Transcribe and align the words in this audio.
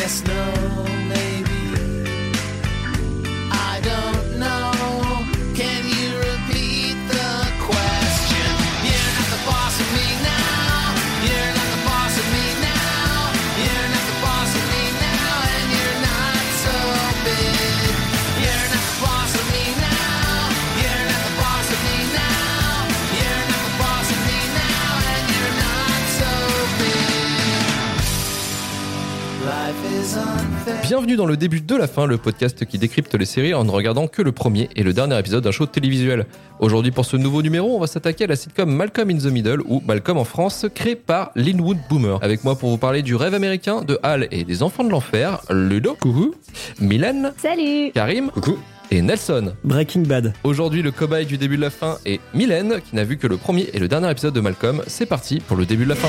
Yes, 0.00 0.24
no, 0.24 0.99
Bienvenue 30.82 31.16
dans 31.16 31.26
le 31.26 31.36
début 31.36 31.60
de 31.60 31.76
la 31.76 31.86
fin, 31.86 32.06
le 32.06 32.18
podcast 32.18 32.64
qui 32.64 32.78
décrypte 32.78 33.14
les 33.14 33.24
séries 33.24 33.54
en 33.54 33.64
ne 33.64 33.70
regardant 33.70 34.06
que 34.08 34.22
le 34.22 34.32
premier 34.32 34.68
et 34.76 34.82
le 34.82 34.92
dernier 34.92 35.18
épisode 35.18 35.44
d'un 35.44 35.50
show 35.50 35.66
télévisuel. 35.66 36.26
Aujourd'hui, 36.58 36.90
pour 36.90 37.04
ce 37.04 37.16
nouveau 37.16 37.42
numéro, 37.42 37.76
on 37.76 37.78
va 37.80 37.86
s'attaquer 37.86 38.24
à 38.24 38.26
la 38.26 38.36
sitcom 38.36 38.70
Malcolm 38.70 39.10
in 39.10 39.18
the 39.18 39.26
Middle 39.26 39.60
ou 39.66 39.82
Malcolm 39.86 40.18
en 40.18 40.24
France, 40.24 40.66
créée 40.74 40.96
par 40.96 41.30
Linwood 41.36 41.78
Boomer. 41.88 42.18
Avec 42.22 42.44
moi 42.44 42.56
pour 42.56 42.70
vous 42.70 42.78
parler 42.78 43.02
du 43.02 43.14
rêve 43.14 43.34
américain 43.34 43.82
de 43.82 43.98
Hal 44.02 44.28
et 44.30 44.44
des 44.44 44.62
enfants 44.62 44.84
de 44.84 44.90
l'enfer, 44.90 45.40
Ludo, 45.50 45.96
coucou, 46.00 46.34
Mylène, 46.80 47.32
Salut 47.38 47.92
Karim, 47.92 48.30
coucou, 48.30 48.58
et 48.90 49.02
Nelson. 49.02 49.52
Breaking 49.64 50.02
Bad. 50.02 50.32
Aujourd'hui, 50.44 50.82
le 50.82 50.90
cobaye 50.90 51.26
du 51.26 51.38
début 51.38 51.56
de 51.56 51.62
la 51.62 51.70
fin 51.70 51.98
est 52.04 52.20
Mylène, 52.34 52.80
qui 52.88 52.96
n'a 52.96 53.04
vu 53.04 53.16
que 53.16 53.26
le 53.26 53.36
premier 53.36 53.68
et 53.72 53.78
le 53.78 53.88
dernier 53.88 54.10
épisode 54.10 54.34
de 54.34 54.40
Malcolm. 54.40 54.82
C'est 54.86 55.06
parti 55.06 55.40
pour 55.40 55.56
le 55.56 55.66
début 55.66 55.84
de 55.84 55.90
la 55.90 55.96
fin. 55.96 56.08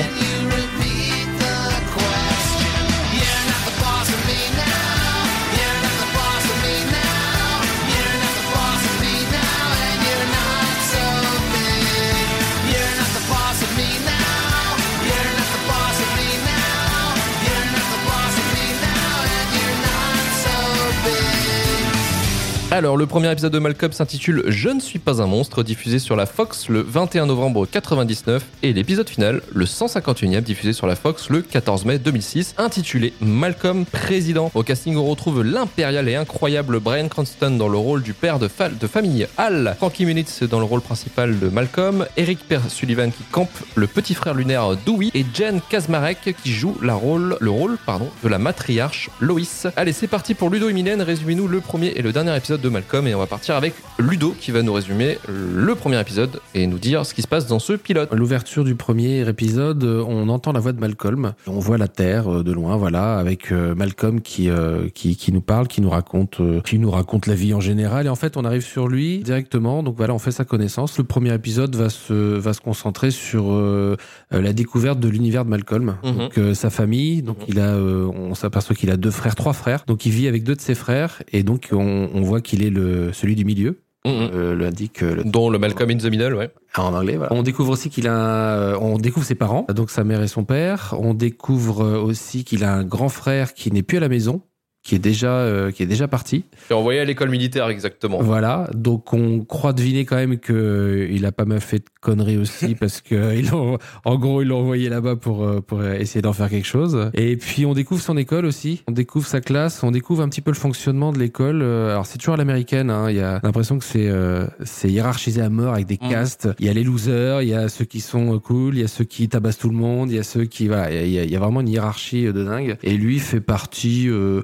Alors, 22.74 22.96
le 22.96 23.04
premier 23.04 23.30
épisode 23.30 23.52
de 23.52 23.58
Malcolm 23.58 23.92
s'intitule 23.92 24.44
Je 24.46 24.70
ne 24.70 24.80
suis 24.80 24.98
pas 24.98 25.20
un 25.20 25.26
monstre, 25.26 25.62
diffusé 25.62 25.98
sur 25.98 26.16
la 26.16 26.24
Fox 26.24 26.70
le 26.70 26.80
21 26.80 27.26
novembre 27.26 27.66
99, 27.66 28.42
et 28.62 28.72
l'épisode 28.72 29.10
final, 29.10 29.42
le 29.52 29.66
151e, 29.66 30.40
diffusé 30.40 30.72
sur 30.72 30.86
la 30.86 30.96
Fox 30.96 31.28
le 31.28 31.42
14 31.42 31.84
mai 31.84 31.98
2006, 31.98 32.54
intitulé 32.56 33.12
Malcolm 33.20 33.84
président. 33.84 34.50
Au 34.54 34.62
casting, 34.62 34.96
on 34.96 35.04
retrouve 35.04 35.42
l'impérial 35.42 36.08
et 36.08 36.14
incroyable 36.14 36.80
Brian 36.80 37.08
Cranston 37.08 37.50
dans 37.58 37.68
le 37.68 37.76
rôle 37.76 38.02
du 38.02 38.14
père 38.14 38.38
de, 38.38 38.48
fa- 38.48 38.70
de 38.70 38.86
famille 38.86 39.26
Hal, 39.36 39.74
Frankie 39.76 40.06
Muniz 40.06 40.40
dans 40.48 40.58
le 40.58 40.64
rôle 40.64 40.80
principal 40.80 41.38
de 41.38 41.48
Malcolm, 41.50 42.06
Eric 42.16 42.38
Per 42.48 42.60
Sullivan 42.70 43.10
qui 43.12 43.24
campe 43.30 43.50
le 43.74 43.86
petit 43.86 44.14
frère 44.14 44.32
lunaire 44.32 44.76
Dewey, 44.86 45.10
et 45.12 45.26
Jen 45.34 45.60
Kazmarek 45.68 46.34
qui 46.42 46.50
joue 46.50 46.78
la 46.80 46.94
rôle, 46.94 47.36
le 47.38 47.50
rôle 47.50 47.76
pardon, 47.84 48.08
de 48.24 48.28
la 48.30 48.38
matriarche 48.38 49.10
Lois. 49.20 49.40
Allez, 49.76 49.92
c'est 49.92 50.06
parti 50.06 50.32
pour 50.32 50.48
Ludo 50.48 50.70
et 50.70 50.72
Mylène, 50.72 51.02
résumez-nous 51.02 51.48
le 51.48 51.60
premier 51.60 51.88
et 51.88 52.00
le 52.00 52.12
dernier 52.12 52.34
épisode 52.34 52.61
de 52.62 52.68
Malcolm, 52.68 53.06
et 53.06 53.14
on 53.14 53.18
va 53.18 53.26
partir 53.26 53.56
avec 53.56 53.74
Ludo 53.98 54.34
qui 54.40 54.50
va 54.52 54.62
nous 54.62 54.72
résumer 54.72 55.18
le 55.28 55.74
premier 55.74 56.00
épisode 56.00 56.40
et 56.54 56.66
nous 56.66 56.78
dire 56.78 57.04
ce 57.04 57.12
qui 57.14 57.22
se 57.22 57.28
passe 57.28 57.46
dans 57.46 57.58
ce 57.58 57.72
pilote. 57.74 58.08
L'ouverture 58.12 58.64
du 58.64 58.74
premier 58.74 59.28
épisode, 59.28 59.82
euh, 59.84 60.04
on 60.06 60.28
entend 60.28 60.52
la 60.52 60.60
voix 60.60 60.72
de 60.72 60.80
Malcolm. 60.80 61.32
On 61.46 61.58
voit 61.58 61.78
la 61.78 61.88
Terre 61.88 62.32
euh, 62.32 62.42
de 62.42 62.52
loin, 62.52 62.76
voilà, 62.76 63.18
avec 63.18 63.50
euh, 63.52 63.74
Malcolm 63.74 64.20
qui, 64.20 64.48
qui 64.94 65.16
qui 65.16 65.32
nous 65.32 65.40
parle, 65.40 65.66
qui 65.68 65.80
nous 65.80 65.90
raconte, 65.90 66.40
qui 66.64 66.78
nous 66.78 66.90
raconte 66.90 67.26
la 67.26 67.34
vie 67.34 67.52
en 67.54 67.60
général. 67.60 68.06
Et 68.06 68.08
en 68.08 68.14
fait, 68.16 68.36
on 68.36 68.44
arrive 68.44 68.62
sur 68.64 68.88
lui 68.88 69.18
directement. 69.18 69.82
Donc 69.82 69.96
voilà, 69.96 70.14
on 70.14 70.18
fait 70.18 70.30
sa 70.30 70.44
connaissance. 70.44 70.96
Le 70.98 71.04
premier 71.04 71.34
épisode 71.34 71.74
va 71.76 71.90
se 71.90 72.12
va 72.12 72.52
se 72.52 72.60
concentrer 72.60 73.10
sur 73.10 73.52
euh, 73.52 73.96
la 74.30 74.52
découverte 74.52 75.00
de 75.00 75.08
l'univers 75.08 75.44
de 75.44 75.50
Malcolm, 75.50 75.96
Mhm. 76.04 76.16
donc 76.18 76.38
euh, 76.38 76.54
sa 76.54 76.70
famille. 76.70 77.22
Donc 77.22 77.38
Mhm. 77.38 77.44
il 77.48 77.60
a, 77.60 77.68
euh, 77.74 78.06
on 78.14 78.34
s'aperçoit 78.34 78.76
qu'il 78.76 78.90
a 78.90 78.96
deux 78.96 79.10
frères, 79.10 79.34
trois 79.34 79.52
frères. 79.52 79.84
Donc 79.86 80.06
il 80.06 80.12
vit 80.12 80.28
avec 80.28 80.44
deux 80.44 80.54
de 80.54 80.60
ses 80.60 80.74
frères, 80.74 81.22
et 81.32 81.42
donc 81.42 81.68
on, 81.72 82.08
on 82.14 82.20
voit 82.22 82.40
qu'il 82.40 82.51
est 82.60 82.70
le 82.70 83.14
celui 83.14 83.36
du 83.36 83.46
milieu. 83.46 83.78
Mhm. 84.04 84.30
Euh, 84.34 84.56
l'indique 84.56 85.02
euh, 85.02 85.14
le 85.14 85.24
Dont 85.24 85.48
le 85.48 85.58
Malcolm 85.58 85.90
in 85.90 85.96
the 85.96 86.06
Middle, 86.06 86.34
ouais. 86.34 86.50
ah, 86.74 86.82
en 86.82 86.94
anglais, 86.94 87.16
voilà. 87.16 87.32
On 87.32 87.42
découvre 87.42 87.70
aussi 87.70 87.88
qu'il 87.88 88.08
a, 88.08 88.56
euh, 88.56 88.78
on 88.80 88.98
découvre 88.98 89.24
ses 89.24 89.36
parents, 89.36 89.64
donc 89.72 89.90
sa 89.90 90.02
mère 90.02 90.20
et 90.22 90.26
son 90.26 90.44
père. 90.44 90.96
On 90.98 91.14
découvre 91.14 91.84
euh, 91.84 92.00
aussi 92.00 92.44
qu'il 92.44 92.64
a 92.64 92.74
un 92.74 92.82
grand 92.82 93.08
frère 93.08 93.54
qui 93.54 93.70
n'est 93.70 93.84
plus 93.84 93.98
à 93.98 94.00
la 94.00 94.08
maison, 94.08 94.42
qui 94.82 94.94
est 94.96 94.98
déjà, 94.98 95.30
euh, 95.32 95.70
qui 95.70 95.82
est 95.82 95.86
déjà 95.86 96.08
parti. 96.08 96.44
Et 96.70 96.74
envoyé 96.74 96.98
à 97.00 97.04
l'école 97.04 97.30
militaire, 97.30 97.68
exactement. 97.68 98.18
Voilà. 98.20 98.68
Donc 98.74 99.12
on 99.12 99.40
croit 99.44 99.72
deviner 99.72 100.04
quand 100.04 100.16
même 100.16 100.38
que 100.38 100.52
euh, 100.52 101.08
il 101.10 101.24
a 101.24 101.30
pas 101.32 101.44
mal 101.44 101.60
fait 101.60 101.78
de 101.78 101.84
conneries 102.00 102.36
aussi 102.36 102.74
parce 102.80 103.00
que 103.00 103.36
il 103.36 103.50
l'ont- 103.50 103.78
en 104.04 104.16
gros 104.18 104.42
ils 104.42 104.48
l'ont 104.48 104.58
envoyé 104.60 104.88
là-bas 104.88 105.14
pour 105.16 105.44
euh, 105.44 105.60
pour 105.60 105.84
essayer 105.84 106.20
d'en 106.22 106.32
faire 106.32 106.50
quelque 106.50 106.66
chose. 106.66 107.10
Et 107.14 107.36
puis 107.36 107.64
on 107.64 107.74
découvre 107.74 108.02
son 108.02 108.16
école 108.16 108.44
aussi. 108.44 108.82
On 108.88 108.92
découvre 108.92 109.26
sa 109.26 109.40
classe. 109.40 109.82
On 109.84 109.90
découvre 109.92 110.22
un 110.22 110.28
petit 110.28 110.40
peu 110.40 110.50
le 110.50 110.56
fonctionnement 110.56 111.12
de 111.12 111.18
l'école. 111.18 111.62
Euh, 111.62 111.90
Alors 111.92 112.06
c'est 112.06 112.18
toujours 112.18 112.34
à 112.34 112.38
l'américaine. 112.38 112.90
Hein. 112.90 113.08
Il 113.10 113.16
y 113.16 113.20
a 113.20 113.38
l'impression 113.44 113.78
que 113.78 113.84
c'est 113.84 114.08
euh, 114.08 114.46
c'est 114.64 114.90
hiérarchisé 114.90 115.40
à 115.42 115.48
mort 115.48 115.74
avec 115.74 115.86
des 115.86 115.98
Mm. 116.02 116.08
castes. 116.10 116.48
Il 116.58 116.66
y 116.66 116.68
a 116.68 116.72
les 116.72 116.82
losers, 116.82 117.42
il 117.42 117.48
y 117.50 117.54
a 117.54 117.68
ceux 117.68 117.84
qui 117.84 118.00
sont 118.00 118.34
euh, 118.34 118.38
cool, 118.40 118.74
il 118.76 118.80
y 118.80 118.84
a 118.84 118.88
ceux 118.88 119.04
qui 119.04 119.28
tabassent 119.28 119.58
tout 119.58 119.68
le 119.68 119.76
monde, 119.76 120.10
il 120.10 120.16
y 120.16 120.18
a 120.18 120.24
ceux 120.24 120.44
qui 120.46 120.66
voilà, 120.66 120.90
il 120.90 121.10
y 121.12 121.18
a, 121.20 121.22
il 121.24 121.30
y 121.30 121.36
a 121.36 121.38
vraiment 121.38 121.60
une 121.60 121.68
hiérarchie 121.68 122.26
euh, 122.26 122.32
de 122.32 122.42
dingue. 122.42 122.76
Et 122.82 122.96
lui 122.96 123.20
fait 123.20 123.40
partie 123.40 124.08
euh, 124.08 124.42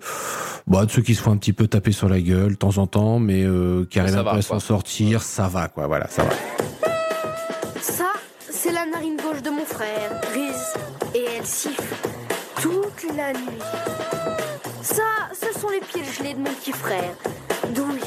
bah, 0.66 0.84
de 0.84 0.90
ceux 0.90 1.02
qui 1.02 1.14
se 1.14 1.22
font 1.22 1.32
un 1.32 1.36
petit 1.36 1.52
peu 1.52 1.66
taper 1.66 1.92
sur 1.92 2.08
la 2.08 2.20
gueule 2.20 2.52
de 2.52 2.56
temps 2.56 2.78
en 2.78 2.86
temps, 2.86 3.18
mais 3.18 3.44
euh, 3.44 3.86
qui 3.90 3.98
arrivent 3.98 4.22
peu 4.22 4.28
à 4.28 4.42
s'en 4.42 4.60
sortir. 4.60 5.22
Ça 5.22 5.48
va 5.48 5.68
quoi, 5.68 5.86
voilà, 5.86 6.08
ça 6.08 6.24
va. 6.24 6.30
Ça, 7.80 8.12
c'est 8.50 8.72
la 8.72 8.86
narine 8.86 9.16
gauche 9.16 9.42
de 9.42 9.50
mon 9.50 9.64
frère, 9.64 10.20
Riz. 10.34 10.50
Et 11.14 11.24
elle 11.38 11.46
siffle 11.46 11.94
toute 12.60 13.16
la 13.16 13.32
nuit. 13.32 13.62
Ça, 14.82 15.02
ce 15.32 15.58
sont 15.58 15.68
les 15.70 15.80
pieds 15.80 16.04
gelés 16.04 16.34
de 16.34 16.38
mon 16.38 16.52
petit 16.54 16.72
frère, 16.72 17.14
Dewey. 17.74 18.00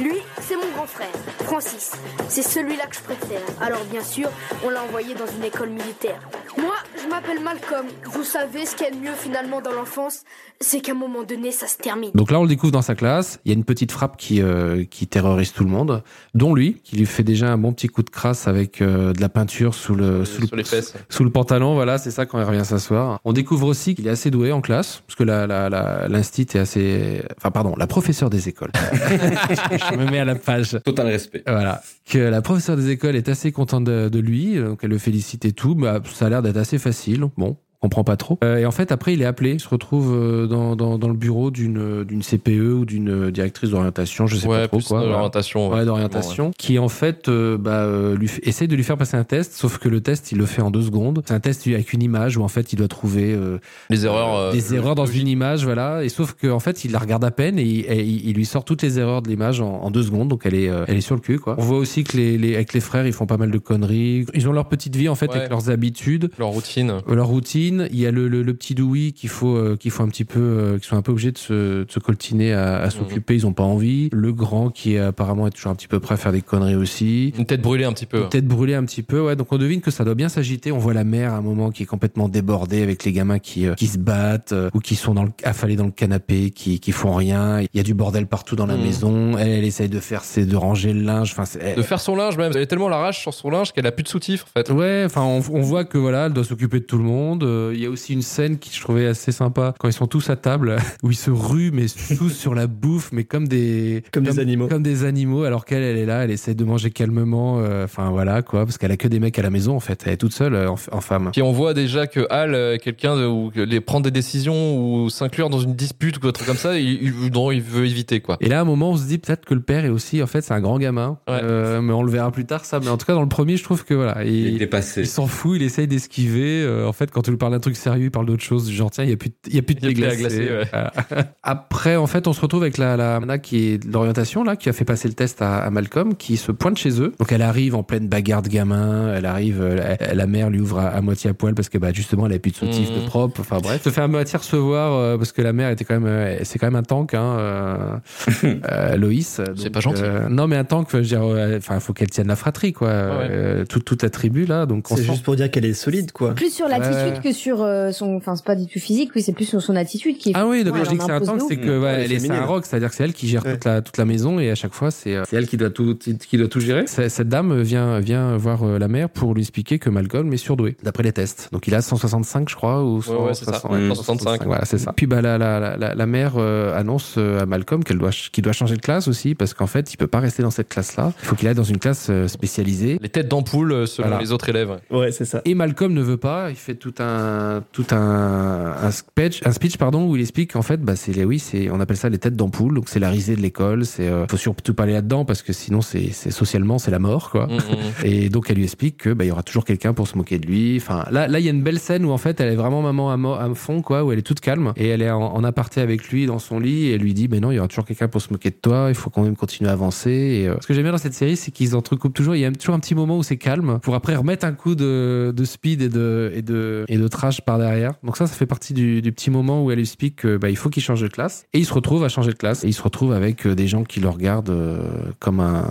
Lui, 0.00 0.18
c'est 0.40 0.56
mon 0.56 0.70
grand 0.74 0.86
frère, 0.86 1.08
Francis. 1.52 1.92
C'est 2.30 2.40
celui-là 2.40 2.86
que 2.88 2.96
je 2.96 3.02
préfère. 3.02 3.42
Alors 3.60 3.84
bien 3.90 4.02
sûr, 4.02 4.30
on 4.64 4.70
l'a 4.70 4.82
envoyé 4.84 5.14
dans 5.14 5.26
une 5.26 5.44
école 5.44 5.68
militaire. 5.68 6.18
Moi, 6.56 6.72
je 7.02 7.06
m'appelle 7.10 7.42
Malcolm. 7.42 7.86
Vous 8.06 8.24
savez 8.24 8.64
ce 8.64 8.74
qu'il 8.74 8.86
y 8.86 8.88
a 8.88 8.92
de 8.92 8.98
mieux 8.98 9.14
finalement 9.14 9.60
dans 9.60 9.72
l'enfance 9.72 10.20
C'est 10.60 10.80
qu'à 10.80 10.92
un 10.92 10.94
moment 10.94 11.24
donné, 11.24 11.50
ça 11.50 11.66
se 11.66 11.76
termine. 11.76 12.10
Donc 12.14 12.30
là, 12.30 12.40
on 12.40 12.44
le 12.44 12.48
découvre 12.48 12.72
dans 12.72 12.80
sa 12.80 12.94
classe. 12.94 13.38
Il 13.44 13.50
y 13.50 13.54
a 13.54 13.58
une 13.58 13.64
petite 13.64 13.92
frappe 13.92 14.16
qui 14.16 14.40
euh, 14.40 14.84
qui 14.84 15.06
terrorise 15.06 15.52
tout 15.52 15.64
le 15.64 15.68
monde, 15.68 16.02
dont 16.34 16.54
lui, 16.54 16.80
qui 16.84 16.96
lui 16.96 17.04
fait 17.04 17.22
déjà 17.22 17.52
un 17.52 17.58
bon 17.58 17.74
petit 17.74 17.88
coup 17.88 18.02
de 18.02 18.08
crasse 18.08 18.48
avec 18.48 18.80
euh, 18.80 19.12
de 19.12 19.20
la 19.20 19.28
peinture 19.28 19.74
sous 19.74 19.94
le 19.94 20.24
sous, 20.24 20.46
Sur 20.46 20.56
le, 20.56 20.62
les 20.62 20.64
fesses. 20.64 20.94
sous 21.10 21.24
le 21.24 21.30
pantalon. 21.30 21.74
Voilà, 21.74 21.98
c'est 21.98 22.10
ça 22.10 22.24
quand 22.24 22.38
il 22.38 22.44
revient 22.44 22.64
s'asseoir. 22.64 23.20
On 23.26 23.34
découvre 23.34 23.66
aussi 23.66 23.94
qu'il 23.94 24.06
est 24.06 24.10
assez 24.10 24.30
doué 24.30 24.52
en 24.52 24.62
classe, 24.62 25.02
parce 25.06 25.16
que 25.16 25.24
la 25.24 25.46
la 25.46 25.68
la 25.68 26.08
l'instit 26.08 26.46
est 26.54 26.56
assez, 26.56 27.22
enfin 27.36 27.50
pardon, 27.50 27.74
la 27.76 27.86
professeure 27.86 28.30
des 28.30 28.48
écoles. 28.48 28.72
je 28.92 29.96
me 29.98 30.10
mets 30.10 30.20
à 30.20 30.24
la 30.24 30.34
page. 30.34 30.78
Total 30.82 31.08
respect. 31.08 31.41
Voilà. 31.46 31.82
Que 32.08 32.18
la 32.18 32.42
professeure 32.42 32.76
des 32.76 32.90
écoles 32.90 33.16
est 33.16 33.28
assez 33.28 33.52
contente 33.52 33.84
de, 33.84 34.18
lui, 34.18 34.56
donc 34.56 34.80
elle 34.82 34.90
le 34.90 34.98
félicite 34.98 35.44
et 35.44 35.52
tout. 35.52 35.74
Bah, 35.74 36.00
ça 36.12 36.26
a 36.26 36.28
l'air 36.28 36.42
d'être 36.42 36.56
assez 36.56 36.78
facile. 36.78 37.24
Bon. 37.36 37.56
On 37.82 37.88
comprend 37.88 38.04
pas 38.04 38.16
trop. 38.16 38.38
Euh, 38.44 38.58
et 38.58 38.66
en 38.66 38.70
fait, 38.70 38.92
après, 38.92 39.12
il 39.12 39.22
est 39.22 39.24
appelé. 39.24 39.54
Il 39.54 39.60
se 39.60 39.68
retrouve 39.68 40.12
euh, 40.14 40.46
dans, 40.46 40.76
dans, 40.76 40.98
dans 40.98 41.08
le 41.08 41.14
bureau 41.14 41.50
d'une 41.50 42.04
d'une 42.04 42.22
CPE 42.22 42.72
ou 42.78 42.84
d'une 42.84 43.30
directrice 43.32 43.70
d'orientation, 43.70 44.26
je 44.28 44.36
sais 44.36 44.46
Ouais, 44.46 44.60
pas 44.62 44.68
trop 44.68 44.76
plus 44.78 44.86
quoi. 44.86 44.98
voilà. 44.98 45.12
l'orientation. 45.14 45.68
Ouais, 45.70 45.84
d'orientation, 45.84 46.52
qui 46.56 46.78
en 46.78 46.88
fait 46.88 47.28
euh, 47.28 47.58
bah, 47.58 47.82
euh, 47.84 48.16
lui 48.16 48.30
essaye 48.44 48.68
de 48.68 48.76
lui 48.76 48.84
faire 48.84 48.96
passer 48.96 49.16
un 49.16 49.24
test, 49.24 49.52
sauf 49.54 49.78
que 49.78 49.88
le 49.88 50.00
test 50.00 50.30
il 50.30 50.38
le 50.38 50.46
fait 50.46 50.62
en 50.62 50.70
deux 50.70 50.82
secondes. 50.82 51.22
C'est 51.26 51.34
un 51.34 51.40
test 51.40 51.66
avec 51.66 51.92
une 51.92 52.02
image 52.02 52.36
où 52.36 52.42
en 52.42 52.48
fait 52.48 52.72
il 52.72 52.76
doit 52.76 52.86
trouver 52.88 53.32
euh, 53.34 53.58
Les 53.90 54.06
erreurs. 54.06 54.36
euh, 54.36 54.52
des 54.52 54.74
erreurs 54.74 54.94
dans 54.94 55.06
une 55.06 55.26
image, 55.26 55.64
voilà. 55.64 56.04
Et 56.04 56.08
sauf 56.08 56.34
que 56.34 56.46
en 56.46 56.60
fait, 56.60 56.84
il 56.84 56.92
la 56.92 56.98
regarde 57.00 57.24
à 57.24 57.30
peine 57.32 57.58
et, 57.58 57.62
il- 57.64 57.80
et 57.86 58.02
il 58.04 58.34
lui 58.34 58.44
sort 58.46 58.64
toutes 58.64 58.82
les 58.82 58.98
erreurs 59.00 59.22
de 59.22 59.28
l'image 59.28 59.60
en, 59.60 59.82
en 59.82 59.90
deux 59.90 60.02
secondes. 60.04 60.28
Donc 60.28 60.42
elle 60.44 60.54
est, 60.54 60.68
euh, 60.68 60.84
elle 60.86 60.96
est 60.98 61.00
sur 61.00 61.16
le 61.16 61.20
cul, 61.20 61.38
quoi. 61.40 61.56
On 61.58 61.62
voit 61.62 61.78
aussi 61.78 62.04
que 62.04 62.16
les, 62.16 62.38
les, 62.38 62.54
avec 62.54 62.72
les 62.74 62.80
frères, 62.80 63.06
ils 63.06 63.12
font 63.12 63.26
pas 63.26 63.36
mal 63.38 63.50
de 63.50 63.58
conneries. 63.58 64.24
Ils 64.34 64.48
ont 64.48 64.52
leur 64.52 64.68
petite 64.68 64.94
vie 64.94 65.08
en 65.08 65.14
fait 65.16 65.30
avec 65.34 65.50
leurs 65.50 65.68
habitudes. 65.70 66.30
Leur 66.38 66.48
routine. 66.48 66.90
euh, 67.08 67.14
Leur 67.14 67.26
routine, 67.26 67.71
il 67.92 67.98
y 67.98 68.06
a 68.06 68.10
le, 68.10 68.28
le, 68.28 68.42
le 68.42 68.54
petit 68.54 68.74
Dewey 68.74 69.12
qu'il 69.12 69.28
faut, 69.28 69.56
euh, 69.56 69.76
qu'il 69.76 69.90
faut 69.90 70.02
un 70.02 70.08
petit 70.08 70.24
peu, 70.24 70.40
euh, 70.40 70.78
qui 70.78 70.86
sont 70.88 70.96
un 70.96 71.02
peu 71.02 71.12
obligés 71.12 71.32
de 71.32 71.38
se, 71.38 71.84
de 71.84 71.86
se 71.90 71.98
coltiner 71.98 72.52
à, 72.52 72.78
à 72.80 72.90
s'occuper. 72.90 73.34
Ils 73.34 73.46
ont 73.46 73.52
pas 73.52 73.62
envie. 73.62 74.08
Le 74.12 74.32
grand 74.32 74.70
qui 74.70 74.94
est, 74.94 74.98
apparemment 74.98 75.46
est 75.46 75.50
toujours 75.50 75.72
un 75.72 75.74
petit 75.74 75.88
peu 75.88 76.00
prêt 76.00 76.14
à 76.14 76.16
faire 76.18 76.32
des 76.32 76.42
conneries 76.42 76.74
aussi. 76.76 77.32
Une 77.38 77.46
tête 77.46 77.62
brûlée 77.62 77.84
un 77.84 77.92
petit 77.92 78.06
peu. 78.06 78.28
Peut-être 78.28 78.46
brûlé 78.46 78.74
un 78.74 78.84
petit 78.84 79.02
peu, 79.02 79.20
ouais. 79.20 79.36
Donc 79.36 79.52
on 79.52 79.58
devine 79.58 79.80
que 79.80 79.90
ça 79.90 80.04
doit 80.04 80.14
bien 80.14 80.28
s'agiter. 80.28 80.72
On 80.72 80.78
voit 80.78 80.94
la 80.94 81.04
mère 81.04 81.32
à 81.32 81.36
un 81.36 81.42
moment 81.42 81.70
qui 81.70 81.82
est 81.84 81.86
complètement 81.86 82.28
débordée 82.28 82.82
avec 82.82 83.04
les 83.04 83.12
gamins 83.12 83.38
qui 83.38 83.66
euh, 83.66 83.74
qui 83.74 83.86
se 83.86 83.98
battent 83.98 84.54
ou 84.74 84.80
qui 84.80 84.96
sont 84.96 85.14
dans 85.14 85.24
le, 85.24 85.30
affalés 85.44 85.76
dans 85.76 85.86
le 85.86 85.90
canapé, 85.90 86.50
qui 86.50 86.80
qui 86.80 86.92
font 86.92 87.14
rien. 87.14 87.60
Il 87.60 87.68
y 87.74 87.80
a 87.80 87.82
du 87.82 87.94
bordel 87.94 88.26
partout 88.26 88.56
dans 88.56 88.66
la 88.66 88.76
Mhm. 88.76 88.82
maison. 88.82 89.38
Elle, 89.38 89.48
elle 89.50 89.64
essaye 89.64 89.88
de 89.88 90.00
faire, 90.00 90.24
c'est 90.24 90.44
de 90.46 90.56
ranger 90.56 90.92
le 90.92 91.02
linge. 91.02 91.34
Enfin, 91.36 91.44
De 91.76 91.82
faire 91.82 92.00
son 92.00 92.16
linge 92.16 92.36
même. 92.36 92.52
Elle 92.54 92.62
est 92.62 92.66
tellement 92.66 92.88
la 92.88 92.96
rage 92.98 93.18
sur 93.20 93.34
son 93.34 93.50
linge 93.50 93.72
qu'elle 93.72 93.86
a 93.86 93.92
plus 93.92 94.02
de 94.02 94.08
soutif 94.08 94.44
en 94.44 94.58
fait. 94.58 94.70
Ouais, 94.72 95.02
enfin, 95.06 95.22
on, 95.22 95.36
on 95.52 95.60
voit 95.60 95.84
que 95.84 95.98
voilà, 95.98 96.26
elle 96.26 96.32
doit 96.32 96.44
s'occuper 96.44 96.80
de 96.80 96.84
tout 96.84 96.98
le 96.98 97.04
monde. 97.04 97.42
Euh, 97.70 97.74
il 97.74 97.80
y 97.82 97.86
a 97.86 97.90
aussi 97.90 98.12
une 98.12 98.22
scène 98.22 98.58
qui 98.58 98.74
je 98.74 98.80
trouvais 98.80 99.06
assez 99.06 99.32
sympa 99.32 99.74
quand 99.78 99.88
ils 99.88 99.92
sont 99.92 100.06
tous 100.06 100.30
à 100.30 100.36
table 100.36 100.76
où 101.02 101.10
ils 101.10 101.16
se 101.16 101.30
ruent 101.30 101.70
mais 101.72 101.86
tous 102.16 102.30
sur 102.30 102.54
la 102.54 102.66
bouffe 102.66 103.10
mais 103.12 103.24
comme 103.24 103.48
des 103.48 104.02
Comme 104.12 104.24
des 104.24 104.38
animaux. 104.38 104.68
comme 104.68 104.82
des 104.82 105.04
animaux 105.04 105.44
alors 105.44 105.64
qu'elle 105.64 105.82
elle 105.82 105.96
est 105.96 106.06
là 106.06 106.24
elle 106.24 106.30
essaie 106.30 106.54
de 106.54 106.64
manger 106.64 106.90
calmement 106.90 107.58
euh, 107.60 107.84
enfin 107.84 108.10
voilà 108.10 108.42
quoi 108.42 108.64
parce 108.64 108.78
qu'elle 108.78 108.92
a 108.92 108.96
que 108.96 109.08
des 109.08 109.20
mecs 109.20 109.38
à 109.38 109.42
la 109.42 109.50
maison 109.50 109.74
en 109.76 109.80
fait 109.80 110.02
elle 110.06 110.12
est 110.12 110.16
toute 110.16 110.32
seule 110.34 110.54
euh, 110.54 110.70
en, 110.70 110.76
en 110.92 111.00
femme 111.00 111.30
Puis 111.32 111.42
on 111.42 111.52
voit 111.52 111.74
déjà 111.74 112.06
que 112.06 112.26
Hal 112.30 112.54
euh, 112.54 112.74
est 112.74 112.78
quelqu'un 112.78 113.16
de, 113.16 113.26
ou 113.26 113.50
les 113.54 113.80
prendre 113.80 114.04
des 114.04 114.10
décisions 114.10 114.76
ou 115.04 115.10
s'inclure 115.10 115.50
dans 115.50 115.60
une 115.60 115.74
dispute 115.74 116.22
ou 116.22 116.26
autre 116.26 116.44
comme 116.44 116.56
ça, 116.56 116.78
il, 116.78 117.02
il, 117.02 117.30
dont 117.30 117.50
il 117.50 117.62
veut 117.62 117.86
éviter 117.86 118.20
quoi. 118.20 118.36
et 118.40 118.48
là 118.48 118.58
à 118.58 118.62
un 118.62 118.64
moment 118.64 118.90
on 118.90 118.96
se 118.96 119.06
dit 119.06 119.18
peut-être 119.18 119.44
que 119.44 119.54
le 119.54 119.60
père 119.62 119.84
est 119.84 119.88
aussi 119.90 120.22
en 120.22 120.26
fait 120.26 120.40
c'est 120.42 120.54
un 120.54 120.60
grand 120.60 120.78
gamin 120.78 121.18
Ouais. 121.28 121.40
Euh, 121.42 121.80
mais 121.80 121.92
on 121.92 122.02
le 122.02 122.10
verra 122.10 122.30
plus 122.30 122.44
tard 122.44 122.64
ça 122.64 122.80
mais 122.80 122.88
en 122.88 122.96
tout 122.96 123.06
cas 123.06 123.14
dans 123.14 123.22
le 123.22 123.28
premier 123.28 123.56
je 123.56 123.64
trouve 123.64 123.84
que 123.84 123.94
voilà 123.94 124.24
Il 124.24 124.54
est 124.54 124.58
dépassé. 124.58 125.00
il 125.02 125.06
s'en 125.06 125.26
fout 125.26 125.56
il 125.56 125.62
essaye 125.62 125.86
d'esquiver 125.86 126.62
euh, 126.62 126.86
en 126.86 126.92
fait 126.92 127.10
quand 127.10 127.22
tu 127.22 127.30
lui 127.30 127.36
parles 127.36 127.51
d'un 127.52 127.60
truc 127.60 127.76
sérieux 127.76 128.06
il 128.06 128.10
parle 128.10 128.26
d'autre 128.26 128.42
chose 128.42 128.66
du 128.66 128.74
genre 128.74 128.90
tiens 128.90 129.04
il 129.04 129.10
y 129.10 129.12
a 129.12 129.16
plus 129.16 129.30
de, 129.30 129.34
il 129.46 129.54
y 129.54 129.58
a 129.58 129.62
plus 129.62 129.74
de 129.76 129.80
Il 129.88 129.98
y 130.00 130.04
a 130.04 130.10
thé 130.10 130.16
plus 130.16 130.24
à 130.24 130.28
glacé. 130.28 130.36
glacer, 130.38 130.52
ouais. 130.52 130.64
Voilà. 130.72 130.92
après 131.42 131.96
en 131.96 132.06
fait 132.06 132.26
on 132.26 132.32
se 132.32 132.40
retrouve 132.40 132.62
avec 132.62 132.78
la 132.78 132.96
la 132.96 133.20
nana 133.20 133.38
qui 133.38 133.68
est 133.68 133.78
de 133.86 133.92
l'orientation 133.92 134.42
là 134.44 134.56
qui 134.56 134.68
a 134.68 134.72
fait 134.72 134.84
passer 134.84 135.06
le 135.08 135.14
test 135.14 135.40
à, 135.42 135.58
à 135.58 135.70
Malcolm 135.70 136.14
qui 136.16 136.36
se 136.36 136.50
pointe 136.52 136.78
chez 136.78 137.00
eux 137.00 137.12
donc 137.18 137.30
elle 137.32 137.42
arrive 137.42 137.74
en 137.74 137.82
pleine 137.82 138.08
bagarre 138.08 138.42
de 138.42 138.48
gamin 138.48 139.14
elle 139.14 139.26
arrive 139.26 139.60
euh, 139.62 139.96
la, 140.00 140.14
la 140.14 140.26
mère 140.26 140.50
lui 140.50 140.60
ouvre 140.60 140.78
à, 140.80 140.88
à 140.88 141.00
moitié 141.00 141.30
à 141.30 141.34
poil 141.34 141.54
parce 141.54 141.68
que 141.68 141.78
bah 141.78 141.92
justement 141.92 142.26
elle 142.26 142.32
a 142.32 142.38
plus 142.38 142.50
de 142.50 142.56
soutif 142.56 142.90
Mhm. 142.90 143.02
de 143.02 143.06
propre 143.06 143.40
enfin 143.40 143.58
bref 143.62 143.82
se 143.82 143.90
fait 143.90 144.00
à 144.00 144.08
moitié 144.08 144.36
recevoir 144.38 144.92
euh, 144.94 145.16
parce 145.18 145.32
que 145.32 145.42
la 145.42 145.52
mère 145.52 145.70
était 145.70 145.84
quand 145.84 145.94
même 145.94 146.06
euh, 146.06 146.38
c'est 146.42 146.58
quand 146.58 146.66
même 146.66 146.76
un 146.76 146.82
tank 146.82 147.14
hein 147.14 147.36
euh, 147.38 147.96
euh, 148.44 148.96
Loïs 148.96 149.40
C'est 149.56 149.70
pas 149.70 149.80
gentil. 149.80 150.02
euh, 150.02 150.28
non 150.28 150.46
mais 150.46 150.56
un 150.56 150.64
tank 150.64 150.88
je 150.92 150.96
veux 150.96 151.02
dire 151.02 151.22
euh, 151.22 151.58
enfin 151.58 151.80
faut 151.80 151.92
qu'elle 151.92 152.10
tienne 152.10 152.28
la 152.28 152.36
fratrie 152.36 152.72
quoi 152.72 152.88
ouais. 152.88 153.28
Euh, 153.30 153.64
toute 153.64 153.84
toute 153.84 154.02
la 154.02 154.10
tribu 154.10 154.46
là 154.46 154.66
donc 154.66 154.90
on 154.90 154.96
C'est 154.96 155.04
juste 155.04 155.22
pour 155.22 155.36
dire 155.36 155.50
qu'elle 155.50 155.64
est 155.64 155.72
solide, 155.74 156.12
quoi. 156.12 156.34
Plus 156.34 156.52
sur 156.52 156.68
l'attitude 156.68 156.92
Ouais. 157.14 157.20
que 157.22 157.32
sur 157.32 157.41
euh, 157.50 157.92
son, 157.92 158.16
enfin 158.16 158.36
c'est 158.36 158.44
pas 158.44 158.54
du 158.54 158.66
tout 158.66 158.78
physique, 158.78 159.10
oui 159.16 159.22
c'est 159.22 159.32
plus 159.32 159.44
sur 159.46 159.60
son 159.62 159.74
attitude 159.76 160.18
qui 160.18 160.30
est. 160.30 160.32
Ah 160.36 160.46
oui, 160.46 160.64
donc 160.64 160.76
quand 160.76 160.84
je 160.84 160.90
dis 160.90 160.98
que 160.98 161.04
c'est 161.04 161.10
un 161.10 161.20
tank, 161.20 161.40
c'est 161.48 161.56
que 161.56 161.66
ouais, 161.78 161.82
Ouais, 161.82 162.02
elle 162.04 162.12
est 162.12 162.18
c'est 162.20 162.30
un 162.30 162.44
rock, 162.44 162.64
c'est-à-dire 162.66 162.90
que 162.90 162.94
c'est 162.94 163.04
elle 163.04 163.12
qui 163.12 163.26
gère 163.28 163.44
Ouais. 163.44 163.54
toute 163.54 163.64
la 163.64 163.80
toute 163.82 163.96
la 163.98 164.04
maison 164.04 164.38
et 164.38 164.50
à 164.50 164.54
chaque 164.54 164.72
fois 164.74 164.90
c'est 164.90 165.16
euh, 165.16 165.24
c'est 165.28 165.36
elle 165.36 165.46
qui 165.48 165.56
doit 165.56 165.70
tout 165.70 165.96
qui 165.96 166.36
doit 166.38 166.48
tout 166.48 166.60
gérer. 166.60 166.84
Cette 166.86 167.28
dame 167.28 167.60
vient 167.62 167.98
vient 168.00 168.36
voir 168.36 168.62
euh, 168.62 168.78
la 168.78 168.88
mère 168.88 169.08
pour 169.10 169.34
lui 169.34 169.42
expliquer 169.42 169.78
que 169.78 169.90
Malcolm 169.90 170.32
est 170.32 170.36
surdoué 170.36 170.76
d'après 170.82 171.02
les 171.02 171.12
tests. 171.12 171.48
Donc 171.52 171.66
il 171.66 171.74
a 171.74 171.82
165 171.82 172.48
je 172.48 172.54
crois 172.54 172.82
ou 172.84 172.98
Ouais, 173.00 173.16
ouais, 173.16 173.34
c'est 173.34 173.44
ça. 173.46 173.54
160, 173.60 173.72
Mmh. 173.72 173.94
165. 173.94 174.44
Voilà, 174.46 174.64
c'est 174.64 174.78
ça. 174.78 174.92
Puis 174.94 175.06
bah 175.06 175.20
la 175.22 175.38
la 175.38 175.58
la, 175.58 175.76
la, 175.76 175.94
la 175.94 176.06
mère 176.06 176.34
euh, 176.36 176.78
annonce 176.78 177.18
à 177.18 177.46
Malcolm 177.46 177.82
qu'elle 177.84 177.98
doit 177.98 178.10
qu'il 178.10 178.44
doit 178.44 178.52
changer 178.52 178.76
de 178.76 178.80
classe 178.80 179.08
aussi 179.08 179.34
parce 179.34 179.54
qu'en 179.54 179.66
fait, 179.66 179.92
il 179.92 179.96
peut 179.96 180.06
pas 180.06 180.20
rester 180.20 180.42
dans 180.42 180.50
cette 180.50 180.68
classe-là. 180.68 181.12
Il 181.22 181.26
faut 181.26 181.34
qu'il 181.36 181.48
aille 181.48 181.54
dans 181.54 181.62
une 181.62 181.78
classe 181.78 182.10
spécialisée. 182.26 182.98
Les 183.00 183.08
têtes 183.08 183.28
d'ampoule 183.28 183.86
selon 183.86 184.08
Voilà. 184.08 184.22
les 184.22 184.32
autres 184.32 184.48
élèves. 184.48 184.78
Ouais, 184.90 185.10
c'est 185.12 185.24
ça. 185.24 185.40
Et 185.44 185.54
Malcolm 185.54 185.92
ne 185.92 186.02
veut 186.02 186.16
pas. 186.16 186.50
Il 186.50 186.56
fait 186.56 186.74
tout 186.74 186.94
un 186.98 187.31
tout 187.72 187.86
un 187.90 188.74
un 188.82 188.90
speech, 188.90 189.42
un 189.44 189.52
speech 189.52 189.76
pardon 189.76 190.08
où 190.08 190.16
il 190.16 190.22
explique 190.22 190.52
qu'en 190.52 190.62
fait 190.62 190.80
bah 190.80 190.96
c'est 190.96 191.12
les 191.12 191.24
oui 191.24 191.38
c'est 191.38 191.70
on 191.70 191.80
appelle 191.80 191.96
ça 191.96 192.08
les 192.08 192.18
têtes 192.18 192.36
d'ampoule 192.36 192.74
donc 192.74 192.88
c'est 192.88 193.00
la 193.00 193.10
risée 193.10 193.36
de 193.36 193.40
l'école 193.40 193.84
c'est 193.84 194.08
euh, 194.08 194.26
faut 194.28 194.36
surtout 194.36 194.74
pas 194.74 194.84
aller 194.84 194.92
là-dedans 194.92 195.24
parce 195.24 195.42
que 195.42 195.52
sinon 195.52 195.80
c'est 195.82 196.10
c'est 196.12 196.30
socialement 196.30 196.78
c'est 196.78 196.90
la 196.90 196.98
mort 196.98 197.30
quoi. 197.30 197.46
Mm, 197.46 197.56
mm. 197.56 198.04
Et 198.04 198.28
donc 198.28 198.50
elle 198.50 198.56
lui 198.56 198.64
explique 198.64 198.96
que 198.96 199.10
bah 199.10 199.24
il 199.24 199.28
y 199.28 199.30
aura 199.30 199.42
toujours 199.42 199.64
quelqu'un 199.64 199.92
pour 199.92 200.08
se 200.08 200.16
moquer 200.16 200.38
de 200.38 200.46
lui. 200.46 200.76
Enfin 200.76 201.04
là 201.10 201.28
là 201.28 201.38
il 201.38 201.44
y 201.44 201.48
a 201.48 201.52
une 201.52 201.62
belle 201.62 201.78
scène 201.78 202.04
où 202.04 202.10
en 202.10 202.18
fait 202.18 202.40
elle 202.40 202.52
est 202.52 202.56
vraiment 202.56 202.82
maman 202.82 203.10
à, 203.10 203.44
à 203.44 203.54
fond 203.54 203.82
quoi 203.82 204.04
où 204.04 204.12
elle 204.12 204.18
est 204.18 204.22
toute 204.22 204.40
calme 204.40 204.72
et 204.76 204.88
elle 204.88 205.02
est 205.02 205.10
en, 205.10 205.22
en 205.22 205.44
aparté 205.44 205.80
avec 205.80 206.08
lui 206.08 206.26
dans 206.26 206.38
son 206.38 206.58
lit 206.58 206.86
et 206.86 206.94
elle 206.94 207.00
lui 207.00 207.14
dit 207.14 207.28
mais 207.28 207.40
non 207.40 207.50
il 207.50 207.56
y 207.56 207.58
aura 207.58 207.68
toujours 207.68 207.84
quelqu'un 207.84 208.08
pour 208.08 208.20
se 208.20 208.32
moquer 208.32 208.50
de 208.50 208.56
toi 208.60 208.86
il 208.88 208.94
faut 208.94 209.10
quand 209.10 209.22
même 209.22 209.36
continuer 209.36 209.70
à 209.70 209.72
avancer. 209.72 210.10
Et, 210.10 210.48
euh, 210.48 210.56
ce 210.60 210.66
que 210.66 210.74
j'aime 210.74 210.84
bien 210.84 210.92
dans 210.92 210.98
cette 210.98 211.14
série 211.14 211.36
c'est 211.36 211.50
qu'ils 211.50 211.76
entrecoupent 211.76 212.14
toujours 212.14 212.36
il 212.36 212.40
y 212.40 212.44
a 212.44 212.52
toujours 212.52 212.74
un 212.74 212.80
petit 212.80 212.94
moment 212.94 213.18
où 213.18 213.22
c'est 213.22 213.36
calme 213.36 213.78
pour 213.82 213.94
après 213.94 214.16
remettre 214.16 214.44
un 214.46 214.52
coup 214.52 214.74
de, 214.74 215.32
de 215.34 215.44
speed 215.44 215.82
et 215.82 215.88
de 215.88 216.32
et 216.34 216.42
de 216.42 216.84
et 216.88 216.98
de 216.98 217.08
trash 217.12 217.40
par 217.42 217.58
derrière. 217.58 217.92
Donc 218.02 218.16
ça 218.16 218.26
ça 218.26 218.34
fait 218.34 218.46
partie 218.46 218.72
du, 218.74 219.00
du 219.02 219.12
petit 219.12 219.30
moment 219.30 219.62
où 219.64 219.70
elle 219.70 219.76
lui 219.76 219.82
explique 219.84 220.16
que 220.16 220.36
bah 220.36 220.50
il 220.50 220.56
faut 220.56 220.68
qu'il 220.70 220.82
change 220.82 221.00
de 221.00 221.08
classe 221.08 221.44
et 221.52 221.58
il 221.58 221.64
se 221.66 221.72
retrouve 221.74 222.02
à 222.04 222.08
changer 222.08 222.32
de 222.32 222.36
classe 222.36 222.64
et 222.64 222.68
il 222.68 222.72
se 222.72 222.82
retrouve 222.82 223.12
avec 223.12 223.46
euh, 223.46 223.54
des 223.54 223.68
gens 223.68 223.84
qui 223.84 224.00
le 224.00 224.08
regardent 224.08 224.50
euh, 224.50 224.82
comme 225.20 225.38
un 225.40 225.64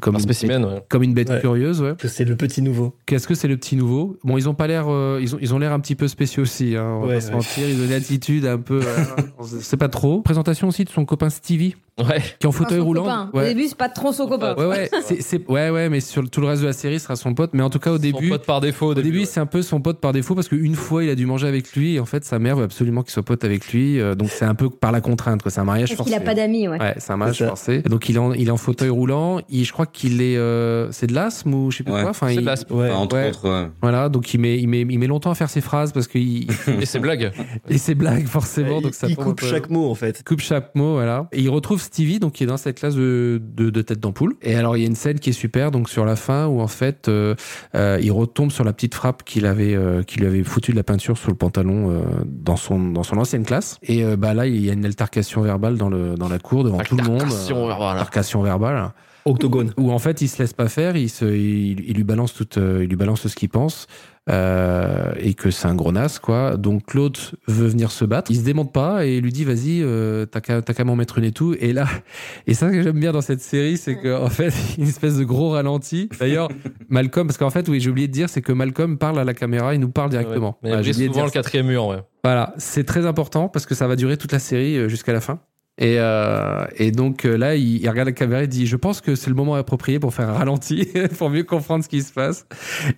comme 0.00 0.14
Un 0.16 0.18
une 0.18 0.24
spécimen, 0.24 0.64
ouais. 0.64 0.82
comme 0.88 1.02
une 1.02 1.14
bête 1.14 1.30
Ouais. 1.30 1.40
curieuse 1.40 1.80
ouais. 1.80 1.94
Que 1.96 2.08
c'est 2.08 2.24
le 2.24 2.34
petit 2.36 2.62
nouveau. 2.62 2.96
Qu'est-ce 3.06 3.28
que 3.28 3.34
c'est 3.34 3.46
le 3.48 3.56
petit 3.56 3.76
nouveau? 3.76 4.16
Bon, 4.24 4.36
ils 4.38 4.48
ont 4.48 4.54
pas 4.54 4.66
l'air, 4.66 4.86
euh, 4.88 5.18
ils 5.22 5.34
ont, 5.34 5.38
ils 5.40 5.54
ont 5.54 5.58
l'air 5.58 5.72
un 5.72 5.78
petit 5.80 5.94
peu 5.94 6.08
spéciaux 6.08 6.42
aussi. 6.42 6.74
Hein, 6.76 6.84
on 6.96 7.00
va 7.02 7.06
Ouais, 7.08 7.14
pas 7.16 7.20
se 7.20 7.30
mentir. 7.32 7.68
Ils 7.68 7.80
ont 7.80 7.84
une 7.84 7.92
attitude 7.92 8.46
un 8.46 8.58
peu, 8.58 8.80
euh, 8.82 9.04
sait 9.60 9.76
pas 9.76 9.88
trop. 9.88 10.22
Présentation 10.22 10.68
aussi 10.68 10.84
de 10.84 10.88
son 10.90 11.04
copain 11.04 11.30
Stevie, 11.30 11.76
Ouais. 11.98 12.20
qui 12.38 12.46
est 12.46 12.46
en 12.46 12.52
fauteuil 12.52 12.78
son 12.78 12.84
roulant. 12.84 13.02
copain. 13.02 13.30
Au 13.34 13.42
début 13.42 13.66
c'est 13.68 13.76
pas 13.76 13.88
trop 13.90 14.12
son 14.12 14.26
copain. 14.26 14.54
Ouais, 14.56 14.66
ouais, 14.66 14.90
c'est, 15.04 15.20
c'est- 15.22 15.46
ouais, 15.48 15.68
ouais, 15.70 15.88
mais 15.90 16.00
sur 16.00 16.28
tout 16.30 16.40
le 16.40 16.46
reste 16.46 16.62
de 16.62 16.66
la 16.66 16.72
série, 16.72 16.98
sera 16.98 17.14
son 17.16 17.34
pote. 17.34 17.50
Mais 17.52 17.62
en 17.62 17.68
tout 17.70 17.78
cas, 17.78 17.90
au 17.90 17.96
Son 17.96 18.02
début, 18.02 18.30
pote 18.30 18.46
par 18.46 18.60
défaut 18.60 18.86
au 18.86 18.90
au 18.90 18.94
début, 18.94 19.08
début. 19.10 19.18
ouais. 19.20 19.24
c'est 19.26 19.40
un 19.40 19.46
peu 19.46 19.60
son 19.62 19.80
pote 19.80 20.00
par 20.00 20.12
défaut 20.12 20.34
parce 20.34 20.48
qu'une 20.70 20.76
fois, 20.76 21.04
il 21.04 21.10
a 21.10 21.14
dû 21.14 21.26
manger 21.26 21.46
avec 21.48 21.72
lui 21.74 21.94
et 21.96 22.00
en 22.00 22.04
fait, 22.06 22.24
sa 22.24 22.38
mère 22.38 22.56
veut 22.56 22.64
absolument 22.64 23.02
qu'il 23.02 23.12
soit 23.12 23.22
pote 23.22 23.44
avec 23.44 23.72
lui. 23.72 24.00
euh, 24.00 24.14
donc, 24.14 24.28
c'est 24.30 24.44
un 24.44 24.54
peu 24.54 24.70
par 24.70 24.92
la 24.92 25.00
contrainte, 25.00 25.42
quoi. 25.42 25.50
C'est 25.50 25.60
un 25.60 25.64
mariage 25.64 25.88
Parce 25.90 25.96
forcé. 25.98 26.12
qu'il 26.12 26.20
a 26.22 26.24
pas 26.24 26.34
d'amis, 26.34 26.68
ouais. 26.68 26.78
Ouais, 26.78 26.94
c'est 26.98 27.12
un 27.12 27.16
mariage 27.16 27.44
forcé. 27.44 27.82
Donc, 27.82 28.08
il 28.08 28.16
est 28.16 28.18
en, 28.18 28.32
il 28.32 28.48
est 28.48 28.50
en 28.52 28.56
fauteuil 28.56 28.88
roulant. 28.90 29.40
Il, 29.48 29.64
je 29.64 29.72
crois 29.72 29.86
qu'il 29.86 30.22
est, 30.22 30.36
euh, 30.36 30.90
c'est 30.92 31.06
de 31.06 31.14
l'asthme 31.14 31.54
ou 31.54 31.70
je 31.70 31.78
sais 31.78 31.82
plus 31.84 31.92
Ouais. 31.92 32.02
quoi. 32.02 32.10
Enfin, 32.10 32.28
C'est 32.28 32.34
il- 32.34 32.40
de 32.40 32.46
l'asthme. 32.46 32.74
Ouais. 32.74 32.88
Enfin, 32.90 32.98
entre 32.98 33.16
ouais. 33.16 33.28
autres, 33.30 33.48
ouais. 33.48 33.68
Voilà, 33.82 34.08
donc 34.08 34.32
il 34.34 34.40
met, 34.40 34.58
il 34.58 34.68
met, 34.68 34.80
il 34.82 34.98
met 34.98 35.06
longtemps 35.06 35.30
à 35.30 35.34
faire 35.34 35.50
ses 35.50 35.60
phrases 35.60 35.92
parce 35.92 36.06
qu'il 36.08 36.46
Et 36.80 36.86
ses 36.86 36.98
blagues. 36.98 37.32
et 37.68 37.78
ses 37.78 37.94
blagues 37.94 38.26
forcément, 38.26 38.78
il 38.78 38.82
donc 38.84 38.94
ça 38.94 39.06
il 39.08 39.16
coupe 39.16 39.40
chaque 39.42 39.70
mot, 39.70 39.90
en 39.90 39.94
fait. 39.94 40.20
il 40.20 40.24
coupe 40.24 40.40
chaque 40.40 40.74
mot, 40.74 40.94
voilà. 40.94 41.28
Et 41.32 41.40
il 41.40 41.48
retrouve 41.50 41.80
Stevie, 41.80 42.18
donc 42.20 42.34
qui 42.34 42.44
est 42.44 42.46
dans 42.46 42.56
cette 42.56 42.78
classe 42.78 42.94
de, 42.94 43.40
de, 43.56 43.70
de 43.70 43.82
tête 43.82 44.00
d'ampoule. 44.00 44.34
Et 44.42 44.54
alors 44.54 44.76
il 44.76 44.80
y 44.80 44.84
a 44.84 44.86
une 44.86 44.94
scène 44.94 45.18
qui 45.18 45.30
est 45.30 45.34
super, 45.34 45.70
donc 45.70 45.88
sur 45.88 46.04
la 46.04 46.16
fin 46.16 46.46
où 46.46 46.60
en 46.60 46.68
fait 46.68 47.08
euh, 47.08 47.34
euh, 47.74 47.98
il 48.02 48.12
retombe 48.12 48.50
sur 48.50 48.64
la 48.64 48.72
petite 48.72 48.94
frappe 48.94 49.24
qu'il 49.24 49.46
avait, 49.46 49.74
euh, 49.74 50.02
qu'il 50.02 50.20
lui 50.20 50.28
avait 50.28 50.42
foutu 50.60 50.72
de 50.72 50.76
la 50.76 50.82
peinture 50.82 51.16
sur 51.16 51.30
le 51.30 51.36
pantalon 51.36 51.90
euh, 51.90 52.02
dans 52.26 52.56
son 52.56 52.90
dans 52.90 53.02
son 53.02 53.16
ancienne 53.16 53.44
classe. 53.44 53.78
Et 53.82 54.04
euh, 54.04 54.16
bah 54.16 54.34
là 54.34 54.46
il 54.46 54.62
y 54.64 54.68
a 54.68 54.74
une 54.74 54.84
altercation 54.84 55.40
verbale 55.40 55.78
dans 55.78 55.88
le 55.88 56.16
dans 56.16 56.28
la 56.28 56.38
cour 56.38 56.64
devant 56.64 56.78
tout 56.78 56.96
le 56.96 57.04
monde. 57.04 57.22
Altercation 57.22 57.66
verbale. 57.66 57.98
Altercation 57.98 58.42
verbale 58.42 58.92
Octogone. 59.26 59.72
où 59.76 59.92
en 59.92 59.98
fait 59.98 60.22
il 60.22 60.28
se 60.28 60.38
laisse 60.42 60.54
pas 60.54 60.68
faire, 60.68 60.96
il, 60.96 61.10
se, 61.10 61.24
il, 61.26 61.80
il 61.80 61.94
lui 61.94 62.04
balance 62.04 62.32
tout, 62.32 62.58
euh, 62.58 62.80
il 62.82 62.88
lui 62.88 62.96
balance 62.96 63.26
ce 63.26 63.34
qu'il 63.34 63.50
pense 63.50 63.86
euh, 64.30 65.12
et 65.18 65.34
que 65.34 65.50
c'est 65.50 65.66
un 65.66 65.74
gros 65.74 65.92
nas 65.92 66.18
quoi. 66.22 66.56
Donc 66.56 66.94
l'autre 66.94 67.34
veut 67.46 67.66
venir 67.66 67.90
se 67.90 68.04
battre, 68.04 68.30
il 68.30 68.36
se 68.36 68.42
démonte 68.42 68.72
pas 68.72 69.04
et 69.04 69.20
lui 69.20 69.32
dit 69.32 69.44
vas-y 69.44 69.82
euh, 69.82 70.26
t'as 70.26 70.40
qu'à 70.40 70.84
m'en 70.84 70.96
mettre 70.96 71.18
une 71.18 71.24
et 71.24 71.32
tout. 71.32 71.56
Et 71.58 71.72
là 71.72 71.86
et 72.46 72.54
ça 72.54 72.70
que 72.70 72.82
j'aime 72.82 73.00
bien 73.00 73.12
dans 73.12 73.20
cette 73.20 73.40
série 73.40 73.76
c'est 73.76 73.96
que 73.96 74.22
en 74.22 74.30
fait 74.30 74.52
une 74.78 74.86
espèce 74.86 75.16
de 75.16 75.24
gros 75.24 75.50
ralenti. 75.50 76.08
D'ailleurs 76.18 76.48
Malcolm 76.88 77.26
parce 77.26 77.38
qu'en 77.38 77.50
fait 77.50 77.68
oui 77.68 77.80
j'ai 77.80 77.90
oublié 77.90 78.08
de 78.08 78.12
dire 78.12 78.28
c'est 78.28 78.42
que 78.42 78.52
Malcolm 78.52 78.98
parle 78.98 79.18
à 79.18 79.24
la 79.24 79.34
caméra, 79.34 79.74
il 79.74 79.80
nous 79.80 79.90
parle 79.90 80.10
directement. 80.10 80.58
Mais 80.62 80.70
Voilà, 80.70 80.82
il 80.82 80.84
j'ai 80.84 80.92
de 80.92 81.06
souvent 81.06 81.12
dire 81.12 81.24
le 81.24 81.30
quatrième 81.30 81.66
mur, 81.66 81.86
ouais. 81.86 82.02
voilà, 82.24 82.54
c'est 82.58 82.84
très 82.84 83.06
important 83.06 83.48
parce 83.48 83.66
que 83.66 83.74
ça 83.74 83.86
va 83.86 83.96
durer 83.96 84.16
toute 84.16 84.32
la 84.32 84.38
série 84.38 84.76
euh, 84.76 84.88
jusqu'à 84.88 85.12
la 85.12 85.20
fin. 85.20 85.40
Et, 85.80 85.96
euh, 85.98 86.66
et 86.76 86.90
donc 86.90 87.24
euh, 87.24 87.38
là, 87.38 87.56
il, 87.56 87.78
il 87.78 87.88
regarde 87.88 88.08
la 88.08 88.12
caméra 88.12 88.42
et 88.42 88.46
dit 88.46 88.66
Je 88.66 88.76
pense 88.76 89.00
que 89.00 89.14
c'est 89.14 89.30
le 89.30 89.34
moment 89.34 89.54
approprié 89.54 89.98
pour 89.98 90.12
faire 90.12 90.28
un 90.28 90.34
ralenti, 90.34 90.86
pour 91.18 91.30
mieux 91.30 91.42
comprendre 91.42 91.82
ce 91.82 91.88
qui 91.88 92.02
se 92.02 92.12
passe. 92.12 92.46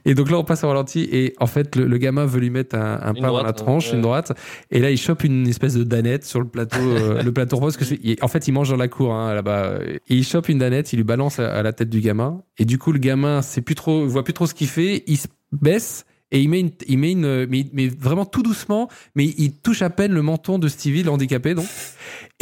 Et 0.04 0.14
donc 0.14 0.30
là, 0.30 0.38
on 0.38 0.44
passe 0.44 0.64
au 0.64 0.68
ralenti. 0.68 1.08
Et 1.12 1.34
en 1.38 1.46
fait, 1.46 1.76
le, 1.76 1.86
le 1.86 1.98
gamin 1.98 2.26
veut 2.26 2.40
lui 2.40 2.50
mettre 2.50 2.74
un, 2.74 2.98
un 3.00 3.14
pain 3.14 3.28
dans 3.28 3.42
la 3.42 3.52
tronche, 3.52 3.90
ouais. 3.90 3.94
une 3.94 4.02
droite. 4.02 4.32
Et 4.72 4.80
là, 4.80 4.90
il 4.90 4.98
chope 4.98 5.22
une 5.22 5.46
espèce 5.46 5.74
de 5.74 5.84
danette 5.84 6.24
sur 6.24 6.40
le 6.40 6.48
plateau, 6.48 6.80
euh, 6.80 7.22
le 7.24 7.32
plateau 7.32 7.56
repose. 7.56 7.76
Que 7.76 7.84
en 8.22 8.28
fait, 8.28 8.48
il 8.48 8.52
mange 8.52 8.70
dans 8.70 8.76
la 8.76 8.88
cour 8.88 9.14
hein, 9.14 9.32
là-bas. 9.32 9.78
Et 9.84 10.00
il 10.16 10.24
chope 10.24 10.48
une 10.48 10.58
danette, 10.58 10.92
il 10.92 10.96
lui 10.96 11.04
balance 11.04 11.38
à, 11.38 11.54
à 11.54 11.62
la 11.62 11.72
tête 11.72 11.88
du 11.88 12.00
gamin. 12.00 12.42
Et 12.58 12.64
du 12.64 12.78
coup, 12.78 12.90
le 12.90 12.98
gamin, 12.98 13.42
c'est 13.42 13.62
plus 13.62 13.76
trop, 13.76 14.04
voit 14.06 14.24
plus 14.24 14.34
trop 14.34 14.46
ce 14.46 14.54
qu'il 14.54 14.68
fait. 14.68 15.04
Il 15.06 15.18
se 15.18 15.28
baisse. 15.52 16.04
Et 16.32 16.40
il 16.40 16.48
met 16.48 16.60
une, 16.60 16.70
il 16.88 16.98
met 16.98 17.12
une, 17.12 17.46
mais, 17.46 17.66
mais 17.74 17.88
vraiment 17.88 18.24
tout 18.24 18.42
doucement, 18.42 18.88
mais 19.14 19.26
il 19.36 19.52
touche 19.52 19.82
à 19.82 19.90
peine 19.90 20.12
le 20.12 20.22
menton 20.22 20.58
de 20.58 20.66
Stevie, 20.66 21.02
le 21.02 21.10
handicapé, 21.10 21.54
donc. 21.54 21.66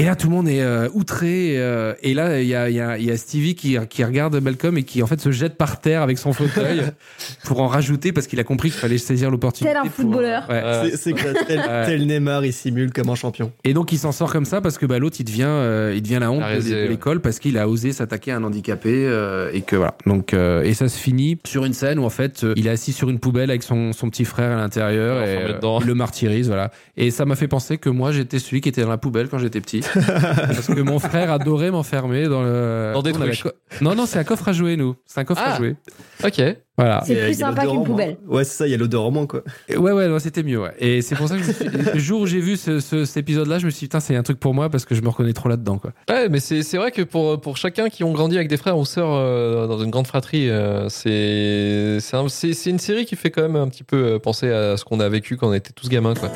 Et 0.01 0.05
là, 0.07 0.17
tout 0.17 0.29
le 0.29 0.35
monde 0.35 0.49
est 0.49 0.63
euh, 0.63 0.89
outré. 0.95 1.59
euh, 1.59 1.93
et 2.03 2.15
là, 2.15 2.41
il 2.41 2.49
y 2.49 2.55
a, 2.55 2.71
il 2.71 2.75
y, 2.77 2.81
a, 2.81 2.97
il 2.97 3.05
y 3.05 3.11
a 3.11 3.17
Stevie 3.19 3.55
qui, 3.55 3.77
qui 3.91 4.03
regarde 4.03 4.35
Malcolm 4.41 4.79
et 4.79 4.83
qui, 4.83 5.03
en 5.03 5.07
fait, 5.07 5.21
se 5.21 5.31
jette 5.31 5.59
par 5.59 5.79
terre 5.81 6.01
avec 6.01 6.17
son 6.17 6.33
fauteuil 6.33 6.81
pour 7.45 7.61
en 7.61 7.67
rajouter 7.67 8.11
parce 8.13 8.27
qu'il 8.27 8.41
a 8.41 8.45
compris 8.45 8.71
qu'il 8.71 8.81
fallait 8.81 8.97
saisir 8.97 9.31
l'opportunité. 9.31 9.75
Tel 9.75 9.77
un 9.77 9.83
pour- 9.91 9.93
footballeur. 9.93 10.47
Ouais. 10.49 10.63
Euh, 10.65 10.91
C'est- 10.97 11.13
tel, 11.47 11.59
Ouais. 11.59 11.85
tel 11.85 12.07
Neymar, 12.07 12.45
il 12.47 12.53
simule 12.55 12.93
comme 12.93 13.11
un 13.11 13.15
champion. 13.15 13.53
Et 13.65 13.75
donc, 13.75 13.93
il 13.93 13.99
s'en 13.99 14.13
sort 14.13 14.33
comme 14.33 14.47
ça 14.47 14.63
parce 14.63 14.79
que 14.79 14.87
bah, 14.87 14.99
l'autre, 14.99 15.17
il 15.21 15.25
devient, 15.25 15.45
euh, 15.47 15.93
il 15.95 16.01
devient 16.03 16.19
la 16.21 16.31
honte 16.31 16.41
de, 16.41 16.73
ouais. 16.73 16.89
l'école 16.89 17.21
parce 17.21 17.39
qu'il 17.39 17.59
a 17.59 17.69
osé 17.69 17.93
s'attaquer 17.93 18.33
à 18.33 18.37
un 18.37 18.45
handicapé 18.45 19.05
euh, 19.07 19.51
et 19.53 19.61
que 19.61 19.77
voilà. 19.77 19.95
Donc, 20.07 20.33
euh, 20.33 20.63
et 20.63 20.73
ça 20.73 20.89
se 20.89 20.99
finit 20.99 21.39
sur 21.47 21.67
une 21.67 21.75
scène 21.75 21.99
où 21.99 22.05
en 22.05 22.11
fait, 22.11 22.43
euh, 22.43 22.55
il 22.57 22.67
est 22.67 22.71
assis 22.71 22.93
sur 22.93 23.11
une 23.11 23.19
poubelle 23.19 23.51
avec 23.51 23.63
son, 23.63 23.93
son 23.93 24.09
petit 24.09 24.25
frère 24.25 24.57
à 24.57 24.61
l'intérieur 24.61 25.19
Ouais, 25.19 25.35
et 25.35 25.37
euh, 25.37 25.79
il 25.83 25.87
le 25.87 25.95
martyrise, 25.95 26.47
voilà. 26.49 26.71
Et 26.97 27.11
ça 27.11 27.27
m'a 27.27 27.37
fait 27.37 27.49
penser 27.49 27.77
que 27.77 27.91
moi, 27.91 28.13
j'étais 28.13 28.39
celui 28.39 28.63
qui 28.63 28.71
était 28.71 28.83
dans 28.83 28.89
la 28.89 28.97
poubelle 28.99 29.29
quand 29.29 29.39
j'étais 29.39 29.61
petit. 29.61 29.83
Parce 29.95 30.67
que 30.67 30.81
mon 30.81 30.99
frère 30.99 31.33
adorait 31.33 31.71
m'enfermer 31.71 32.29
dans 32.29 32.43
le. 32.43 32.93
Dans 32.95 33.03
des 33.03 33.11
On 33.11 33.15
trucs. 33.15 33.43
co- 33.43 33.51
Non, 33.81 33.95
non, 33.95 34.07
c'est 34.07 34.19
un 34.19 34.25
coffre 34.25 34.49
à 34.49 34.53
jouer, 34.53 34.77
nous. 34.77 34.97
C'est 35.07 35.21
un 35.21 35.25
coffre 35.25 35.43
Ah. 35.45 35.55
à 35.55 35.57
jouer. 35.57 35.77
Ok. 36.25 36.41
Voilà. 36.79 37.03
C'est 37.07 37.15
plus 37.15 37.35
sympa 37.35 37.67
qu'une 37.67 37.85
poubelle. 37.85 38.17
Ouais, 38.27 38.43
c'est 38.45 38.57
ça, 38.57 38.67
il 38.67 38.71
y 38.71 38.75
a 38.75 38.79
l'odeur 38.79 39.03
en 39.03 39.11
moins, 39.11 39.27
quoi. 39.27 39.43
Et 39.69 39.77
Ouais, 39.77 39.93
ouais, 39.93 40.09
ouais, 40.09 40.21
c'était 40.21 40.43
mieux, 40.43 40.59
ouais. 40.61 40.73
Et 40.79 41.03
c'est 41.03 41.15
pour 41.15 41.29
ça 41.29 41.37
que 41.37 41.43
suis- 41.43 41.67
le 41.69 41.99
jour 41.99 42.23
où 42.23 42.27
j'ai 42.27 42.41
vu 42.41 42.57
ce, 42.57 42.81
ce- 42.81 43.05
cet 43.05 43.19
épisode-là, 43.19 43.59
je 43.59 43.67
me 43.67 43.71
suis 43.71 43.81
dit, 43.81 43.87
putain, 43.87 44.01
c'est 44.01 44.17
un 44.17 44.23
truc 44.23 44.41
pour 44.41 44.55
moi 44.55 44.71
parce 44.71 44.87
que 44.87 44.95
je 44.95 45.03
me 45.03 45.09
reconnais 45.11 45.35
trop 45.35 45.51
là-dedans, 45.51 45.77
quoi. 45.77 45.93
Ouais, 46.09 46.31
mais 46.31 46.41
c'est 46.41 46.63
c'est 46.63 46.79
vrai 46.79 46.91
que 46.91 47.03
pour 47.03 47.39
pour 47.41 47.59
chacun 47.59 47.91
qui 47.91 48.03
ont 48.03 48.13
grandi 48.13 48.37
avec 48.37 48.49
des 48.49 48.57
frères 48.57 48.79
ou 48.79 48.87
sœurs 48.87 49.11
euh, 49.13 49.67
dans 49.67 49.79
une 49.83 49.91
grande 49.91 50.07
fratrie, 50.07 50.49
euh, 50.49 50.89
c'est 50.89 51.99
c'est 52.01 52.17
un- 52.17 52.27
une 52.71 52.79
série 52.79 53.05
qui 53.05 53.17
fait 53.17 53.31
quand 53.31 53.43
même 53.43 53.57
un 53.57 53.69
petit 53.69 53.85
peu 53.85 53.97
euh, 54.15 54.19
penser 54.19 54.51
à 54.51 54.79
ce 54.79 54.85
qu'on 54.85 55.01
a 55.01 55.09
vécu 55.11 55.37
quand 55.37 55.49
on 55.49 55.53
était 55.53 55.73
tous 55.75 55.89
gamins, 55.91 56.15
quoi. 56.15 56.31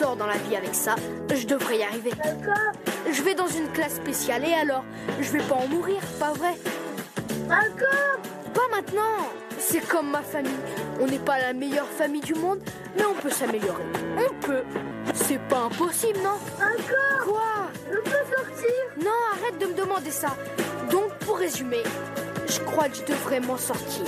Dans 0.00 0.26
la 0.26 0.36
vie 0.36 0.56
avec 0.56 0.74
ça, 0.74 0.94
je 1.34 1.46
devrais 1.46 1.78
y 1.78 1.82
arriver. 1.82 2.10
D'accord. 2.22 2.72
Je 3.10 3.22
vais 3.22 3.34
dans 3.34 3.46
une 3.46 3.68
classe 3.72 3.94
spéciale 3.96 4.44
et 4.44 4.52
alors 4.52 4.84
Je 5.20 5.30
vais 5.30 5.42
pas 5.42 5.54
en 5.54 5.66
mourir, 5.68 6.00
pas 6.20 6.32
vrai? 6.32 6.54
D'accord. 7.48 8.20
Pas 8.52 8.68
maintenant. 8.70 9.30
C'est 9.58 9.86
comme 9.88 10.10
ma 10.10 10.20
famille. 10.22 10.52
On 11.00 11.06
n'est 11.06 11.18
pas 11.18 11.38
la 11.38 11.54
meilleure 11.54 11.86
famille 11.86 12.20
du 12.20 12.34
monde, 12.34 12.60
mais 12.94 13.04
on 13.06 13.14
peut 13.14 13.30
s'améliorer. 13.30 13.84
On 14.18 14.46
peut. 14.46 14.64
C'est 15.14 15.40
pas 15.48 15.60
impossible, 15.60 16.18
non? 16.22 16.38
D'accord. 16.58 17.24
Quoi? 17.24 17.70
Je 17.90 17.98
peux 17.98 18.10
sortir? 18.10 18.74
Non, 19.02 19.10
arrête 19.32 19.58
de 19.58 19.66
me 19.66 19.74
demander 19.74 20.10
ça. 20.10 20.36
Donc, 20.90 21.10
pour 21.20 21.38
résumer, 21.38 21.82
je 22.46 22.60
crois 22.60 22.88
que 22.90 22.96
je 22.96 23.04
devrais 23.04 23.40
m'en 23.40 23.56
sortir. 23.56 24.04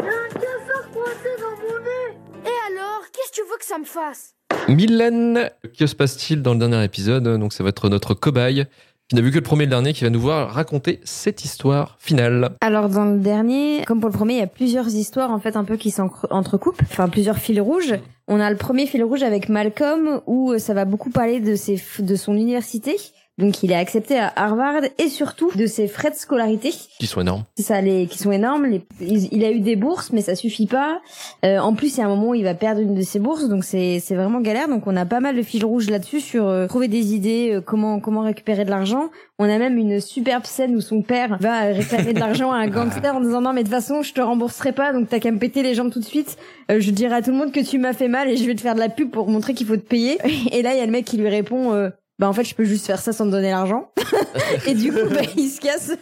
Un 0.00 0.28
cafard 0.34 0.90
coincé 0.92 1.30
dans 1.40 1.56
mon 1.62 1.78
nez 1.78 2.18
Et 2.44 2.72
alors, 2.72 3.02
qu'est-ce 3.12 3.30
que 3.30 3.36
tu 3.36 3.42
veux 3.48 3.56
que 3.56 3.64
ça 3.64 3.78
me 3.78 3.84
fasse? 3.84 4.34
Mylène, 4.66 5.50
que 5.78 5.86
se 5.86 5.94
passe-t-il 5.94 6.42
dans 6.42 6.54
le 6.54 6.58
dernier 6.58 6.84
épisode? 6.84 7.24
Donc 7.38 7.52
ça 7.52 7.62
va 7.62 7.70
être 7.70 7.88
notre 7.88 8.14
cobaye 8.14 8.66
qui 9.08 9.16
n'a 9.16 9.22
vu 9.22 9.30
que 9.30 9.36
le 9.36 9.42
premier 9.42 9.62
et 9.62 9.66
le 9.66 9.70
dernier 9.70 9.94
qui 9.94 10.04
va 10.04 10.10
nous 10.10 10.20
voir 10.20 10.50
raconter 10.50 11.00
cette 11.02 11.42
histoire 11.44 11.96
finale. 11.98 12.50
Alors 12.60 12.90
dans 12.90 13.06
le 13.06 13.18
dernier, 13.18 13.82
comme 13.86 14.00
pour 14.00 14.10
le 14.10 14.14
premier, 14.14 14.34
il 14.34 14.40
y 14.40 14.42
a 14.42 14.46
plusieurs 14.46 14.88
histoires 14.88 15.30
en 15.30 15.38
fait 15.38 15.56
un 15.56 15.64
peu 15.64 15.76
qui 15.76 15.90
s'entrecoupent, 15.90 16.82
enfin 16.82 17.08
plusieurs 17.08 17.38
fils 17.38 17.58
rouges. 17.60 17.94
On 18.26 18.38
a 18.38 18.50
le 18.50 18.56
premier 18.56 18.86
fil 18.86 19.02
rouge 19.02 19.22
avec 19.22 19.48
Malcolm 19.48 20.20
où 20.26 20.52
euh, 20.52 20.58
ça 20.58 20.74
va 20.74 20.84
beaucoup 20.84 21.08
parler 21.08 21.40
de 21.40 21.54
ses 21.56 21.82
de 22.00 22.16
son 22.16 22.34
université. 22.34 22.96
Donc 23.38 23.62
il 23.62 23.70
est 23.70 23.76
accepté 23.76 24.18
à 24.18 24.32
Harvard 24.34 24.82
et 24.98 25.08
surtout 25.08 25.50
de 25.54 25.66
ses 25.66 25.86
frais 25.86 26.10
de 26.10 26.16
scolarité. 26.16 26.72
Qui 26.98 27.06
sont 27.06 27.20
énormes. 27.20 27.44
Ça, 27.56 27.80
les 27.80 28.06
qui 28.06 28.18
sont 28.18 28.32
énormes. 28.32 28.66
Les, 28.66 28.82
il, 29.00 29.28
il 29.32 29.44
a 29.44 29.52
eu 29.52 29.60
des 29.60 29.76
bourses, 29.76 30.10
mais 30.12 30.22
ça 30.22 30.34
suffit 30.34 30.66
pas. 30.66 31.00
Euh, 31.44 31.58
en 31.58 31.74
plus, 31.74 31.96
il 31.96 32.00
y 32.00 32.02
a 32.02 32.06
un 32.06 32.08
moment 32.08 32.30
où 32.30 32.34
il 32.34 32.44
va 32.44 32.54
perdre 32.54 32.80
une 32.80 32.94
de 32.94 33.02
ses 33.02 33.20
bourses, 33.20 33.48
donc 33.48 33.64
c'est 33.64 34.00
c'est 34.00 34.16
vraiment 34.16 34.40
galère. 34.40 34.68
Donc 34.68 34.86
on 34.86 34.96
a 34.96 35.06
pas 35.06 35.20
mal 35.20 35.36
de 35.36 35.42
fils 35.42 35.62
rouges 35.62 35.88
là-dessus 35.88 36.20
sur 36.20 36.46
euh, 36.48 36.66
trouver 36.66 36.88
des 36.88 37.14
idées, 37.14 37.52
euh, 37.54 37.60
comment 37.60 38.00
comment 38.00 38.22
récupérer 38.22 38.64
de 38.64 38.70
l'argent. 38.70 39.10
On 39.38 39.48
a 39.48 39.58
même 39.58 39.78
une 39.78 40.00
superbe 40.00 40.44
scène 40.44 40.74
où 40.74 40.80
son 40.80 41.02
père 41.02 41.38
va 41.40 41.60
réclamer 41.60 42.12
de 42.12 42.18
l'argent 42.18 42.50
à 42.50 42.56
un 42.56 42.66
gangster 42.68 43.14
en 43.14 43.20
disant 43.20 43.40
non 43.40 43.52
mais 43.52 43.62
de 43.62 43.68
toute 43.68 43.76
façon 43.76 44.02
je 44.02 44.12
te 44.12 44.20
rembourserai 44.20 44.72
pas, 44.72 44.92
donc 44.92 45.08
t'as 45.08 45.20
qu'à 45.20 45.30
me 45.30 45.38
péter 45.38 45.62
les 45.62 45.74
jambes 45.74 45.92
tout 45.92 46.00
de 46.00 46.04
suite. 46.04 46.36
Euh, 46.72 46.80
je 46.80 46.90
dirai 46.90 47.14
à 47.14 47.22
tout 47.22 47.30
le 47.30 47.36
monde 47.36 47.52
que 47.52 47.60
tu 47.60 47.78
m'as 47.78 47.92
fait 47.92 48.08
mal 48.08 48.28
et 48.28 48.36
je 48.36 48.44
vais 48.44 48.56
te 48.56 48.60
faire 48.60 48.74
de 48.74 48.80
la 48.80 48.88
pub 48.88 49.10
pour 49.10 49.28
montrer 49.28 49.54
qu'il 49.54 49.66
faut 49.66 49.76
te 49.76 49.86
payer. 49.86 50.18
Et 50.52 50.62
là 50.62 50.74
il 50.74 50.78
y 50.78 50.80
a 50.80 50.86
le 50.86 50.92
mec 50.92 51.04
qui 51.04 51.16
lui 51.16 51.28
répond. 51.28 51.90
Bah 52.18 52.28
en 52.28 52.32
fait 52.32 52.44
je 52.44 52.54
peux 52.54 52.64
juste 52.64 52.86
faire 52.86 52.98
ça 52.98 53.12
sans 53.12 53.26
te 53.26 53.30
donner 53.30 53.50
l'argent. 53.50 53.90
Et 54.66 54.74
du 54.74 54.92
coup 54.92 55.08
bah, 55.10 55.20
il 55.36 55.48
se 55.48 55.60
casse 55.60 55.92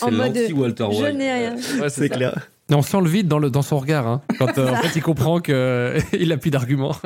en 0.00 0.10
mode 0.10 0.36
je 0.36 1.10
n'ai 1.10 1.32
rien. 1.32 1.56
Ouais, 1.80 1.88
C'est 1.88 2.08
clair. 2.08 2.48
Mais 2.68 2.74
on 2.74 2.82
sent 2.82 3.00
le 3.00 3.08
vide 3.08 3.28
dans, 3.28 3.38
le, 3.38 3.48
dans 3.48 3.62
son 3.62 3.78
regard, 3.78 4.08
hein, 4.08 4.22
quand 4.40 4.58
euh, 4.58 4.72
en 4.72 4.74
fait 4.76 4.98
il 4.98 5.02
comprend 5.02 5.38
que 5.38 5.52
euh, 5.52 6.00
il 6.18 6.32
a 6.32 6.36
plus 6.36 6.50
d'arguments. 6.50 6.96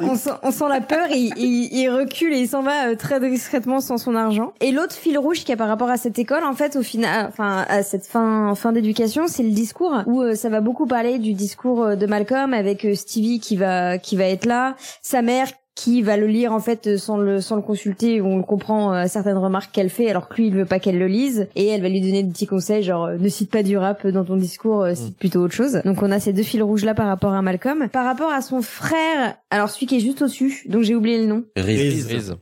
On, 0.00 0.16
sent, 0.16 0.30
on 0.42 0.50
sent 0.50 0.64
la 0.70 0.80
peur, 0.80 1.08
il, 1.10 1.34
il, 1.36 1.68
il 1.78 1.90
recule 1.90 2.32
et 2.32 2.38
il 2.38 2.48
s'en 2.48 2.62
va 2.62 2.88
euh, 2.88 2.96
très 2.96 3.20
discrètement 3.28 3.82
sans 3.82 3.98
son 3.98 4.14
argent. 4.14 4.54
Et 4.62 4.70
l'autre 4.72 4.94
fil 4.94 5.18
rouge 5.18 5.44
qui 5.44 5.52
a 5.52 5.58
par 5.58 5.68
rapport 5.68 5.90
à 5.90 5.98
cette 5.98 6.18
école, 6.18 6.44
en 6.44 6.54
fait, 6.54 6.74
au 6.74 6.82
final, 6.82 7.26
enfin 7.28 7.66
à 7.68 7.82
cette 7.82 8.06
fin 8.06 8.54
fin 8.54 8.72
d'éducation, 8.72 9.26
c'est 9.26 9.42
le 9.42 9.50
discours 9.50 9.94
où 10.06 10.22
euh, 10.22 10.34
ça 10.34 10.48
va 10.48 10.62
beaucoup 10.62 10.86
parler 10.86 11.18
du 11.18 11.34
discours 11.34 11.98
de 11.98 12.06
Malcolm 12.06 12.54
avec 12.54 12.86
Stevie 12.94 13.40
qui 13.40 13.56
va 13.56 13.98
qui 13.98 14.16
va 14.16 14.24
être 14.24 14.46
là, 14.46 14.74
sa 15.02 15.20
mère 15.20 15.48
qui 15.80 16.02
va 16.02 16.18
le 16.18 16.26
lire 16.26 16.52
en 16.52 16.60
fait 16.60 16.98
sans 16.98 17.16
le 17.16 17.40
sans 17.40 17.56
le 17.56 17.62
consulter. 17.62 18.20
On 18.20 18.36
le 18.36 18.42
comprend 18.42 18.92
euh, 18.92 19.04
certaines 19.06 19.38
remarques 19.38 19.72
qu'elle 19.72 19.88
fait 19.88 20.10
alors 20.10 20.28
que 20.28 20.34
lui 20.34 20.48
il 20.48 20.54
veut 20.54 20.66
pas 20.66 20.78
qu'elle 20.78 20.98
le 20.98 21.06
lise. 21.06 21.48
Et 21.56 21.68
elle 21.68 21.80
va 21.80 21.88
lui 21.88 22.02
donner 22.02 22.22
des 22.22 22.30
petits 22.30 22.46
conseils 22.46 22.82
genre 22.82 23.06
euh, 23.06 23.16
ne 23.16 23.28
cite 23.30 23.50
pas 23.50 23.62
du 23.62 23.78
rap 23.78 24.06
dans 24.06 24.24
ton 24.24 24.36
discours 24.36 24.82
euh, 24.82 24.94
cite 24.94 25.16
plutôt 25.16 25.40
autre 25.40 25.54
chose. 25.54 25.80
Donc 25.86 26.02
on 26.02 26.10
a 26.10 26.20
ces 26.20 26.34
deux 26.34 26.42
fils 26.42 26.60
rouges 26.60 26.84
là 26.84 26.92
par 26.92 27.06
rapport 27.06 27.32
à 27.32 27.40
Malcolm. 27.40 27.88
Par 27.90 28.04
rapport 28.04 28.30
à 28.30 28.42
son 28.42 28.60
frère 28.60 29.36
alors 29.50 29.70
celui 29.70 29.86
qui 29.86 29.96
est 29.96 30.00
juste 30.00 30.20
au-dessus 30.20 30.66
donc 30.68 30.82
j'ai 30.82 30.94
oublié 30.94 31.18
le 31.18 31.26
nom. 31.26 31.44
Riz. 31.56 32.02
Riz. 32.02 32.32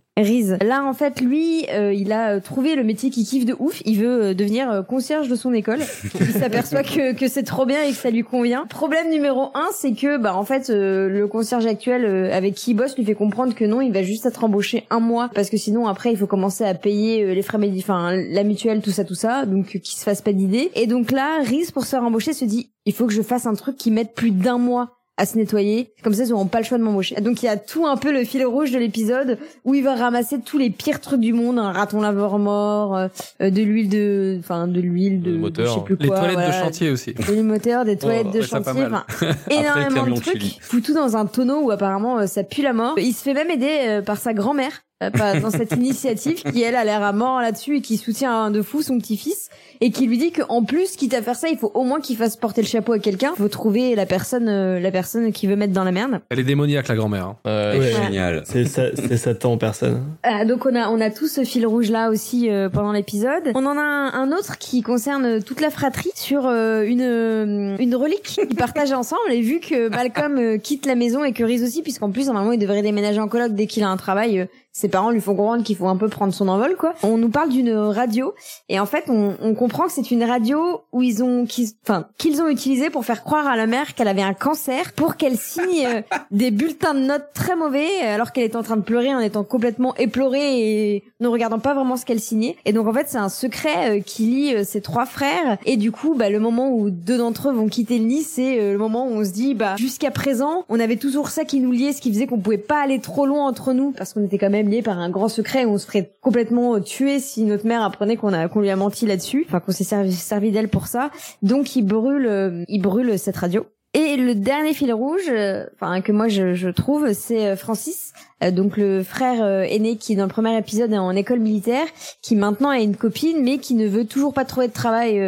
Là, 0.62 0.84
en 0.84 0.92
fait, 0.92 1.20
lui, 1.20 1.66
euh, 1.70 1.92
il 1.92 2.12
a 2.12 2.30
euh, 2.30 2.40
trouvé 2.40 2.74
le 2.74 2.84
métier 2.84 3.10
qu'il 3.10 3.24
kiffe 3.24 3.44
de 3.44 3.54
ouf. 3.58 3.82
Il 3.84 3.98
veut 3.98 4.22
euh, 4.24 4.34
devenir 4.34 4.70
euh, 4.70 4.82
concierge 4.82 5.28
de 5.28 5.36
son 5.36 5.52
école. 5.52 5.78
il 6.20 6.32
s'aperçoit 6.32 6.82
que, 6.82 7.14
que 7.14 7.28
c'est 7.28 7.42
trop 7.42 7.66
bien 7.66 7.82
et 7.82 7.90
que 7.90 7.96
ça 7.96 8.10
lui 8.10 8.22
convient. 8.22 8.66
Problème 8.66 9.10
numéro 9.10 9.50
un, 9.54 9.68
c'est 9.72 9.92
que, 9.92 10.18
bah, 10.18 10.36
en 10.36 10.44
fait, 10.44 10.70
euh, 10.70 11.08
le 11.08 11.26
concierge 11.28 11.66
actuel 11.66 12.04
euh, 12.04 12.34
avec 12.34 12.54
qui 12.54 12.72
il 12.72 12.74
bosse 12.74 12.96
lui 12.96 13.04
fait 13.04 13.14
comprendre 13.14 13.54
que 13.54 13.64
non, 13.64 13.80
il 13.80 13.92
va 13.92 14.02
juste 14.02 14.26
être 14.26 14.44
embauché 14.44 14.84
un 14.90 15.00
mois 15.00 15.30
parce 15.34 15.50
que 15.50 15.56
sinon, 15.56 15.86
après, 15.86 16.10
il 16.10 16.16
faut 16.16 16.26
commencer 16.26 16.64
à 16.64 16.74
payer 16.74 17.34
les 17.34 17.42
frais 17.42 17.58
médicaux, 17.58 17.92
enfin, 17.92 18.14
la 18.14 18.44
mutuelle, 18.44 18.80
tout 18.80 18.90
ça, 18.90 19.04
tout 19.04 19.14
ça. 19.14 19.46
Donc, 19.46 19.66
qu'il 19.66 19.98
se 19.98 20.02
fasse 20.02 20.20
pas 20.20 20.32
d'idée. 20.32 20.70
Et 20.74 20.86
donc 20.86 21.12
là, 21.12 21.38
Riz, 21.44 21.70
pour 21.72 21.84
se 21.84 21.90
faire 21.90 22.02
embaucher, 22.02 22.32
se 22.32 22.44
dit, 22.44 22.70
il 22.84 22.92
faut 22.92 23.06
que 23.06 23.12
je 23.12 23.22
fasse 23.22 23.46
un 23.46 23.54
truc 23.54 23.76
qui 23.76 23.90
mette 23.90 24.14
plus 24.14 24.30
d'un 24.30 24.58
mois 24.58 24.97
à 25.18 25.26
se 25.26 25.36
nettoyer. 25.36 25.90
Comme 26.02 26.14
ça, 26.14 26.24
ils 26.24 26.32
auront 26.32 26.46
pas 26.46 26.58
le 26.58 26.64
choix 26.64 26.78
de 26.78 26.82
m'embaucher. 26.82 27.20
Donc 27.20 27.42
il 27.42 27.46
y 27.46 27.48
a 27.48 27.56
tout 27.56 27.86
un 27.86 27.96
peu 27.96 28.12
le 28.12 28.24
fil 28.24 28.44
rouge 28.46 28.70
de 28.70 28.78
l'épisode 28.78 29.38
où 29.64 29.74
il 29.74 29.82
va 29.84 29.94
ramasser 29.94 30.40
tous 30.40 30.56
les 30.56 30.70
pires 30.70 31.00
trucs 31.00 31.20
du 31.20 31.32
monde, 31.32 31.58
un 31.58 31.72
raton 31.72 32.00
laveur 32.00 32.38
mort, 32.38 32.96
euh, 32.96 33.08
euh, 33.42 33.50
de 33.50 33.62
l'huile 33.62 33.88
de, 33.88 34.36
enfin 34.38 34.66
de 34.68 34.80
l'huile 34.80 35.20
de, 35.20 35.32
De 35.32 35.36
moteur. 35.36 35.66
je 35.66 35.72
sais 35.74 35.84
plus 35.84 35.96
Les 36.00 36.08
quoi, 36.08 36.20
toilettes 36.20 36.46
de 36.46 36.52
chantier 36.52 36.90
aussi. 36.90 37.12
de 37.14 37.22
l'huile 37.24 37.44
moteur, 37.44 37.84
des 37.84 37.96
toilettes 37.96 38.30
de 38.30 38.40
chantier, 38.40 38.84
enfin 38.86 39.04
énormément 39.50 40.06
de 40.06 40.10
de 40.12 40.20
trucs. 40.20 40.58
Fout 40.60 40.82
tout 40.84 40.94
dans 40.94 41.16
un 41.16 41.26
tonneau 41.26 41.60
où 41.62 41.70
apparemment 41.70 42.18
euh, 42.20 42.26
ça 42.26 42.44
pue 42.44 42.62
la 42.62 42.72
mort. 42.72 42.94
Il 42.98 43.12
se 43.12 43.22
fait 43.22 43.34
même 43.34 43.50
aider 43.50 43.78
euh, 43.88 44.02
par 44.02 44.18
sa 44.18 44.32
grand-mère. 44.32 44.82
Euh, 45.02 45.10
pas- 45.10 45.38
dans 45.40 45.50
cette 45.50 45.72
initiative 45.76 46.42
qui 46.42 46.62
elle 46.62 46.74
a 46.76 46.84
l'air 46.84 47.02
à 47.02 47.12
mort 47.12 47.40
là-dessus 47.40 47.76
et 47.76 47.80
qui 47.80 47.96
soutient 47.96 48.50
de 48.50 48.62
fou 48.62 48.82
son 48.82 48.98
petit-fils 48.98 49.48
et 49.80 49.90
qui 49.90 50.06
lui 50.06 50.18
dit 50.18 50.32
qu'en 50.32 50.64
plus 50.64 50.96
quitte 50.96 51.14
à 51.14 51.22
faire 51.22 51.36
ça 51.36 51.48
il 51.48 51.56
faut 51.56 51.70
au 51.74 51.84
moins 51.84 52.00
qu'il 52.00 52.16
fasse 52.16 52.36
porter 52.36 52.62
le 52.62 52.66
chapeau 52.66 52.92
à 52.92 52.98
quelqu'un 52.98 53.32
faut 53.36 53.48
trouver 53.48 53.94
la 53.94 54.06
personne 54.06 54.48
euh, 54.48 54.80
la 54.80 54.90
personne 54.90 55.32
qui 55.32 55.46
veut 55.46 55.56
mettre 55.56 55.72
dans 55.72 55.84
la 55.84 55.92
merde 55.92 56.20
Elle 56.30 56.40
est 56.40 56.44
démoniaque, 56.44 56.88
la 56.88 56.96
grand-mère. 56.96 57.26
hein. 57.26 57.36
Ouais. 57.44 57.92
Génial. 58.04 58.42
C'est 58.44 58.64
ça- 58.64 58.94
c'est 58.96 59.16
Satan 59.16 59.52
en 59.52 59.58
personne. 59.58 60.02
Ah, 60.22 60.44
donc 60.44 60.66
on 60.66 60.74
a 60.74 60.88
on 60.88 61.00
a 61.00 61.10
tout 61.10 61.28
ce 61.28 61.44
fil 61.44 61.66
rouge 61.66 61.90
là 61.90 62.10
aussi 62.10 62.50
euh, 62.50 62.68
pendant 62.68 62.92
l'épisode. 62.92 63.52
On 63.54 63.66
en 63.66 63.76
a 63.76 63.80
un, 63.82 64.12
un 64.12 64.32
autre 64.32 64.58
qui 64.58 64.82
concerne 64.82 65.42
toute 65.42 65.60
la 65.60 65.70
fratrie 65.70 66.10
sur 66.14 66.46
euh, 66.46 66.82
une 66.82 67.02
euh, 67.02 67.76
une 67.78 67.94
relique 67.94 68.22
qu'ils 68.22 68.56
partagent 68.56 68.92
ensemble. 68.92 69.30
Et 69.30 69.40
vu 69.40 69.60
que 69.60 69.88
Malcolm 69.88 70.38
euh, 70.38 70.58
quitte 70.58 70.86
la 70.86 70.94
maison 70.94 71.24
et 71.24 71.32
que 71.32 71.44
Riz 71.44 71.62
aussi, 71.62 71.82
puisqu'en 71.82 72.10
plus 72.10 72.26
normalement 72.26 72.52
il 72.52 72.58
devrait 72.58 72.82
déménager 72.82 73.20
en 73.20 73.28
coloc 73.28 73.52
dès 73.54 73.66
qu'il 73.66 73.82
a 73.84 73.88
un 73.88 73.96
travail, 73.96 74.40
euh, 74.40 74.46
ses 74.78 74.88
parents 74.88 75.10
lui 75.10 75.20
font 75.20 75.34
comprendre 75.34 75.64
qu'il 75.64 75.74
faut 75.74 75.88
un 75.88 75.96
peu 75.96 76.08
prendre 76.08 76.32
son 76.32 76.46
envol 76.46 76.76
quoi. 76.76 76.94
On 77.02 77.16
nous 77.18 77.30
parle 77.30 77.48
d'une 77.48 77.72
radio 77.72 78.32
et 78.68 78.78
en 78.78 78.86
fait 78.86 79.06
on, 79.08 79.34
on 79.42 79.54
comprend 79.54 79.86
que 79.86 79.90
c'est 79.90 80.12
une 80.12 80.22
radio 80.22 80.82
où 80.92 81.02
ils 81.02 81.24
ont 81.24 81.46
qu'ils 81.46 81.70
enfin 81.82 82.06
qu'ils 82.16 82.40
ont 82.40 82.46
utilisé 82.46 82.88
pour 82.88 83.04
faire 83.04 83.24
croire 83.24 83.48
à 83.48 83.56
la 83.56 83.66
mère 83.66 83.96
qu'elle 83.96 84.06
avait 84.06 84.22
un 84.22 84.34
cancer 84.34 84.92
pour 84.92 85.16
qu'elle 85.16 85.36
signe 85.36 85.84
euh, 85.84 86.02
des 86.30 86.52
bulletins 86.52 86.94
de 86.94 87.00
notes 87.00 87.26
très 87.34 87.56
mauvais 87.56 87.88
alors 88.02 88.30
qu'elle 88.30 88.44
était 88.44 88.56
en 88.56 88.62
train 88.62 88.76
de 88.76 88.82
pleurer 88.82 89.12
en 89.12 89.18
étant 89.18 89.42
complètement 89.42 89.96
éplorée 89.96 90.60
et 90.60 91.04
ne 91.18 91.26
regardant 91.26 91.58
pas 91.58 91.74
vraiment 91.74 91.96
ce 91.96 92.04
qu'elle 92.04 92.20
signait. 92.20 92.54
Et 92.64 92.72
donc 92.72 92.86
en 92.86 92.92
fait 92.92 93.06
c'est 93.08 93.18
un 93.18 93.28
secret 93.28 93.98
euh, 93.98 94.00
qui 94.00 94.22
lie 94.26 94.54
euh, 94.54 94.62
ses 94.62 94.80
trois 94.80 95.06
frères 95.06 95.58
et 95.66 95.76
du 95.76 95.90
coup 95.90 96.14
bah 96.14 96.30
le 96.30 96.38
moment 96.38 96.70
où 96.70 96.90
deux 96.90 97.18
d'entre 97.18 97.48
eux 97.48 97.52
vont 97.52 97.66
quitter 97.66 97.98
le 97.98 98.06
lit 98.06 98.22
c'est 98.22 98.60
euh, 98.60 98.72
le 98.72 98.78
moment 98.78 99.08
où 99.08 99.12
on 99.12 99.24
se 99.24 99.30
dit 99.30 99.54
bah 99.54 99.74
jusqu'à 99.76 100.12
présent 100.12 100.64
on 100.68 100.78
avait 100.78 100.96
toujours 100.96 101.30
ça 101.30 101.44
qui 101.44 101.58
nous 101.58 101.72
liait 101.72 101.92
ce 101.92 102.00
qui 102.00 102.12
faisait 102.12 102.28
qu'on 102.28 102.38
pouvait 102.38 102.58
pas 102.58 102.80
aller 102.80 103.00
trop 103.00 103.26
loin 103.26 103.44
entre 103.44 103.72
nous 103.72 103.90
parce 103.90 104.12
qu'on 104.12 104.24
était 104.24 104.38
quand 104.38 104.50
même 104.50 104.67
liés 104.68 104.82
par 104.82 104.98
un 104.98 105.10
grand 105.10 105.28
secret 105.28 105.62
et 105.62 105.66
on 105.66 105.78
se 105.78 105.86
ferait 105.86 106.16
complètement 106.20 106.76
euh, 106.76 106.80
tuer 106.80 107.18
si 107.18 107.44
notre 107.44 107.66
mère 107.66 107.82
apprenait 107.82 108.16
qu'on 108.16 108.32
a 108.32 108.48
qu'on 108.48 108.60
lui 108.60 108.70
a 108.70 108.76
menti 108.76 109.06
là-dessus. 109.06 109.44
Enfin 109.46 109.60
qu'on 109.60 109.72
s'est 109.72 109.84
servi, 109.84 110.12
servi 110.12 110.50
d'elle 110.50 110.68
pour 110.68 110.86
ça. 110.86 111.10
Donc 111.42 111.74
il 111.76 111.82
brûle 111.82 112.26
euh, 112.26 112.64
il 112.68 112.80
brûle 112.80 113.18
cette 113.18 113.36
radio 113.36 113.66
Et 113.98 114.16
le 114.16 114.36
dernier 114.36 114.74
fil 114.74 114.92
rouge, 114.92 115.28
euh, 115.28 115.66
enfin 115.74 116.00
que 116.02 116.12
moi 116.12 116.28
je, 116.28 116.54
je 116.54 116.68
trouve, 116.68 117.12
c'est 117.14 117.48
euh, 117.48 117.56
Francis, 117.56 118.12
euh, 118.44 118.52
donc 118.52 118.76
le 118.76 119.02
frère 119.02 119.44
aîné 119.64 119.96
qui 119.96 120.14
dans 120.14 120.22
le 120.22 120.28
premier 120.28 120.56
épisode 120.56 120.92
est 120.92 120.98
en 120.98 121.16
école 121.16 121.40
militaire, 121.40 121.84
qui 122.22 122.36
maintenant 122.36 122.68
a 122.68 122.78
une 122.78 122.94
copine 122.94 123.42
mais 123.42 123.58
qui 123.58 123.74
ne 123.74 123.88
veut 123.88 124.04
toujours 124.04 124.32
pas 124.32 124.44
trouver 124.44 124.68
de 124.68 124.72
travail. 124.72 125.20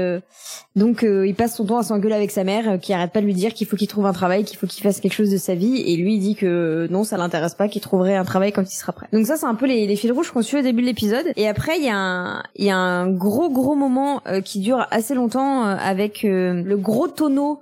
donc 0.77 1.03
il 1.03 1.35
passe 1.35 1.57
son 1.57 1.65
temps 1.65 1.79
à 1.79 1.83
s'engueuler 1.83 2.15
avec 2.15 2.31
sa 2.31 2.45
mère, 2.45 2.79
qui 2.81 2.93
arrête 2.93 3.11
pas 3.11 3.21
de 3.21 3.27
lui 3.27 3.35
dire 3.35 3.55
qu'il 3.55 3.67
faut 3.67 3.75
qu'il 3.75 3.89
trouve 3.89 4.07
un 4.07 4.13
travail, 4.13 4.45
qu'il 4.45 4.57
faut 4.57 4.69
qu'il 4.69 4.85
fasse 4.85 5.01
quelque 5.01 5.15
chose 5.15 5.31
de 5.31 5.37
sa 5.37 5.57
vie, 5.57 5.81
et 5.81 5.97
lui 5.97 6.15
il 6.15 6.21
dit 6.21 6.37
que 6.37 6.87
non 6.93 7.03
ça 7.03 7.17
l'intéresse 7.17 7.55
pas, 7.55 7.67
qu'il 7.67 7.83
trouverait 7.83 8.15
un 8.15 8.25
travail 8.25 8.53
quand 8.53 8.63
il 8.63 8.77
sera 8.77 8.93
prêt. 8.93 9.09
Donc 9.13 9.27
ça 9.27 9.37
c'est 9.37 9.47
un 9.47 9.57
peu 9.57 9.67
les, 9.67 9.89
les 9.89 9.97
fils 9.97 10.13
rouges 10.13 10.31
qu'on 10.31 10.43
suit 10.43 10.59
au 10.59 10.63
début 10.63 10.83
de 10.83 10.87
l'épisode. 10.87 11.27
Et 11.35 11.49
après 11.49 11.77
il 11.77 11.85
y 11.85 11.91
a 11.91 11.97
un 11.97 12.45
il 12.55 12.67
y 12.67 12.71
a 12.71 12.77
un 12.77 13.11
gros 13.11 13.51
gros 13.51 13.75
moment 13.75 14.23
qui 14.45 14.61
dure 14.61 14.87
assez 14.93 15.17
longtemps 15.17 15.65
avec 15.65 16.23
le 16.23 16.77
gros 16.77 17.09
tonneau 17.09 17.59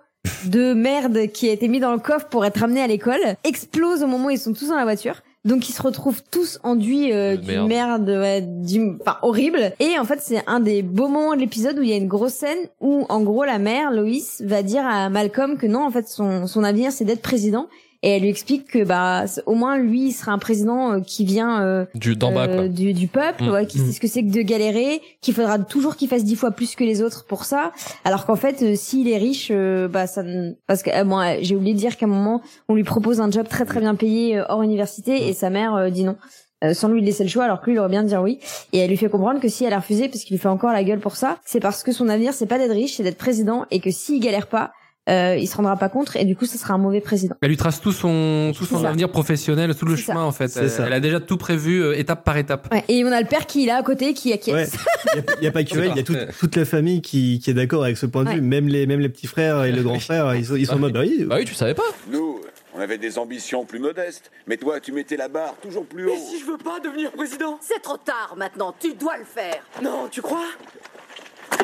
de 0.47 0.73
merde 0.75 1.27
qui 1.33 1.49
a 1.49 1.53
été 1.53 1.69
mis 1.69 1.81
dans 1.81 1.93
le 1.93 1.99
coffre 1.99 2.29
pour 2.29 2.45
être 2.45 2.63
amené 2.63 2.83
à 2.83 2.87
l'école 2.87 3.21
explose 3.45 4.03
au 4.03 4.07
moment 4.07 4.27
où 4.27 4.31
ils 4.31 4.39
sont 4.39 4.53
tous 4.53 4.69
dans 4.69 4.77
la 4.77 4.85
voiture. 4.85 5.23
Donc 5.45 5.69
ils 5.69 5.73
se 5.73 5.81
retrouvent 5.81 6.23
tous 6.31 6.59
enduits 6.63 7.13
euh, 7.13 7.37
De 7.37 7.41
du 7.43 7.49
merde. 7.53 7.69
merde, 7.69 8.09
ouais, 8.09 8.43
du, 8.43 8.97
enfin 9.01 9.19
horrible. 9.23 9.73
Et 9.79 9.99
en 9.99 10.05
fait 10.05 10.21
c'est 10.21 10.43
un 10.47 10.61
des 10.61 10.83
beaux 10.83 11.09
moments 11.09 11.35
de 11.35 11.41
l'épisode 11.41 11.79
où 11.79 11.83
il 11.83 11.89
y 11.89 11.93
a 11.93 11.97
une 11.97 12.09
grosse 12.09 12.35
scène 12.35 12.59
où 12.81 13.07
en 13.09 13.21
gros 13.23 13.45
la 13.45 13.59
mère 13.59 13.91
Loïs 13.93 14.43
va 14.45 14.63
dire 14.63 14.85
à 14.85 15.09
Malcolm 15.09 15.57
que 15.57 15.67
non 15.67 15.85
en 15.85 15.91
fait 15.91 16.09
son 16.09 16.47
son 16.47 16.65
avenir 16.65 16.93
c'est 16.93 17.05
d'être 17.05 17.23
président. 17.23 17.69
Et 18.05 18.11
elle 18.11 18.23
lui 18.23 18.29
explique 18.29 18.69
que 18.69 18.85
bah 18.85 19.25
au 19.47 19.55
moins 19.55 19.77
lui 19.77 20.07
il 20.09 20.13
sera 20.13 20.31
un 20.31 20.39
président 20.39 20.93
euh, 20.93 21.01
qui 21.01 21.25
vient 21.25 21.63
euh, 21.63 21.85
Du 21.97 22.15
d'en 22.15 22.31
bas, 22.33 22.47
euh, 22.47 22.55
quoi. 22.55 22.69
du, 22.69 22.93
du 22.93 23.09
peuple, 23.09 23.43
Mm. 23.45 23.49
ouais, 23.51 23.67
qui 23.67 23.79
sait 23.79 23.91
ce 23.93 23.99
que 24.01 24.07
c'est 24.07 24.23
que 24.23 24.31
de 24.31 24.41
galérer, 24.43 25.01
qu'il 25.21 25.35
faudra 25.35 25.59
toujours 25.59 25.97
qu'il 25.97 26.07
fasse 26.09 26.23
dix 26.25 26.37
fois 26.37 26.53
plus 26.53 26.77
que 26.77 26.85
les 26.85 27.03
autres 27.03 27.27
pour 27.27 27.45
ça. 27.45 27.73
Alors 28.05 28.25
qu'en 28.25 28.37
fait, 28.37 28.63
euh, 28.63 28.77
s'il 28.77 29.09
est 29.09 29.19
riche, 29.19 29.49
euh, 29.51 29.89
bah 29.89 30.07
ça, 30.07 30.23
ne- 30.23 30.53
parce 30.69 30.85
que 30.85 30.91
euh, 30.91 31.05
moi 31.05 31.41
j'ai 31.41 31.57
oublié 31.57 31.75
de 31.75 31.79
dire 31.79 31.97
qu'à 31.97 32.07
un 32.07 32.09
moment 32.09 32.41
on 32.69 32.75
lui 32.77 32.85
propose 32.85 33.21
un 33.21 33.31
job 33.33 33.49
très 33.49 33.65
très 33.65 33.81
bien 33.81 33.97
payé 33.97 34.39
euh, 34.39 34.45
hors 34.49 34.63
université 34.63 35.29
et 35.29 35.33
sa 35.33 35.51
mère 35.51 35.75
euh, 35.75 35.91
dit 35.91 36.05
non. 36.05 36.17
euh, 36.63 36.75
sans 36.75 36.87
lui 36.89 37.03
laisser 37.03 37.25
le 37.25 37.31
choix 37.31 37.45
alors 37.45 37.61
que 37.61 37.67
lui 37.67 37.75
il 37.75 37.79
aurait 37.81 37.89
bien 37.89 38.05
dire 38.05 38.23
oui 38.23 38.39
et 38.73 38.79
elle 38.79 38.91
lui 38.91 38.97
fait 38.97 39.09
comprendre 39.11 39.41
que 39.41 39.49
si 39.49 39.65
elle 39.65 39.73
a 39.73 39.79
refusé 39.81 40.09
parce 40.09 40.23
qu'il 40.25 40.35
lui 40.37 40.41
fait 40.41 40.49
encore 40.49 40.73
la 40.73 40.85
gueule 40.85 41.01
pour 41.01 41.17
ça 41.17 41.39
c'est 41.45 41.61
parce 41.61 41.83
que 41.83 41.91
son 41.93 42.09
avenir 42.09 42.33
c'est 42.33 42.47
pas 42.47 42.59
d'être 42.59 42.73
riche 42.73 42.97
c'est 42.97 43.03
d'être 43.03 43.19
président 43.19 43.65
et 43.73 43.79
que 43.81 43.91
s'il 43.91 44.21
galère 44.21 44.47
pas 44.47 44.73
euh, 45.09 45.37
il 45.37 45.47
se 45.47 45.57
rendra 45.57 45.77
pas 45.77 45.89
contre 45.89 46.17
et 46.17 46.25
du 46.25 46.37
coup 46.37 46.45
ça 46.47 46.59
sera 46.59 46.75
un 46.75 46.79
mauvais 46.79 47.01
président 47.01 47.35
Elle 47.41 47.49
lui 47.51 47.57
trace 47.57 47.81
tout 47.81 47.93
son, 47.93 48.53
tout 48.57 48.65
son 48.65 48.85
avenir 48.85 49.11
professionnel, 49.11 49.75
tout 49.75 49.87
le 49.87 49.97
ça. 49.97 50.03
chemin 50.13 50.25
en 50.25 50.33
fait. 50.33 50.51
Elle, 50.57 50.93
a 50.93 51.01
déjà 51.01 51.21
tout 51.21 51.37
prévu 51.37 51.83
euh, 51.83 51.99
étape 51.99 52.25
par 52.25 52.37
étape. 52.37 52.69
ouais. 52.73 52.85
et 52.89 53.05
on 53.05 53.13
a 53.13 53.21
le 53.21 53.27
père 53.27 53.47
qui 53.47 53.65
est 53.65 53.67
là 53.67 53.77
à 53.77 53.83
côté 53.83 54.15
qui 54.15 54.33
acquiesce 54.33 54.55
Ouais. 54.55 54.67
Il 55.15 55.17
y 55.17 55.21
a, 55.21 55.23
il 55.41 55.45
y 55.45 55.47
a 55.47 55.53
pas 55.53 55.65
que 55.65 55.79
elle, 55.79 55.91
il 55.93 55.97
y 55.97 56.01
a 56.01 56.03
toute, 56.03 56.17
parfait. 56.17 56.33
toute 56.39 56.57
la 56.57 56.65
famille 56.65 57.01
qui, 57.03 57.39
qui 57.39 57.51
est 57.51 57.55
d'accord 57.55 57.85
avec 57.85 57.97
ce 57.97 58.07
point 58.07 58.25
de 58.25 58.31
vue. 58.31 58.41
Même 58.41 58.69
les, 58.69 58.87
même 58.87 59.01
les 59.01 59.09
petits 59.09 59.27
frères 59.27 59.65
et 59.65 59.73
le 59.73 59.83
grand 59.83 59.99
frère, 60.01 60.35
ils 60.35 60.45
sont, 60.47 60.57
ils 60.57 60.67
sont 60.67 60.75
en 60.75 60.79
mode, 60.79 60.93
bah 60.93 61.01
oui, 61.01 61.25
Bah 61.25 61.37
oui, 61.39 61.45
tu 61.45 61.55
savais 61.55 61.75
pas. 61.75 61.83
Nous, 62.11 62.41
on 62.75 62.81
avait 62.81 62.99
des 62.99 63.19
ambitions 63.19 63.65
plus 63.65 63.79
modestes, 63.79 64.31
mais 64.47 64.57
toi, 64.57 64.81
tu 64.81 64.93
mettais 64.93 65.17
la 65.17 65.29
barre 65.29 65.55
toujours 65.63 65.85
plus 65.87 66.07
haut. 66.07 66.15
Et 66.15 66.19
si 66.19 66.41
je 66.41 66.45
veux 66.45 66.59
pas 66.59 66.81
devenir 66.81 67.11
président? 67.13 67.59
C'est 67.61 67.81
trop 67.83 67.97
tard 67.97 68.35
maintenant, 68.37 68.75
tu 68.79 68.95
dois 68.95 69.17
le 69.17 69.25
faire. 69.25 69.63
Non, 69.83 70.09
tu 70.11 70.21
crois? 70.23 70.47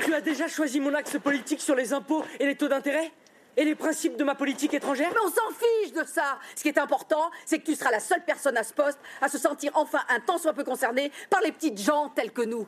Tu 0.04 0.14
as 0.14 0.20
déjà 0.20 0.48
choisi 0.48 0.80
mon 0.80 0.94
axe 0.94 1.16
politique 1.22 1.60
sur 1.60 1.74
les 1.74 1.92
impôts 1.92 2.24
et 2.40 2.46
les 2.46 2.54
taux 2.56 2.68
d'intérêt? 2.68 3.10
Et 3.56 3.64
les 3.64 3.74
principes 3.74 4.16
de 4.16 4.24
ma 4.24 4.34
politique 4.34 4.74
étrangère 4.74 5.10
Mais 5.12 5.20
on 5.24 5.28
s'en 5.28 5.54
fiche 5.54 5.92
de 5.92 6.04
ça. 6.04 6.38
Ce 6.56 6.62
qui 6.62 6.68
est 6.68 6.78
important, 6.78 7.30
c'est 7.46 7.58
que 7.58 7.64
tu 7.64 7.74
seras 7.74 7.90
la 7.90 8.00
seule 8.00 8.24
personne 8.24 8.56
à 8.56 8.64
ce 8.64 8.72
poste 8.72 8.98
à 9.20 9.28
se 9.28 9.38
sentir 9.38 9.70
enfin 9.74 10.00
un 10.08 10.20
tant 10.20 10.38
soit 10.38 10.52
peu 10.52 10.64
concerné 10.64 11.12
par 11.30 11.40
les 11.40 11.52
petites 11.52 11.80
gens 11.80 12.08
tels 12.10 12.32
que 12.32 12.42
nous. 12.42 12.66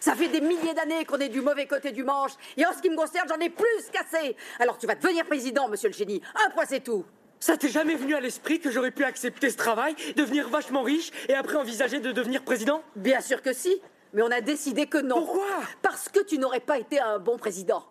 Ça 0.00 0.14
fait 0.14 0.28
des 0.28 0.40
milliers 0.40 0.74
d'années 0.74 1.04
qu'on 1.04 1.18
est 1.18 1.28
du 1.28 1.40
mauvais 1.40 1.66
côté 1.66 1.92
du 1.92 2.02
manche, 2.02 2.32
et 2.56 2.66
en 2.66 2.72
ce 2.72 2.82
qui 2.82 2.90
me 2.90 2.96
concerne, 2.96 3.28
j'en 3.28 3.38
ai 3.38 3.48
plus 3.48 3.90
qu'assez. 3.92 4.36
Alors 4.58 4.76
tu 4.76 4.86
vas 4.86 4.94
devenir 4.96 5.24
président, 5.24 5.68
monsieur 5.68 5.88
le 5.88 5.94
génie. 5.94 6.20
Un 6.46 6.50
point, 6.50 6.64
c'est 6.66 6.80
tout. 6.80 7.04
Ça 7.38 7.56
t'est 7.56 7.68
jamais 7.68 7.94
venu 7.94 8.14
à 8.14 8.20
l'esprit 8.20 8.58
que 8.58 8.70
j'aurais 8.70 8.90
pu 8.90 9.04
accepter 9.04 9.50
ce 9.50 9.56
travail, 9.56 9.94
devenir 10.16 10.48
vachement 10.48 10.82
riche 10.82 11.10
et 11.28 11.34
après 11.34 11.56
envisager 11.56 12.00
de 12.00 12.10
devenir 12.10 12.42
président? 12.42 12.82
Bien 12.96 13.20
sûr 13.20 13.42
que 13.42 13.52
si, 13.52 13.80
mais 14.14 14.22
on 14.22 14.30
a 14.30 14.40
décidé 14.40 14.86
que 14.86 14.98
non. 14.98 15.16
Pourquoi? 15.16 15.60
Parce 15.82 16.08
que 16.08 16.20
tu 16.20 16.38
n'aurais 16.38 16.60
pas 16.60 16.78
été 16.78 16.98
un 16.98 17.18
bon 17.18 17.36
président. 17.36 17.84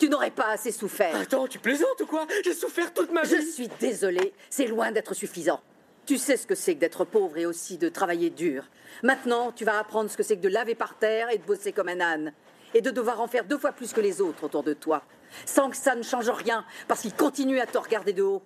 Tu 0.00 0.08
n'aurais 0.08 0.30
pas 0.30 0.48
assez 0.48 0.72
souffert. 0.72 1.14
Attends, 1.14 1.46
tu 1.46 1.58
plaisantes 1.58 2.00
ou 2.00 2.06
quoi? 2.06 2.26
J'ai 2.42 2.54
souffert 2.54 2.94
toute 2.94 3.12
ma 3.12 3.20
vie 3.20 3.36
Je 3.36 3.42
suis 3.42 3.68
désolée, 3.78 4.32
c'est 4.48 4.66
loin 4.66 4.90
d'être 4.92 5.12
suffisant. 5.12 5.60
Tu 6.06 6.16
sais 6.16 6.38
ce 6.38 6.46
que 6.46 6.54
c'est 6.54 6.74
que 6.74 6.80
d'être 6.80 7.04
pauvre 7.04 7.36
et 7.36 7.44
aussi 7.44 7.76
de 7.76 7.90
travailler 7.90 8.30
dur. 8.30 8.64
Maintenant, 9.02 9.52
tu 9.52 9.66
vas 9.66 9.78
apprendre 9.78 10.10
ce 10.10 10.16
que 10.16 10.22
c'est 10.22 10.38
que 10.38 10.42
de 10.42 10.48
laver 10.48 10.74
par 10.74 10.96
terre 10.96 11.28
et 11.28 11.36
de 11.36 11.44
bosser 11.44 11.72
comme 11.72 11.90
un 11.90 12.00
âne. 12.00 12.32
Et 12.72 12.80
de 12.80 12.90
devoir 12.90 13.20
en 13.20 13.28
faire 13.28 13.44
deux 13.44 13.58
fois 13.58 13.72
plus 13.72 13.92
que 13.92 14.00
les 14.00 14.22
autres 14.22 14.44
autour 14.44 14.62
de 14.62 14.72
toi. 14.72 15.02
Sans 15.44 15.68
que 15.68 15.76
ça 15.76 15.94
ne 15.94 16.02
change 16.02 16.30
rien, 16.30 16.64
parce 16.88 17.02
qu'ils 17.02 17.14
continuent 17.14 17.60
à 17.60 17.66
te 17.66 17.76
regarder 17.76 18.14
de 18.14 18.22
haut. 18.22 18.42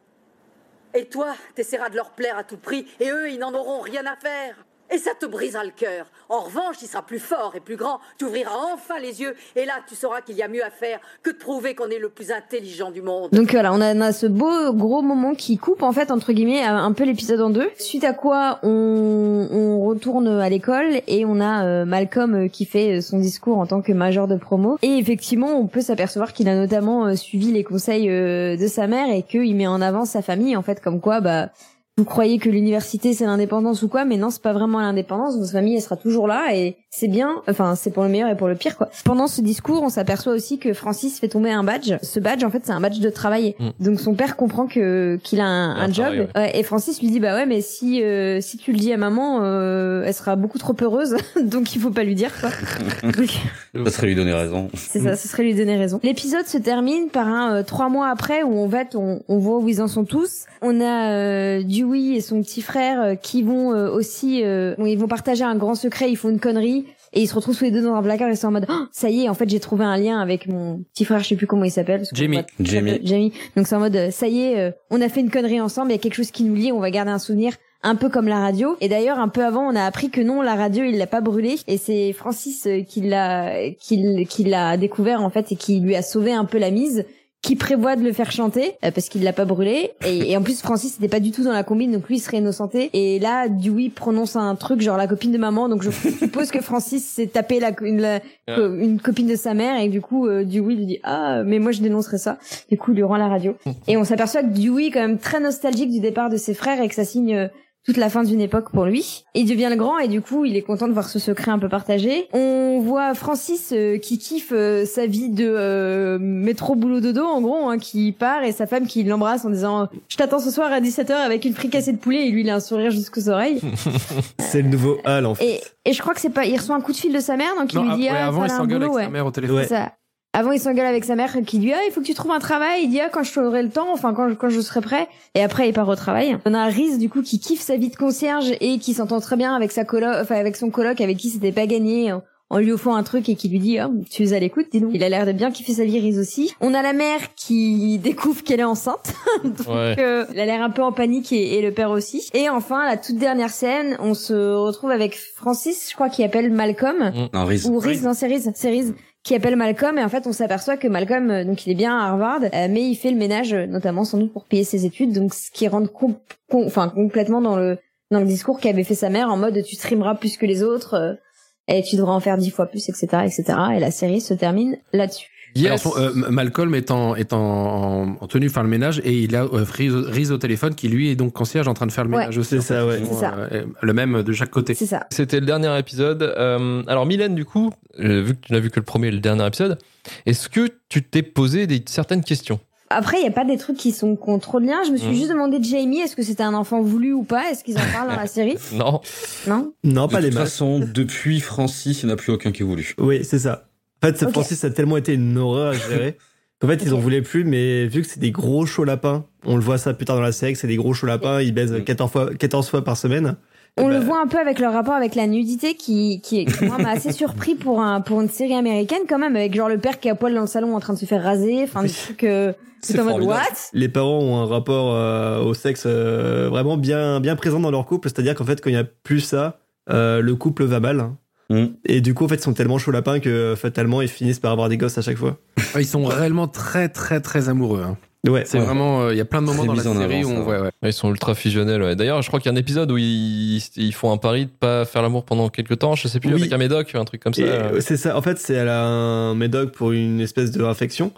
Et 0.92 1.06
toi, 1.06 1.36
t'essaieras 1.54 1.88
de 1.88 1.96
leur 1.96 2.10
plaire 2.10 2.36
à 2.36 2.42
tout 2.42 2.56
prix, 2.56 2.84
et 2.98 3.10
eux, 3.10 3.30
ils 3.30 3.38
n'en 3.38 3.54
auront 3.54 3.80
rien 3.80 4.04
à 4.06 4.16
faire. 4.16 4.56
Et 4.94 4.98
ça 4.98 5.10
te 5.18 5.26
brisera 5.26 5.64
le 5.64 5.72
cœur. 5.76 6.06
En 6.28 6.40
revanche, 6.40 6.76
il 6.80 6.86
sera 6.86 7.02
plus 7.02 7.18
fort 7.18 7.54
et 7.56 7.60
plus 7.60 7.74
grand. 7.74 7.98
Tu 8.16 8.26
ouvriras 8.26 8.52
enfin 8.72 9.00
les 9.00 9.20
yeux, 9.20 9.34
et 9.56 9.64
là, 9.64 9.72
tu 9.88 9.96
sauras 9.96 10.20
qu'il 10.20 10.36
y 10.36 10.42
a 10.42 10.46
mieux 10.46 10.64
à 10.64 10.70
faire 10.70 11.00
que 11.24 11.30
de 11.30 11.36
prouver 11.36 11.74
qu'on 11.74 11.88
est 11.88 11.98
le 11.98 12.10
plus 12.10 12.30
intelligent 12.30 12.92
du 12.92 13.02
monde. 13.02 13.30
Donc 13.32 13.50
voilà, 13.50 13.72
on 13.72 13.80
a, 13.80 14.12
ce 14.12 14.26
beau 14.26 14.72
gros 14.72 15.02
moment 15.02 15.34
qui 15.34 15.58
coupe 15.58 15.82
en 15.82 15.92
fait 15.92 16.12
entre 16.12 16.32
guillemets 16.32 16.62
un 16.62 16.92
peu 16.92 17.02
l'épisode 17.02 17.40
en 17.40 17.50
deux. 17.50 17.68
Suite 17.76 18.04
à 18.04 18.12
quoi 18.12 18.60
on, 18.62 19.80
retourne 19.84 20.28
à 20.28 20.48
l'école 20.48 21.00
et 21.08 21.24
on 21.24 21.40
a 21.40 21.64
euh, 21.64 21.84
Malcolm 21.84 22.34
euh, 22.34 22.48
qui 22.48 22.64
fait 22.64 22.98
euh, 22.98 23.00
son 23.00 23.18
discours 23.18 23.58
en 23.58 23.66
tant 23.66 23.82
que 23.82 23.92
major 23.92 24.28
de 24.28 24.36
promo. 24.36 24.78
Et 24.82 24.96
effectivement, 24.98 25.58
on 25.58 25.66
peut 25.66 25.80
s'apercevoir 25.80 26.32
qu'il 26.32 26.48
a 26.48 26.54
notamment 26.54 27.16
suivi 27.16 27.50
les 27.50 27.64
conseils 27.64 28.06
de 28.08 28.66
sa 28.68 28.86
mère 28.86 29.10
et 29.10 29.22
qu'il 29.22 29.54
met 29.56 29.66
en 29.66 29.80
avant 29.80 30.04
sa 30.04 30.22
famille 30.22 30.56
en 30.56 30.62
fait 30.62 30.80
comme 30.80 31.00
quoi 31.00 31.20
bah 31.20 31.48
vous 31.96 32.04
croyez 32.04 32.38
que 32.38 32.48
l'université 32.48 33.12
c'est 33.12 33.24
l'indépendance 33.24 33.82
ou 33.82 33.88
quoi, 33.88 34.04
mais 34.04 34.16
non, 34.16 34.30
c'est 34.30 34.42
pas 34.42 34.52
vraiment 34.52 34.80
l'indépendance. 34.80 35.38
Votre 35.38 35.52
famille, 35.52 35.76
elle 35.76 35.82
sera 35.82 35.96
toujours 35.96 36.26
là 36.26 36.52
et 36.52 36.76
c'est 36.90 37.06
bien. 37.06 37.42
Enfin, 37.48 37.76
c'est 37.76 37.92
pour 37.92 38.02
le 38.02 38.08
meilleur 38.08 38.28
et 38.28 38.36
pour 38.36 38.48
le 38.48 38.56
pire, 38.56 38.76
quoi. 38.76 38.88
Pendant 39.04 39.28
ce 39.28 39.40
discours, 39.40 39.80
on 39.82 39.88
s'aperçoit 39.90 40.32
aussi 40.32 40.58
que 40.58 40.72
Francis 40.72 41.20
fait 41.20 41.28
tomber 41.28 41.52
un 41.52 41.62
badge. 41.62 41.94
Ce 42.02 42.18
badge, 42.18 42.42
en 42.42 42.50
fait, 42.50 42.62
c'est 42.64 42.72
un 42.72 42.80
badge 42.80 42.98
de 42.98 43.10
travail. 43.10 43.54
Mm. 43.60 43.84
Donc 43.84 44.00
son 44.00 44.14
père 44.14 44.34
comprend 44.34 44.66
que 44.66 45.20
qu'il 45.22 45.40
a 45.40 45.46
un, 45.46 45.74
Il 45.76 45.80
a 45.80 45.82
un 45.82 45.88
un 45.88 45.92
job. 45.92 46.28
Ouais, 46.34 46.58
et 46.58 46.64
Francis 46.64 47.00
lui 47.00 47.10
dit 47.10 47.20
bah 47.20 47.36
ouais, 47.36 47.46
mais 47.46 47.60
si 47.60 48.02
euh, 48.02 48.40
si 48.40 48.56
tu 48.56 48.72
le 48.72 48.78
dis 48.78 48.92
à 48.92 48.96
maman, 48.96 49.42
euh, 49.42 50.02
elle 50.04 50.14
sera 50.14 50.34
beaucoup 50.34 50.58
trop 50.58 50.74
heureuse. 50.80 51.16
donc 51.44 51.76
il 51.76 51.80
faut 51.80 51.90
pas 51.90 52.02
lui 52.02 52.16
dire 52.16 52.32
quoi. 52.40 52.50
Ça 53.84 53.90
serait 53.90 54.06
lui 54.08 54.14
donner 54.14 54.32
raison. 54.32 54.68
c'est 54.74 55.00
ça, 55.00 55.16
ce 55.16 55.26
serait 55.26 55.42
lui 55.42 55.54
donner 55.54 55.76
raison. 55.76 55.98
L'épisode 56.02 56.46
se 56.46 56.58
termine 56.58 57.08
par 57.08 57.26
un 57.26 57.56
euh, 57.56 57.62
trois 57.64 57.88
mois 57.88 58.08
après 58.08 58.42
où 58.44 58.58
en 58.64 58.68
fait 58.68 58.94
on, 58.94 59.20
on 59.28 59.38
voit 59.38 59.58
où 59.58 59.68
ils 59.68 59.82
en 59.82 59.88
sont 59.88 60.04
tous. 60.04 60.44
On 60.62 60.80
a 60.80 61.12
euh, 61.12 61.62
Dewey 61.84 62.16
et 62.16 62.20
son 62.20 62.40
petit 62.42 62.62
frère 62.62 63.02
euh, 63.02 63.14
qui 63.14 63.42
vont 63.42 63.72
euh, 63.72 63.90
aussi, 63.90 64.42
euh, 64.44 64.74
bon, 64.78 64.86
ils 64.86 64.98
vont 64.98 65.08
partager 65.08 65.44
un 65.44 65.56
grand 65.56 65.74
secret, 65.74 66.10
ils 66.10 66.16
font 66.16 66.30
une 66.30 66.40
connerie 66.40 66.86
et 67.12 67.20
ils 67.20 67.28
se 67.28 67.34
retrouvent 67.34 67.56
tous 67.56 67.64
les 67.64 67.70
deux 67.70 67.82
dans 67.82 67.94
un 67.94 68.02
placard 68.02 68.28
et 68.28 68.36
sont 68.36 68.48
en 68.48 68.52
mode 68.52 68.66
Oh, 68.68 68.86
ça 68.92 69.08
y 69.08 69.24
est, 69.24 69.28
en 69.28 69.34
fait 69.34 69.48
j'ai 69.48 69.60
trouvé 69.60 69.84
un 69.84 69.96
lien 69.96 70.20
avec 70.20 70.48
mon 70.48 70.82
petit 70.92 71.04
frère, 71.04 71.20
je 71.20 71.28
sais 71.28 71.36
plus 71.36 71.46
comment 71.46 71.64
il 71.64 71.70
s'appelle. 71.70 72.04
Jamie. 72.12 72.42
Jamie. 72.60 73.00
Jamie. 73.04 73.32
Donc 73.56 73.66
c'est 73.66 73.76
en 73.76 73.80
mode 73.80 74.10
ça 74.10 74.26
y 74.26 74.42
est, 74.42 74.58
euh, 74.58 74.70
on 74.90 75.00
a 75.00 75.08
fait 75.08 75.20
une 75.20 75.30
connerie 75.30 75.60
ensemble, 75.60 75.90
il 75.90 75.94
y 75.94 75.98
a 75.98 76.00
quelque 76.00 76.16
chose 76.16 76.30
qui 76.30 76.44
nous 76.44 76.54
lie, 76.54 76.72
on 76.72 76.80
va 76.80 76.90
garder 76.90 77.12
un 77.12 77.18
souvenir 77.18 77.54
un 77.86 77.96
peu 77.96 78.08
comme 78.08 78.28
la 78.28 78.40
radio. 78.40 78.76
Et 78.80 78.88
d'ailleurs, 78.88 79.18
un 79.18 79.28
peu 79.28 79.44
avant, 79.44 79.68
on 79.68 79.76
a 79.76 79.84
appris 79.84 80.08
que 80.08 80.22
non, 80.22 80.40
la 80.40 80.54
radio, 80.54 80.84
il 80.84 80.96
l'a 80.96 81.06
pas 81.06 81.20
brûlée. 81.20 81.56
Et 81.68 81.76
c'est 81.76 82.14
Francis 82.14 82.66
qui 82.88 83.02
l'a, 83.02 83.68
qui 83.78 84.44
l'a 84.44 84.78
découvert, 84.78 85.20
en 85.20 85.28
fait, 85.28 85.52
et 85.52 85.56
qui 85.56 85.80
lui 85.80 85.94
a 85.94 86.00
sauvé 86.00 86.32
un 86.32 86.46
peu 86.46 86.56
la 86.56 86.70
mise 86.70 87.04
qui 87.44 87.56
prévoit 87.56 87.94
de 87.94 88.02
le 88.02 88.12
faire 88.14 88.32
chanter 88.32 88.72
euh, 88.84 88.90
parce 88.90 89.08
qu'il 89.10 89.22
l'a 89.22 89.34
pas 89.34 89.44
brûlé. 89.44 89.90
Et, 90.06 90.30
et 90.32 90.36
en 90.36 90.42
plus 90.42 90.62
Francis 90.62 90.98
n'était 90.98 91.10
pas 91.14 91.20
du 91.20 91.30
tout 91.30 91.44
dans 91.44 91.52
la 91.52 91.62
combine 91.62 91.92
donc 91.92 92.08
lui 92.08 92.16
il 92.16 92.20
serait 92.20 92.38
innocenté. 92.38 92.88
Et 92.94 93.18
là 93.18 93.48
Dewey 93.48 93.90
prononce 93.90 94.34
un 94.36 94.54
truc 94.54 94.80
genre 94.80 94.96
la 94.96 95.06
copine 95.06 95.30
de 95.30 95.36
maman. 95.38 95.68
Donc 95.68 95.82
je 95.82 95.90
suppose 96.18 96.50
que 96.50 96.60
Francis 96.62 97.04
s'est 97.04 97.26
tapé 97.26 97.60
la, 97.60 97.72
une, 97.82 98.00
la- 98.00 98.20
Ouais. 98.46 98.56
une 98.84 99.00
copine 99.00 99.26
de 99.26 99.36
sa 99.36 99.54
mère. 99.54 99.80
Et 99.80 99.88
du 99.88 100.00
coup 100.00 100.26
euh, 100.26 100.44
Dewey 100.44 100.74
lui 100.74 100.86
dit 100.86 100.98
ah 101.02 101.42
mais 101.44 101.58
moi 101.58 101.72
je 101.72 101.80
dénoncerai 101.82 102.18
ça 102.18 102.38
du 102.70 102.78
coup 102.78 102.92
il 102.92 102.96
lui 102.96 103.02
rend 103.02 103.16
la 103.16 103.28
radio. 103.28 103.54
Et 103.88 103.96
on 103.98 104.04
s'aperçoit 104.04 104.42
que 104.42 104.48
Dewey 104.48 104.86
est 104.86 104.90
quand 104.90 105.00
même 105.00 105.18
très 105.18 105.40
nostalgique 105.40 105.90
du 105.90 106.00
départ 106.00 106.30
de 106.30 106.36
ses 106.38 106.54
frères 106.54 106.80
et 106.80 106.88
que 106.88 106.94
ça 106.94 107.04
signe 107.04 107.34
euh, 107.34 107.48
toute 107.84 107.96
la 107.98 108.08
fin 108.08 108.22
d'une 108.24 108.40
époque 108.40 108.70
pour 108.70 108.84
lui. 108.86 109.24
Il 109.34 109.46
devient 109.46 109.68
le 109.70 109.76
grand 109.76 109.98
et 109.98 110.08
du 110.08 110.20
coup, 110.22 110.44
il 110.44 110.56
est 110.56 110.62
content 110.62 110.88
de 110.88 110.92
voir 110.92 111.08
ce 111.08 111.18
secret 111.18 111.50
un 111.50 111.58
peu 111.58 111.68
partagé. 111.68 112.28
On 112.32 112.80
voit 112.80 113.14
Francis 113.14 113.72
euh, 113.72 113.98
qui 113.98 114.18
kiffe 114.18 114.52
euh, 114.52 114.84
sa 114.86 115.06
vie 115.06 115.28
de 115.28 115.46
euh, 115.46 116.18
métro 116.20 116.74
boulot 116.76 117.00
dodo 117.00 117.24
en 117.24 117.40
gros, 117.42 117.68
hein, 117.68 117.78
qui 117.78 118.12
part 118.12 118.42
et 118.42 118.52
sa 118.52 118.66
femme 118.66 118.86
qui 118.86 119.02
l'embrasse 119.04 119.44
en 119.44 119.50
disant 119.50 119.88
"Je 120.08 120.16
t'attends 120.16 120.38
ce 120.38 120.50
soir 120.50 120.72
à 120.72 120.80
17h 120.80 121.12
avec 121.12 121.44
une 121.44 121.52
fricassée 121.54 121.92
de 121.92 121.98
poulet" 121.98 122.26
et 122.26 122.30
lui 122.30 122.40
il 122.40 122.50
a 122.50 122.54
un 122.56 122.60
sourire 122.60 122.90
jusqu'aux 122.90 123.28
oreilles. 123.28 123.60
C'est 124.38 124.62
le 124.62 124.68
nouveau 124.68 124.96
Hal, 125.04 125.26
en 125.26 125.34
fait. 125.34 125.44
et, 125.84 125.90
et 125.90 125.92
je 125.92 126.00
crois 126.00 126.14
que 126.14 126.20
c'est 126.20 126.30
pas 126.30 126.46
il 126.46 126.56
reçoit 126.56 126.76
un 126.76 126.80
coup 126.80 126.92
de 126.92 126.96
fil 126.96 127.12
de 127.12 127.20
sa 127.20 127.36
mère 127.36 127.54
donc 127.58 127.72
il 127.72 127.76
Non, 127.76 127.82
lui 127.84 127.90
ah, 127.92 127.96
dit 127.96 128.02
ouais, 128.04 128.08
"Ah, 128.14 128.26
avant, 128.28 128.44
il 128.44 128.50
s'engueule 128.50 128.78
boulot, 128.80 128.84
avec 128.92 128.96
ouais." 128.96 129.04
sa 129.04 129.10
mère 129.10 129.26
au 129.26 129.30
téléphone. 129.30 129.56
Ouais. 129.58 129.66
Ça. 129.66 129.92
Avant, 130.36 130.50
il 130.52 130.60
s'engueule 130.60 130.86
avec 130.86 131.04
sa 131.04 131.14
mère 131.14 131.32
qui 131.46 131.58
dit 131.58 131.72
ah 131.72 131.78
il 131.88 131.92
faut 131.92 132.00
que 132.00 132.06
tu 132.06 132.12
trouves 132.14 132.32
un 132.32 132.40
travail. 132.40 132.82
Il 132.84 132.90
dit 132.90 133.00
ah 133.00 133.08
quand 133.10 133.22
je 133.22 133.38
aurai 133.40 133.62
le 133.62 133.70
temps, 133.70 133.92
enfin 133.92 134.12
quand 134.12 134.28
je, 134.28 134.34
quand 134.34 134.50
je 134.50 134.60
serai 134.60 134.80
prêt. 134.80 135.06
Et 135.34 135.42
après 135.42 135.68
il 135.68 135.72
part 135.72 135.88
au 135.88 135.94
travail. 135.96 136.36
On 136.44 136.52
a 136.54 136.64
Riz 136.66 136.98
du 136.98 137.08
coup 137.08 137.22
qui 137.22 137.38
kiffe 137.38 137.60
sa 137.62 137.76
vie 137.76 137.88
de 137.88 137.96
concierge 137.96 138.52
et 138.60 138.78
qui 138.78 138.94
s'entend 138.94 139.20
très 139.20 139.36
bien 139.36 139.54
avec 139.54 139.70
sa 139.72 139.84
coloc, 139.84 140.10
enfin 140.20 140.34
avec 140.34 140.56
son 140.56 140.70
coloc 140.70 141.00
avec 141.00 141.16
qui 141.18 141.30
c'était 141.30 141.52
pas 141.52 141.66
gagné. 141.66 142.12
en 142.50 142.58
lui 142.58 142.70
offrant 142.72 142.94
un 142.94 143.02
truc 143.02 143.28
et 143.28 143.34
qui 143.36 143.48
lui 143.48 143.58
dit, 143.58 143.78
oh, 143.80 143.90
tu 144.10 144.22
es 144.22 144.32
à 144.32 144.38
l'écoute, 144.38 144.66
dis-nous. 144.70 144.90
Il 144.92 145.02
a 145.02 145.08
l'air 145.08 145.24
de 145.26 145.32
bien 145.32 145.50
kiffer 145.50 145.72
sa 145.72 145.84
vie, 145.84 145.98
Riz 145.98 146.18
aussi. 146.20 146.52
On 146.60 146.72
a 146.74 146.82
la 146.82 146.92
mère 146.92 147.34
qui 147.34 147.98
découvre 148.02 148.44
qu'elle 148.44 148.60
est 148.60 148.64
enceinte. 148.64 149.12
Donc, 149.44 149.66
Ouais. 149.66 149.96
euh, 149.98 150.24
elle 150.32 150.40
a 150.40 150.46
l'air 150.46 150.62
un 150.62 150.70
peu 150.70 150.82
en 150.82 150.92
panique 150.92 151.32
et, 151.32 151.58
et 151.58 151.62
le 151.62 151.72
père 151.72 151.90
aussi. 151.90 152.28
Et 152.34 152.48
enfin, 152.48 152.84
la 152.86 152.96
toute 152.96 153.16
dernière 153.16 153.50
scène, 153.50 153.96
on 153.98 154.14
se 154.14 154.34
retrouve 154.34 154.90
avec 154.90 155.16
Francis, 155.16 155.88
je 155.90 155.94
crois, 155.94 156.08
qui 156.10 156.22
appelle 156.22 156.52
Malcolm. 156.52 157.12
Non, 157.32 157.44
Riz. 157.44 157.66
Ou 157.68 157.78
Riz, 157.78 158.02
non, 158.02 158.12
c'est 158.14 158.26
Riz, 158.26 158.44
c'est 158.54 158.70
Riz 158.70 158.92
qui 159.24 159.34
appelle 159.34 159.56
Malcolm 159.56 159.98
et 159.98 160.04
en 160.04 160.08
fait 160.08 160.26
on 160.26 160.32
s'aperçoit 160.32 160.76
que 160.76 160.86
Malcolm 160.86 161.30
euh, 161.30 161.44
donc 161.44 161.66
il 161.66 161.72
est 161.72 161.74
bien 161.74 161.98
à 161.98 162.10
Harvard 162.10 162.44
euh, 162.44 162.68
mais 162.70 162.82
il 162.82 162.94
fait 162.94 163.10
le 163.10 163.16
ménage 163.16 163.54
euh, 163.54 163.66
notamment 163.66 164.04
sans 164.04 164.18
doute 164.18 164.32
pour 164.32 164.44
payer 164.44 164.64
ses 164.64 164.84
études 164.84 165.12
donc 165.12 165.34
ce 165.34 165.50
qui 165.50 165.66
rentre 165.66 165.90
complètement 165.90 167.40
dans 167.40 167.56
le 167.56 167.78
dans 168.10 168.20
le 168.20 168.26
discours 168.26 168.60
qu'avait 168.60 168.84
fait 168.84 168.94
sa 168.94 169.08
mère 169.08 169.30
en 169.30 169.36
mode 169.36 169.62
tu 169.64 169.74
streameras 169.74 170.14
plus 170.14 170.36
que 170.36 170.46
les 170.46 170.62
autres 170.62 171.18
et 171.66 171.82
tu 171.82 171.96
devras 171.96 172.12
en 172.12 172.20
faire 172.20 172.36
dix 172.36 172.50
fois 172.50 172.66
plus 172.66 172.88
etc 172.88 173.24
etc 173.24 173.58
et 173.74 173.80
la 173.80 173.90
série 173.90 174.20
se 174.20 174.34
termine 174.34 174.76
là-dessus 174.92 175.30
Alors, 175.56 175.96
euh, 175.98 176.12
Malcolm 176.30 176.74
est 176.74 176.90
en, 176.90 177.14
est 177.14 177.32
en, 177.32 177.38
en, 177.38 178.16
en 178.20 178.26
tenue 178.26 178.46
de 178.46 178.52
faire 178.52 178.62
le 178.64 178.68
ménage 178.68 179.00
et 179.04 179.12
il 179.12 179.36
a 179.36 179.44
euh, 179.44 179.64
Riz, 179.70 179.90
Riz 179.90 180.30
au 180.32 180.38
téléphone 180.38 180.74
qui 180.74 180.88
lui 180.88 181.10
est 181.10 181.14
donc 181.16 181.32
concierge 181.32 181.68
en 181.68 181.74
train 181.74 181.86
de 181.86 181.92
faire 181.92 182.04
le 182.04 182.10
Ouais. 182.10 182.18
ménage 182.18 182.38
aussi. 182.38 182.50
C'est 182.50 182.60
ça, 182.60 182.86
ouais. 182.86 183.00
Ça. 183.04 183.34
Euh, 183.52 183.64
le 183.80 183.92
même 183.92 184.22
de 184.22 184.32
chaque 184.32 184.50
côté. 184.50 184.74
c'est 184.74 184.86
ça 184.86 185.06
C'était 185.10 185.40
le 185.40 185.46
dernier 185.46 185.78
épisode. 185.78 186.22
Euh, 186.22 186.82
alors 186.86 187.06
Mylène, 187.06 187.34
du 187.34 187.44
coup, 187.44 187.70
vu 187.98 188.34
que 188.34 188.40
tu 188.46 188.52
n'as 188.52 188.58
vu 188.60 188.70
que 188.70 188.80
le 188.80 188.84
premier 188.84 189.08
et 189.08 189.12
le 189.12 189.20
dernier 189.20 189.46
épisode, 189.46 189.78
est-ce 190.26 190.48
que 190.48 190.68
tu 190.88 191.02
t'es 191.02 191.22
posé 191.22 191.66
des, 191.66 191.82
certaines 191.86 192.24
questions? 192.24 192.58
Après 192.90 193.16
il 193.18 193.24
y 193.24 193.28
a 193.28 193.32
pas 193.32 193.44
des 193.46 193.56
trucs 193.56 193.78
qui 193.78 193.92
sont 193.92 194.14
contre 194.14 194.60
lien 194.60 194.82
je 194.86 194.92
me 194.92 194.96
suis 194.98 195.08
Mhm. 195.08 195.14
juste 195.14 195.28
demandé 195.30 195.58
de 195.58 195.64
Jamie 195.64 196.00
est-ce 196.00 196.14
que 196.14 196.22
c'était 196.22 196.42
un 196.42 196.52
enfant 196.54 196.80
voulu 196.82 197.12
ou 197.12 197.22
pas? 197.24 197.50
Est-ce 197.50 197.64
qu'ils 197.64 197.76
en 197.78 197.80
parlent 197.92 198.10
dans 198.10 198.16
la 198.16 198.26
série? 198.26 198.56
Non. 198.74 199.00
non? 199.48 199.72
Non, 199.82 200.06
De 200.06 200.12
pas 200.12 200.20
les 200.20 200.28
toute 200.28 200.38
masses. 200.38 200.50
façon, 200.50 200.78
depuis 200.80 201.40
Francis, 201.40 202.02
il 202.02 202.06
n'y 202.06 202.12
en 202.12 202.14
a 202.14 202.16
plus 202.18 202.32
aucun 202.32 202.52
qui 202.52 202.62
est 202.62 202.66
voulu. 202.66 202.94
Oui, 202.98 203.24
c'est 203.24 203.38
ça. 203.38 203.64
En 204.04 204.08
fait, 204.08 204.18
ce 204.18 204.24
Ok. 204.26 204.32
Francis 204.32 204.62
a 204.64 204.70
tellement 204.70 204.96
été 204.96 205.14
une 205.14 205.36
horreur 205.38 205.68
à 205.68 205.72
gérer 205.72 206.18
qu'en 206.60 206.68
fait, 206.68 206.82
ils 206.84 206.92
en 206.94 206.98
voulaient 206.98 207.22
plus, 207.22 207.44
mais 207.44 207.86
vu 207.86 208.02
que 208.02 208.08
c'est 208.08 208.20
des 208.20 208.30
gros 208.30 208.66
chauds 208.66 208.84
lapins, 208.84 209.24
on 209.44 209.56
le 209.56 209.62
voit 209.62 209.78
ça 209.78 209.94
plus 209.94 210.04
tard 210.04 210.16
dans 210.16 210.22
la 210.22 210.32
série, 210.32 210.56
c'est 210.56 210.66
des 210.66 210.76
gros 210.76 210.94
chauds 210.94 211.06
lapins, 211.06 211.40
ils 211.40 211.52
baisent 211.54 211.82
14 211.84 212.10
fois, 212.10 212.34
14 212.34 212.68
fois 212.68 212.84
par 212.84 212.96
semaine. 212.96 213.36
On 213.76 213.88
Eh 213.88 213.92
le 213.92 213.98
ben, 213.98 214.04
voit 214.06 214.20
un 214.20 214.28
peu 214.28 214.38
avec 214.38 214.60
leur 214.60 214.72
rapport 214.72 214.94
avec 214.94 215.14
la 215.16 215.26
nudité 215.26 215.74
qui, 215.74 216.20
qui, 216.20 216.44
qui, 216.44 216.64
moi, 216.64 216.78
m'a 216.78 216.90
assez 216.90 217.10
surpris 217.12 217.56
pour 217.56 217.80
un, 217.80 218.00
pour 218.00 218.20
une 218.20 218.28
série 218.28 218.54
américaine 218.54 219.00
quand 219.08 219.18
même, 219.18 219.34
avec 219.34 219.54
genre 219.54 219.68
le 219.68 219.78
père 219.78 219.98
qui 219.98 220.06
est 220.08 220.12
à 220.12 220.14
poil 220.14 220.32
dans 220.32 220.42
le 220.42 220.46
salon 220.46 220.76
en 220.76 220.80
train 220.80 220.92
de 220.92 220.98
se 220.98 221.06
faire 221.06 221.22
raser, 221.22 221.64
enfin, 221.64 221.82
des 221.82 221.90
trucs, 221.90 222.22
euh, 222.22 222.52
C'est 222.82 223.00
en 223.00 223.04
mode, 223.04 223.22
what? 223.22 223.40
Les 223.72 223.88
parents 223.88 224.20
ont 224.20 224.36
un 224.36 224.46
rapport 224.46 224.94
euh, 224.94 225.42
au 225.42 225.54
sexe 225.54 225.84
euh, 225.86 226.48
vraiment 226.50 226.76
bien, 226.76 227.18
bien 227.18 227.34
présent 227.34 227.58
dans 227.58 227.72
leur 227.72 227.84
couple, 227.84 228.08
c'est-à-dire 228.08 228.36
qu'en 228.36 228.44
fait, 228.44 228.60
quand 228.60 228.70
il 228.70 228.74
n'y 228.74 228.78
a 228.78 228.84
plus 228.84 229.20
ça, 229.20 229.58
euh, 229.90 230.20
le 230.20 230.36
couple 230.36 230.64
va 230.64 230.78
mal. 230.78 231.10
Mm. 231.50 231.64
Et 231.86 232.00
du 232.00 232.14
coup, 232.14 232.24
en 232.24 232.28
fait, 232.28 232.36
ils 232.36 232.40
sont 232.42 232.54
tellement 232.54 232.78
chauds 232.78 232.90
lapins 232.90 233.20
que 233.20 233.54
fatalement, 233.56 234.00
ils 234.02 234.08
finissent 234.08 234.40
par 234.40 234.52
avoir 234.52 234.68
des 234.68 234.76
gosses 234.78 234.96
à 234.98 235.02
chaque 235.02 235.18
fois. 235.18 235.36
Ouais, 235.74 235.82
Ils 235.82 235.86
sont 235.86 236.04
réellement 236.04 236.48
très 236.48 236.88
très 236.88 237.20
très 237.20 237.48
amoureux. 237.48 237.82
hein. 237.86 237.96
Ouais, 238.26 238.44
C'est 238.46 238.58
Ouais. 238.58 238.64
vraiment, 238.64 239.02
euh, 239.02 239.12
il 239.12 239.18
y 239.18 239.20
a 239.20 239.26
plein 239.26 239.42
de 239.42 239.46
moments 239.46 239.66
dans 239.66 239.74
la 239.74 239.82
série 239.82 240.24
où 240.24 240.30
on, 240.30 240.46
ouais, 240.46 240.58
ouais. 240.58 240.70
Ils 240.82 240.94
sont 240.94 241.10
ultra 241.10 241.34
fusionnels. 241.34 241.82
ouais. 241.82 241.94
D'ailleurs, 241.94 242.22
je 242.22 242.28
crois 242.28 242.40
qu'il 242.40 242.50
y 242.50 242.54
a 242.54 242.56
un 242.56 242.58
épisode 242.58 242.90
où 242.90 242.96
ils, 242.96 243.58
ils 243.76 243.92
font 243.92 244.10
un 244.12 244.16
pari 244.16 244.46
de 244.46 244.50
pas 244.50 244.86
faire 244.86 245.02
l'amour 245.02 245.26
pendant 245.26 245.50
quelques 245.50 245.78
temps. 245.80 245.94
Je 245.94 246.08
sais 246.08 246.20
plus 246.20 246.30
Oui. 246.32 246.40
avec 246.40 246.52
un 246.54 246.56
médoc, 246.56 246.94
un 246.94 247.04
truc 247.04 247.22
comme 247.22 247.34
ça. 247.34 247.42
Euh, 247.42 247.80
c'est 247.80 247.98
ça. 247.98 248.16
En 248.16 248.22
fait, 248.22 248.38
c'est 248.38 248.54
elle 248.54 248.70
a 248.70 248.82
un 248.82 249.34
médoc 249.34 249.72
pour 249.72 249.92
une 249.92 250.20
espèce 250.20 250.52
de 250.52 250.64
infection. 250.64 251.12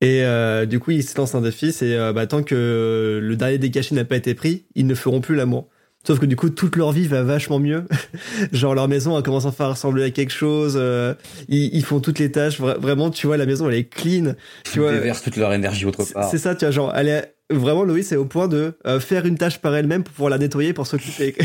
Et 0.00 0.22
euh, 0.24 0.66
du 0.66 0.80
coup, 0.80 0.90
ils 0.90 1.04
se 1.04 1.16
lancent 1.16 1.36
un 1.36 1.40
défi. 1.42 1.70
C'est 1.70 1.94
euh, 1.96 2.12
bah, 2.12 2.26
tant 2.26 2.42
que 2.42 3.20
le 3.22 3.36
dernier 3.36 3.58
des 3.58 3.70
cachets 3.70 3.94
n'a 3.94 4.04
pas 4.04 4.16
été 4.16 4.34
pris, 4.34 4.64
ils 4.74 4.86
ne 4.88 4.94
feront 4.96 5.20
plus 5.20 5.36
l'amour. 5.36 5.68
Sauf 6.08 6.20
que 6.20 6.24
du 6.26 6.36
coup, 6.36 6.48
toute 6.48 6.74
leur 6.76 6.90
vie 6.92 7.06
va 7.06 7.22
vachement 7.22 7.58
mieux. 7.58 7.84
Genre 8.52 8.74
leur 8.74 8.88
maison 8.88 9.20
commence 9.20 9.44
enfin 9.44 9.66
à 9.66 9.68
ressembler 9.72 10.04
à 10.04 10.10
quelque 10.10 10.32
chose. 10.32 10.72
euh, 10.80 11.12
ils, 11.50 11.68
ils 11.74 11.84
font 11.84 12.00
toutes 12.00 12.18
les 12.18 12.32
tâches. 12.32 12.58
Vra- 12.58 12.78
vraiment, 12.78 13.10
tu 13.10 13.26
vois, 13.26 13.36
la 13.36 13.44
maison 13.44 13.68
elle 13.68 13.76
est 13.76 13.84
clean. 13.84 14.32
Tu 14.64 14.76
Ils 14.76 14.80
vois, 14.80 14.92
déversent 14.92 15.20
toute 15.22 15.36
leur 15.36 15.52
énergie 15.52 15.84
autre 15.84 16.04
c'est 16.04 16.14
part. 16.14 16.30
c'est 16.30 16.38
ça. 16.38 16.54
Tu 16.54 16.64
vois, 16.64 16.70
genre, 16.72 16.92
elle 16.96 17.08
est 17.08 17.34
vraiment 17.50 17.84
Loïs 17.84 18.10
est 18.10 18.16
au 18.16 18.24
point 18.24 18.48
de 18.48 18.78
euh, 18.86 19.00
faire 19.00 19.26
une 19.26 19.36
tâche 19.36 19.58
par 19.58 19.76
elle-même 19.76 20.02
pour 20.02 20.14
pouvoir 20.14 20.30
la 20.30 20.38
nettoyer 20.38 20.72
pour 20.72 20.86
s'occuper. 20.86 21.34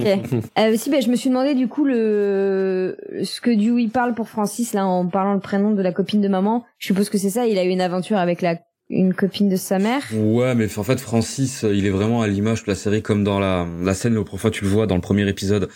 Ok. 0.00 0.06
Euh, 0.58 0.74
si, 0.78 0.88
ben, 0.88 1.02
je 1.02 1.08
me 1.10 1.16
suis 1.16 1.28
demandé 1.28 1.54
du 1.54 1.68
coup 1.68 1.84
le 1.84 2.96
ce 3.22 3.40
que 3.42 3.50
Dewey 3.50 3.88
parle 3.88 4.14
pour 4.14 4.28
Francis 4.30 4.72
là 4.72 4.86
en 4.86 5.06
parlant 5.08 5.34
le 5.34 5.40
prénom 5.40 5.72
de 5.72 5.82
la 5.82 5.92
copine 5.92 6.22
de 6.22 6.28
maman. 6.28 6.64
Je 6.78 6.86
suppose 6.86 7.10
que 7.10 7.18
c'est 7.18 7.28
ça. 7.30 7.46
Il 7.46 7.58
a 7.58 7.64
eu 7.64 7.68
une 7.68 7.80
aventure 7.82 8.16
avec 8.16 8.40
la 8.40 8.56
une 8.90 9.14
copine 9.14 9.48
de 9.48 9.56
sa 9.56 9.78
mère. 9.78 10.02
Ouais, 10.12 10.54
mais 10.54 10.66
en 10.76 10.82
fait, 10.82 11.00
Francis, 11.00 11.62
il 11.62 11.86
est 11.86 11.90
vraiment 11.90 12.22
à 12.22 12.28
l'image 12.28 12.64
de 12.64 12.70
la 12.70 12.74
série, 12.74 13.02
comme 13.02 13.24
dans 13.24 13.38
la, 13.38 13.66
scène, 13.94 14.14
la 14.14 14.22
première 14.24 14.40
fois 14.40 14.50
tu 14.50 14.64
le 14.64 14.70
vois 14.70 14.86
dans 14.86 14.96
le 14.96 15.00
premier 15.00 15.28
épisode. 15.28 15.68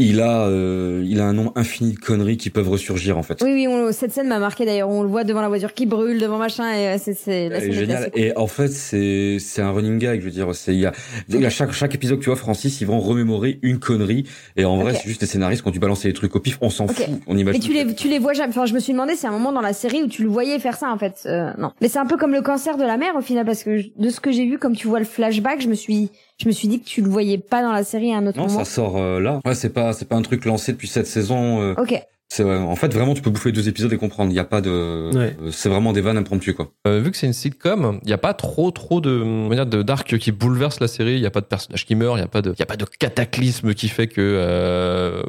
Il 0.00 0.20
a, 0.20 0.46
euh, 0.46 1.04
il 1.06 1.20
a 1.20 1.26
un 1.26 1.32
nombre 1.32 1.52
infini 1.56 1.92
de 1.92 1.98
conneries 1.98 2.36
qui 2.36 2.50
peuvent 2.50 2.68
ressurgir, 2.68 3.18
en 3.18 3.22
fait. 3.22 3.40
Oui, 3.42 3.52
oui. 3.52 3.68
On, 3.68 3.92
cette 3.92 4.12
scène 4.12 4.28
m'a 4.28 4.38
marqué 4.38 4.64
d'ailleurs. 4.64 4.88
On 4.88 5.02
le 5.02 5.08
voit 5.08 5.24
devant 5.24 5.40
la 5.42 5.48
voiture 5.48 5.74
qui 5.74 5.86
brûle, 5.86 6.18
devant 6.20 6.38
machin. 6.38 6.72
Et 6.74 6.98
c'est 6.98 7.72
génial. 7.72 8.10
cool. 8.10 8.20
Et 8.20 8.36
en 8.36 8.46
fait, 8.46 8.68
c'est 8.68 9.36
c'est 9.38 9.62
un 9.62 9.70
running 9.70 9.98
gag. 9.98 10.20
Je 10.20 10.24
veux 10.24 10.30
dire, 10.30 10.54
c'est 10.54 10.72
il 10.74 10.80
y 10.80 10.86
a, 10.86 10.92
il 11.28 11.40
y 11.40 11.46
a 11.46 11.50
chaque 11.50 11.72
chaque 11.72 11.94
épisode 11.94 12.18
que 12.18 12.24
tu 12.24 12.30
vois, 12.30 12.36
Francis, 12.36 12.80
ils 12.80 12.86
vont 12.86 13.00
remémorer 13.00 13.58
une 13.62 13.78
connerie. 13.78 14.24
Et 14.56 14.64
en 14.64 14.76
vrai, 14.78 14.94
c'est 14.94 15.08
juste 15.08 15.20
les 15.20 15.26
scénaristes 15.26 15.62
quand 15.62 15.72
tu 15.72 15.78
balances 15.78 16.04
les 16.04 16.12
trucs 16.12 16.34
au 16.34 16.40
pif, 16.40 16.58
on 16.60 16.70
s'en 16.70 16.86
fout. 16.88 17.06
On 17.26 17.36
imagine. 17.36 17.60
Mais 17.60 17.66
tu 17.66 17.72
les, 17.72 17.94
tu 17.94 18.08
les 18.08 18.18
vois 18.18 18.32
jamais. 18.32 18.50
Enfin, 18.50 18.66
je 18.66 18.74
me 18.74 18.78
suis 18.80 18.92
demandé, 18.92 19.14
c'est 19.16 19.26
un 19.26 19.32
moment 19.32 19.52
dans 19.52 19.60
la 19.60 19.72
série 19.72 20.02
où 20.02 20.08
tu 20.08 20.22
le 20.22 20.28
voyais 20.28 20.58
faire 20.58 20.76
ça, 20.76 20.90
en 20.90 20.98
fait. 20.98 21.22
Euh, 21.26 21.50
non. 21.58 21.72
Mais 21.80 21.88
c'est 21.88 21.98
un 21.98 22.06
peu 22.06 22.16
comme 22.16 22.32
le 22.32 22.42
cancer 22.42 22.76
de 22.76 22.84
la 22.84 22.96
mère, 22.96 23.14
au 23.16 23.20
final, 23.20 23.44
parce 23.44 23.62
que 23.62 23.78
je- 23.78 23.88
de 23.96 24.10
ce 24.10 24.20
que 24.20 24.32
j'ai 24.32 24.46
vu, 24.46 24.58
comme 24.58 24.74
tu 24.76 24.88
vois 24.88 24.98
le 24.98 25.04
flashback, 25.04 25.60
je 25.60 25.68
me 25.68 25.74
suis, 25.74 26.10
je 26.40 26.46
me 26.48 26.52
suis 26.52 26.68
dit 26.68 26.80
que 26.80 26.86
tu 26.86 27.02
le 27.02 27.08
voyais 27.10 27.38
pas 27.38 27.62
dans 27.62 27.72
la 27.72 27.84
série 27.84 28.12
à 28.12 28.16
un 28.16 28.26
autre 28.26 28.38
Non, 28.38 28.46
moment. 28.46 28.58
ça 28.60 28.64
sort 28.64 28.96
euh, 28.96 29.20
là. 29.20 29.40
Ouais, 29.44 29.54
c'est 29.54 29.70
pas 29.70 29.92
c'est 29.92 30.06
pas 30.08 30.16
un 30.16 30.22
truc 30.22 30.44
lancé 30.46 30.72
depuis 30.72 30.88
cette 30.88 31.06
saison. 31.06 31.60
euh, 31.60 31.74
Ok. 31.76 32.02
C'est 32.32 32.44
ouais, 32.44 32.56
en 32.56 32.76
fait 32.76 32.94
vraiment 32.94 33.14
tu 33.14 33.22
peux 33.22 33.30
bouffer 33.30 33.50
deux 33.50 33.68
épisodes 33.68 33.92
et 33.92 33.96
comprendre. 33.98 34.30
Il 34.30 34.36
y 34.36 34.38
a 34.38 34.44
pas 34.44 34.60
de. 34.60 35.10
Ouais. 35.12 35.36
euh, 35.42 35.50
C'est 35.50 35.68
vraiment 35.68 35.92
des 35.92 36.00
vannes 36.00 36.16
impromptues 36.16 36.54
quoi. 36.54 36.70
Euh, 36.86 37.00
vu 37.00 37.10
que 37.10 37.16
c'est 37.16 37.26
une 37.26 37.32
sitcom, 37.32 37.98
il 38.04 38.06
n'y 38.06 38.12
a 38.12 38.18
pas 38.18 38.34
trop 38.34 38.70
trop 38.70 39.00
de 39.00 39.64
de 39.64 39.82
d'arc 39.82 40.16
qui 40.18 40.30
bouleverse 40.30 40.78
la 40.78 40.86
série. 40.86 41.14
Il 41.14 41.20
n'y 41.20 41.26
a 41.26 41.30
pas 41.30 41.40
de 41.40 41.46
personnage 41.46 41.84
qui 41.84 41.96
meurt. 41.96 42.14
Il 42.16 42.20
n'y 42.20 42.24
a 42.24 42.28
pas 42.28 42.40
de 42.40 42.52
il 42.52 42.58
y 42.58 42.62
a 42.62 42.66
pas 42.66 42.76
de 42.76 42.84
cataclysme 42.84 43.74
qui 43.74 43.88
fait 43.88 44.06
que 44.06 44.20
euh, 44.20 45.22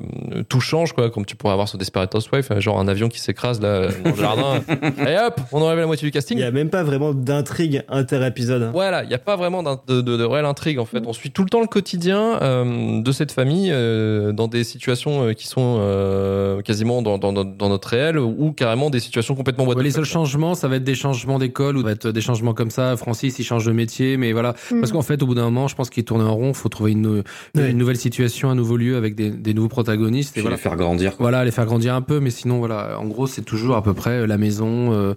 tout 0.47 0.59
change 0.59 0.93
quoi, 0.93 1.09
comme 1.09 1.25
tu 1.25 1.35
pourrais 1.35 1.53
avoir 1.53 1.67
sur 1.67 1.77
Desperate 1.79 2.13
Housewives, 2.13 2.47
euh, 2.51 2.59
genre 2.59 2.79
un 2.79 2.87
avion 2.87 3.09
qui 3.09 3.19
s'écrase 3.19 3.59
là 3.61 3.87
dans 4.03 4.11
le 4.11 4.15
jardin. 4.15 4.61
et 5.07 5.17
hop, 5.17 5.41
on 5.51 5.61
enlève 5.61 5.79
la 5.79 5.87
moitié 5.87 6.07
du 6.07 6.11
casting. 6.11 6.37
Il 6.37 6.41
y 6.41 6.43
a 6.43 6.51
même 6.51 6.69
pas 6.69 6.83
vraiment 6.83 7.13
d'intrigue 7.13 7.83
inter-épisode. 7.89 8.69
Voilà, 8.73 9.03
il 9.03 9.09
n'y 9.09 9.15
a 9.15 9.19
pas 9.19 9.35
vraiment 9.35 9.63
de, 9.63 10.01
de, 10.01 10.17
de 10.17 10.23
réelle 10.23 10.45
intrigue 10.45 10.77
en 10.77 10.85
fait. 10.85 11.01
On 11.07 11.13
suit 11.13 11.31
tout 11.31 11.43
le 11.43 11.49
temps 11.49 11.61
le 11.61 11.67
quotidien 11.67 12.37
euh, 12.43 13.01
de 13.01 13.11
cette 13.11 13.31
famille 13.31 13.69
euh, 13.71 14.31
dans 14.33 14.47
des 14.47 14.63
situations 14.63 15.23
euh, 15.23 15.33
qui 15.33 15.47
sont 15.47 15.77
euh, 15.81 16.61
quasiment 16.61 16.90
dans, 17.01 17.17
dans, 17.17 17.31
dans- 17.31 17.45
dans 17.45 17.69
notre 17.69 17.87
réel 17.89 18.19
ou 18.19 18.51
carrément 18.51 18.89
des 18.89 18.99
situations 18.99 19.35
complètement 19.35 19.65
what 19.65 19.75
Ouais, 19.75 19.83
les 19.83 19.91
seuls 19.91 20.03
changements, 20.05 20.53
ça 20.55 20.67
va 20.67 20.75
être 20.75 20.83
des 20.83 20.95
changements 20.95 21.39
d'école 21.39 21.77
ou 21.77 21.79
ça 21.81 21.85
va 21.85 21.91
être 21.91 22.07
des 22.11 22.21
changements 22.21 22.53
comme 22.53 22.71
ça. 22.71 22.97
Francis, 22.97 23.39
il 23.39 23.43
change 23.45 23.65
de 23.65 23.71
métier, 23.71 24.17
mais 24.17 24.33
voilà. 24.33 24.55
Mm. 24.71 24.79
Parce 24.81 24.91
qu'en 24.91 25.01
fait, 25.01 25.23
au 25.23 25.25
bout 25.27 25.35
d'un 25.35 25.45
moment, 25.45 25.67
je 25.67 25.75
pense 25.75 25.89
qu'il 25.89 26.03
tourne 26.03 26.21
en 26.21 26.33
rond. 26.35 26.53
Faut 26.53 26.69
trouver 26.69 26.91
une, 26.91 27.23
nouvelle 27.55 27.95
situation, 27.97 28.49
un 28.49 28.55
nouveau 28.55 28.75
lieu 28.77 28.97
avec 28.97 29.15
des, 29.15 29.29
des 29.29 29.53
nouveaux 29.53 29.69
protagonistes. 29.69 30.31
Et 30.31 30.33
Puis 30.33 30.41
voilà. 30.41 30.57
les 30.57 30.61
faire 30.61 30.75
grandir. 30.75 31.15
quoi. 31.15 31.23
Voilà, 31.25 31.45
les 31.45 31.51
faire 31.51 31.65
grandir 31.65 31.93
un 31.95 32.01
peu, 32.01 32.19
mais 32.19 32.31
sinon, 32.31 32.57
voilà. 32.59 32.99
En 32.99 33.05
gros, 33.07 33.27
c'est 33.27 33.43
toujours 33.43 33.75
à 33.75 33.83
peu 33.83 33.93
près 33.93 34.21
euh, 34.21 34.27
la 34.27 34.37
maison, 34.37 34.91
euh, 34.93 35.13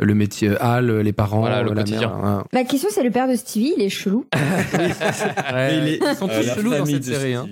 le 0.00 0.14
métier, 0.14 0.48
euh, 0.50 0.56
Hal, 0.62 0.90
euh, 0.90 1.02
les 1.02 1.12
parents, 1.12 1.40
Voilà, 1.40 1.62
le 1.62 1.70
euh, 1.70 1.74
la 1.74 1.82
quotidien. 1.82 2.00
mère. 2.08 2.24
hein. 2.24 2.44
Ma 2.52 2.64
question, 2.64 2.88
c'est 2.92 3.02
le 3.02 3.10
père 3.10 3.26
de 3.28 3.34
Stevie, 3.34 3.74
il 3.76 3.82
est 3.82 3.88
chelou. 3.88 4.26
Ouais, 4.72 5.76
il 5.76 5.88
est- 5.88 5.96
Ils 6.02 6.16
sont 6.16 6.28
Euh, 6.28 6.40
tous 6.40 6.46
la 6.46 6.54
chelous 6.54 6.70
dans 6.70 6.84
cette 6.86 7.04
série. 7.04 7.34
Hein. 7.34 7.46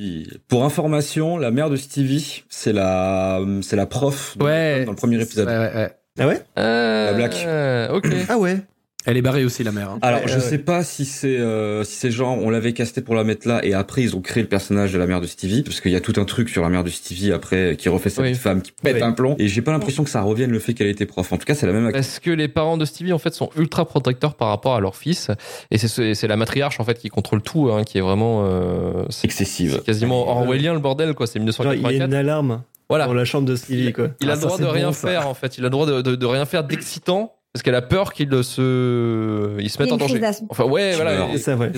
Pour 0.49 0.65
information, 0.65 1.39
la 1.39 1.51
mère 1.51 1.71
de 1.71 1.77
Stevie, 1.77 2.45
c'est 2.49 2.73
la 2.73 3.41
c'est 3.63 3.77
la 3.77 3.87
prof 3.87 4.37
Ouais. 4.41 4.85
dans 4.85 4.93
le 4.93 4.97
premier 4.97 5.21
épisode. 5.21 5.49
Ouais, 5.49 5.59
ouais, 5.59 5.75
ouais. 5.75 5.91
Ah 6.19 6.27
ouais? 6.29 6.41
Euh, 6.59 7.07
La 7.11 7.13
blague. 7.15 7.97
Ok. 7.97 8.07
Ah 8.29 8.39
ouais. 8.39 8.59
Elle 9.07 9.17
est 9.17 9.23
barrée 9.23 9.45
aussi, 9.45 9.63
la 9.65 9.73
mère. 9.73 9.91
hein. 9.91 9.99
Alors, 10.03 10.21
Ouais, 10.23 10.29
je 10.29 10.35
ouais, 10.35 10.41
sais 10.41 10.59
pas 10.59 10.83
si 10.85 11.05
c'est 11.05 11.39
euh, 11.39 11.85
si 11.85 11.95
c'est 11.95 12.11
genre 12.11 12.37
on 12.39 12.51
l'avait 12.51 12.73
casté 12.73 13.01
pour 13.01 13.15
la 13.15 13.25
mettre 13.25 13.47
là 13.49 13.65
et 13.65 13.73
après 13.73 14.03
ils 14.03 14.17
ont 14.17 14.21
créé 14.21 14.43
le 14.43 14.49
personnage 14.49 14.93
de 14.93 14.99
la 14.99 15.07
mère 15.07 15.21
de 15.21 15.27
Stevie 15.27 15.63
parce 15.63 15.81
qu'il 15.81 15.93
y 15.93 15.97
a 15.97 16.01
tout 16.01 16.15
un 16.17 16.25
truc 16.25 16.49
sur 16.49 16.63
la 16.63 16.69
mère 16.69 16.85
de 16.85 16.91
Stevie 16.91 17.33
après 17.33 17.77
qui 17.79 17.89
refait 17.89 18.11
sa 18.11 18.23
Oui. 18.23 18.31
petite 18.31 18.43
femme 18.43 18.63
qui 18.63 18.73
pète 18.83 18.97
Oui. 18.97 19.03
un 19.03 19.13
plomb 19.13 19.37
et 19.39 19.49
j'ai 19.49 19.63
pas 19.63 19.73
l'impression 19.73 20.05
que 20.05 20.11
ça 20.11 20.23
revienne 20.23 20.51
le 20.51 20.59
fait 20.59 20.75
qu'elle 20.75 20.89
était 20.89 21.07
prof. 21.07 21.33
En 21.33 21.39
tout 21.39 21.45
cas, 21.47 21.55
c'est 21.55 21.67
la 21.67 21.73
même. 21.73 21.91
Parce 21.93 22.19
que 22.19 22.31
les 22.31 22.49
parents 22.49 22.77
de 22.77 22.85
Stevie 22.85 23.13
en 23.13 23.19
fait 23.19 23.33
sont 23.35 23.51
ultra 23.57 23.85
protecteurs 23.87 24.35
par 24.35 24.49
rapport 24.49 24.75
à 24.75 24.81
leur 24.81 24.97
fils 24.97 25.31
et 25.71 25.79
c'est 25.79 25.89
ce- 25.89 26.15
c'est 26.15 26.27
la 26.29 26.37
matriarche 26.37 26.81
en 26.81 26.85
fait 26.85 26.99
qui 26.99 27.09
contrôle 27.09 27.43
tout 27.43 27.71
hein, 27.73 27.85
qui 27.85 27.99
est 27.99 28.03
vraiment 28.03 28.43
euh, 28.45 29.05
c'est 29.11 29.27
excessive. 29.27 29.75
c'est 29.77 29.85
quasiment 29.85 30.29
orwellien 30.29 30.73
le 30.75 30.81
bordel 30.81 31.15
quoi 31.15 31.27
c'est 31.27 31.39
Genre, 31.39 31.73
il 31.75 31.81
y 31.81 31.85
a 31.85 31.89
1984 31.91 32.07
une 32.09 32.15
alarme 32.15 32.63
voilà 32.89 33.07
dans 33.07 33.15
la 33.15 33.25
chambre 33.25 33.47
de 33.47 33.57
Stevie, 33.57 33.93
quoi. 33.93 34.09
il 34.21 34.29
a 34.29 34.33
Ah, 34.33 34.35
le 34.37 34.41
droit 34.43 34.57
c'est 34.57 34.63
de 34.63 34.69
rien 34.69 34.93
ça. 34.93 35.09
faire 35.09 35.29
en 35.29 35.35
fait 35.35 35.59
il 35.59 35.63
a 35.63 35.65
le 35.67 35.71
droit 35.71 35.87
de, 35.87 36.03
de- 36.03 36.15
de 36.17 36.27
rien 36.27 36.45
faire 36.45 36.65
d'excitant 36.65 37.33
parce 37.57 37.63
qu'elle 37.63 37.75
a 37.75 37.83
peur 37.83 38.13
qu'il 38.13 38.29
se 38.45 39.59
il 39.61 39.71
se 39.71 39.83
mette 39.83 39.93
en 39.93 39.97
danger 39.97 40.19
d'asthme. 40.19 40.47
enfin 40.51 40.65
ouais 40.65 40.93
voilà 40.95 41.29
il- 41.33 41.39
ça, 41.39 41.57
ouais. 41.57 41.71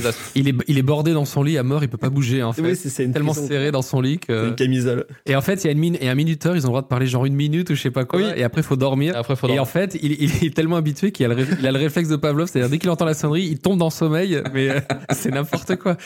est, 0.49 0.55
il 0.67 0.79
est 0.79 0.83
bordé 0.83 1.13
dans 1.13 1.25
son 1.25 1.43
lit 1.43 1.57
à 1.59 1.63
mort, 1.63 1.83
il 1.85 1.89
peut 1.89 1.97
pas 1.97 2.11
bouger, 2.11 2.43
en 2.43 2.53
fait. 2.53 2.63
Oui, 2.63 2.77
c'est 2.77 3.11
tellement 3.13 3.33
prison. 3.33 3.47
serré 3.49 3.71
dans 3.71 3.83
son 3.83 4.01
lit 4.01 4.19
que... 4.19 4.49
une 4.49 4.55
camisole. 4.57 5.07
Et 5.27 5.37
en 5.37 5.41
fait, 5.41 5.63
il 5.63 5.67
y 5.67 5.71
a 5.71 5.73
une 5.73 5.79
mine 5.79 5.97
et 6.01 6.09
un 6.09 6.15
minuteur, 6.15 6.57
ils 6.57 6.61
ont 6.63 6.69
le 6.69 6.71
droit 6.71 6.83
de 6.83 6.87
parler 6.89 7.07
genre 7.07 7.25
une 7.27 7.35
minute 7.37 7.71
ou 7.71 7.75
je 7.75 7.83
sais 7.83 7.91
pas 7.91 8.05
quoi. 8.05 8.19
Oui. 8.21 8.27
Et 8.37 8.43
après, 8.45 8.61
il 8.61 8.65
faut 8.65 8.77
dormir. 8.77 9.15
après 9.17 9.35
Et 9.49 9.59
en 9.59 9.65
fait, 9.65 9.97
il, 10.03 10.13
il 10.23 10.45
est 10.47 10.55
tellement 10.55 10.77
habitué 10.77 11.13
qu'il 11.13 11.25
a, 11.27 11.29
le 11.29 11.35
ré- 11.37 11.45
il 11.61 11.67
a 11.67 11.73
le 11.73 11.79
réflexe 11.79 12.09
de 12.09 12.17
Pavlov, 12.17 12.49
c'est-à-dire 12.51 12.71
dès 12.71 12.79
qu'il 12.79 12.91
entend 12.91 13.05
la 13.05 13.15
sonnerie, 13.15 13.45
il 13.45 13.59
tombe 13.59 13.79
dans 13.79 13.87
le 13.87 13.91
sommeil, 13.91 14.43
mais 14.53 14.69
euh, 14.71 14.81
c'est 15.13 15.31
n'importe 15.31 15.77
quoi. 15.77 15.97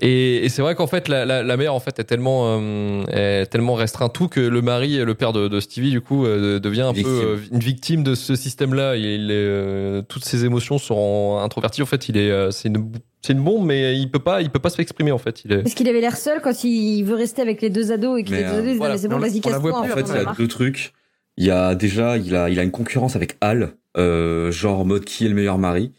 Et, 0.00 0.44
et 0.44 0.48
c'est 0.48 0.62
vrai 0.62 0.74
qu'en 0.74 0.86
fait, 0.86 1.08
la, 1.08 1.24
la, 1.24 1.42
la 1.42 1.56
mère 1.56 1.74
en 1.74 1.80
fait 1.80 1.98
est 1.98 2.04
tellement, 2.04 2.58
euh, 2.58 3.04
est 3.08 3.46
tellement 3.46 3.74
restreint 3.74 4.08
tout 4.08 4.28
que 4.28 4.40
le 4.40 4.62
mari, 4.62 4.98
le 5.04 5.14
père 5.14 5.32
de, 5.32 5.48
de 5.48 5.60
Stevie, 5.60 5.90
du 5.90 6.00
coup, 6.00 6.24
euh, 6.26 6.58
devient 6.60 6.82
un 6.82 6.92
Victime. 6.92 7.12
peu 7.12 7.24
euh, 7.24 7.36
une 7.52 7.60
victime 7.60 8.02
de 8.02 8.14
ce 8.14 8.34
système-là. 8.34 8.96
Il 8.96 9.30
est, 9.30 9.34
euh, 9.34 10.02
toutes 10.02 10.24
ses 10.24 10.44
émotions 10.44 10.78
sont 10.78 11.38
introverties. 11.42 11.82
En 11.82 11.86
fait, 11.86 12.08
il 12.08 12.16
est, 12.16 12.30
euh, 12.30 12.50
c'est 12.50 12.68
une, 12.68 12.92
c'est 13.20 13.32
une 13.34 13.42
bombe, 13.42 13.64
mais 13.66 13.96
il 13.98 14.10
peut 14.10 14.18
pas, 14.18 14.42
il 14.42 14.50
peut 14.50 14.58
pas 14.58 14.70
se 14.70 14.80
exprimer 14.80 15.12
en 15.12 15.18
fait. 15.18 15.44
Il 15.44 15.52
est. 15.52 15.62
Parce 15.62 15.74
qu'il 15.74 15.88
avait 15.88 16.00
l'air 16.00 16.16
seul 16.16 16.40
quand 16.40 16.64
il 16.64 17.02
veut 17.04 17.14
rester 17.14 17.42
avec 17.42 17.62
les 17.62 17.70
deux 17.70 17.92
ados 17.92 18.20
et 18.20 18.24
que 18.24 18.30
Mais, 18.30 18.38
les 18.38 18.42
deux 18.44 18.48
euh, 18.48 18.58
ados 18.58 18.68
disent 18.68 18.76
voilà. 18.78 18.98
c'est 18.98 19.08
bon, 19.08 19.18
vas-y, 19.18 19.40
casse-toi. 19.40 19.72
En 19.78 19.82
on 19.82 19.84
fait, 19.84 20.02
en 20.02 20.06
il 20.06 20.12
a 20.12 20.22
y 20.22 20.26
a 20.26 20.34
deux 20.36 20.48
trucs. 20.48 20.92
Il 21.38 21.46
y 21.46 21.50
a 21.50 21.74
déjà, 21.74 22.18
il 22.18 22.36
a, 22.36 22.50
il 22.50 22.58
a 22.58 22.62
une 22.62 22.70
concurrence 22.70 23.16
avec 23.16 23.36
Al, 23.40 23.74
euh, 23.96 24.50
genre 24.52 24.80
en 24.80 24.84
mode 24.84 25.04
qui 25.04 25.24
est 25.24 25.28
le 25.28 25.34
meilleur 25.34 25.56
mari. 25.58 25.92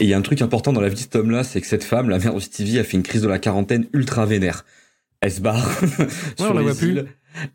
Et 0.00 0.04
il 0.04 0.08
y 0.08 0.14
a 0.14 0.18
un 0.18 0.22
truc 0.22 0.42
important 0.42 0.72
dans 0.72 0.80
la 0.80 0.88
vie 0.88 0.94
de 0.94 1.00
cet 1.00 1.16
homme-là, 1.16 1.42
c'est 1.44 1.60
que 1.60 1.66
cette 1.66 1.84
femme, 1.84 2.08
la 2.10 2.18
mère 2.18 2.34
de 2.34 2.40
Stevie, 2.40 2.78
a 2.78 2.84
fait 2.84 2.96
une 2.96 3.02
crise 3.02 3.22
de 3.22 3.28
la 3.28 3.38
quarantaine 3.38 3.86
ultra 3.92 4.26
vénère. 4.26 4.64
Elle 5.20 5.32
se 5.32 5.40
barre 5.40 5.66
sur 6.36 6.50
on 6.50 6.52
la 6.54 6.60
les 6.60 6.66
voit 6.66 6.74
plus. 6.74 6.88
îles 6.90 7.06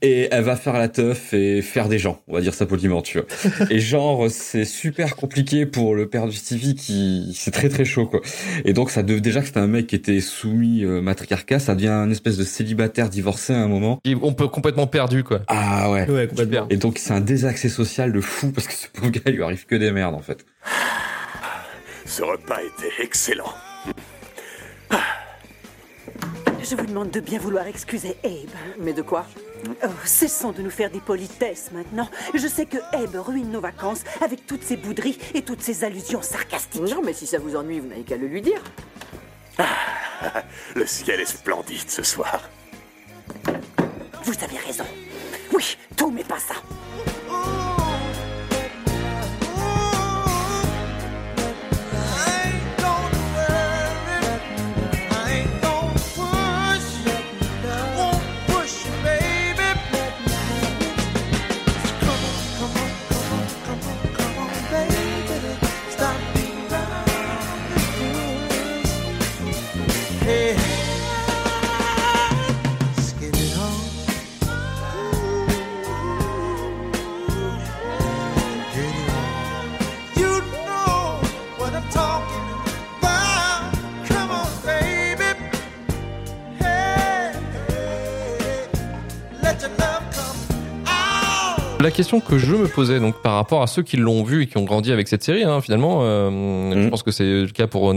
et 0.03 0.27
elle 0.29 0.43
va 0.43 0.55
faire 0.55 0.73
la 0.73 0.89
teuf 0.89 1.33
et 1.33 1.63
faire 1.63 1.89
des 1.89 1.97
gens, 1.97 2.21
on 2.27 2.33
va 2.35 2.41
dire 2.41 2.53
ça 2.53 2.67
poliment, 2.67 3.01
tu 3.01 3.17
vois. 3.17 3.25
et 3.71 3.79
genre, 3.79 4.29
c'est 4.29 4.63
super 4.65 5.15
compliqué 5.15 5.65
pour 5.65 5.95
le 5.95 6.07
père 6.07 6.27
de 6.27 6.31
Stevie 6.31 6.75
qui, 6.75 7.35
c'est 7.35 7.49
très 7.49 7.67
très 7.67 7.83
chaud, 7.83 8.05
quoi. 8.05 8.21
Et 8.63 8.73
donc, 8.73 8.91
ça 8.91 9.01
devait, 9.01 9.21
déjà 9.21 9.39
que 9.41 9.47
c'était 9.47 9.59
un 9.59 9.65
mec 9.65 9.87
qui 9.87 9.95
était 9.95 10.21
soumis 10.21 10.83
euh, 10.85 11.01
matriarcat, 11.01 11.57
ça 11.57 11.73
devient 11.73 11.87
un 11.87 12.11
espèce 12.11 12.37
de 12.37 12.43
célibataire 12.43 13.09
divorcé 13.09 13.53
à 13.53 13.59
un 13.59 13.67
moment. 13.67 13.99
il- 14.05 14.17
On 14.21 14.33
peut 14.33 14.47
complètement 14.49 14.85
perdu 14.85 15.23
quoi. 15.23 15.41
Ah 15.47 15.89
ouais. 15.91 16.07
Ouais, 16.07 16.27
complètement. 16.27 16.67
Et 16.69 16.77
donc 16.77 16.99
c'est 16.99 17.13
un 17.13 17.21
désaccès 17.21 17.69
social 17.69 18.13
de 18.13 18.21
fou 18.21 18.51
parce 18.51 18.67
que 18.67 18.73
ce 18.73 18.87
pauvre 18.87 19.09
gars 19.09 19.21
il 19.25 19.33
lui 19.33 19.43
arrive 19.43 19.65
que 19.65 19.75
des 19.75 19.91
merdes 19.91 20.13
en 20.13 20.21
fait. 20.21 20.45
Ce 22.11 22.23
repas 22.23 22.61
était 22.61 22.91
excellent. 22.99 23.53
Je 26.61 26.75
vous 26.75 26.85
demande 26.85 27.09
de 27.09 27.21
bien 27.21 27.39
vouloir 27.39 27.67
excuser 27.67 28.17
Abe. 28.25 28.49
Mais 28.79 28.91
de 28.91 29.01
quoi? 29.01 29.25
Oh, 29.81 29.87
cessons 30.03 30.51
de 30.51 30.61
nous 30.61 30.69
faire 30.69 30.91
des 30.91 30.99
politesses 30.99 31.71
maintenant. 31.71 32.09
Je 32.33 32.47
sais 32.49 32.65
que 32.65 32.79
Abe 32.91 33.15
ruine 33.15 33.49
nos 33.49 33.61
vacances 33.61 34.03
avec 34.19 34.45
toutes 34.45 34.61
ses 34.61 34.75
bouderies 34.75 35.17
et 35.33 35.41
toutes 35.43 35.61
ses 35.61 35.85
allusions 35.85 36.21
sarcastiques. 36.21 36.81
Non, 36.81 37.01
mais 37.01 37.13
si 37.13 37.25
ça 37.25 37.39
vous 37.39 37.55
ennuie, 37.55 37.79
vous 37.79 37.87
n'avez 37.87 38.03
qu'à 38.03 38.17
le 38.17 38.27
lui 38.27 38.41
dire. 38.41 38.61
Le 40.75 40.85
ciel 40.85 41.21
est 41.21 41.25
splendide 41.25 41.89
ce 41.89 42.03
soir. 42.03 42.41
Vous 44.23 44.33
avez 44.43 44.57
raison. 44.57 44.85
Oui, 45.53 45.77
tout 45.95 46.11
mais 46.11 46.25
pas 46.25 46.39
ça. 46.39 46.55
La 91.91 91.97
question 91.97 92.21
que 92.21 92.37
je 92.37 92.55
me 92.55 92.67
posais 92.69 93.01
donc 93.01 93.21
par 93.21 93.33
rapport 93.33 93.61
à 93.61 93.67
ceux 93.67 93.83
qui 93.83 93.97
l'ont 93.97 94.23
vu 94.23 94.43
et 94.43 94.47
qui 94.47 94.57
ont 94.57 94.63
grandi 94.63 94.93
avec 94.93 95.09
cette 95.09 95.23
série, 95.23 95.43
hein, 95.43 95.59
finalement, 95.59 95.99
euh, 96.03 96.71
je 96.83 96.87
pense 96.87 97.03
que 97.03 97.11
c'est 97.11 97.25
le 97.25 97.47
cas 97.47 97.67
pour 97.67 97.93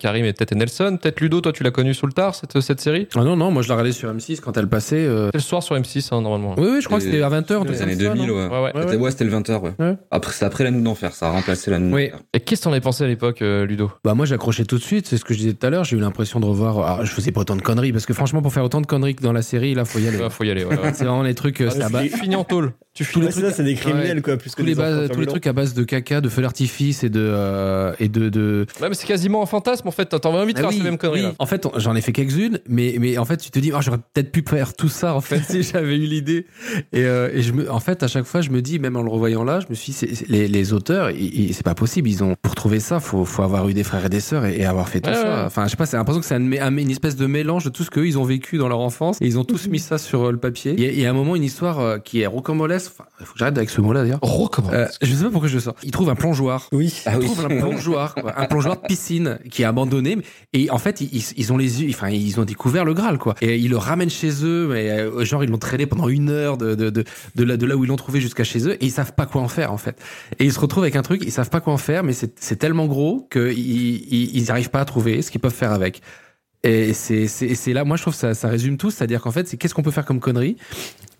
Karim 0.00 0.24
et 0.24 0.32
peut-être 0.32 0.52
Nelson. 0.56 0.98
Peut-être 1.00 1.20
Ludo, 1.20 1.40
toi 1.40 1.52
tu 1.52 1.62
l'as 1.62 1.70
connu 1.70 1.94
sous 1.94 2.06
le 2.06 2.12
tard 2.12 2.34
cette, 2.34 2.60
cette 2.60 2.80
série? 2.80 3.06
Ah 3.14 3.22
non, 3.22 3.36
non, 3.36 3.52
moi 3.52 3.62
je 3.62 3.68
la 3.68 3.76
regardais 3.76 3.92
sur 3.92 4.12
M6 4.12 4.40
quand 4.40 4.56
elle 4.56 4.66
passait. 4.68 4.96
euh. 4.96 5.28
C'est 5.30 5.38
le 5.38 5.42
soir 5.42 5.62
sur 5.62 5.76
M6 5.76 6.08
hein, 6.12 6.22
normalement. 6.22 6.56
Oui, 6.58 6.66
oui, 6.72 6.78
je 6.80 6.86
crois 6.86 6.98
que 6.98 7.04
c'était 7.04 7.22
à 7.22 7.30
20h. 7.30 7.68
Les 7.68 7.82
années 7.82 7.94
2000 7.94 8.30
ouais. 8.32 8.48
Ouais, 8.48 8.60
ouais. 8.62 8.72
C'était 8.80 8.96
ouais, 8.96 9.10
c'était 9.12 9.24
le 9.24 9.30
20h 9.30 9.60
ouais. 9.60 9.70
Ouais. 9.78 9.96
Après 10.10 10.32
c'est 10.32 10.44
après 10.44 10.64
la 10.64 10.72
nuit 10.72 10.82
d'enfer, 10.82 11.14
ça 11.14 11.28
a 11.28 11.30
remplacé 11.30 11.70
la 11.70 11.78
nuit 11.78 11.94
Oui. 11.94 12.10
Et 12.34 12.40
qu'est-ce 12.40 12.62
que 12.62 12.64
t'en 12.64 12.72
as 12.72 12.80
pensé 12.80 13.04
à 13.04 13.06
l'époque, 13.06 13.42
euh, 13.42 13.64
Ludo? 13.64 13.92
Bah 14.02 14.14
moi 14.14 14.26
j'accrochais 14.26 14.64
tout 14.64 14.78
de 14.78 14.82
suite, 14.82 15.06
c'est 15.06 15.18
ce 15.18 15.24
que 15.24 15.34
je 15.34 15.38
disais 15.38 15.52
tout 15.54 15.64
à 15.64 15.70
l'heure, 15.70 15.84
j'ai 15.84 15.96
eu 15.96 16.00
l'impression 16.00 16.40
de 16.40 16.46
revoir. 16.46 16.78
Alors, 16.80 17.06
je 17.06 17.12
faisais 17.12 17.30
pas 17.30 17.42
autant 17.42 17.54
de 17.54 17.62
conneries 17.62 17.92
parce 17.92 18.06
que 18.06 18.12
franchement 18.12 18.42
pour 18.42 18.52
faire 18.52 18.64
autant 18.64 18.80
de 18.80 18.86
conneries 18.86 19.14
que 19.14 19.22
dans 19.22 19.32
la 19.32 19.42
série, 19.42 19.74
là 19.74 19.84
faut 19.84 20.00
y 20.00 20.08
aller. 20.08 20.18
Ouais, 20.18 20.30
Faut 20.30 20.42
y 20.42 20.50
aller. 20.50 20.64
ouais, 20.64 20.76
ouais. 20.76 20.92
C'est 20.94 21.04
vraiment 21.04 21.22
les 21.22 21.36
trucs. 21.36 21.60
Ah, 21.60 22.00
Tu 22.02 22.08
finis 22.08 22.34
en 22.34 22.42
tôle. 22.42 22.72
Tu 22.96 23.04
Tous 23.04 23.20
finis. 23.20 23.26
Ouais, 23.36 23.42
c'est 23.42 23.50
ça, 23.50 23.56
c'est 23.56 23.64
des 23.64 23.74
criminels, 23.74 24.22
quoi, 24.22 24.36
plus 24.36 24.54
que 24.54 24.60
tous 24.62 24.66
les, 24.66 24.74
bases- 24.74 25.10
tous 25.10 25.24
trucs 25.26 25.46
à 25.46 25.52
base 25.52 25.74
de 25.74 25.84
caca, 25.84 26.20
de 26.20 26.28
feu 26.28 26.42
d'artifice 26.42 27.04
et 27.04 27.08
de 27.08 27.20
euh, 27.20 27.92
et 28.00 28.08
de, 28.08 28.28
de... 28.28 28.66
Ouais, 28.80 28.88
mais 28.88 28.94
c'est 28.94 29.06
quasiment 29.06 29.42
un 29.42 29.46
fantasme 29.46 29.88
en 29.88 29.90
fait. 29.90 30.06
T'as 30.06 30.28
envie 30.28 30.52
de 30.54 30.58
Ah 30.58 30.62
faire 30.62 30.70
oui, 30.70 30.78
ces 30.78 30.82
mêmes 30.84 30.98
conneries. 30.98 31.20
oui. 31.20 31.26
là. 31.26 31.34
En 31.38 31.46
fait, 31.46 31.66
j'en 31.76 31.94
ai 31.96 32.00
fait 32.00 32.12
quelques-unes, 32.12 32.58
mais 32.68 32.96
mais 33.00 33.18
en 33.18 33.24
fait, 33.24 33.36
tu 33.38 33.50
te 33.50 33.58
dis, 33.58 33.72
oh, 33.74 33.78
j'aurais 33.80 33.98
peut-être 33.98 34.32
pu 34.32 34.44
faire 34.48 34.74
tout 34.74 34.88
ça 34.88 35.14
en 35.14 35.20
fait 35.20 35.40
si 35.48 35.62
j'avais 35.62 35.96
eu 35.96 36.06
l'idée. 36.06 36.46
Et, 36.92 37.04
euh, 37.04 37.30
et 37.32 37.42
je 37.42 37.52
me, 37.52 37.70
en 37.70 37.80
fait, 37.80 38.02
à 38.02 38.08
chaque 38.08 38.24
fois, 38.24 38.40
je 38.40 38.50
me 38.50 38.62
dis, 38.62 38.78
même 38.78 38.96
en 38.96 39.02
le 39.02 39.10
revoyant 39.10 39.44
là, 39.44 39.60
je 39.60 39.66
me 39.70 39.74
suis, 39.74 39.92
dit, 39.92 40.24
les, 40.28 40.48
les 40.48 40.72
auteurs, 40.72 41.10
c'est 41.52 41.62
pas 41.64 41.74
possible. 41.74 42.08
Ils 42.08 42.22
ont 42.24 42.34
pour 42.42 42.54
trouver 42.54 42.80
ça, 42.80 43.00
faut 43.00 43.24
faut 43.24 43.42
avoir 43.42 43.68
eu 43.68 43.74
des 43.74 43.82
frères 43.84 44.04
et 44.04 44.08
des 44.08 44.20
sœurs 44.20 44.44
et, 44.46 44.60
et 44.60 44.64
avoir 44.66 44.88
fait 44.88 45.00
tout 45.00 45.10
Ouais, 45.10 45.16
ça. 45.16 45.22
ouais. 45.40 45.42
Enfin, 45.46 45.64
je 45.66 45.70
sais 45.70 45.76
pas, 45.76 45.86
c'est 45.86 45.96
l'impression 45.96 46.20
que 46.20 46.26
c'est 46.26 46.34
un, 46.34 46.40
mé- 46.40 46.60
un- 46.60 46.76
une 46.76 46.90
espèce 46.90 47.16
de 47.16 47.26
mélange 47.26 47.64
de 47.64 47.70
tout 47.70 47.84
ce 47.84 47.90
qu'eux 47.90 48.06
ils 48.06 48.18
ont 48.18 48.24
vécu 48.24 48.56
dans 48.58 48.68
leur 48.68 48.80
enfance 48.80 49.18
et 49.20 49.26
ils 49.26 49.38
ont 49.38 49.44
tous 49.44 49.68
mis 49.68 49.78
ça 49.78 49.98
sur 49.98 50.24
euh, 50.28 50.32
le 50.32 50.38
papier. 50.38 50.74
Il 50.76 50.82
y, 50.84 50.86
a- 50.86 50.90
il 50.92 51.00
y 51.00 51.06
a 51.06 51.10
un 51.10 51.14
moment 51.14 51.36
une 51.36 51.44
histoire 51.44 52.02
qui 52.02 52.20
est 52.20 52.26
rocambolesque. 52.26 52.92
Enfin, 52.98 53.08
faut 53.26 53.32
que 53.34 53.38
j'arrête 53.38 53.56
avec 53.58 53.70
ce 53.70 53.80
mot-là 53.80 54.02
d'ailleurs. 54.02 54.18
Oh, 54.22 54.48
comment 54.50 54.70
Euh, 54.72 54.86
je 55.02 55.12
sais 55.14 55.24
pas 55.24 55.30
pourquoi 55.30 55.48
je 55.48 55.54
le 55.54 55.60
sors. 55.60 55.74
Il 55.82 55.90
trouve 55.90 56.08
un 56.10 56.14
plongeoir. 56.14 56.68
Oui. 56.72 57.02
Ah 57.06 57.12
Ils 57.14 57.18
oui. 57.18 57.24
trouvent 57.26 57.44
un 57.44 57.48
plongeoir, 57.48 58.14
quoi. 58.14 58.38
un 58.40 58.46
plongeoir 58.46 58.76
de 58.76 58.86
piscine 58.86 59.38
qui 59.50 59.62
est 59.62 59.64
abandonné. 59.66 60.16
Et 60.52 60.70
en 60.70 60.78
fait, 60.78 61.00
ils, 61.00 61.24
ils 61.36 61.52
ont 61.52 61.56
les 61.56 61.82
yeux, 61.82 61.90
enfin, 61.90 62.08
ils 62.10 62.40
ont 62.40 62.44
découvert 62.44 62.84
le 62.84 62.94
Graal, 62.94 63.18
quoi. 63.18 63.34
Et 63.40 63.56
ils 63.58 63.68
le 63.70 63.76
ramènent 63.76 64.10
chez 64.10 64.44
eux, 64.44 64.68
mais 64.70 64.90
euh, 64.90 65.24
genre 65.24 65.42
ils 65.44 65.50
l'ont 65.50 65.58
traîné 65.58 65.86
pendant 65.86 66.08
une 66.08 66.30
heure 66.30 66.56
de 66.56 66.74
de 66.74 66.90
de, 66.90 67.04
de 67.34 67.44
là, 67.44 67.56
de 67.56 67.66
là 67.66 67.76
où 67.76 67.84
ils 67.84 67.88
l'ont 67.88 67.96
trouvé 67.96 68.20
jusqu'à 68.20 68.44
chez 68.44 68.66
eux, 68.68 68.74
et 68.74 68.86
ils 68.86 68.90
savent 68.92 69.12
pas 69.14 69.26
quoi 69.26 69.42
en 69.42 69.48
faire, 69.48 69.72
en 69.72 69.78
fait. 69.78 69.98
Et 70.38 70.44
ils 70.44 70.52
se 70.52 70.60
retrouvent 70.60 70.84
avec 70.84 70.96
un 70.96 71.02
truc, 71.02 71.22
ils 71.24 71.32
savent 71.32 71.50
pas 71.50 71.60
quoi 71.60 71.72
en 71.72 71.78
faire, 71.78 72.02
mais 72.04 72.12
c'est 72.12 72.56
tellement 72.56 72.86
gros 72.86 73.26
que 73.30 73.52
ils 73.52 74.36
ils 74.36 74.50
arrivent 74.50 74.70
pas 74.70 74.80
à 74.80 74.84
trouver 74.84 75.22
ce 75.22 75.30
qu'ils 75.30 75.40
peuvent 75.40 75.52
faire 75.54 75.72
avec. 75.72 76.00
Et 76.62 76.94
c'est 76.94 77.72
là, 77.72 77.84
moi 77.84 77.96
je 77.96 78.02
trouve 78.02 78.14
que 78.14 78.18
ça 78.18 78.34
ça 78.34 78.48
résume 78.48 78.76
tout, 78.76 78.90
c'est-à-dire 78.90 79.20
qu'en 79.20 79.30
fait, 79.30 79.46
c'est 79.46 79.56
qu'est-ce 79.56 79.74
qu'on 79.74 79.82
peut 79.82 79.90
faire 79.92 80.04
comme 80.04 80.18
connerie. 80.20 80.56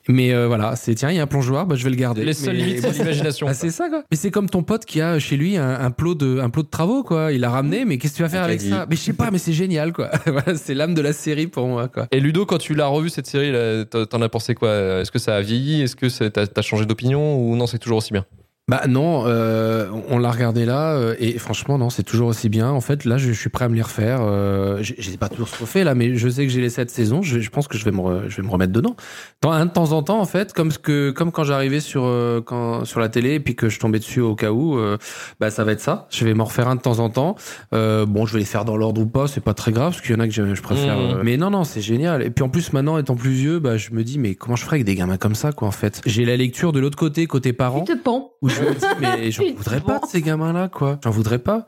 Mais 0.08 0.32
euh, 0.32 0.46
voilà, 0.46 0.76
c'est 0.76 0.94
tiens, 0.94 1.10
il 1.10 1.16
y 1.16 1.18
a 1.18 1.22
un 1.22 1.26
plongeoir, 1.26 1.66
bah, 1.66 1.74
je 1.76 1.84
vais 1.84 1.90
le 1.90 1.96
garder. 1.96 2.24
Les 2.24 2.32
seules 2.32 2.56
limites, 2.56 2.80
c'est 2.80 2.92
l'imagination. 2.98 3.46
ah, 3.48 3.54
c'est 3.54 3.70
ça 3.70 3.88
quoi. 3.88 4.04
Mais 4.10 4.16
c'est 4.16 4.30
comme 4.30 4.48
ton 4.48 4.62
pote 4.62 4.84
qui 4.84 5.00
a 5.00 5.18
chez 5.18 5.36
lui 5.36 5.56
un, 5.56 5.80
un 5.80 5.90
plot 5.90 6.14
de 6.14 6.38
un 6.40 6.50
plot 6.50 6.62
de 6.62 6.68
travaux 6.68 7.02
quoi. 7.02 7.32
Il 7.32 7.40
l'a 7.40 7.50
ramené, 7.50 7.84
mais 7.84 7.98
qu'est-ce 7.98 8.12
que 8.12 8.18
tu 8.18 8.22
vas 8.22 8.28
faire 8.28 8.44
avec 8.44 8.60
ça 8.60 8.86
Mais 8.88 8.96
je 8.96 9.00
sais 9.00 9.12
pas, 9.12 9.30
mais 9.30 9.38
c'est 9.38 9.52
génial 9.52 9.92
quoi. 9.92 10.10
voilà, 10.26 10.54
c'est 10.56 10.74
l'âme 10.74 10.94
de 10.94 11.02
la 11.02 11.12
série 11.12 11.46
pour 11.48 11.66
moi 11.66 11.88
quoi. 11.88 12.06
Et 12.12 12.20
Ludo, 12.20 12.46
quand 12.46 12.58
tu 12.58 12.74
l'as 12.74 12.86
revu 12.86 13.08
cette 13.10 13.26
série, 13.26 13.52
t'en 13.90 14.22
as 14.22 14.28
pensé 14.28 14.54
quoi? 14.54 15.00
Est-ce 15.00 15.10
que 15.10 15.18
ça 15.18 15.36
a 15.36 15.40
vieilli? 15.40 15.82
Est-ce 15.82 15.96
que 15.96 16.28
t'as 16.28 16.62
changé 16.62 16.86
d'opinion? 16.86 17.38
Ou 17.38 17.56
non 17.56 17.66
C'est 17.66 17.78
toujours 17.78 17.98
aussi 17.98 18.12
bien? 18.12 18.24
Bah 18.68 18.82
non, 18.88 19.22
euh, 19.26 19.86
on 20.08 20.18
l'a 20.18 20.28
regardé 20.32 20.64
là 20.66 20.96
euh, 20.96 21.14
et 21.20 21.38
franchement 21.38 21.78
non, 21.78 21.88
c'est 21.88 22.02
toujours 22.02 22.26
aussi 22.26 22.48
bien. 22.48 22.68
En 22.68 22.80
fait, 22.80 23.04
là, 23.04 23.16
je, 23.16 23.28
je 23.28 23.38
suis 23.38 23.48
prêt 23.48 23.64
à 23.64 23.68
me 23.68 23.76
les 23.76 23.82
refaire. 23.82 24.18
Euh, 24.22 24.78
j'ai 24.80 24.96
j'ai 24.98 25.16
pas 25.16 25.28
toujours 25.28 25.48
refait 25.60 25.84
là, 25.84 25.94
mais 25.94 26.16
je 26.16 26.28
sais 26.28 26.44
que 26.44 26.52
j'ai 26.52 26.60
les 26.60 26.68
sept 26.68 26.90
saisons. 26.90 27.22
Je, 27.22 27.38
je 27.38 27.50
pense 27.50 27.68
que 27.68 27.78
je 27.78 27.84
vais 27.84 27.92
me 27.92 27.98
re- 27.98 28.28
je 28.28 28.36
vais 28.38 28.42
me 28.42 28.50
remettre 28.50 28.72
dedans. 28.72 28.96
Dans, 29.40 29.52
un 29.52 29.66
de 29.66 29.70
temps 29.70 29.92
en 29.92 30.02
temps, 30.02 30.20
en 30.20 30.24
fait, 30.24 30.52
comme 30.52 30.72
ce 30.72 30.80
que 30.80 31.12
comme 31.12 31.30
quand 31.30 31.44
j'arrivais 31.44 31.78
sur 31.78 32.02
euh, 32.06 32.40
quand 32.44 32.84
sur 32.84 32.98
la 32.98 33.08
télé 33.08 33.34
et 33.34 33.40
puis 33.40 33.54
que 33.54 33.68
je 33.68 33.78
tombais 33.78 34.00
dessus 34.00 34.20
au 34.20 34.34
cas 34.34 34.50
où, 34.50 34.76
euh, 34.76 34.98
bah 35.38 35.52
ça 35.52 35.62
va 35.62 35.70
être 35.70 35.80
ça. 35.80 36.08
Je 36.10 36.24
vais 36.24 36.34
m'en 36.34 36.46
refaire 36.46 36.66
un 36.66 36.74
de 36.74 36.80
temps 36.80 36.98
en 36.98 37.08
temps. 37.08 37.36
Euh, 37.72 38.04
bon, 38.04 38.26
je 38.26 38.32
vais 38.32 38.40
les 38.40 38.44
faire 38.44 38.64
dans 38.64 38.76
l'ordre 38.76 39.00
ou 39.00 39.06
pas, 39.06 39.28
c'est 39.28 39.40
pas 39.40 39.54
très 39.54 39.70
grave 39.70 39.92
parce 39.92 40.00
qu'il 40.02 40.10
y 40.10 40.18
en 40.18 40.20
a 40.20 40.26
que 40.26 40.34
je, 40.34 40.56
je 40.56 40.62
préfère. 40.62 40.96
Mmh. 40.96 41.18
euh, 41.18 41.22
Mais 41.22 41.36
non 41.36 41.50
non, 41.50 41.62
c'est 41.62 41.80
génial. 41.80 42.24
Et 42.24 42.30
puis 42.30 42.42
en 42.42 42.48
plus 42.48 42.72
maintenant 42.72 42.98
étant 42.98 43.14
plus 43.14 43.30
vieux, 43.30 43.60
bah 43.60 43.76
je 43.76 43.92
me 43.92 44.02
dis 44.02 44.18
mais 44.18 44.34
comment 44.34 44.56
je 44.56 44.64
ferais 44.64 44.78
avec 44.78 44.86
des 44.86 44.96
gamins 44.96 45.18
comme 45.18 45.36
ça 45.36 45.52
quoi 45.52 45.68
en 45.68 45.72
fait? 45.72 46.00
J'ai 46.04 46.24
la 46.24 46.36
lecture 46.36 46.72
de 46.72 46.80
l'autre 46.80 46.98
côté 46.98 47.28
côté 47.28 47.52
parents 47.52 47.84
Tu 47.84 47.96
te 47.96 48.08
où 48.42 48.48
je 48.56 48.62
me 48.62 48.74
dis 48.74 48.86
mais 49.00 49.30
j'en 49.30 49.42
voudrais 49.56 49.80
pas 49.80 49.98
de 49.98 50.06
ces 50.06 50.22
gamins 50.22 50.52
là 50.52 50.68
quoi. 50.68 50.98
J'en 51.04 51.10
voudrais 51.10 51.38
pas 51.38 51.66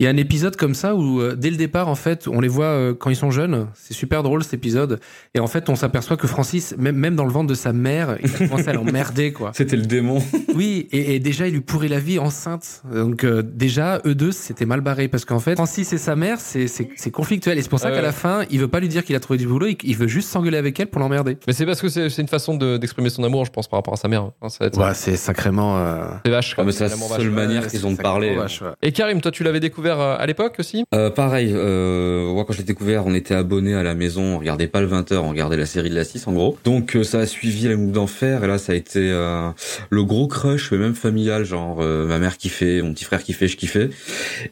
il 0.00 0.04
y 0.04 0.06
a 0.06 0.10
un 0.10 0.16
épisode 0.16 0.56
comme 0.56 0.74
ça 0.74 0.94
où 0.96 1.20
euh, 1.20 1.36
dès 1.36 1.50
le 1.50 1.56
départ 1.56 1.86
en 1.88 1.94
fait 1.94 2.26
on 2.26 2.40
les 2.40 2.48
voit 2.48 2.64
euh, 2.64 2.94
quand 2.94 3.10
ils 3.10 3.16
sont 3.16 3.30
jeunes 3.30 3.68
c'est 3.74 3.94
super 3.94 4.22
drôle 4.22 4.42
cet 4.42 4.54
épisode 4.54 4.98
et 5.34 5.40
en 5.40 5.46
fait 5.46 5.68
on 5.68 5.76
s'aperçoit 5.76 6.16
que 6.16 6.26
Francis 6.26 6.74
même, 6.78 6.96
même 6.96 7.14
dans 7.16 7.24
le 7.26 7.30
ventre 7.30 7.46
de 7.48 7.54
sa 7.54 7.72
mère 7.72 8.16
il 8.22 8.34
a 8.34 8.38
commencé 8.48 8.68
à 8.68 8.72
l'emmerder 8.72 9.32
quoi 9.32 9.52
C'était 9.54 9.76
le 9.76 9.84
démon. 9.86 10.22
oui 10.54 10.88
et, 10.90 11.14
et 11.14 11.20
déjà 11.20 11.46
il 11.46 11.52
lui 11.54 11.60
pourrit 11.60 11.88
la 11.88 11.98
vie 12.00 12.18
enceinte 12.18 12.82
donc 12.92 13.24
euh, 13.24 13.42
déjà 13.42 14.00
eux 14.06 14.14
deux 14.14 14.32
c'était 14.32 14.66
mal 14.66 14.80
barré 14.80 15.08
parce 15.08 15.24
qu'en 15.24 15.38
fait 15.38 15.54
Francis 15.54 15.92
et 15.92 15.98
sa 15.98 16.16
mère 16.16 16.40
c'est 16.40 16.66
c'est 16.66 16.88
c'est 16.96 17.10
conflictuel 17.10 17.58
et 17.58 17.62
c'est 17.62 17.68
pour 17.70 17.78
ça 17.80 17.90
qu'à 17.90 18.02
la 18.02 18.12
fin 18.12 18.42
il 18.50 18.58
veut 18.58 18.68
pas 18.68 18.80
lui 18.80 18.88
dire 18.88 19.04
qu'il 19.04 19.14
a 19.16 19.20
trouvé 19.20 19.38
du 19.38 19.46
boulot 19.46 19.66
il, 19.68 19.76
il 19.84 19.96
veut 19.96 20.08
juste 20.08 20.28
s'engueuler 20.30 20.56
avec 20.58 20.80
elle 20.80 20.86
pour 20.88 21.00
l'emmerder 21.00 21.36
Mais 21.46 21.52
c'est 21.52 21.66
parce 21.66 21.80
que 21.80 21.88
c'est 21.88 22.08
c'est 22.08 22.22
une 22.22 22.28
façon 22.28 22.56
de- 22.56 22.76
d'exprimer 22.78 23.10
son 23.10 23.22
amour, 23.24 23.44
je 23.44 23.50
pense, 23.50 23.68
par 23.68 23.78
rapport 23.78 23.94
à 23.94 23.96
sa 23.96 24.08
mère. 24.08 24.30
Hein, 24.42 24.48
ça 24.48 24.64
ouais 24.66 24.94
c'est 24.94 25.16
sacrément 25.16 25.76
euh, 25.78 26.04
C'est 26.24 26.30
vache. 26.30 26.54
Ah, 26.56 26.64
mais 26.64 26.72
c'est 26.72 26.84
la 26.84 26.90
seule 26.90 27.08
vache. 27.08 27.26
manière 27.26 27.62
ouais, 27.62 27.68
qu'ils 27.68 27.86
ont 27.86 27.92
de 27.92 27.96
parler. 27.96 28.34
vache, 28.36 28.62
ouais. 28.62 28.68
Et 28.82 28.92
Karim, 28.92 29.20
toi, 29.20 29.30
tu 29.30 29.42
l'avais 29.44 29.60
découvert 29.60 29.89
découvert 29.90 30.00
euh, 30.00 30.16
à 30.18 30.26
l'époque 30.26 30.56
aussi? 30.58 30.84
Euh, 30.94 31.10
pareil, 31.10 31.52
euh, 31.54 32.32
moi 32.32 32.44
quand 32.44 32.52
je 32.52 32.58
l'ai 32.58 32.64
découvert, 32.64 33.06
on 33.06 33.14
était 33.14 33.34
abonné 33.34 33.74
à 33.74 33.82
la 33.82 33.94
maison, 33.94 34.22
on 34.34 34.38
regardait 34.38 34.66
pas 34.66 34.80
le 34.80 34.88
20h, 34.88 35.16
on 35.16 35.30
regardait 35.30 35.56
la 35.56 35.66
série 35.66 35.90
de 35.90 35.94
la 35.94 36.04
6 36.04 36.26
en 36.28 36.32
gros. 36.32 36.58
Donc 36.64 36.96
euh, 36.96 37.02
ça 37.04 37.18
a 37.20 37.26
suivi 37.26 37.68
la 37.68 37.76
mouve 37.76 37.92
d'enfer 37.92 38.44
et 38.44 38.46
là 38.46 38.58
ça 38.58 38.72
a 38.72 38.76
été 38.76 39.00
euh, 39.10 39.48
le 39.90 40.04
gros 40.04 40.26
crush, 40.28 40.70
mais 40.72 40.78
même 40.78 40.94
familial, 40.94 41.44
genre 41.44 41.78
euh, 41.80 42.06
ma 42.06 42.18
mère 42.18 42.36
kiffait, 42.36 42.82
mon 42.82 42.92
petit 42.92 43.04
frère 43.04 43.22
kiffait, 43.22 43.48
je 43.48 43.56
kiffais. 43.56 43.90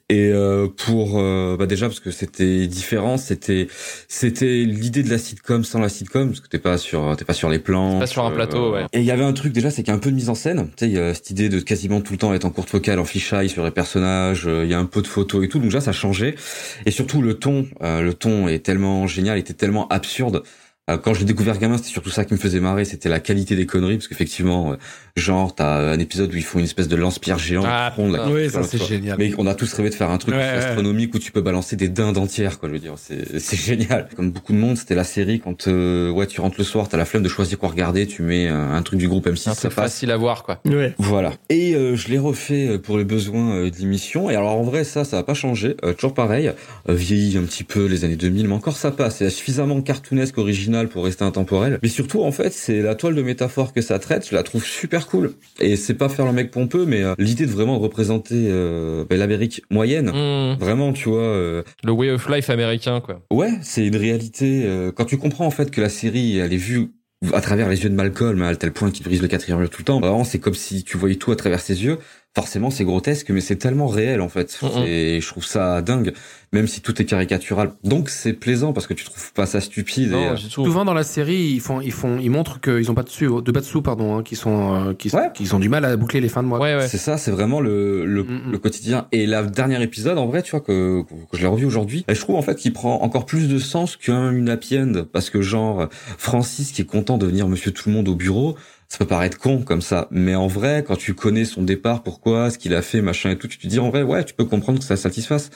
Et 0.09 0.31
euh, 0.33 0.67
pour 0.69 1.19
euh, 1.21 1.57
bah 1.59 1.67
déjà 1.67 1.87
parce 1.87 2.01
que 2.01 2.11
c'était 2.11 2.67
différent, 2.67 3.17
c'était 3.17 3.69
c'était 4.09 4.65
l'idée 4.65 5.03
de 5.03 5.11
la 5.11 5.19
sitcom 5.19 5.65
sans 5.65 5.81
la 5.81 5.89
sitcom 5.89 6.29
parce 6.29 6.41
que 6.41 6.49
t'es 6.49 6.59
pas 6.59 6.79
sur 6.79 7.17
t'es 7.17 7.25
pas 7.25 7.33
sur 7.35 7.49
les 7.49 7.59
plans. 7.59 7.99
Pas 7.99 8.07
sur 8.07 8.25
un 8.25 8.31
plateau, 8.31 8.73
ouais. 8.73 8.87
Et 8.93 9.01
il 9.01 9.05
y 9.05 9.11
avait 9.11 9.25
un 9.25 9.33
truc 9.33 9.53
déjà, 9.53 9.71
c'est 9.71 9.83
qu'il 9.83 9.93
y 9.93 9.95
a 9.95 9.97
un 9.97 10.01
peu 10.01 10.11
de 10.11 10.17
mise 10.17 10.29
en 10.29 10.35
scène. 10.35 10.69
Tu 10.77 10.85
sais, 10.85 10.91
il 10.91 10.97
y 10.97 10.99
a 10.99 11.15
cette 11.15 11.31
idée 11.31 11.49
de 11.49 11.61
quasiment 11.61 12.01
tout 12.01 12.13
le 12.13 12.19
temps 12.19 12.33
être 12.35 12.45
en 12.45 12.51
courte 12.51 12.71
focale, 12.71 12.99
en 12.99 13.05
fisheye 13.05 13.49
sur 13.49 13.65
les 13.65 13.71
personnages. 13.71 14.47
euh, 14.47 14.65
Il 14.65 14.71
y 14.71 14.75
a 14.75 14.79
un 14.79 14.85
peu 14.85 15.03
de 15.03 15.07
photos 15.07 15.28
et 15.43 15.49
tout. 15.49 15.59
Donc 15.59 15.69
déjà, 15.69 15.81
ça 15.81 15.93
changé. 15.93 16.35
Et 16.87 16.91
surtout 16.91 17.23
le 17.23 17.35
ton, 17.35 17.67
euh, 17.83 18.01
le 18.01 18.15
ton 18.15 18.49
est 18.49 18.65
tellement 18.65 19.07
génial, 19.07 19.39
était 19.39 19.55
tellement 19.55 19.89
absurde. 19.89 20.43
Euh, 20.89 20.99
Quand 20.99 21.15
je 21.15 21.21
l'ai 21.21 21.25
découvert 21.27 21.59
gamin, 21.59 21.77
c'était 21.77 21.91
surtout 21.91 22.11
ça 22.11 22.25
qui 22.25 22.35
me 22.35 22.39
faisait 22.39 22.61
marrer, 22.61 22.85
c'était 22.85 23.09
la 23.09 23.21
qualité 23.21 23.57
des 23.57 23.67
conneries, 23.67 23.97
parce 23.97 24.09
qu'effectivement, 24.09 24.73
euh, 24.73 24.77
genre, 25.17 25.55
t'as 25.55 25.93
un 25.93 25.99
épisode 25.99 26.33
où 26.33 26.37
ils 26.37 26.43
font 26.45 26.59
une 26.59 26.65
espèce 26.65 26.89
de 26.89 26.97
lance-pierre 26.97 27.39
géant, 27.39 27.63
Ah, 27.67 27.93
la 27.97 28.05
putain. 28.05 28.31
Oui, 28.31 28.49
ça, 28.51 28.63
c'est 28.63 28.83
génial. 28.83 29.17
Mais 29.19 29.33
on 29.39 29.47
a 29.47 29.55
tous 29.55 29.73
rêvé 29.75 29.91
de 29.91 29.95
faire 29.95 30.11
un 30.11 30.19
truc 30.19 30.35
Ouais, 30.35 30.41
ouais. 30.41 30.47
astronomique 30.49 31.15
où 31.15 31.19
tu 31.19 31.33
peux 31.33 31.41
balancer 31.41 31.77
des 31.77 31.89
dindes 31.89 32.17
entières, 32.19 32.59
quoi. 32.59 32.69
Je 32.69 32.75
veux 32.75 32.81
dire, 32.81 32.95
c'est 32.97 33.39
c'est 33.39 33.57
génial. 33.59 34.09
Comme 34.17 34.31
beaucoup 34.31 34.53
de 34.53 34.59
monde, 34.59 34.77
c'était 34.77 34.95
la 34.95 35.05
série 35.05 35.41
quand 35.41 35.69
euh, 35.69 36.11
ouais, 36.11 36.27
tu 36.27 36.41
rentres 36.41 36.57
le 36.59 36.65
soir, 36.65 36.89
t'as 36.89 36.97
la 36.97 37.05
flemme 37.05 37.23
de 37.23 37.29
choisir 37.29 37.59
quoi 37.59 37.69
regarder, 37.69 38.07
tu 38.07 38.23
mets 38.23 38.49
euh, 38.49 38.71
un 38.73 38.83
truc 38.83 38.99
du 38.99 39.09
groupe 39.09 39.27
M6, 39.27 39.51
Un 39.51 39.55
ça 39.55 39.69
passe. 39.69 39.75
facile 39.75 40.11
à 40.11 40.17
voir, 40.17 40.43
quoi. 40.43 40.61
Ouais. 40.67 40.95
Voilà. 40.99 41.33
Et 41.51 41.75
euh, 41.75 41.97
je 41.97 42.09
l'ai 42.09 42.19
refait 42.19 42.67
euh, 42.69 42.79
pour 42.79 42.97
les 42.99 43.05
besoins 43.05 43.55
euh, 43.57 43.71
de 43.71 43.77
l'émission. 43.77 44.31
Et 44.31 44.37
alors 44.37 44.57
en 44.57 44.63
vrai, 44.63 44.85
ça, 44.85 45.05
ça 45.05 45.17
va 45.17 45.23
pas 45.23 45.35
changer. 45.35 45.77
Euh, 45.85 45.93
toujours 45.93 46.15
pareil. 46.15 46.51
Euh, 46.89 46.95
vieilli 46.95 47.37
un 47.37 47.43
petit 47.43 47.65
peu 47.65 47.87
les 47.87 48.05
années 48.05 48.17
2000, 48.17 48.49
mais 48.49 48.55
encore 48.55 48.77
ça 48.77 48.91
passe. 48.91 49.17
C'est 49.19 49.31
suffisamment 49.31 49.81
cartoonesque, 49.83 50.39
original 50.39 50.78
pour 50.87 51.05
rester 51.05 51.25
intemporel. 51.25 51.81
Mais 51.83 51.89
surtout, 51.89 52.23
en 52.23 52.31
fait, 52.31 52.53
c'est 52.53 52.81
la 52.81 52.95
toile 52.95 53.17
de 53.17 53.23
métaphore 53.23 53.73
que 53.73 53.81
ça 53.81 53.99
traite. 53.99 54.29
Je 54.31 54.37
la 54.37 54.45
trouve 54.45 54.65
super 54.65 55.09
cool. 55.09 55.33
Et 55.59 55.75
c'est 55.75 55.95
pas 55.95 56.09
faire 56.09 56.27
le 56.27 56.33
mec 56.33 56.53
pompeux, 56.53 56.87
mais 56.87 57.03
euh, 57.03 57.15
l'idée 57.19 57.47
de 57.47 57.51
vraiment 57.51 57.81
représenter 57.81 58.47
euh, 58.49 59.05
ben, 59.11 59.19
l'Amérique 59.19 59.63
moyenne. 59.71 60.11
Hmm. 60.11 60.57
Vraiment, 60.61 60.93
tu 60.93 61.09
vois. 61.09 61.23
euh, 61.23 61.65
Le 61.83 61.91
way 61.91 62.11
of 62.11 62.29
life 62.29 62.49
américain, 62.51 63.01
quoi. 63.01 63.21
Ouais, 63.33 63.51
c'est 63.63 63.85
une 63.85 63.97
réalité. 63.97 64.69
quand 64.95 65.07
tu 65.07 65.17
comprends 65.17 65.47
en 65.47 65.51
fait 65.51 65.71
que 65.73 65.81
la 65.81 65.89
série, 65.89 66.39
elle 66.39 66.53
est 66.53 66.57
vue 66.57 66.93
à 67.33 67.41
travers 67.41 67.69
les 67.69 67.83
yeux 67.83 67.91
de 67.91 67.95
Malcolm, 67.97 68.41
à 68.43 68.55
tel 68.55 68.73
point 68.73 68.93
qu'il 68.93 69.05
brise 69.05 69.21
le 69.21 69.27
quatrième 69.27 69.59
mur 69.59 69.69
tout 69.71 69.81
le 69.81 69.85
temps. 69.85 69.99
Vraiment, 69.99 70.23
c'est 70.23 70.39
comme 70.39 70.55
si 70.55 70.85
tu 70.85 70.97
voyais 70.97 71.17
tout 71.17 71.33
à 71.33 71.37
travers 71.37 71.59
ses 71.61 71.83
yeux. 71.85 71.99
Forcément, 72.37 72.71
c'est 72.71 72.85
grotesque, 72.85 73.31
mais 73.31 73.41
c'est 73.41 73.57
tellement 73.57 73.89
réel 73.89 74.21
en 74.21 74.29
fait. 74.29 74.61
Et 74.87 75.19
je 75.21 75.27
trouve 75.27 75.45
ça 75.45 75.83
dingue, 75.83 76.13
même 76.53 76.69
si 76.69 76.81
tout 76.81 77.01
est 77.03 77.05
caricatural. 77.05 77.73
Donc 77.83 78.11
c'est 78.11 78.33
plaisant 78.33 78.73
parce 78.73 78.87
que 78.87 78.95
tu 78.95 79.05
trouves 79.05 79.33
pas 79.33 79.45
ça 79.47 79.61
stupide. 79.61 80.13
et, 80.13 80.15
euh. 80.15 80.37
Souvent 80.37 80.85
dans 80.85 80.95
la 80.95 81.03
série, 81.03 81.35
ils 81.55 81.61
font, 81.61 81.81
ils 81.81 81.91
font, 81.91 82.19
ils 82.21 82.31
montrent 82.31 82.61
qu'ils 82.61 82.91
ont 82.93 82.95
pas 82.95 83.03
de 83.03 83.09
sous, 83.09 83.41
de 83.41 83.51
pas 83.51 83.59
de 83.61 83.65
sous, 83.65 83.83
pardon, 83.83 84.17
hein, 84.19 84.23
qui 84.23 84.37
sont, 84.37 84.89
euh, 84.91 84.95
qui, 84.95 85.11
Ouais. 85.13 85.31
ont 85.53 85.59
du 85.59 85.69
mal 85.69 85.85
à 85.85 85.97
boucler 85.97 86.21
les 86.21 86.29
fins 86.29 86.43
de 86.45 86.49
mois. 86.49 86.61
Ouais, 86.61 86.77
ouais. 86.77 86.87
C'est 86.87 86.99
ça, 86.99 87.17
c'est 87.17 87.33
vraiment 87.33 87.61
le, 87.61 88.05
le, 88.07 88.25
le 88.49 88.59
quotidien. 88.59 89.09
Et 89.11 89.27
la 89.27 89.43
dernière 89.43 89.83
épisode, 89.83 90.19
en 90.19 90.27
vrai, 90.27 90.43
tu 90.43 90.53
vois, 90.53 90.61
que, 90.61 91.03
que 91.03 91.37
je 91.37 91.41
l'ai 91.41 91.49
revu 91.49 91.65
aujourd'hui, 91.65 92.05
et 92.09 92.15
je 92.15 92.21
trouve 92.21 92.37
en 92.37 92.43
fait 92.43 92.55
qu'il 92.55 92.73
prend 92.73 93.01
encore 93.03 93.27
plus 93.27 93.49
de 93.49 93.59
sens 93.59 93.97
qu'une 93.97 94.49
happy 94.49 94.79
end. 94.79 94.93
Parce 95.13 95.31
que 95.31 95.41
genre, 95.43 95.89
Francis 96.19 96.71
qui 96.71 96.83
est 96.83 96.87
content 96.87 97.19
de 97.19 97.27
venir 97.27 97.49
monsieur 97.49 97.73
tout 97.73 97.89
le 97.89 97.95
monde 97.97 98.09
au 98.09 98.15
bureau, 98.15 98.55
ça 98.89 98.99
peut 98.99 99.07
paraître 99.07 99.39
con 99.39 99.63
comme 99.63 99.83
ça. 99.83 100.09
Mais 100.11 100.35
en 100.35 100.47
vrai, 100.47 100.83
quand 100.87 100.97
tu 100.97 101.13
connais 101.15 101.45
son 101.45 101.63
départ, 101.63 102.03
pourquoi, 102.03 102.51
ce 102.51 102.57
qu'il 102.57 102.75
a 102.75 102.81
fait, 102.81 103.03
machin 103.03 103.31
et 103.31 103.37
tout, 103.37 103.47
tu 103.47 103.59
te 103.59 103.67
dis 103.67 103.79
en 103.79 103.91
vrai, 103.91 104.03
ouais, 104.03 104.25
tu 104.25 104.33
peux 104.33 104.47
comprendre 104.47 104.79
que 104.79 104.85
ça 104.85 104.97
satisfasse. 104.97 105.51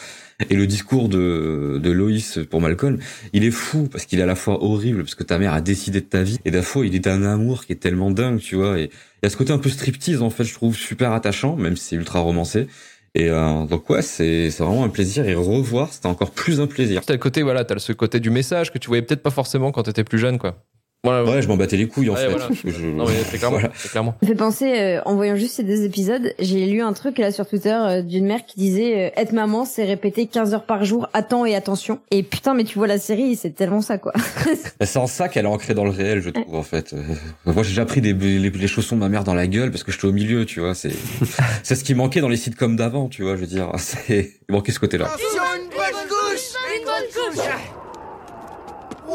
Et 0.51 0.57
le 0.57 0.67
discours 0.67 1.09
de, 1.09 1.81
de 1.83 1.91
Loïs 1.91 2.41
pour 2.51 2.61
Malcolm, 2.61 2.99
il 3.33 3.45
est 3.45 3.51
fou 3.51 3.89
parce 3.91 4.05
qu'il 4.05 4.19
est 4.19 4.23
à 4.23 4.27
la 4.27 4.35
fois 4.35 4.63
horrible 4.63 5.05
parce 5.05 5.15
que 5.15 5.23
ta 5.23 5.39
mère 5.39 5.55
a 5.55 5.61
décidé 5.61 6.01
de 6.01 6.07
ta 6.07 6.23
vie 6.23 6.39
et 6.45 6.51
d'un 6.51 6.63
fois 6.63 6.85
il 6.85 6.95
est 6.95 7.01
d'un 7.01 7.23
amour 7.23 7.65
qui 7.65 7.73
est 7.73 7.77
tellement 7.77 8.11
dingue, 8.11 8.39
tu 8.39 8.57
vois. 8.57 8.79
Et 8.79 8.85
il 8.85 9.23
y 9.23 9.27
a 9.27 9.31
ce 9.31 9.37
côté 9.37 9.53
un 9.53 9.59
peu 9.59 9.71
striptease 9.71 10.21
en 10.21 10.31
fait, 10.31 10.45
je 10.45 10.53
trouve 10.53 10.77
super 10.77 11.13
attachant, 11.13 11.57
même 11.57 11.77
si 11.77 11.85
c'est 11.87 11.97
ultra 11.97 12.21
romancé. 12.21 12.67
Et 13.15 13.29
euh, 13.31 13.65
donc 13.67 13.89
ouais, 13.91 14.03
c'est 14.03 14.51
c'est 14.51 14.63
vraiment 14.63 14.85
un 14.85 14.89
plaisir 14.89 15.27
et 15.27 15.35
revoir, 15.35 15.93
c'était 15.93 16.07
encore 16.07 16.33
plus 16.33 16.61
un 16.61 16.67
plaisir. 16.67 17.03
T'as 17.05 17.13
le 17.15 17.19
côté, 17.19 17.43
voilà, 17.43 17.65
t'as 17.65 17.79
ce 17.79 17.93
côté 17.93 18.21
du 18.21 18.31
message 18.31 18.73
que 18.73 18.79
tu 18.79 18.89
voyais 18.89 19.03
peut-être 19.03 19.23
pas 19.23 19.31
forcément 19.31 19.71
quand 19.71 19.85
t'étais 19.85 20.05
plus 20.05 20.19
jeune, 20.19 20.39
quoi. 20.39 20.65
Voilà. 21.05 21.25
Ouais, 21.29 21.43
je 21.43 21.49
m'en 21.49 21.57
battais 21.57 21.77
les 21.77 21.89
couilles 21.89 22.11
en 22.11 22.15
Ouais, 22.15 22.21
fait. 22.21 22.29
voilà. 22.29 22.49
Je- 22.65 22.87
Non, 22.87 23.07
mais 23.07 23.15
c'est 23.29 23.39
clairement. 23.39 23.59
Voilà. 23.59 23.73
c'est 23.75 23.91
clairement. 23.91 24.15
Ça 24.21 24.27
me 24.27 24.29
fait 24.33 24.39
penser, 24.39 24.79
euh, 24.81 25.01
en 25.05 25.17
voyant 25.17 25.35
juste 25.35 25.57
ces 25.57 25.65
deux 25.65 25.83
épisodes, 25.83 26.33
j'ai 26.39 26.65
lu 26.67 26.81
un 26.81 26.93
truc 26.93 27.19
là 27.19 27.33
sur 27.33 27.45
Twitter 27.45 27.73
euh, 27.75 28.03
d'une 28.03 28.25
mère 28.25 28.45
qui 28.47 28.57
disait 28.61 29.07
euh, 29.09 29.21
être 29.21 29.33
maman, 29.33 29.65
c'est 29.65 29.85
répéter 29.85 30.27
15 30.27 30.55
heures 30.55 30.65
par 30.65 30.85
jour, 30.85 31.09
attends 31.13 31.45
et 31.45 31.57
attention. 31.57 31.99
Et 32.13 32.23
putain, 32.23 32.55
mais 32.55 32.63
tu 32.63 32.79
vois 32.79 32.87
la 32.87 32.99
série, 32.99 33.35
c'est 33.35 33.51
tellement 33.51 33.81
ça 33.81 33.99
quoi. 33.99 34.13
C'est 34.81 34.99
en 34.99 35.07
ça 35.09 35.29
qu'elle 35.29 35.45
est 35.45 35.49
ancrée 35.49 35.75
dans 35.75 35.85
le 35.85 35.91
réel, 35.91 36.21
je 36.21 36.31
trouve 36.31 36.55
en 36.55 36.63
fait. 36.63 36.93
Euh, 36.93 37.03
Moi, 37.47 37.63
j'ai 37.65 37.71
déjà 37.71 37.85
pris 37.85 38.01
des, 38.01 38.13
les, 38.13 38.51
les 38.51 38.67
chaussons 38.69 38.95
de 38.97 39.01
ma 39.01 39.09
mère 39.09 39.25
dans 39.25 39.35
la 39.35 39.47
gueule 39.49 39.71
parce 39.73 39.83
que 39.85 39.91
j'étais 39.91 40.05
au 40.07 40.13
milieu, 40.13 40.45
tu 40.47 40.61
vois. 40.61 40.75
C'est 40.75 40.93
c'est 41.65 41.75
ce 41.75 41.83
qui 41.83 41.95
manquait 41.95 42.21
dans 42.21 42.29
les 42.29 42.37
sitcoms 42.37 42.77
d'avant, 42.77 43.09
tu 43.09 43.23
vois. 43.23 43.35
Je 43.35 43.41
veux 43.41 43.47
dire, 43.49 43.71
c'est 43.79 44.31
il 44.49 44.53
manquait 44.53 44.71
ce 44.73 44.79
côté-là. 44.81 45.09
une 45.19 45.69
bonne 45.69 46.09
couche 46.09 46.53
Une 46.79 46.85
bonne 46.85 47.35
couche 47.35 47.82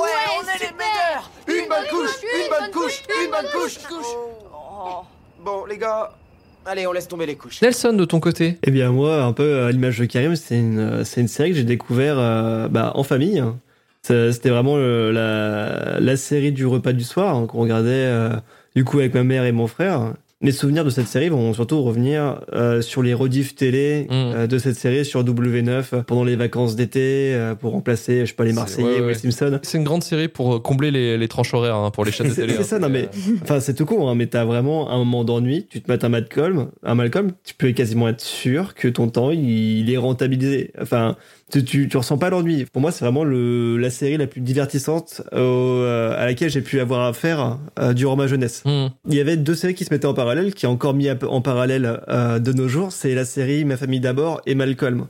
Ouais, 0.01 0.09
on 0.37 0.43
est 0.43 0.59
les 0.59 0.73
meilleurs 0.77 1.31
Une 1.47 1.67
bonne 1.69 1.87
couche 1.89 2.15
Une 2.23 2.49
bonne 2.49 2.71
couche 2.71 3.03
Une 3.23 3.31
bonne 3.31 3.45
couche 3.61 3.77
Oh. 4.79 5.03
Bon, 5.43 5.65
les 5.65 5.77
gars, 5.77 6.11
allez, 6.65 6.85
on 6.87 6.91
laisse 6.91 7.07
tomber 7.07 7.25
les 7.25 7.35
couches. 7.35 7.61
Nelson, 7.61 7.93
de 7.93 8.05
ton 8.05 8.19
côté 8.19 8.57
Eh 8.63 8.71
bien 8.71 8.91
moi, 8.91 9.23
un 9.23 9.33
peu 9.33 9.63
à 9.63 9.71
l'image 9.71 9.97
de 9.99 10.05
Karim, 10.05 10.35
c'est 10.35 10.57
une, 10.57 11.03
c'est 11.03 11.21
une 11.21 11.27
série 11.27 11.49
que 11.51 11.57
j'ai 11.57 11.63
découvert 11.63 12.15
euh, 12.19 12.67
bah, 12.67 12.91
en 12.95 13.03
famille. 13.03 13.43
Ça- 14.03 14.31
C'était 14.31 14.49
vraiment 14.49 14.75
euh, 14.77 15.11
la, 15.11 15.99
la 15.99 16.17
série 16.17 16.51
du 16.51 16.65
repas 16.65 16.93
du 16.93 17.03
soir 17.03 17.35
hein, 17.35 17.47
qu'on 17.47 17.59
regardait 17.61 17.89
euh, 17.91 18.29
du 18.75 18.83
coup 18.85 18.99
avec 18.99 19.13
ma 19.15 19.23
mère 19.23 19.45
et 19.45 19.51
mon 19.51 19.67
frère. 19.67 20.13
Mes 20.39 20.51
souvenirs 20.51 20.85
de 20.85 20.91
cette 20.91 21.07
série 21.07 21.29
vont 21.29 21.51
surtout 21.53 21.81
revenir 21.81 22.41
euh, 22.53 22.83
sur 22.83 23.01
les 23.01 23.15
rediffs 23.15 23.55
télé 23.55 24.03
Mm. 24.03 24.13
euh, 24.13 24.47
de 24.47 24.57
cette 24.59 24.75
série 24.75 25.03
sur 25.03 25.23
W9 25.23 26.03
pendant 26.03 26.23
les 26.23 26.35
vacances 26.35 26.75
d'été 26.75 27.33
euh, 27.33 27.55
pour 27.55 27.71
remplacer, 27.71 28.19
je 28.21 28.25
sais 28.27 28.33
pas, 28.35 28.43
les 28.45 28.53
Marseillais 28.53 28.87
ouais, 28.87 28.99
ou 28.99 29.05
ouais. 29.05 29.13
les 29.13 29.31
Simpsons. 29.31 29.59
C'est 29.63 29.79
une 29.79 29.83
grande 29.83 30.03
série 30.03 30.27
pour 30.27 30.61
combler 30.61 30.91
les, 30.91 31.17
les 31.17 31.27
tranches 31.27 31.55
horaires 31.55 31.77
hein, 31.77 31.89
pour 31.89 32.05
les 32.05 32.11
chaînes 32.11 32.29
de 32.29 32.33
télé. 32.35 32.53
c'est 32.53 32.59
hein. 32.59 32.63
ça, 32.63 32.79
non 32.79 32.89
mais, 32.89 33.09
enfin 33.41 33.59
c'est 33.59 33.73
tout 33.73 33.85
con, 33.85 34.07
hein, 34.07 34.13
mais 34.15 34.27
t'as 34.27 34.45
vraiment 34.45 34.91
un 34.91 34.97
moment 34.99 35.23
d'ennui, 35.23 35.65
tu 35.69 35.81
te 35.81 35.91
mets 35.91 36.05
un 36.05 36.09
Malcolm, 36.09 36.69
un 36.83 36.93
Malcolm, 36.95 37.31
tu 37.43 37.55
peux 37.55 37.71
quasiment 37.71 38.07
être 38.07 38.21
sûr 38.21 38.75
que 38.75 38.87
ton 38.87 39.09
temps 39.09 39.31
il, 39.31 39.79
il 39.79 39.91
est 39.91 39.97
rentabilisé. 39.97 40.71
Enfin, 40.79 41.15
tu, 41.51 41.63
tu, 41.63 41.87
tu 41.87 41.97
ressens 41.97 42.17
pas 42.17 42.29
l'ennui. 42.29 42.65
Pour 42.65 42.81
moi, 42.81 42.91
c'est 42.91 43.05
vraiment 43.05 43.23
le, 43.23 43.77
la 43.77 43.89
série 43.89 44.17
la 44.17 44.27
plus 44.27 44.41
divertissante 44.41 45.21
au- 45.31 45.37
euh, 45.37 46.13
à 46.21 46.25
laquelle 46.25 46.49
j'ai 46.49 46.61
pu 46.61 46.79
avoir 46.79 47.05
affaire 47.05 47.57
euh, 47.79 47.93
durant 47.93 48.15
ma 48.15 48.27
jeunesse. 48.27 48.63
Hmm. 48.65 48.87
Il 49.07 49.15
y 49.15 49.19
avait 49.21 49.37
deux 49.37 49.55
séries 49.55 49.73
qui 49.75 49.85
se 49.85 49.93
mettaient 49.93 50.07
en 50.07 50.13
parallèle, 50.13 50.53
qui 50.53 50.65
est 50.65 50.69
encore 50.69 50.93
mis 50.93 51.07
en 51.09 51.41
parallèle 51.41 52.01
euh, 52.09 52.39
de 52.39 52.51
nos 52.51 52.67
jours. 52.67 52.91
C'est 52.91 53.15
la 53.15 53.25
série 53.25 53.63
Ma 53.65 53.77
famille 53.77 53.99
d'abord 54.01 54.41
et 54.45 54.55
Malcolm. 54.55 55.07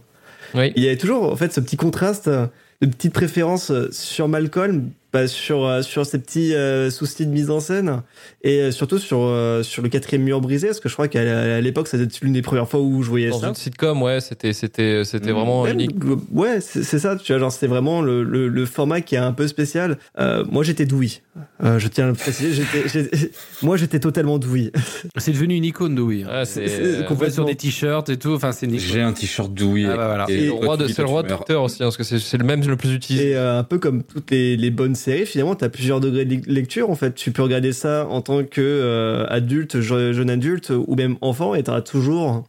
Oui. 0.54 0.72
Il 0.76 0.84
y 0.84 0.88
avait 0.88 0.98
toujours 0.98 1.32
en 1.32 1.36
fait 1.36 1.52
ce 1.54 1.60
petit 1.60 1.76
contraste 1.78 2.30
de 2.30 2.86
petites 2.88 3.14
préférences 3.14 3.72
sur 3.92 4.28
Malcolm, 4.28 4.92
pas 5.12 5.28
sur 5.28 5.66
euh, 5.66 5.82
sur 5.82 6.06
ces 6.06 6.20
petits 6.20 6.54
euh, 6.54 6.90
soucis 6.90 7.26
de 7.26 7.32
mise 7.32 7.50
en 7.50 7.60
scène 7.60 8.02
et 8.44 8.60
euh, 8.62 8.72
surtout 8.72 9.00
sur 9.00 9.20
euh, 9.22 9.64
sur 9.64 9.82
le 9.82 9.90
quatrième 9.90 10.24
mur 10.24 10.42
brisé 10.42 10.68
parce 10.68 10.80
que 10.80 10.90
je 10.90 10.94
crois 10.94 11.08
qu'à 11.08 11.62
l'époque 11.62 11.88
c'était 11.88 12.08
l'une 12.22 12.34
des 12.34 12.42
premières 12.42 12.68
fois 12.68 12.82
où 12.82 13.02
je 13.04 13.10
voyais 13.10 13.30
Dans 13.30 13.40
ça. 13.40 13.48
une 13.50 13.56
sitcom, 13.56 14.02
ouais, 14.04 14.20
c'était 14.22 14.54
c'était 14.54 15.04
c'était 15.06 15.32
vraiment 15.32 15.64
Même, 15.64 15.76
unique. 15.76 15.96
Ouais, 16.32 16.60
c'est 16.62 16.84
ça, 17.00 17.16
tu 17.16 17.32
vois, 17.32 17.40
genre 17.40 17.52
c'est 17.52 17.68
vraiment 17.68 18.02
le, 18.02 18.24
le, 18.24 18.48
le 18.48 18.66
format 18.66 19.02
qui 19.02 19.16
est 19.16 19.20
un 19.20 19.32
peu 19.34 19.48
spécial. 19.48 19.98
Euh, 20.20 20.44
moi 20.52 20.64
j'étais 20.64 20.86
douille, 20.86 21.22
Euh, 21.64 21.80
je 21.80 21.88
tiens 21.88 22.06
à 22.06 22.08
le 22.08 22.14
préciser, 22.14 22.54
j'étais- 22.54 22.88
j'étais- 22.90 23.32
moi 23.62 23.78
j'étais 23.78 24.00
totalement 24.00 24.38
douille. 24.40 24.72
C'est 25.18 25.32
devenu 25.32 25.56
une 25.56 25.66
icône 25.66 25.96
de 25.96 26.02
oui. 26.02 26.26
Ouais, 26.26 26.46
c'est 26.46 27.04
voit 27.10 27.30
sur 27.32 27.46
des 27.46 27.56
t-shirts 27.56 28.10
et 28.10 28.18
tout. 28.18 28.34
Enfin, 28.34 28.52
c'est 28.52 28.66
une 28.68 28.74
icône. 28.76 28.88
J'ai 28.88 29.02
un 29.02 29.14
t-shirt 29.14 29.54
douillet. 29.54 29.88
Ah 29.92 29.98
bah 29.98 30.08
voilà. 30.08 30.26
Et 30.30 30.40
c'est 30.40 30.46
le 30.46 30.52
roi 30.54 30.78
de 30.78 30.88
c'est 30.88 31.02
le 31.02 31.08
roi 31.08 31.24
de. 31.24 31.28
Twitter 31.34 31.54
aussi, 31.56 31.76
hein, 31.82 31.88
parce 31.88 31.98
que 31.98 32.04
c'est 32.04 32.20
c'est 32.20 32.38
le 32.38 32.44
même 32.46 32.62
le 32.68 32.76
plus 32.78 32.94
utilisé. 32.94 33.30
Et 33.32 33.36
euh, 33.36 33.60
un 33.60 33.64
peu 33.64 33.80
comme 33.80 34.04
toutes 34.04 34.30
les, 34.32 34.56
les 34.58 34.70
bonnes 34.72 34.96
séries, 34.98 35.26
finalement, 35.26 35.56
tu 35.56 35.64
as 35.64 35.70
plusieurs 35.70 36.00
degrés 36.02 36.26
de 36.26 36.42
lecture. 36.52 36.90
En 36.90 36.96
fait, 36.96 37.16
tu 37.16 37.32
peux 37.32 37.42
regarder 37.44 37.72
ça 37.72 38.06
en 38.10 38.22
tant 38.22 38.44
que 38.44 38.60
euh, 38.62 39.26
adulte, 39.30 39.80
je- 39.80 40.12
jeune 40.12 40.30
adulte 40.30 40.72
ou 40.72 40.96
même 40.96 41.16
enfant, 41.22 41.56
et 41.56 41.64
tu 41.64 41.70
auras 41.70 41.82
toujours 41.82 42.44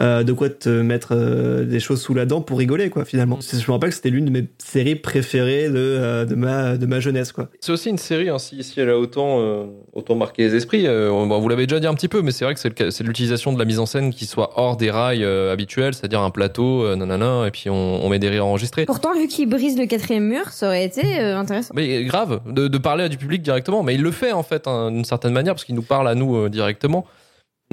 euh, 0.00 0.24
de 0.24 0.32
quoi 0.32 0.48
te 0.50 0.68
mettre 0.68 1.08
euh, 1.12 1.64
des 1.64 1.78
choses 1.78 2.00
sous 2.02 2.14
la 2.14 2.26
dent 2.26 2.40
pour 2.40 2.58
rigoler, 2.58 2.90
quoi. 2.90 3.04
Finalement, 3.04 3.38
C'est- 3.40 3.60
je 3.60 3.66
me 3.68 3.72
rappelle 3.72 3.90
que 3.90 3.94
c'était 3.96 4.10
l'une 4.10 4.24
de 4.24 4.30
mes 4.30 4.44
séries 4.58 4.96
préférées 4.96 5.68
de, 5.68 5.74
euh, 5.76 6.24
de 6.24 6.34
ma 6.34 6.76
de 6.76 6.86
ma 6.86 6.98
jeunesse, 6.98 7.30
quoi. 7.30 7.48
C'est 7.60 7.70
aussi 7.70 7.90
une 7.90 7.98
série, 7.98 8.28
hein, 8.28 8.38
si, 8.38 8.64
si 8.64 8.80
elle 8.80 8.90
a 8.90 8.98
autant, 8.98 9.38
euh, 9.40 9.66
autant 9.92 10.16
marqué 10.16 10.42
les 10.48 10.54
esprits. 10.56 10.86
euh, 10.88 11.10
bon, 11.10 11.38
vous 11.38 11.48
l'avez 11.48 11.66
déjà 11.66 11.78
dit 11.78 11.86
un 11.86 11.94
petit 11.94 12.08
peu, 12.08 12.22
mais 12.22 12.32
c'est 12.32 12.44
vrai 12.44 12.54
que 12.54 12.60
c'est 12.90 13.04
l'utilisation 13.04 13.52
de 13.52 13.58
la 13.58 13.64
mise 13.64 13.78
en 13.78 13.86
scène 13.86 14.12
qui 14.12 14.26
soit 14.26 14.52
hors 14.56 14.76
des 14.76 14.90
rails 14.90 15.22
euh, 15.24 15.52
habituels, 15.52 15.94
c'est-à-dire 15.94 16.20
un 16.22 16.30
plateau, 16.30 16.82
euh, 16.84 16.96
nanana, 16.96 17.46
et 17.46 17.50
puis 17.52 17.70
on, 17.70 18.04
on 18.04 18.08
met 18.08 18.18
des 18.18 18.28
rires 18.30 18.46
enregistrés. 18.46 18.86
Pourtant, 18.86 19.12
vu 19.14 19.28
qu'il 19.28 19.48
brise 19.48 19.78
le 19.78 19.86
quatrième 19.86 20.24
mur, 20.24 20.48
ça 20.50 20.66
aurait 20.66 20.84
été 20.84 21.20
euh, 21.20 21.38
intéressant. 21.38 21.72
Mais 21.76 22.04
grave, 22.04 22.40
de, 22.46 22.66
de 22.66 22.78
parler 22.78 23.04
à 23.04 23.08
du 23.08 23.16
public 23.16 23.42
directement. 23.42 23.82
Mais 23.84 23.94
il 23.94 24.02
le 24.02 24.10
fait 24.10 24.32
en 24.32 24.42
fait, 24.42 24.66
hein, 24.66 24.90
d'une 24.90 25.04
certaine 25.04 25.32
manière, 25.32 25.54
parce 25.54 25.64
qu'il 25.64 25.74
nous 25.76 25.82
parle 25.82 26.08
à 26.08 26.14
nous 26.16 26.36
euh, 26.36 26.48
directement. 26.48 27.06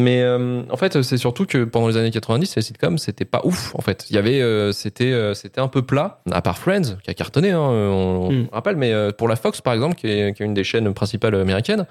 Mais 0.02 0.22
euh, 0.22 0.64
en 0.70 0.78
fait, 0.78 1.02
c'est 1.02 1.18
surtout 1.18 1.46
que 1.46 1.64
pendant 1.64 1.88
les 1.88 1.98
années 1.98 2.12
90, 2.12 2.56
les 2.56 2.62
sitcoms, 2.62 2.98
c'était 2.98 3.26
pas 3.26 3.42
ouf. 3.44 3.74
En 3.76 3.82
fait, 3.82 4.06
il 4.10 4.16
y 4.16 4.20
avait, 4.20 4.42
euh, 4.42 4.72
c'était, 4.72 5.12
euh, 5.12 5.34
c'était 5.34 5.62
un 5.62 5.68
peu 5.68 5.82
plat. 5.82 6.22
À 6.32 6.42
part 6.42 6.58
Friends, 6.58 6.98
qui 7.04 7.12
a 7.12 7.14
cartonné, 7.14 7.52
hein, 7.52 7.60
on, 7.60 8.32
Mm. 8.32 8.48
on 8.52 8.56
rappelle. 8.56 8.76
Mais 8.76 8.94
pour 9.18 9.28
la 9.28 9.36
Fox, 9.36 9.62
par 9.62 9.74
exemple, 9.74 9.96
qui 9.96 10.08
est, 10.08 10.34
qui 10.36 10.44
est 10.44 10.46
une 10.46 10.54
des 10.54 10.64
chaînes 10.64 10.94
principales 10.94 11.36
américaines, 11.36 11.86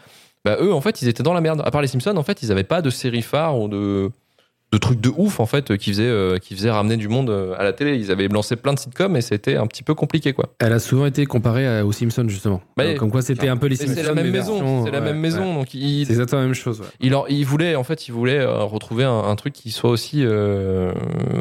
bah 0.44 0.56
eux, 0.60 0.72
en 0.72 0.80
fait, 0.80 1.02
ils 1.02 1.08
étaient 1.08 1.22
dans 1.22 1.34
la 1.34 1.40
merde. 1.40 1.62
À 1.64 1.70
part 1.70 1.82
les 1.82 1.88
Simpsons, 1.88 2.16
en 2.16 2.22
fait, 2.22 2.42
ils 2.42 2.50
avaient 2.50 2.64
pas 2.64 2.82
de 2.82 2.90
série 2.90 3.22
phare 3.22 3.58
ou 3.58 3.68
de 3.68 4.10
de 4.72 4.78
trucs 4.78 5.00
de 5.00 5.10
ouf 5.16 5.40
en 5.40 5.46
fait 5.46 5.76
qui 5.76 5.90
faisaient 5.90 6.04
euh, 6.04 6.38
qui 6.38 6.54
faisaient 6.54 6.70
ramener 6.70 6.96
du 6.96 7.08
monde 7.08 7.28
euh, 7.30 7.54
à 7.58 7.64
la 7.64 7.72
télé. 7.72 7.96
Ils 7.96 8.10
avaient 8.12 8.28
lancé 8.28 8.54
plein 8.56 8.72
de 8.72 8.78
sitcoms 8.78 9.16
et 9.16 9.20
c'était 9.20 9.56
un 9.56 9.66
petit 9.66 9.82
peu 9.82 9.94
compliqué 9.94 10.32
quoi. 10.32 10.46
Elle 10.60 10.72
a 10.72 10.78
souvent 10.78 11.06
été 11.06 11.26
comparée 11.26 11.66
à- 11.66 11.84
aux 11.84 11.92
Simpsons, 11.92 12.28
justement. 12.28 12.60
Bah, 12.76 12.84
Euh, 12.84 12.94
Comme 12.96 13.10
quoi, 13.10 13.22
c'était 13.22 13.48
un 13.48 13.56
peu 13.56 13.66
les 13.66 13.76
Simpsons. 13.76 13.94
c'est 13.96 14.02
la 14.04 14.14
même 14.14 14.26
mais 14.26 14.38
maison, 14.38 14.84
c'est 14.84 14.90
la 14.92 14.98
ouais, 15.00 15.04
même 15.06 15.18
maison 15.18 15.48
ouais. 15.48 15.54
donc 15.54 15.74
il, 15.74 16.06
C'est 16.06 16.12
exactement 16.12 16.40
la 16.42 16.46
même 16.46 16.54
chose. 16.54 16.80
ouais. 16.80 16.86
il, 17.00 17.14
en- 17.14 17.26
il 17.26 17.44
voulait 17.44 17.74
en 17.74 17.84
fait 17.84 18.06
il 18.08 18.12
voulait 18.12 18.38
euh, 18.38 18.62
retrouver 18.64 19.04
un, 19.04 19.18
un 19.18 19.34
truc 19.36 19.52
qui 19.54 19.70
soit 19.70 19.90
aussi 19.90 20.24
euh, 20.24 20.92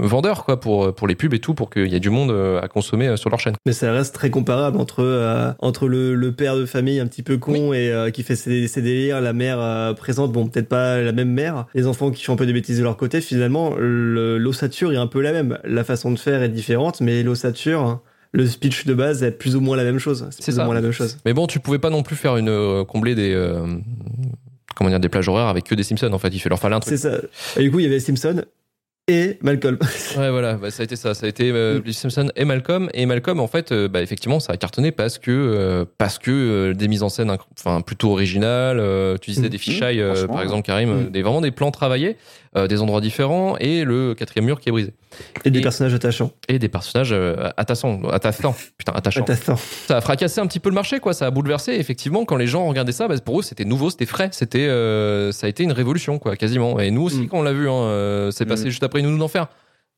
vendeur 0.01 0.45
quoi 0.45 0.59
pour 0.59 0.93
pour 0.95 1.07
les 1.07 1.15
pubs 1.15 1.33
et 1.33 1.39
tout 1.39 1.53
pour 1.53 1.69
qu'il 1.69 1.87
y 1.87 1.95
ait 1.95 1.99
du 1.99 2.09
monde 2.09 2.31
euh, 2.31 2.59
à 2.61 2.67
consommer 2.67 3.07
euh, 3.09 3.15
sur 3.17 3.29
leur 3.29 3.39
chaîne. 3.39 3.53
Mais 3.65 3.73
ça 3.73 3.91
reste 3.91 4.15
très 4.15 4.29
comparable 4.29 4.77
entre, 4.79 5.03
euh, 5.03 5.51
entre 5.59 5.87
le, 5.87 6.15
le 6.15 6.31
père 6.31 6.55
de 6.55 6.65
famille 6.65 6.99
un 6.99 7.07
petit 7.07 7.23
peu 7.23 7.37
con 7.37 7.73
et 7.73 7.91
euh, 7.91 8.09
qui 8.09 8.23
fait 8.23 8.35
ses, 8.35 8.67
ses 8.67 8.81
délires, 8.81 9.21
la 9.21 9.33
mère 9.33 9.57
euh, 9.59 9.93
présente, 9.93 10.31
bon, 10.31 10.47
peut-être 10.47 10.67
pas 10.69 10.99
la 11.01 11.11
même 11.11 11.29
mère, 11.31 11.65
les 11.75 11.85
enfants 11.87 12.11
qui 12.11 12.23
font 12.23 12.33
un 12.33 12.37
peu 12.37 12.45
des 12.45 12.53
bêtises 12.53 12.79
de 12.79 12.83
leur 12.83 12.97
côté. 12.97 13.18
Finalement, 13.21 13.75
le- 13.77 14.37
l'ossature 14.37 14.91
est 14.93 14.97
un 14.97 15.07
peu 15.07 15.21
la 15.21 15.31
même. 15.31 15.57
La 15.63 15.83
façon 15.83 16.11
de 16.11 16.19
faire 16.19 16.41
est 16.43 16.49
différente, 16.49 17.01
mais 17.01 17.23
l'ossature, 17.23 18.01
le 18.31 18.45
speech 18.47 18.85
de 18.85 18.93
base 18.93 19.23
est 19.23 19.31
plus 19.31 19.55
ou 19.55 19.61
moins 19.61 19.75
la 19.77 19.83
même 19.83 19.99
chose. 19.99 20.27
C'est 20.31 20.43
plus 20.43 20.51
ça. 20.55 20.61
ou 20.61 20.65
moins 20.65 20.75
la 20.75 20.81
même 20.81 20.91
chose. 20.91 21.17
Mais 21.25 21.33
bon, 21.33 21.47
tu 21.47 21.59
pouvais 21.59 21.79
pas 21.79 21.89
non 21.89 22.03
plus 22.03 22.15
faire 22.15 22.37
une 22.37 22.49
euh, 22.49 22.83
combler 22.85 23.15
des 23.15 23.33
euh, 23.33 23.65
comment 24.75 24.89
dire 24.89 24.99
des 24.99 25.09
plages 25.09 25.27
horaires 25.27 25.47
avec 25.47 25.65
que 25.65 25.75
des 25.75 25.83
Simpsons 25.83 26.11
en 26.13 26.19
fait. 26.19 26.29
Il 26.29 26.39
fait 26.39 26.49
leur 26.49 26.59
fallait 26.59 26.75
un 26.75 26.79
truc. 26.79 26.95
C'est 26.97 27.09
ça. 27.09 27.17
Et 27.57 27.63
du 27.63 27.71
coup, 27.71 27.79
il 27.79 27.83
y 27.83 27.87
avait 27.87 27.99
Simpson 27.99 28.43
et 29.07 29.39
Malcolm. 29.41 29.77
Ouais, 30.17 30.29
voilà, 30.29 30.53
bah, 30.55 30.69
ça 30.69 30.81
a 30.81 30.83
été 30.83 30.95
ça. 30.95 31.13
Ça 31.15 31.25
a 31.25 31.29
été 31.29 31.49
euh, 31.51 31.81
les 31.83 31.93
Simpson 31.93 32.29
et 32.35 32.45
Malcolm. 32.45 32.89
Et 32.93 33.05
Malcolm, 33.07 33.39
en 33.39 33.47
fait, 33.47 33.71
euh, 33.71 33.87
bah, 33.87 34.01
effectivement, 34.03 34.39
ça 34.39 34.53
a 34.53 34.57
cartonné 34.57 34.91
parce 34.91 35.17
que, 35.17 35.31
euh, 35.31 35.85
parce 35.97 36.19
que 36.19 36.29
euh, 36.29 36.73
des 36.75 36.87
mises 36.87 37.01
en 37.01 37.09
scène 37.09 37.29
inc- 37.31 37.39
enfin, 37.57 37.81
plutôt 37.81 38.11
originales. 38.11 38.79
euh, 38.79 39.17
tu 39.19 39.31
disais 39.31 39.43
Mhm. 39.43 39.49
des 39.49 39.57
fichailles, 39.57 40.01
euh, 40.01 40.13
Franchement, 40.13 40.33
par 40.35 40.43
exemple, 40.43 40.61
Karim, 40.63 40.89
Mhm. 41.05 41.09
des, 41.09 41.21
vraiment 41.23 41.41
des 41.41 41.49
plans 41.51 41.71
travaillés, 41.71 42.17
euh, 42.57 42.67
des 42.67 42.81
endroits 42.81 43.01
différents 43.01 43.57
et 43.59 43.83
le 43.83 44.13
quatrième 44.15 44.45
mur 44.45 44.59
qui 44.59 44.69
est 44.69 44.71
brisé. 44.71 44.93
Et 45.45 45.51
des 45.51 45.61
personnages 45.61 45.93
attachants. 45.93 46.31
Et 46.47 46.59
des 46.59 46.69
personnages 46.69 47.11
euh, 47.13 47.49
attachants. 47.57 48.01
Attachants. 48.09 48.55
Putain, 48.77 48.93
attachants. 48.93 49.25
Ça 49.87 49.97
a 49.97 50.01
fracassé 50.01 50.41
un 50.41 50.47
petit 50.47 50.59
peu 50.59 50.69
le 50.69 50.75
marché, 50.75 50.99
quoi. 50.99 51.13
Ça 51.13 51.25
a 51.27 51.31
bouleversé. 51.31 51.73
Effectivement, 51.73 52.25
quand 52.25 52.35
les 52.37 52.47
gens 52.47 52.67
regardaient 52.67 52.91
ça, 52.91 53.07
bah, 53.07 53.15
pour 53.23 53.39
eux, 53.39 53.43
c'était 53.43 53.65
nouveau, 53.65 53.89
c'était 53.89 54.05
frais. 54.05 54.29
C'était, 54.31 54.67
euh, 54.67 55.31
ça 55.31 55.47
a 55.47 55.49
été 55.49 55.63
une 55.63 55.71
révolution, 55.71 56.17
quoi, 56.19 56.35
quasiment. 56.35 56.79
Et 56.79 56.91
nous 56.91 57.03
aussi, 57.03 57.21
Mm. 57.21 57.27
quand 57.27 57.39
on 57.39 57.43
l'a 57.43 57.53
vu, 57.53 57.69
hein, 57.69 58.29
c'est 58.31 58.45
passé 58.45 58.65
Mm. 58.65 58.69
juste 58.69 58.83
après 58.83 58.99
une 58.99 59.09
nous 59.11 59.17
d'enfer. 59.17 59.47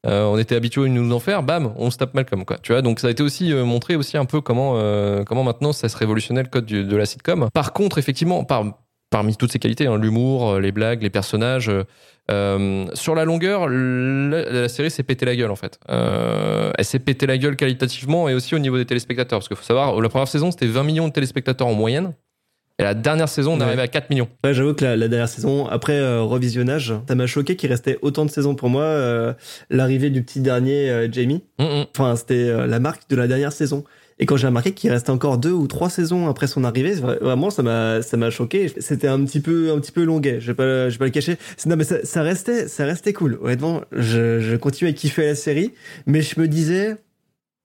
Euh, 0.07 0.23
on 0.23 0.39
était 0.39 0.55
habitués 0.55 0.81
à 0.81 0.85
une 0.87 0.95
nous 0.95 1.07
d'enfer, 1.07 1.43
bam, 1.43 1.73
on 1.77 1.91
se 1.91 1.97
tape 1.99 2.15
Malcolm, 2.15 2.43
quoi. 2.43 2.57
Tu 2.63 2.71
vois, 2.71 2.81
donc 2.81 2.99
ça 2.99 3.05
a 3.07 3.11
été 3.11 3.21
aussi 3.21 3.53
euh, 3.53 3.63
montré 3.65 3.95
aussi 3.95 4.17
un 4.17 4.25
peu 4.25 4.41
comment, 4.41 4.73
euh, 4.77 5.23
comment 5.23 5.43
maintenant 5.43 5.73
ça 5.73 5.89
se 5.89 5.95
révolutionnait 5.97 6.41
le 6.41 6.49
code 6.49 6.65
du- 6.65 6.83
de 6.83 6.95
la 6.95 7.05
sitcom. 7.05 7.49
Par 7.53 7.71
contre, 7.71 7.99
effectivement, 7.99 8.43
par, 8.43 8.63
parmi 9.11 9.35
toutes 9.35 9.51
ces 9.51 9.59
qualités, 9.59 9.85
hein, 9.85 9.97
l'humour, 9.99 10.49
euh, 10.53 10.59
les 10.59 10.71
blagues, 10.71 11.03
les 11.03 11.09
personnages, 11.11 11.69
euh, 11.69 11.83
euh, 12.31 12.87
sur 12.93 13.13
la 13.13 13.25
longueur, 13.25 13.67
la, 13.69 14.49
la 14.51 14.69
série 14.69 14.89
s'est 14.89 15.03
pété 15.03 15.25
la 15.25 15.35
gueule 15.35 15.51
en 15.51 15.55
fait. 15.55 15.79
Euh, 15.89 16.71
elle 16.77 16.85
s'est 16.85 16.99
pété 16.99 17.27
la 17.27 17.37
gueule 17.37 17.55
qualitativement 17.57 18.29
et 18.29 18.33
aussi 18.33 18.55
au 18.55 18.59
niveau 18.59 18.77
des 18.77 18.85
téléspectateurs. 18.85 19.39
Parce 19.39 19.47
qu'il 19.49 19.57
faut 19.57 19.63
savoir, 19.63 19.99
la 20.01 20.09
première 20.09 20.27
saison 20.27 20.49
c'était 20.49 20.65
20 20.65 20.83
millions 20.83 21.07
de 21.07 21.13
téléspectateurs 21.13 21.67
en 21.67 21.73
moyenne. 21.73 22.13
Et 22.79 22.83
la 22.83 22.93
dernière 22.95 23.29
saison, 23.29 23.51
on 23.53 23.57
est 23.57 23.59
Ouais. 23.59 23.65
arrivé 23.67 23.81
à 23.83 23.87
4 23.87 24.09
millions. 24.09 24.27
Ouais, 24.43 24.55
j'avoue 24.55 24.73
que 24.73 24.83
la, 24.83 24.95
la 24.97 25.07
dernière 25.07 25.27
saison, 25.29 25.67
après 25.67 25.93
euh, 25.99 26.21
revisionnage, 26.23 26.93
ça 27.07 27.13
m'a 27.13 27.27
choqué 27.27 27.55
qu'il 27.55 27.69
restait 27.69 27.99
autant 28.01 28.25
de 28.25 28.31
saisons 28.31 28.55
pour 28.55 28.69
moi. 28.69 28.83
euh, 28.83 29.33
L'arrivée 29.69 30.09
du 30.09 30.23
petit 30.23 30.39
dernier 30.39 30.89
euh, 30.89 31.07
Jamie, 31.11 31.43
Hum, 31.59 31.67
hum. 31.67 31.85
enfin 31.95 32.15
c'était 32.15 32.65
la 32.65 32.79
marque 32.79 33.07
de 33.09 33.15
la 33.17 33.27
dernière 33.27 33.51
saison. 33.51 33.83
Et 34.21 34.25
quand 34.27 34.37
j'ai 34.37 34.45
remarqué 34.47 34.71
qu'il 34.71 34.89
restait 34.91 35.09
encore 35.09 35.37
deux 35.39 35.51
ou 35.51 35.65
trois 35.67 35.89
saisons 35.89 36.29
après 36.29 36.45
son 36.47 36.63
arrivée, 36.63 36.93
vra- 36.95 37.19
vraiment 37.19 37.49
ça 37.49 37.63
m'a 37.63 38.01
ça 38.03 38.15
m'a 38.17 38.29
choqué. 38.29 38.71
C'était 38.77 39.07
un 39.07 39.25
petit 39.25 39.39
peu 39.41 39.71
un 39.71 39.79
petit 39.79 39.91
peu 39.91 40.03
longuet. 40.03 40.39
Je 40.39 40.47
vais 40.47 40.53
pas 40.53 40.87
je 40.89 40.93
vais 40.93 40.99
pas 40.99 41.05
le 41.05 41.11
cacher. 41.11 41.37
Non 41.65 41.75
mais 41.75 41.83
ça, 41.83 42.05
ça 42.05 42.21
restait 42.21 42.67
ça 42.67 42.85
restait 42.85 43.13
cool. 43.13 43.39
Honnêtement, 43.41 43.81
je, 43.91 44.39
je 44.39 44.55
continuais 44.55 44.91
à 44.91 44.93
kiffer 44.93 45.25
la 45.25 45.35
série, 45.35 45.73
mais 46.05 46.21
je 46.21 46.39
me 46.39 46.47
disais 46.47 46.95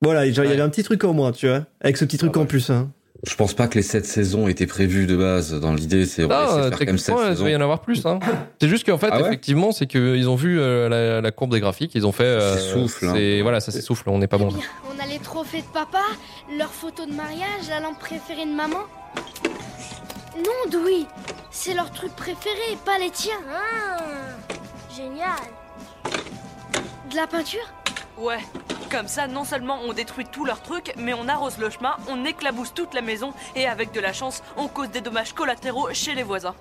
voilà, 0.02 0.30
genre, 0.30 0.44
il 0.44 0.50
y 0.50 0.52
avait 0.52 0.62
un 0.62 0.68
petit 0.68 0.82
truc 0.82 1.04
en 1.04 1.12
moins, 1.14 1.32
tu 1.32 1.46
vois, 1.48 1.66
avec 1.80 1.96
ce 1.96 2.04
petit 2.04 2.18
truc 2.18 2.32
Ah 2.34 2.38
ouais. 2.38 2.44
en 2.44 2.46
plus. 2.46 2.68
Hein. 2.70 2.90
Je 3.28 3.34
pense 3.34 3.54
pas 3.54 3.66
que 3.66 3.74
les 3.74 3.82
sept 3.82 4.06
saisons 4.06 4.46
étaient 4.46 4.66
prévues 4.68 5.06
de 5.06 5.16
base. 5.16 5.52
Dans 5.60 5.74
l'idée, 5.74 6.06
c'est 6.06 6.26
même 6.26 6.30
sept 6.68 6.78
techniquement, 6.78 7.22
il 7.28 7.34
va 7.36 7.50
y 7.50 7.56
en 7.56 7.60
avoir 7.60 7.80
plus. 7.80 8.06
Hein. 8.06 8.20
C'est 8.60 8.68
juste 8.68 8.86
qu'en 8.86 8.98
fait, 8.98 9.08
Ah 9.10 9.20
ouais 9.20 9.26
effectivement, 9.26 9.72
c'est 9.72 9.86
qu'ils 9.86 10.28
ont 10.28 10.36
vu 10.36 10.60
euh, 10.60 10.88
la, 10.88 11.20
la 11.20 11.30
courbe 11.32 11.50
des 11.52 11.58
graphiques, 11.60 11.94
ils 11.96 12.06
ont 12.06 12.12
fait. 12.12 12.22
euh, 12.24 12.54
Ça 12.54 12.60
s'essouffle, 12.60 13.06
hein. 13.06 13.12
c'est- 13.16 13.42
Voilà, 13.42 13.58
ça 13.60 13.72
s'essouffle, 13.72 14.08
on 14.10 14.18
n'est 14.18 14.28
pas 14.28 14.38
bon. 14.38 14.50
là. 14.50 14.58
On 14.88 15.02
a 15.02 15.06
les 15.08 15.18
trophées 15.18 15.62
de 15.62 15.66
papa, 15.74 16.02
leurs 16.56 16.72
photos 16.72 17.08
de 17.08 17.12
mariage, 17.14 17.68
la 17.68 17.80
lampe 17.80 17.98
préférée 17.98 18.46
de 18.46 18.54
maman. 18.54 18.78
Non, 20.36 20.70
Dewey, 20.70 21.04
c'est 21.50 21.74
leur 21.74 21.90
truc 21.90 22.14
préféré, 22.14 22.76
pas 22.84 22.98
les 22.98 23.10
tiens. 23.10 23.32
Ah, 23.50 23.96
génial. 24.94 25.30
De 27.10 27.16
la 27.16 27.26
peinture? 27.26 27.60
Ouais, 28.18 28.40
comme 28.90 29.08
ça, 29.08 29.26
non 29.26 29.44
seulement 29.44 29.78
on 29.84 29.92
détruit 29.92 30.24
tous 30.24 30.46
leurs 30.46 30.62
trucs, 30.62 30.94
mais 30.96 31.12
on 31.12 31.28
arrose 31.28 31.58
le 31.58 31.68
chemin, 31.68 31.96
on 32.08 32.24
éclabousse 32.24 32.72
toute 32.72 32.94
la 32.94 33.02
maison, 33.02 33.34
et 33.54 33.66
avec 33.66 33.92
de 33.92 34.00
la 34.00 34.14
chance, 34.14 34.42
on 34.56 34.68
cause 34.68 34.90
des 34.90 35.02
dommages 35.02 35.34
collatéraux 35.34 35.92
chez 35.92 36.14
les 36.14 36.22
voisins. 36.22 36.54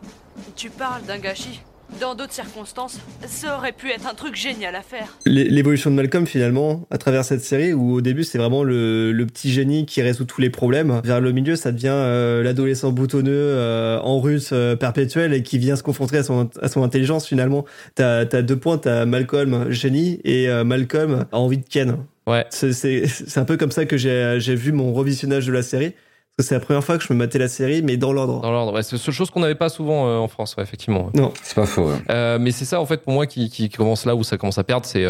Tu 0.57 0.69
parles 0.69 1.03
d'un 1.03 1.17
gâchis. 1.17 1.61
Dans 2.01 2.13
d'autres 2.13 2.33
circonstances, 2.33 2.99
ça 3.25 3.57
aurait 3.57 3.71
pu 3.71 3.89
être 3.89 4.05
un 4.05 4.13
truc 4.13 4.35
génial 4.35 4.75
à 4.75 4.81
faire. 4.81 5.07
L'é- 5.25 5.45
L'évolution 5.49 5.89
de 5.89 5.95
Malcolm 5.95 6.27
finalement 6.27 6.85
à 6.91 6.97
travers 6.97 7.23
cette 7.23 7.41
série 7.41 7.71
où 7.73 7.93
au 7.93 8.01
début 8.01 8.23
c'est 8.25 8.37
vraiment 8.37 8.63
le, 8.63 9.13
le 9.13 9.25
petit 9.25 9.49
génie 9.49 9.85
qui 9.85 10.01
résout 10.01 10.25
tous 10.25 10.41
les 10.41 10.49
problèmes. 10.49 10.99
Vers 11.05 11.21
le 11.21 11.31
milieu 11.31 11.55
ça 11.55 11.71
devient 11.71 11.87
euh, 11.93 12.43
l'adolescent 12.43 12.91
boutonneux 12.91 13.31
euh, 13.33 13.97
en 13.99 14.19
russe 14.19 14.49
euh, 14.51 14.75
perpétuel 14.75 15.33
et 15.33 15.41
qui 15.41 15.57
vient 15.57 15.77
se 15.77 15.83
confronter 15.83 16.17
à 16.17 16.23
son, 16.23 16.49
à 16.61 16.67
son 16.67 16.83
intelligence 16.83 17.27
finalement. 17.27 17.63
T'as 17.95 18.19
as 18.21 18.41
deux 18.41 18.57
points, 18.57 18.77
t'as 18.77 19.05
Malcolm 19.05 19.71
génie 19.71 20.19
et 20.25 20.49
euh, 20.49 20.63
Malcolm 20.65 21.25
a 21.31 21.37
envie 21.37 21.59
de 21.59 21.65
Ken. 21.67 21.97
Ouais. 22.27 22.45
C'est- 22.49 22.73
C'est 22.73 23.05
c'est 23.07 23.39
un 23.39 23.45
peu 23.45 23.55
comme 23.55 23.71
ça 23.71 23.85
que 23.85 23.95
j'ai 23.97 24.35
j'ai 24.39 24.55
vu 24.55 24.71
mon 24.73 24.91
revisionnage 24.93 25.45
de 25.47 25.53
la 25.53 25.61
série. 25.63 25.93
Parce 26.37 26.47
que 26.47 26.49
c'est 26.49 26.55
la 26.55 26.59
première 26.65 26.83
fois 26.83 26.97
que 26.97 27.03
je 27.03 27.13
me 27.13 27.17
matais 27.17 27.39
la 27.39 27.47
série 27.47 27.81
mais 27.81 27.95
dans 27.95 28.11
l'ordre. 28.11 28.41
Dans 28.41 28.51
l'ordre, 28.51 28.73
ouais, 28.73 28.83
c'est 28.83 28.97
une 28.97 29.13
chose 29.13 29.29
qu'on 29.29 29.39
n'avait 29.39 29.55
pas 29.55 29.69
souvent 29.69 30.07
euh, 30.09 30.17
en 30.17 30.27
France, 30.27 30.55
ouais, 30.57 30.63
effectivement. 30.63 31.09
Non. 31.13 31.31
C'est 31.41 31.55
pas 31.55 31.65
faux. 31.65 31.83
ouais. 31.87 31.95
Euh, 32.09 32.37
mais 32.41 32.51
c'est 32.51 32.65
ça 32.65 32.81
en 32.81 32.85
fait 32.85 33.03
pour 33.03 33.13
moi 33.13 33.25
qui, 33.25 33.49
qui 33.49 33.69
commence 33.69 34.05
là 34.05 34.15
où 34.17 34.23
ça 34.23 34.37
commence 34.37 34.57
à 34.57 34.65
perdre, 34.65 34.85
c'est 34.85 35.05
euh, 35.05 35.09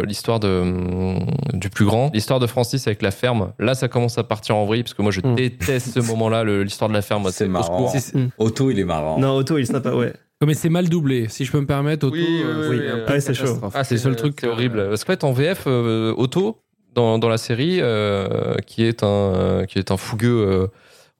euh, 0.00 0.02
l'histoire 0.04 0.40
de 0.40 0.48
hum, 0.48 1.26
du 1.54 1.70
plus 1.70 1.86
grand, 1.86 2.10
l'histoire 2.12 2.38
de 2.38 2.46
Francis 2.46 2.86
avec 2.86 3.00
la 3.00 3.10
ferme. 3.10 3.52
Là, 3.58 3.74
ça 3.74 3.88
commence 3.88 4.18
à 4.18 4.24
partir 4.24 4.56
en 4.56 4.66
vrille 4.66 4.82
parce 4.82 4.94
que 4.94 5.00
moi 5.02 5.10
je 5.10 5.20
Mm. 5.22 5.34
déteste 5.36 5.94
ce 5.94 6.00
moment-là, 6.00 6.44
l'histoire 6.44 6.88
de 6.88 6.94
la 6.94 7.02
ferme. 7.02 7.28
C'est 7.32 7.48
marrant. 7.48 7.90
Mm. 8.14 8.26
Otto, 8.38 8.70
il 8.70 8.78
est 8.78 8.84
marrant. 8.84 9.18
Non, 9.18 9.36
Otto 9.36 9.56
il 9.58 9.62
est 9.62 9.64
sympa, 9.64 9.90
ouais. 9.92 10.12
Ouais, 10.40 10.46
mais 10.46 10.54
c'est 10.54 10.68
mal 10.68 10.88
doublé, 10.88 11.26
si 11.28 11.44
je 11.44 11.50
peux 11.50 11.58
me 11.60 11.66
permettre. 11.66 12.06
Otto, 12.06 12.14
Oui, 12.14 12.24
oui, 12.28 12.42
euh, 12.44 13.04
oui, 13.08 13.20
c'est 13.20 13.30
oui, 13.30 13.34
chaud. 13.36 13.58
Ah, 13.74 13.82
c'est 13.84 13.96
le 13.96 14.00
seul 14.00 14.14
truc. 14.16 14.36
c'est 14.40 14.46
horrible. 14.46 14.86
Parce 14.90 15.02
qu'en 15.04 15.12
fait, 15.12 15.24
en 15.24 15.32
VF, 15.32 15.64
euh, 15.66 16.14
Otto 16.16 16.58
dans, 16.94 17.28
la 17.28 17.38
série, 17.38 17.78
euh, 17.80 18.56
qui 18.66 18.84
est 18.84 19.02
un 19.02 19.64
qui 19.68 19.78
est 19.78 19.90
un 19.90 19.96
fougueux. 19.96 20.70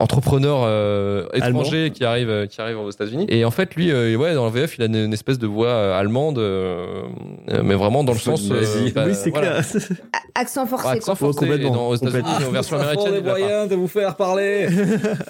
Entrepreneur 0.01 0.61
euh, 0.64 1.26
étranger 1.34 1.90
qui 1.92 2.05
arrive 2.05 2.30
euh, 2.30 2.46
qui 2.46 2.61
arrive 2.61 2.78
aux 2.78 2.90
États-Unis 2.90 3.26
et 3.28 3.44
en 3.44 3.51
fait 3.51 3.74
lui 3.74 3.90
euh, 3.90 4.14
ouais 4.16 4.32
dans 4.34 4.44
le 4.44 4.53
VF 4.53 4.76
il 4.78 4.82
a 4.82 4.86
une, 4.86 4.94
une 4.94 5.12
espèce 5.12 5.38
de 5.40 5.46
voix 5.49 5.68
euh, 5.68 5.99
allemande 5.99 6.38
euh, 6.38 7.03
euh, 7.51 7.62
mais 7.64 7.74
vraiment 7.74 8.05
dans 8.05 8.12
le 8.12 8.18
sens 8.18 8.49
bah, 8.49 8.57
oui, 9.07 9.14
c'est 9.14 9.30
voilà. 9.30 9.61
clair. 9.62 9.64
Accent 10.36 10.66
forcé. 10.66 10.86
Ouais, 10.86 10.92
accent 10.92 11.16
quoi. 11.16 11.32
forcé, 11.32 11.46
et 11.51 11.59
dans- 11.59 11.88
aux 11.88 11.96
États-Unis 11.96 12.22
en 12.46 12.51
version 12.53 12.76
américaine 12.78 13.12
il 13.16 13.22
pas. 13.24 13.66
de 13.66 13.74
vous 13.74 13.88
faire 13.88 14.14
parler. 14.14 14.68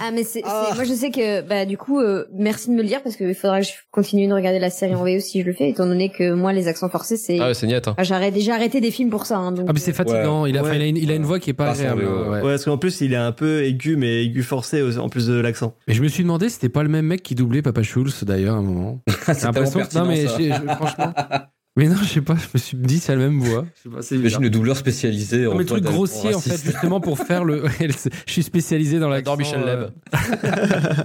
Ah 0.01 0.11
mais 0.13 0.23
c'est, 0.23 0.43
Ah. 0.45 0.73
moi 0.75 0.85
je 0.85 0.93
sais 0.93 1.11
que 1.11 1.41
bah 1.43 1.65
du 1.65 1.79
coup 1.79 2.01
euh, 2.01 2.27
merci 2.35 2.69
de 2.69 2.75
me 2.75 2.83
le 2.83 2.89
dire 2.89 3.03
parce 3.03 3.17
qu'il 3.17 3.35
faudra 3.35 3.61
que 3.61 3.67
je 3.67 3.73
continue 3.91 4.29
de 4.29 4.35
regarder 4.35 4.59
la 4.59 4.71
série 4.71 4.95
en 4.95 5.03
VO 5.03 5.19
si 5.21 5.41
je 5.41 5.47
le 5.47 5.53
fais 5.55 5.71
étant 5.71 5.87
donné 5.87 6.11
que 6.11 6.33
moi 6.35 6.53
les 6.53 6.69
accents 6.69 6.89
forcés 6.91 7.17
c'est 7.17 7.39
ah 7.41 7.49
ouais 7.49 7.55
c'est 7.55 7.67
net 7.67 7.89
hein. 7.89 7.95
Ah, 7.97 8.03
j'arrête 8.05 8.35
déjà 8.35 8.55
arrêté 8.55 8.81
des 8.83 8.91
films 8.91 9.09
pour 9.11 9.25
ça 9.27 9.39
hein, 9.39 9.53
donc 9.53 9.67
Ah, 9.69 9.73
mais 9.73 9.81
c'est 9.81 9.93
fatigant. 9.95 10.45
Il, 10.47 10.59
a, 10.59 10.63
Ouais. 10.63 10.77
il, 10.77 10.83
a 10.83 10.87
une, 10.87 10.97
il 10.99 11.11
a 11.11 11.15
une 11.15 11.25
voix 11.25 11.39
qui 11.39 11.51
est 11.51 11.55
pas 11.55 11.71
agréable. 11.71 12.05
Ouais. 12.05 12.37
Ouais, 12.37 12.41
parce 12.43 12.65
qu'en 12.67 12.77
plus 12.79 13.01
il 13.01 13.13
est 13.15 13.17
un 13.17 13.33
peu 13.33 13.63
aigu 13.65 13.97
mais 13.97 14.25
aigu 14.25 14.43
forcé 14.59 14.99
en 14.99 15.09
plus 15.09 15.27
de 15.29 15.35
l'accent. 15.35 15.77
Mais 15.87 15.95
je 15.95 16.03
me 16.03 16.09
suis 16.09 16.25
demandé, 16.25 16.49
si 16.49 16.57
c'était 16.57 16.69
pas 16.69 16.83
le 16.83 16.89
même 16.89 17.07
mec 17.07 17.23
qui 17.23 17.37
doublait 17.37 17.63
Papa 17.63 17.85
Schulz 17.85 18.25
d'ailleurs 18.25 18.57
à 18.57 18.59
un 18.59 18.63
moment. 18.63 19.01
C'est 19.27 19.45
l'impression 19.45 19.81
non 19.95 20.07
mais 20.07 20.27
franchement. 20.27 21.15
Mais 21.79 21.89
non, 21.89 21.97
je 22.03 22.09
sais 22.09 22.21
pas. 22.21 22.35
Je 22.35 22.49
me 22.53 22.59
suis 22.59 22.77
dit 22.77 22.99
c'est 22.99 23.13
la 23.13 23.19
même 23.19 23.39
voix. 23.41 23.65
Je 23.77 23.83
sais 23.83 23.89
pas, 23.89 24.03
c'est 24.03 24.17
bizarre. 24.17 24.21
Imagine 24.33 24.43
le 24.43 24.51
doubleur 24.51 24.77
spécialisé 24.77 25.45
Non, 25.45 25.53
en 25.53 25.57
mais 25.57 25.65
truc 25.65 25.85
grossier 25.85 26.35
en 26.35 26.41
fait 26.41 26.63
justement 26.63 27.01
pour 27.01 27.19
faire 27.19 27.45
le. 27.45 27.65
je 28.27 28.33
suis 28.33 28.43
spécialisé 28.43 28.99
dans 28.99 29.09
la. 29.09 29.17
J'adore 29.19 29.39
Michel 29.39 29.61
Leb. 29.65 29.91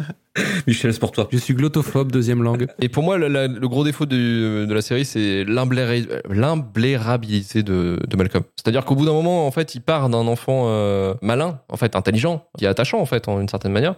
Michel 0.67 0.91
Sportoir. 0.93 1.27
Je 1.31 1.37
suis 1.37 1.53
glottophobe 1.53 2.11
deuxième 2.11 2.41
langue. 2.41 2.65
et 2.81 2.89
pour 2.89 3.03
moi 3.03 3.19
le, 3.19 3.27
la- 3.27 3.47
le 3.47 3.67
gros 3.67 3.83
défaut 3.83 4.07
du- 4.07 4.65
de 4.65 4.73
la 4.73 4.81
série 4.81 5.05
c'est 5.05 5.43
l'imblérabilité 5.45 7.61
de, 7.63 7.99
de 8.07 8.17
Malcolm 8.17 8.43
c'est-à-dire 8.55 8.83
qu'au 8.85 8.95
bout 8.95 9.05
d'un 9.05 9.11
moment 9.13 9.45
en 9.45 9.51
fait 9.51 9.75
il 9.75 9.81
part 9.81 10.09
d'un 10.09 10.25
enfant 10.27 10.63
euh, 10.67 11.13
malin 11.21 11.59
en 11.69 11.77
fait 11.77 11.95
intelligent 11.95 12.47
qui 12.57 12.65
est 12.65 12.67
attachant 12.67 12.99
en 12.99 13.05
fait 13.05 13.27
en 13.27 13.39
une 13.39 13.47
certaine 13.49 13.71
manière 13.73 13.93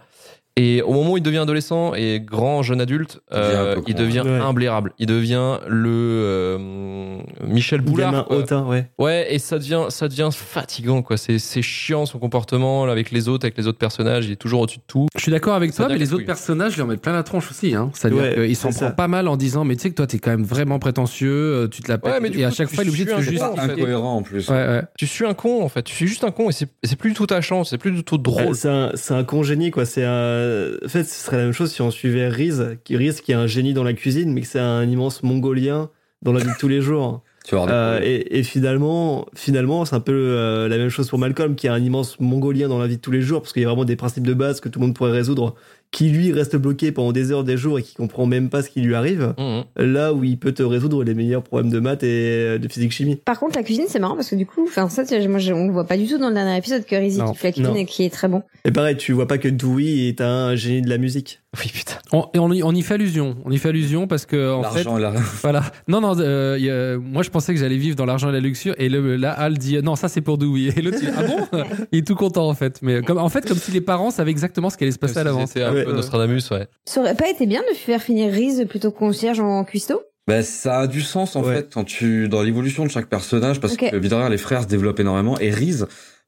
Et 0.57 0.81
au 0.81 0.93
moment 0.93 1.11
où 1.11 1.17
il 1.17 1.23
devient 1.23 1.39
adolescent 1.39 1.93
et 1.95 2.21
grand 2.21 2.63
jeune 2.63 2.79
adulte, 2.79 3.19
euh, 3.33 3.73
un 3.73 3.75
peu 3.75 3.81
il 3.87 3.95
devient 3.95 4.21
ouais. 4.25 4.39
imblairable. 4.39 4.93
Il 4.99 5.05
devient 5.05 5.57
le 5.67 5.89
euh, 5.89 7.17
Michel 7.45 7.81
Boulard. 7.81 8.31
Hautain, 8.31 8.63
ouais. 8.65 8.89
Ouais, 8.97 9.27
et 9.33 9.39
ça 9.39 9.59
devient, 9.59 9.87
ça 9.89 10.07
devient 10.07 10.29
fatigant, 10.31 11.01
quoi. 11.01 11.17
C'est, 11.17 11.39
c'est 11.39 11.61
chiant 11.61 12.05
son 12.05 12.19
comportement 12.19 12.85
là, 12.85 12.93
avec 12.93 13.11
les 13.11 13.27
autres, 13.27 13.45
avec 13.45 13.57
les 13.57 13.67
autres 13.67 13.77
personnages. 13.77 14.27
Il 14.27 14.31
est 14.31 14.37
toujours 14.37 14.61
au-dessus 14.61 14.77
de 14.77 14.83
tout. 14.87 15.07
Je 15.17 15.21
suis 15.21 15.31
d'accord 15.31 15.55
avec 15.55 15.71
Ça 15.73 15.83
toi, 15.83 15.87
mais 15.87 15.95
devient 15.95 16.05
les 16.05 16.13
autres 16.13 16.25
personnages, 16.25 16.77
ils 16.77 16.81
en 16.81 16.87
mettent 16.87 17.01
plein 17.01 17.11
la 17.11 17.23
tronche 17.23 17.51
aussi. 17.51 17.75
Hein. 17.75 17.91
C'est-à-dire 17.93 18.21
Ouais, 18.21 18.47
qu'ils 18.47 18.55
s'en 18.55 18.71
ça. 18.71 18.91
pas 18.91 19.09
mal 19.09 19.27
en 19.27 19.35
disant, 19.35 19.65
mais 19.65 19.75
tu 19.75 19.81
sais 19.81 19.89
que 19.89 19.95
toi, 19.95 20.07
t'es 20.07 20.19
quand 20.19 20.31
même 20.31 20.45
vraiment 20.45 20.79
prétentieux, 20.79 21.33
euh, 21.33 21.67
tu 21.67 21.81
te 21.81 21.91
la 21.91 21.97
pètes. 21.97 22.13
Ouais, 22.13 22.19
mais 22.21 22.29
du 22.29 22.39
et 22.39 22.45
à 22.45 22.51
chaque 22.51 22.69
fois, 22.69 22.85
il 22.85 22.87
est 22.87 22.89
obligé 22.91 23.03
de 23.03 23.41
en 23.41 23.55
fait. 23.57 23.73
Incohérent 23.73 24.15
en 24.15 24.21
plus. 24.21 24.47
Ouais, 24.49 24.55
ouais. 24.55 24.83
Tu 24.97 25.05
suis 25.05 25.25
un 25.25 25.33
con, 25.33 25.63
en 25.63 25.67
fait. 25.69 25.83
Tu 25.83 25.93
suis 25.93 26.07
juste 26.07 26.23
un 26.23 26.31
con 26.31 26.49
et 26.49 26.53
c'est, 26.53 26.69
c'est 26.83 26.95
plus 26.95 27.09
du 27.09 27.15
tout 27.17 27.27
ta 27.27 27.41
chance. 27.41 27.71
C'est 27.71 27.77
plus 27.77 27.91
du 27.91 28.05
tout 28.05 28.17
drôle. 28.17 28.55
c'est 28.55 28.69
un, 28.69 28.91
c'est 28.93 29.13
un 29.13 29.25
con 29.25 29.43
génie, 29.43 29.69
quoi. 29.69 29.85
C'est 29.85 30.05
un... 30.05 30.44
En 30.83 30.87
fait, 30.87 31.03
ce 31.03 31.25
serait 31.25 31.37
la 31.37 31.43
même 31.43 31.53
chose 31.53 31.71
si 31.71 31.81
on 31.81 31.91
suivait 31.91 32.27
Riz, 32.27 32.77
qui, 32.83 32.97
Riz, 32.97 33.21
qui 33.23 33.31
est 33.31 33.35
un 33.35 33.47
génie 33.47 33.73
dans 33.73 33.83
la 33.83 33.93
cuisine, 33.93 34.33
mais 34.33 34.41
que 34.41 34.47
c'est 34.47 34.59
un 34.59 34.83
immense 34.83 35.23
mongolien 35.23 35.89
dans 36.21 36.33
la 36.33 36.39
vie 36.39 36.49
de 36.49 36.59
tous 36.59 36.67
les 36.67 36.81
jours. 36.81 37.23
Tu 37.45 37.55
Euh, 37.55 37.99
et 38.01 38.41
finalement, 38.41 39.27
finalement, 39.35 39.85
c'est 39.85 39.95
un 39.95 39.99
peu 39.99 40.13
euh, 40.13 40.67
la 40.67 40.77
même 40.77 40.89
chose 40.89 41.07
pour 41.07 41.19
Malcolm, 41.19 41.55
qui 41.55 41.67
est 41.67 41.69
un 41.69 41.79
immense 41.79 42.19
mongolien 42.19 42.67
dans 42.67 42.79
la 42.79 42.87
vie 42.87 42.97
de 42.97 43.01
tous 43.01 43.11
les 43.11 43.21
jours, 43.21 43.41
parce 43.41 43.53
qu'il 43.53 43.61
y 43.61 43.65
a 43.65 43.67
vraiment 43.67 43.85
des 43.85 43.95
principes 43.95 44.25
de 44.25 44.33
base 44.33 44.59
que 44.61 44.67
tout 44.67 44.79
le 44.79 44.87
monde 44.87 44.95
pourrait 44.95 45.11
résoudre, 45.11 45.53
qui 45.95 46.09
lui 46.09 46.33
reste 46.33 46.57
bloqué 46.57 46.91
pendant 46.91 47.13
des 47.13 47.31
heures, 47.31 47.45
des 47.45 47.55
jours, 47.55 47.79
et 47.79 47.81
qui 47.81 47.93
comprend 47.95 48.25
même 48.25 48.49
pas 48.49 48.61
ce 48.61 48.69
qui 48.69 48.81
lui 48.81 48.95
arrive. 48.95 49.33
Mhm. 49.37 49.63
Là 49.77 50.13
où 50.13 50.25
il 50.25 50.37
peut 50.37 50.51
te 50.51 50.61
résoudre 50.61 51.05
les 51.05 51.13
meilleurs 51.13 51.41
problèmes 51.41 51.71
de 51.71 51.79
maths 51.79 52.03
et 52.03 52.59
de 52.59 52.67
physique 52.67 52.91
chimie. 52.91 53.15
Par 53.15 53.39
contre, 53.39 53.55
la 53.55 53.63
cuisine, 53.63 53.85
c'est 53.87 53.99
marrant 53.99 54.15
parce 54.15 54.29
que 54.29 54.35
du 54.35 54.45
coup, 54.45 54.65
enfin, 54.67 54.89
ça, 54.89 55.03
moi, 55.29 55.39
on 55.53 55.67
le 55.67 55.71
voit 55.71 55.85
pas 55.87 55.95
du 55.95 56.05
tout 56.05 56.17
dans 56.17 56.27
le 56.27 56.33
dernier 56.33 56.57
épisode 56.57 56.83
que 56.85 56.97
Rizzy 56.97 57.19
Non, 57.19 57.31
qui 57.31 57.37
fait 57.37 57.47
la 57.47 57.51
cuisine 57.53 57.71
non. 57.71 57.75
et 57.79 57.85
qui 57.85 58.03
est 58.03 58.09
très 58.09 58.27
bon. 58.27 58.43
Et 58.65 58.71
pareil, 58.71 58.97
tu 58.97 59.13
vois 59.13 59.25
pas 59.25 59.37
que 59.37 59.47
Dewey 59.47 60.09
est 60.09 60.19
un 60.19 60.55
génie 60.55 60.81
de 60.81 60.89
la 60.89 60.97
musique. 60.97 61.39
Oui, 61.57 61.71
putain. 61.73 61.95
On, 62.11 62.25
et 62.33 62.39
on, 62.39 62.51
y, 62.51 62.63
on 62.63 62.73
y 62.73 62.81
fait 62.81 62.95
allusion. 62.95 63.37
On 63.45 63.51
y 63.51 63.57
fait 63.57 63.69
allusion 63.69 64.07
parce 64.07 64.25
que 64.25 64.51
en 64.53 64.63
fait, 64.63 64.83
L'argent 64.83 64.97
et 64.97 65.01
la... 65.01 65.11
voilà. 65.41 65.63
Non, 65.87 66.01
non. 66.01 66.19
euh, 66.19 66.55
il 66.59 66.65
y 66.65 66.69
a- 66.69 66.97
moi, 66.97 67.23
je 67.23 67.29
pensais 67.29 67.53
que 67.53 67.59
j'allais 67.59 67.77
vivre 67.77 67.95
dans 67.95 68.05
l'argent 68.05 68.29
et 68.29 68.33
la 68.33 68.41
luxure. 68.41 68.75
Et 68.77 68.89
le, 68.89 69.15
là, 69.15 69.31
Al 69.31 69.57
dit 69.57 69.81
non, 69.81 69.95
ça 69.95 70.09
c'est 70.09 70.19
pour 70.21 70.37
Dewey. 70.37 70.73
Et 70.75 70.81
l'autre, 70.81 70.97
il 71.01 71.07
dit, 71.07 71.13
ah 71.17 71.23
bon? 71.23 71.63
Il 71.93 71.99
est 71.99 72.07
tout 72.07 72.15
content 72.15 72.49
en 72.49 72.53
fait. 72.53 72.79
Mais 72.81 73.01
comme, 73.01 73.19
en 73.19 73.29
fait, 73.29 73.47
comme 73.47 73.57
si 73.57 73.71
les 73.71 73.79
parents 73.81 74.11
savaient 74.11 74.31
exactement 74.31 74.69
ce 74.69 74.75
qui 74.77 74.83
allait 74.83 74.91
se 74.91 74.99
passer 74.99 75.19
à 75.19 75.23
l'avance. 75.23 75.55
Ouais, 75.55 75.84
peu. 75.85 75.93
Nostradamus, 75.93 76.49
ouais. 76.51 76.67
Ça 76.85 77.01
aurait 77.01 77.15
pas 77.15 77.29
été 77.29 77.45
bien 77.45 77.61
de 77.71 77.75
faire 77.75 78.01
finir 78.01 78.31
Riz 78.31 78.65
plutôt 78.65 78.91
que 78.91 78.97
concierge 78.99 79.39
en 79.39 79.63
cuistot? 79.63 80.01
Bah, 80.27 80.41
ça 80.41 80.79
a 80.81 80.87
du 80.87 81.01
sens 81.01 81.35
en 81.35 81.43
Ouais. 81.43 81.55
fait 81.57 81.73
quand 81.73 81.83
tu 81.83 82.27
dans 82.27 82.41
l'évolution 82.41 82.83
de 82.83 82.89
chaque 82.89 83.07
personnage 83.07 83.59
parce 83.59 83.73
Ok. 83.73 83.89
que 83.91 83.95
évidemment 83.95 84.27
les 84.27 84.37
frères 84.39 84.63
se 84.63 84.67
développent 84.67 84.99
énormément 84.99 85.37
et 85.39 85.51
Riz 85.51 85.83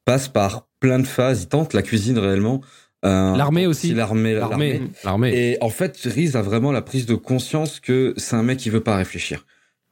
passe 0.05 0.27
par 0.27 0.67
plein 0.79 0.99
de 0.99 1.07
phases. 1.07 1.43
Il 1.43 1.47
tente 1.47 1.73
la 1.73 1.81
cuisine 1.81 2.17
réellement. 2.19 2.61
Euh, 3.05 3.35
L'armée 3.35 3.67
aussi. 3.67 3.93
L'armée, 3.93 4.33
L'armée. 4.33 4.81
L'armée. 5.03 5.31
Et 5.35 5.57
en 5.61 5.69
fait, 5.69 5.97
Riz 6.05 6.31
a 6.35 6.41
vraiment 6.41 6.71
la 6.71 6.81
prise 6.81 7.05
de 7.05 7.15
conscience 7.15 7.79
que 7.79 8.13
c'est 8.17 8.35
un 8.35 8.43
mec 8.43 8.57
qui 8.57 8.69
veut 8.69 8.81
pas 8.81 8.95
réfléchir. 8.95 9.45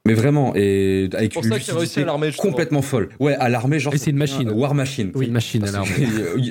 Mais 0.05 0.13
vraiment, 0.13 0.53
et 0.55 1.09
avec 1.13 1.33
pour 1.33 1.43
une 1.43 1.49
ça 1.49 1.57
lucidité 1.57 2.01
à 2.03 2.05
l'armée, 2.05 2.27
justement. 2.27 2.51
complètement 2.51 2.83
folle. 2.83 3.09
Ouais, 3.19 3.35
à 3.35 3.49
l'armée, 3.49 3.79
genre. 3.79 3.93
Et 3.93 3.97
c'est 3.97 4.11
une 4.11 4.17
machine. 4.17 4.49
un 4.49 4.53
War 4.53 4.75
Machine. 4.75 5.11
C'est 5.15 5.25
une 5.25 5.31
machine 5.31 5.67
à 5.67 5.71
l'armée. 5.71 6.07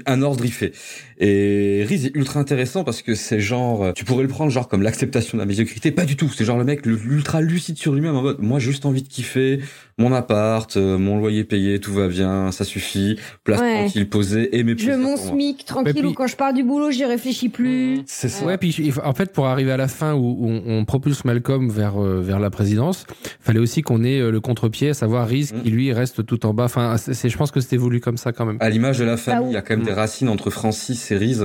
un 0.07 0.23
ordre 0.23 0.45
il 0.45 0.53
fait. 0.53 0.73
Et 1.19 1.85
Riz 1.89 2.07
est 2.07 2.17
ultra 2.17 2.41
intéressant 2.41 2.83
parce 2.83 3.01
que 3.01 3.15
c'est 3.15 3.39
genre, 3.39 3.85
euh, 3.85 3.93
tu 3.93 4.05
pourrais 4.05 4.23
le 4.25 4.29
prendre 4.29 4.51
genre 4.51 4.67
comme 4.67 4.83
l'acceptation 4.83 5.39
de 5.39 5.43
la 5.43 5.47
médiocrité, 5.47 5.93
pas 5.93 6.05
du 6.05 6.17
tout. 6.17 6.29
C'est 6.29 6.45
genre 6.45 6.59
le 6.59 6.65
mec 6.65 6.85
l'ultra 6.85 7.41
lucide 7.41 7.79
sur 7.79 7.93
lui-même 7.93 8.17
en 8.17 8.23
mode, 8.23 8.41
moi 8.41 8.59
juste 8.59 8.87
envie 8.87 9.03
de 9.03 9.09
kiffer 9.09 9.61
mon 9.99 10.13
appart, 10.13 10.77
euh, 10.77 10.99
mon 10.99 11.19
loyer 11.19 11.45
payé, 11.45 11.79
tout 11.79 11.93
va 11.93 12.09
bien, 12.09 12.51
ça 12.53 12.65
suffit, 12.65 13.19
place 13.45 13.61
Ouais. 13.61 13.75
tranquille 13.85 14.09
posée 14.09 14.57
et 14.59 14.65
mes 14.65 14.77
Je 14.77 14.91
mon. 14.93 15.17
SMIC 15.17 15.65
tranquille 15.65 15.95
puis- 15.95 16.05
ou 16.07 16.13
quand 16.13 16.27
je 16.27 16.37
pars 16.37 16.53
du 16.53 16.65
boulot, 16.65 16.91
j'y 16.91 17.05
réfléchis 17.05 17.49
plus. 17.49 18.03
C'est 18.07 18.29
ça. 18.29 18.45
Ouais, 18.45 18.59
puis 18.59 18.93
en 19.05 19.15
fait, 19.15 19.33
pour 19.33 19.47
arriver 19.47 19.71
à 19.73 19.77
la 19.77 19.89
fin 19.89 20.15
où, 20.15 20.19
où 20.41 20.49
on, 20.49 20.63
on 20.67 20.85
propulse 20.85 21.25
Malcolm 21.25 21.69
vers 21.71 22.03
euh, 22.03 22.21
vers 22.21 22.41
la 22.41 22.51
présidence, 22.51 23.07
fallait 23.41 23.61
aussi 23.61 23.83
qu'on 23.83 24.03
ait 24.03 24.19
euh, 24.21 24.31
le 24.31 24.41
contre-pied, 24.41 24.89
à 24.91 24.95
savoir 24.95 25.29
Riz 25.29 25.51
Mm. 25.55 25.63
qui 25.63 25.71
lui 25.71 25.93
reste 25.93 26.25
tout 26.27 26.45
en 26.47 26.55
bas. 26.55 26.65
Enfin, 26.65 26.97
c'est, 26.97 27.29
je 27.29 27.37
pense 27.37 27.51
que 27.51 27.61
c'était 27.61 27.77
voulu 27.77 28.01
comme 28.01 28.17
ça 28.17 28.33
quand 28.33 28.47
même. 28.47 28.57
À 28.61 28.71
l'image 28.71 28.99
de 28.99 29.05
la 29.05 29.13
Ah 29.13 29.17
famille, 29.17 29.51
il 29.51 29.55
y 29.55 29.57
a 29.57 29.63
quand 29.63 29.77
même 29.77 29.87
des 29.87 29.93
racines 29.93 30.29
entre 30.29 30.51
Francis 30.51 31.11
et 31.13 31.17
Riz 31.17 31.41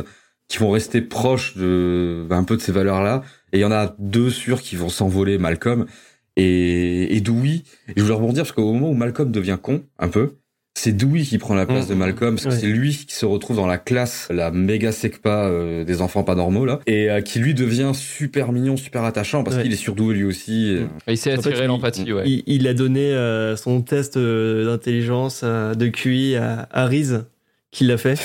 qui 0.47 0.58
vont 0.58 0.72
rester 0.72 1.02
proches 1.02 1.56
de 1.58 2.26
bah, 2.28 2.36
un 2.38 2.43
peu 2.43 2.58
de 2.58 2.62
ces 2.62 2.72
valeurs-là. 2.72 3.22
Et 3.54 3.58
il 3.60 3.62
y 3.62 3.66
en 3.66 3.72
a 3.72 3.95
deux 4.00 4.30
sûrs 4.32 4.62
qui 4.62 4.76
vont 4.76 4.89
s'envoler, 4.89 5.38
Malcolm 5.38 5.86
et, 6.40 7.16
et 7.16 7.22
Dewey. 7.22 7.62
Et 7.90 7.94
je 7.98 8.02
voulais 8.02 8.16
rebondir 8.16 8.44
parce 8.44 8.52
qu'au 8.52 8.74
moment 8.74 8.90
où 8.90 8.94
Malcolm 8.94 9.32
devient 9.32 9.58
con, 9.62 9.84
un 9.98 10.08
peu, 10.10 10.34
c'est 10.76 10.96
Dewey 10.96 11.24
qui 11.24 11.38
prend 11.40 11.56
la 11.56 11.66
place 11.66 11.88
de 11.88 11.94
Malcolm 11.96 12.36
parce 12.36 12.46
que 12.46 12.52
Ouais. 12.52 12.58
c'est 12.58 12.68
lui 12.68 12.96
qui 12.96 13.14
se 13.14 13.26
retrouve 13.26 13.58
dans 13.58 13.68
la 13.68 13.78
classe, 13.78 14.28
la 14.30 14.50
méga 14.52 14.94
secpa 14.94 15.46
euh, 15.46 15.84
des 15.84 16.02
enfants 16.02 16.24
pas 16.24 16.36
normaux 16.36 16.64
là, 16.66 16.80
et 16.88 17.10
euh, 17.10 17.20
qui 17.22 17.40
lui 17.40 17.54
devient 17.54 17.92
super 17.94 18.54
mignon, 18.54 18.78
super 18.78 19.04
attachant 19.04 19.44
parce 19.44 19.58
Ouais. 19.58 19.64
qu'il 19.64 19.74
est 19.74 19.78
surdoué 19.78 20.14
lui 20.16 20.24
aussi. 20.24 20.70
et- 20.70 20.86
Il 21.12 21.18
s'est 21.18 21.34
En 21.38 21.42
fait, 21.42 21.50
attiré 21.50 21.66
il- 21.66 21.68
l'empathie, 21.68 22.14
ouais. 22.14 22.24
Il, 22.26 22.44
il 22.48 22.68
a 22.68 22.74
donné 22.74 23.12
euh, 23.12 23.58
son 23.58 23.82
test 23.82 24.16
euh, 24.16 24.66
d'intelligence 24.68 25.42
euh, 25.44 25.74
de 25.74 25.88
QI 25.88 26.36
à, 26.38 26.70
à 26.72 26.86
Riz, 26.86 27.14
qui 27.72 27.84
l'a 27.84 27.98
fait. 27.98 28.18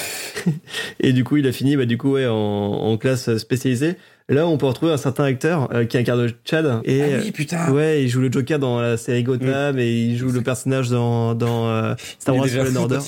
et 1.00 1.12
du 1.12 1.24
coup, 1.24 1.36
il 1.36 1.46
a 1.46 1.52
fini 1.52 1.76
bah, 1.76 1.86
du 1.86 1.98
coup, 1.98 2.12
ouais, 2.12 2.26
en, 2.26 2.34
en 2.34 2.96
classe 2.96 3.36
spécialisée. 3.36 3.96
Là, 4.28 4.46
on 4.46 4.56
peut 4.56 4.64
retrouver 4.66 4.92
un 4.92 4.96
certain 4.96 5.24
acteur 5.24 5.68
euh, 5.74 5.84
qui 5.84 5.98
incarne 5.98 6.28
Chad. 6.44 6.80
Et, 6.84 7.02
Ah 7.02 7.06
oui, 7.22 7.30
putain. 7.30 7.70
Ouais, 7.72 8.02
il 8.02 8.08
joue 8.08 8.20
le 8.20 8.32
Joker 8.32 8.58
dans 8.58 8.80
la 8.80 8.96
série 8.96 9.22
Gotham 9.22 9.78
et 9.78 9.92
il 9.92 10.16
joue 10.16 10.30
le 10.30 10.40
personnage 10.40 10.88
dans, 10.88 11.34
dans 11.34 11.68
euh, 11.68 11.94
Star 12.18 12.34
Il 12.34 12.38
est 12.38 12.40
Wars 12.40 12.48
Fallen 12.48 12.72
fou 12.72 12.78
Order. 12.80 12.98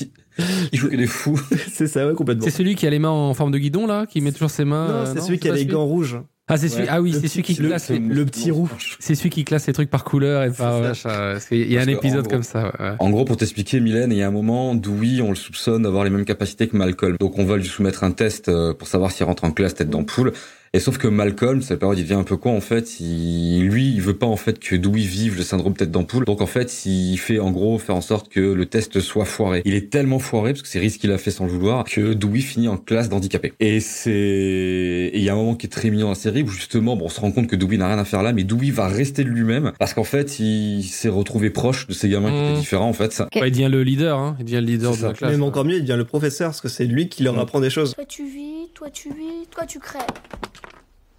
il- 0.73 0.79
joue 0.79 0.91
que 0.91 0.97
des 0.97 1.07
fous. 1.07 1.41
c'est 1.73 1.87
ça, 1.87 2.07
ouais, 2.07 2.13
complètement. 2.15 2.45
C'est 2.45 2.51
celui 2.51 2.75
qui 2.75 2.87
a 2.87 2.91
les 2.91 2.99
mains 2.99 3.09
en 3.09 3.33
forme 3.33 3.51
de 3.51 3.57
guidon 3.59 3.87
là, 3.87 4.05
qui 4.05 4.21
met 4.21 4.31
toujours 4.33 4.51
ses 4.51 4.67
mains. 4.67 4.89
Non, 4.89 4.95
euh, 4.95 5.05
c'est 5.15 5.21
celui 5.23 5.39
qui 5.39 5.49
a 5.49 5.55
les 5.55 5.65
gants 5.65 5.87
rouges. 5.87 6.19
Ah, 6.49 6.57
c'est 6.57 6.69
celui. 6.69 6.87
Ah 6.89 7.03
oui, 7.03 7.13
c'est 7.13 7.27
celui 7.27 7.43
qui 7.43 7.55
petit- 7.55 7.63
le- 7.63 7.69
classe. 7.71 7.91
les- 7.91 7.99
le 7.99 8.25
petit 8.25 8.53
roux. 8.53 8.71
C'est 9.01 9.17
celui 9.17 9.31
qui 9.31 9.45
classe 9.45 9.67
les 9.67 9.73
trucs 9.73 9.91
par 9.91 10.05
couleur 10.05 10.45
et 10.45 10.51
par. 10.53 10.95
ça. 10.95 11.09
parce 11.09 11.47
qu'il 11.47 11.59
y 11.71 11.77
a 11.77 11.81
Parce 11.81 11.89
un 11.89 11.93
épisode 11.93 12.21
gros- 12.23 12.31
comme 12.31 12.43
ça. 12.45 12.73
ouais. 12.79 12.93
En 13.01 13.11
gros, 13.11 13.25
pour 13.25 13.37
t'expliquer, 13.37 13.81
Mylène, 13.81 14.13
il 14.13 14.19
y 14.19 14.23
a 14.23 14.29
un 14.29 14.31
moment, 14.31 14.77
Dewey, 14.77 15.21
on 15.23 15.31
le 15.31 15.35
soupçonne 15.35 15.83
d'avoir 15.83 16.05
les 16.05 16.11
mêmes 16.11 16.25
capacités 16.25 16.69
que 16.69 16.77
Malcolm. 16.77 17.17
Donc, 17.19 17.37
on 17.39 17.45
va 17.45 17.57
lui 17.57 17.67
soumettre 17.67 18.05
un 18.05 18.13
test 18.13 18.49
euh, 18.49 18.75
pour 18.75 18.87
savoir 18.87 19.11
s'il 19.11 19.27
rentre 19.27 19.43
en 19.43 19.51
classe 19.51 19.75
tête 19.75 19.91
d'ampoule. 19.91 20.33
Et 20.73 20.81
sauf 20.81 20.99
que 20.99 21.09
Malcolm, 21.09 21.63
cette 21.63 21.79
période, 21.79 21.99
il 21.99 22.03
devient 22.03 22.15
un 22.15 22.25
peu 22.25 22.37
con, 22.37 22.57
en 22.57 22.61
fait. 22.61 23.01
Il, 23.01 23.67
lui, 23.67 23.93
il 23.95 24.01
veut 24.01 24.17
pas, 24.17 24.27
en 24.27 24.37
fait, 24.37 24.59
que 24.59 24.77
Dewey 24.77 25.03
vive 25.03 25.37
le 25.37 25.43
syndrome 25.43 25.75
tête 25.75 25.91
d'ampoule. 25.91 26.25
Donc, 26.25 26.41
en 26.41 26.47
fait, 26.47 26.85
il 26.87 27.17
fait, 27.17 27.39
en 27.39 27.51
gros, 27.51 27.79
faire 27.79 27.97
en 27.97 28.01
sorte 28.01 28.29
que 28.29 28.41
le 28.41 28.67
test 28.67 29.01
soit 29.01 29.25
foiré. 29.25 29.63
Il 29.65 29.75
est 29.75 29.91
tellement 29.91 30.19
foiré, 30.19 30.53
parce 30.53 30.63
que 30.63 30.69
c'est 30.69 30.79
Riz 30.79 30.99
qui 30.99 31.07
l'a 31.07 31.19
fait 31.19 31.31
sans 31.31 31.45
le 31.45 31.51
vouloir, 31.51 31.85
que 31.85 32.13
Dewey 32.13 32.41
finit 32.41 32.69
en 32.69 32.77
classe 32.77 33.09
d'handicapé. 33.09 33.53
Et 33.61 33.81
c'est, 33.81 34.11
et 34.11 35.17
il 35.17 35.23
y 35.23 35.29
a 35.29 35.33
un 35.33 35.37
moment 35.37 35.55
qui 35.55 35.67
est 35.67 35.71
très 35.71 35.91
mignon 35.91 36.07
dans 36.07 36.11
la 36.11 36.15
série 36.15 36.43
où, 36.43 36.49
justement, 36.49 36.97
bon, 36.97 37.07
on 37.07 37.09
se 37.09 37.21
rend 37.21 37.33
compte 37.33 37.47
que 37.47 37.57
Dewey 37.57 37.77
n'a 37.77 37.89
rien 37.89 37.99
à 37.99 38.05
faire 38.05 38.23
là, 38.23 38.33
mais 38.33 38.45
Dewey 38.45 38.71
va 38.71 38.89
rester 38.89 39.25
de 39.25 39.31
lui-même, 39.31 39.73
parce 39.79 39.95
qu'en 39.95 40.05
fait, 40.05 40.39
il 40.41 40.83
s'est 40.83 41.09
retrouvé 41.09 41.51
proche 41.51 41.87
de 41.87 41.93
ces 41.93 42.09
gamins 42.09 42.31
qui 42.31 42.51
étaient 42.51 42.61
différents, 42.61 42.89
en 42.89 42.93
fait. 42.93 43.23
Ouais, 43.37 43.49
il 43.49 43.53
devient 43.53 43.69
le 43.71 43.83
leader, 43.83 44.19
hein. 44.19 44.37
Il 44.39 44.45
devient 44.45 44.61
le 44.61 44.67
leader 44.73 44.97
de 44.97 45.03
la 45.03 45.13
classe. 45.13 45.31
Même 45.31 45.43
encore 45.43 45.65
mieux, 45.65 45.77
il 45.77 45.83
devient 45.83 45.97
le 45.97 46.05
professeur 46.05 46.49
parce 46.49 46.61
que 46.61 46.69
c'est 46.69 46.85
lui 46.85 47.09
qui 47.09 47.23
leur 47.23 47.39
apprend 47.39 47.61
des 47.61 47.71
choses. 47.71 47.95
Toi 47.95 48.05
tu 48.07 48.25
vis, 48.25 48.56
toi 48.77 48.91
tu 48.91 49.11
vis, 49.13 49.47
toi 49.51 49.65
tu 49.67 49.79
crèves. 49.81 50.03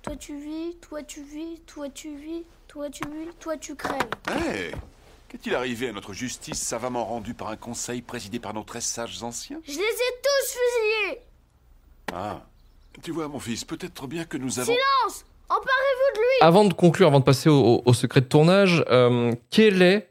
Toi 0.04 0.16
tu 0.16 0.38
vis, 0.40 0.76
toi 0.80 1.02
tu 1.04 1.22
vis, 1.24 1.60
toi 1.66 1.90
tu 1.90 2.16
vis, 2.16 2.44
toi 2.68 2.90
tu 2.90 3.04
vis, 3.10 3.34
toi 3.40 3.58
tu 3.58 3.76
crèves. 3.76 3.98
Hé 4.30 4.72
Qu'est-il 5.28 5.54
arrivé 5.56 5.90
à 5.90 5.92
notre 5.92 6.14
justice 6.14 6.62
savamment 6.62 7.04
rendue 7.04 7.34
par 7.34 7.50
un 7.50 7.58
conseil 7.58 8.02
présidé 8.02 8.40
par 8.40 8.54
nos 8.54 8.64
très 8.64 8.80
sages 8.80 9.22
anciens? 9.24 9.60
Je 9.66 9.74
les 9.74 9.78
ai 9.80 10.14
tous 10.24 10.52
fusillés 10.52 11.22
Ah. 12.14 12.42
Tu 13.04 13.12
vois, 13.12 13.28
mon 13.28 13.40
fils, 13.40 13.64
peut-être 13.66 14.08
bien 14.08 14.24
que 14.26 14.38
nous 14.38 14.60
avons... 14.60 14.72
Silence 14.74 15.26
Emparez-vous 15.50 16.16
de 16.16 16.20
lui 16.20 16.42
Avant 16.42 16.66
de 16.66 16.74
conclure, 16.74 17.08
avant 17.08 17.20
de 17.20 17.26
passer 17.26 17.50
au, 17.50 17.60
au- 17.60 17.82
au 17.86 17.94
secret 17.94 18.22
de 18.22 18.26
tournage, 18.26 18.84
euh, 18.90 19.34
quel 19.50 19.82
est 19.82 20.10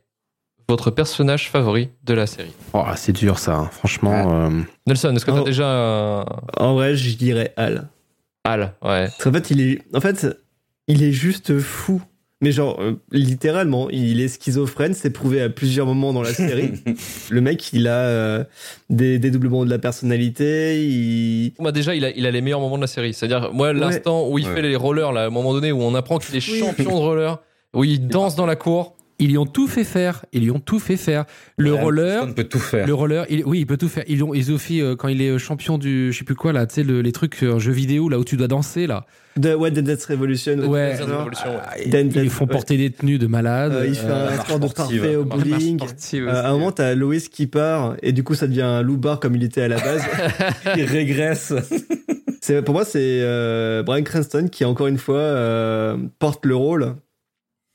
votre 0.68 0.90
personnage 0.90 1.50
favori 1.50 1.90
de 2.04 2.14
la 2.14 2.26
série 2.26 2.52
Oh, 2.72 2.82
c'est 2.96 3.12
dur 3.12 3.38
ça, 3.38 3.54
hein. 3.56 3.68
franchement. 3.72 4.46
euh, 4.46 4.50
Nelson, 4.86 5.14
est-ce 5.14 5.24
que 5.24 5.30
t'as 5.30 5.40
Oh. 5.40 5.44
déjà 5.44 5.66
un... 5.68 6.24
En 6.58 6.74
vrai, 6.74 6.96
je 6.96 7.16
dirais 7.16 7.52
Al. 7.56 7.88
Al 8.44 8.74
Ouais. 8.82 9.06
Parce 9.06 9.22
qu'en 9.24 9.32
fait, 9.32 9.50
il 9.50 9.60
est, 9.60 9.82
en 9.94 10.00
fait, 10.00 10.26
il 10.88 11.02
est 11.02 11.12
juste 11.12 11.58
fou. 11.60 12.00
Mais 12.42 12.52
genre, 12.52 12.78
euh, 12.82 13.00
littéralement, 13.12 13.88
il 13.88 14.20
est 14.20 14.28
schizophrène, 14.28 14.92
c'est 14.92 15.08
prouvé 15.10 15.40
à 15.40 15.48
plusieurs 15.48 15.86
moments 15.86 16.12
dans 16.12 16.20
la 16.20 16.34
série. 16.34 16.72
le 17.30 17.40
mec, 17.40 17.72
il 17.72 17.88
a 17.88 17.94
euh, 17.96 18.44
des 18.90 19.18
dédoublements 19.18 19.64
de 19.64 19.70
la 19.70 19.78
personnalité, 19.78 20.84
il... 20.86 21.54
Bah 21.58 21.72
déjà, 21.72 21.94
il 21.94 22.04
a, 22.04 22.10
il 22.10 22.26
a 22.26 22.30
les 22.30 22.42
meilleurs 22.42 22.60
moments 22.60 22.76
de 22.76 22.82
la 22.82 22.88
série. 22.88 23.14
C'est-à-dire, 23.14 23.52
moi, 23.54 23.72
l'instant 23.72 24.28
où 24.28 24.38
il 24.38 24.46
Ouais. 24.46 24.54
fait 24.54 24.60
les 24.62 24.76
rollers, 24.76 25.12
là, 25.12 25.22
à 25.22 25.26
un 25.28 25.30
moment 25.30 25.54
donné, 25.54 25.72
où 25.72 25.80
on 25.80 25.94
apprend 25.94 26.18
qu'il 26.18 26.36
est 26.36 26.40
champion 26.40 26.90
de 26.90 27.00
roller, 27.00 27.38
où 27.74 27.84
il 27.84 28.06
danse 28.06 28.36
dans 28.36 28.46
la 28.46 28.56
cour. 28.56 28.96
Ils 29.18 29.30
lui 29.30 29.38
ont 29.38 29.46
tout 29.46 29.66
fait 29.66 29.84
faire. 29.84 30.24
Ils 30.32 30.42
lui 30.42 30.50
ont 30.50 30.60
tout 30.60 30.78
fait 30.78 30.98
faire. 30.98 31.24
Le 31.56 31.72
Ouais, 31.72 31.80
roller. 31.80 32.18
Stone 32.22 32.34
peut 32.34 32.44
tout 32.44 32.58
faire. 32.58 32.86
Le 32.86 32.92
roller, 32.92 33.24
il- 33.30 33.44
oui, 33.46 33.60
il 33.60 33.66
peut 33.66 33.78
tout 33.78 33.88
faire. 33.88 34.04
Ils 34.08 34.22
ont, 34.22 34.34
ils 34.34 34.52
ont 34.52 34.58
fait, 34.58 34.80
euh, 34.82 34.94
quand 34.94 35.08
il 35.08 35.22
est 35.22 35.30
euh, 35.30 35.38
champion 35.38 35.78
du, 35.78 36.12
je 36.12 36.18
sais 36.18 36.24
plus 36.24 36.34
quoi 36.34 36.52
là, 36.52 36.66
tu 36.66 36.74
sais, 36.74 36.82
le- 36.82 37.00
les 37.00 37.12
trucs 37.12 37.42
euh, 37.42 37.54
en 37.54 37.58
jeu 37.58 37.72
vidéo 37.72 38.08
là 38.10 38.18
où 38.18 38.24
tu 38.24 38.36
dois 38.36 38.46
danser 38.48 38.86
là. 38.86 39.06
De, 39.38 39.54
ouais, 39.54 39.70
Dead 39.70 39.84
Death 39.84 40.04
Revolution. 40.04 40.58
Ouais. 40.68 40.92
Death 40.96 41.06
Revolution, 41.06 41.48
ouais. 41.50 41.82
Ils, 41.86 41.90
Dan- 41.90 42.10
ils 42.14 42.20
lui 42.22 42.28
font 42.28 42.44
ouais. 42.46 42.50
porter 42.52 42.76
des 42.76 42.90
tenues 42.90 43.18
de 43.18 43.26
malade. 43.26 43.72
Euh, 43.72 43.86
il 43.86 43.94
fait 43.94 44.06
Euh, 44.06 44.28
un 44.30 44.36
sport 44.40 44.60
de 44.60 44.68
parfait 44.68 45.16
au 45.16 45.24
bowling. 45.24 45.78
Euh, 46.14 46.28
à 46.34 46.48
un 46.48 46.52
moment, 46.52 46.72
t'as 46.72 46.94
Lois 46.94 47.16
qui 47.30 47.46
part, 47.46 47.96
et 48.02 48.12
du 48.12 48.22
coup, 48.22 48.34
ça 48.34 48.46
devient 48.46 48.62
un 48.62 48.82
loupard 48.82 49.18
comme 49.20 49.34
il 49.34 49.44
était 49.44 49.62
à 49.62 49.68
la 49.68 49.76
base. 49.78 50.02
Il 50.76 50.84
régresse. 50.84 51.52
C'est 52.40 52.62
pour 52.62 52.74
moi 52.74 52.84
c'est 52.84 53.00
euh, 53.22 53.82
Brian 53.82 54.04
Cranston 54.04 54.46
qui 54.50 54.64
encore 54.64 54.86
une 54.86 54.98
fois 54.98 55.18
euh, 55.18 55.96
porte 56.20 56.46
le 56.46 56.54
rôle 56.54 56.94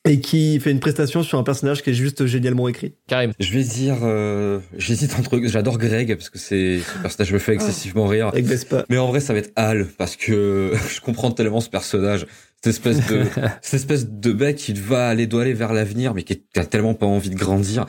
et 0.06 0.20
qui 0.20 0.60
fait 0.60 0.72
une 0.72 0.80
prestation 0.80 1.22
sur 1.22 1.38
un 1.38 1.44
personnage 1.44 1.84
qui 1.84 1.92
est 1.92 1.94
juste 1.94 2.26
génialement 2.26 2.68
écrit. 2.68 2.96
Karim. 3.08 3.34
Je 3.40 3.54
vais 3.54 3.64
dire, 3.64 3.98
euh, 4.02 4.60
j'hésite 4.76 5.18
entre, 5.18 5.40
j'adore 5.46 5.78
Greg 5.78 6.16
parce 6.16 6.30
que 6.30 6.40
c'est, 6.40 6.80
ce 6.80 7.02
personnage 7.02 7.34
me 7.34 7.40
fait 7.40 7.54
excessivement 7.54 8.08
rire. 8.08 8.32
Vespa. 8.34 8.86
Mais 8.90 8.98
en 8.98 9.08
vrai, 9.08 9.20
ça 9.20 9.34
va 9.34 9.40
être 9.40 9.52
Hal 9.56 9.88
parce 9.98 10.16
que 10.16 10.74
je 10.90 11.02
comprends 11.02 11.32
tellement 11.32 11.62
ce 11.62 11.70
personnage. 11.70 12.26
Cette 12.64 12.74
espèce 12.74 13.08
de, 13.08 13.24
cette 13.62 13.76
espèce 13.76 14.10
de 14.10 14.34
mec 14.34 14.56
qui 14.56 14.74
va 14.74 15.08
aller, 15.08 15.28
doit 15.28 15.44
aller 15.44 15.54
vers 15.54 15.74
l'avenir, 15.74 16.14
mais 16.14 16.24
qui 16.24 16.42
a 16.56 16.66
tellement 16.66 16.96
pas 16.96 17.06
envie 17.06 17.30
de 17.30 17.36
grandir. 17.36 17.86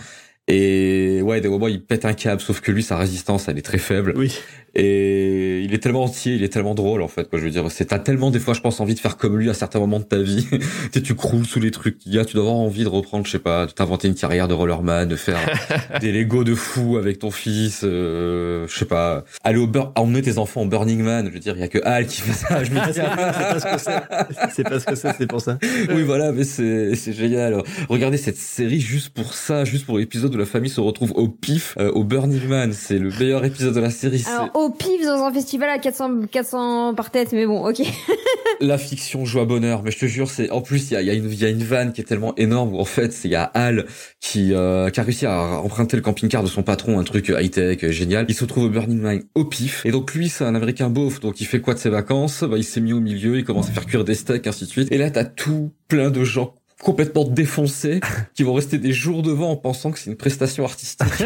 Et 0.49 1.23
ouais, 1.23 1.41
des 1.41 1.49
moments, 1.49 1.69
il 1.69 1.85
pète 1.85 2.05
un 2.05 2.15
câble, 2.15 2.41
sauf 2.41 2.61
que 2.61 2.73
lui, 2.73 2.83
sa 2.83 2.97
résistance, 2.97 3.49
elle 3.49 3.59
est 3.59 3.63
très 3.63 3.79
faible. 3.79 4.13
Oui. 4.17 4.35
Et 4.75 5.61
il 5.62 5.75
est 5.75 5.79
tellement 5.79 6.05
entier, 6.05 6.35
il 6.35 6.43
est 6.45 6.49
tellement 6.49 6.75
drôle, 6.75 7.03
en 7.03 7.09
fait, 7.09 7.29
quoi. 7.29 7.39
Je 7.39 7.45
veux 7.45 7.51
dire, 7.51 7.70
c'est, 7.70 7.87
t'as 7.87 7.99
tellement, 7.99 8.31
des 8.31 8.39
fois, 8.41 8.55
je 8.55 8.61
pense, 8.61 8.81
envie 8.81 8.95
de 8.95 9.01
faire 9.01 9.16
comme 9.16 9.39
lui 9.39 9.51
à 9.51 9.55
certains 9.55 9.79
moments 9.79 9.99
de 9.99 10.05
ta 10.05 10.18
vie. 10.18 10.47
tu 10.51 10.59
sais, 10.95 11.03
tu 11.03 11.14
croules 11.14 11.45
sous 11.47 11.61
les 11.61 11.70
trucs 11.70 11.99
qu'il 11.99 12.14
y 12.14 12.18
a, 12.18 12.25
tu 12.25 12.35
dois 12.35 12.45
avoir 12.45 12.57
envie 12.57 12.85
de 12.85 12.89
reprendre, 12.89 13.27
je 13.27 13.31
sais 13.33 13.39
pas, 13.39 13.66
de 13.66 13.73
t'inventer 13.73 14.09
une 14.09 14.14
carrière 14.14 14.49
de 14.49 14.55
rollerman, 14.55 15.09
de 15.09 15.16
faire 15.16 15.39
des 16.01 16.12
Lego 16.12 16.45
de 16.45 16.55
fou 16.55 16.97
avec 16.97 17.18
ton 17.18 17.31
fils, 17.31 17.81
euh, 17.85 18.66
je 18.68 18.79
sais 18.79 18.85
pas, 18.85 19.25
aller 19.45 19.59
au 19.59 19.66
Bur- 19.66 19.93
emmener 19.97 20.23
tes 20.23 20.39
enfants 20.39 20.62
au 20.62 20.66
Burning 20.66 21.03
Man. 21.03 21.27
Je 21.29 21.33
veux 21.33 21.39
dire, 21.41 21.55
il 21.57 21.61
y 21.61 21.64
a 21.64 21.68
que 21.68 21.79
Hal 21.85 22.07
qui 22.07 22.20
fait 22.23 22.33
ça. 22.33 22.64
Je 22.64 22.70
me 22.70 22.81
dis, 22.87 22.93
c'est 22.95 23.03
pas 23.03 23.59
ce 23.61 23.64
que 23.64 23.79
c'est. 23.79 24.51
C'est 24.55 24.64
pas 24.64 24.81
ce 24.81 24.87
que 24.87 24.95
c'est, 24.95 25.12
c'est 25.18 25.27
pour 25.27 25.41
ça. 25.41 25.59
oui, 25.95 26.03
voilà, 26.03 26.33
mais 26.33 26.45
c'est 26.45 26.95
c'est 26.95 27.12
génial. 27.12 27.62
Regardez 27.89 28.16
cette 28.16 28.37
série 28.37 28.81
juste 28.81 29.11
pour 29.11 29.35
ça, 29.35 29.64
juste 29.64 29.87
pour 29.87 29.99
l'épisode 29.99 30.35
où 30.35 30.39
la 30.39 30.47
famille 30.47 30.70
se 30.70 30.81
retrouve 30.81 31.12
au 31.14 31.29
pif 31.29 31.75
euh, 31.79 31.91
au 31.93 32.05
Burning 32.05 32.47
Man. 32.49 32.73
C'est 32.73 32.99
le 32.99 33.11
meilleur 33.11 33.45
épisode 33.45 33.75
de 33.75 33.81
la 33.81 33.91
série. 33.91 34.20
C'est 34.20 34.31
Alors, 34.31 34.51
au 34.63 34.71
pif 34.71 35.05
dans 35.05 35.25
un 35.25 35.33
festival 35.33 35.69
à 35.69 35.79
400, 35.79 36.27
400 36.31 36.95
par 36.95 37.11
tête, 37.11 37.33
mais 37.33 37.47
bon, 37.47 37.67
ok. 37.69 37.83
la 38.61 38.79
fiction 38.79 39.25
joue 39.25 39.41
à 39.41 39.45
bonheur. 39.45 39.83
Mais 39.83 39.91
je 39.91 39.99
te 39.99 40.07
jure, 40.07 40.31
c'est 40.31 40.51
en 40.51 40.61
plus 40.61 40.91
il 40.91 40.95
y 40.95 40.97
a, 40.97 41.03
y 41.03 41.11
a 41.11 41.15
une 41.15 41.31
il 41.31 41.41
y 41.41 41.45
a 41.45 41.49
une 41.49 41.63
vanne 41.63 41.93
qui 41.93 42.01
est 42.01 42.05
tellement 42.05 42.35
énorme 42.37 42.75
où 42.75 42.79
en 42.79 42.85
fait 42.85 43.13
c'est 43.13 43.29
il 43.29 43.33
y 43.33 43.37
a 43.37 43.45
Hal 43.55 43.87
qui 44.21 44.55
euh, 44.55 44.91
qui 44.91 45.01
a 45.01 45.03
réussi 45.03 45.27
à 45.27 45.61
emprunter 45.61 45.97
le 45.97 46.03
camping-car 46.03 46.43
de 46.43 46.49
son 46.49 46.63
patron, 46.63 46.99
un 46.99 47.05
truc 47.05 47.29
high 47.29 47.51
tech 47.51 47.85
génial. 47.91 48.27
Il 48.29 48.35
se 48.35 48.43
retrouve 48.43 48.65
au 48.65 48.71
Burning 48.71 49.01
Man 49.01 49.23
au 49.35 49.45
pif. 49.45 49.85
Et 49.85 49.91
donc 49.91 50.15
lui 50.15 50.29
c'est 50.29 50.45
un 50.45 50.55
Américain 50.55 50.89
beauf, 50.91 51.21
donc 51.21 51.41
il 51.41 51.47
fait 51.47 51.61
quoi 51.61 51.75
de 51.75 51.79
ses 51.79 51.91
vacances? 51.91 52.45
Bah 52.45 52.57
il 52.57 52.65
s'est 52.65 52.81
mis 52.81 52.93
au 52.93 53.01
milieu, 53.01 53.39
il 53.39 53.45
commence 53.45 53.69
à 53.69 53.73
faire 53.73 53.87
cuire 53.87 54.05
des 54.05 54.15
steaks, 54.15 54.47
ainsi 54.47 54.65
de 54.65 54.71
suite. 54.71 54.93
Et 54.93 54.99
là 54.99 55.11
t'as 55.11 55.25
tout 55.25 55.73
plein 55.89 56.11
de 56.11 56.25
gens 56.25 56.55
complètement 56.83 57.25
défoncés 57.25 58.01
qui 58.35 58.43
vont 58.43 58.55
rester 58.55 58.79
des 58.79 58.93
jours 58.93 59.23
devant 59.23 59.51
en 59.51 59.57
pensant 59.57 59.91
que 59.91 59.99
c'est 59.99 60.11
une 60.11 60.17
prestation 60.17 60.65
artistique. 60.65 61.09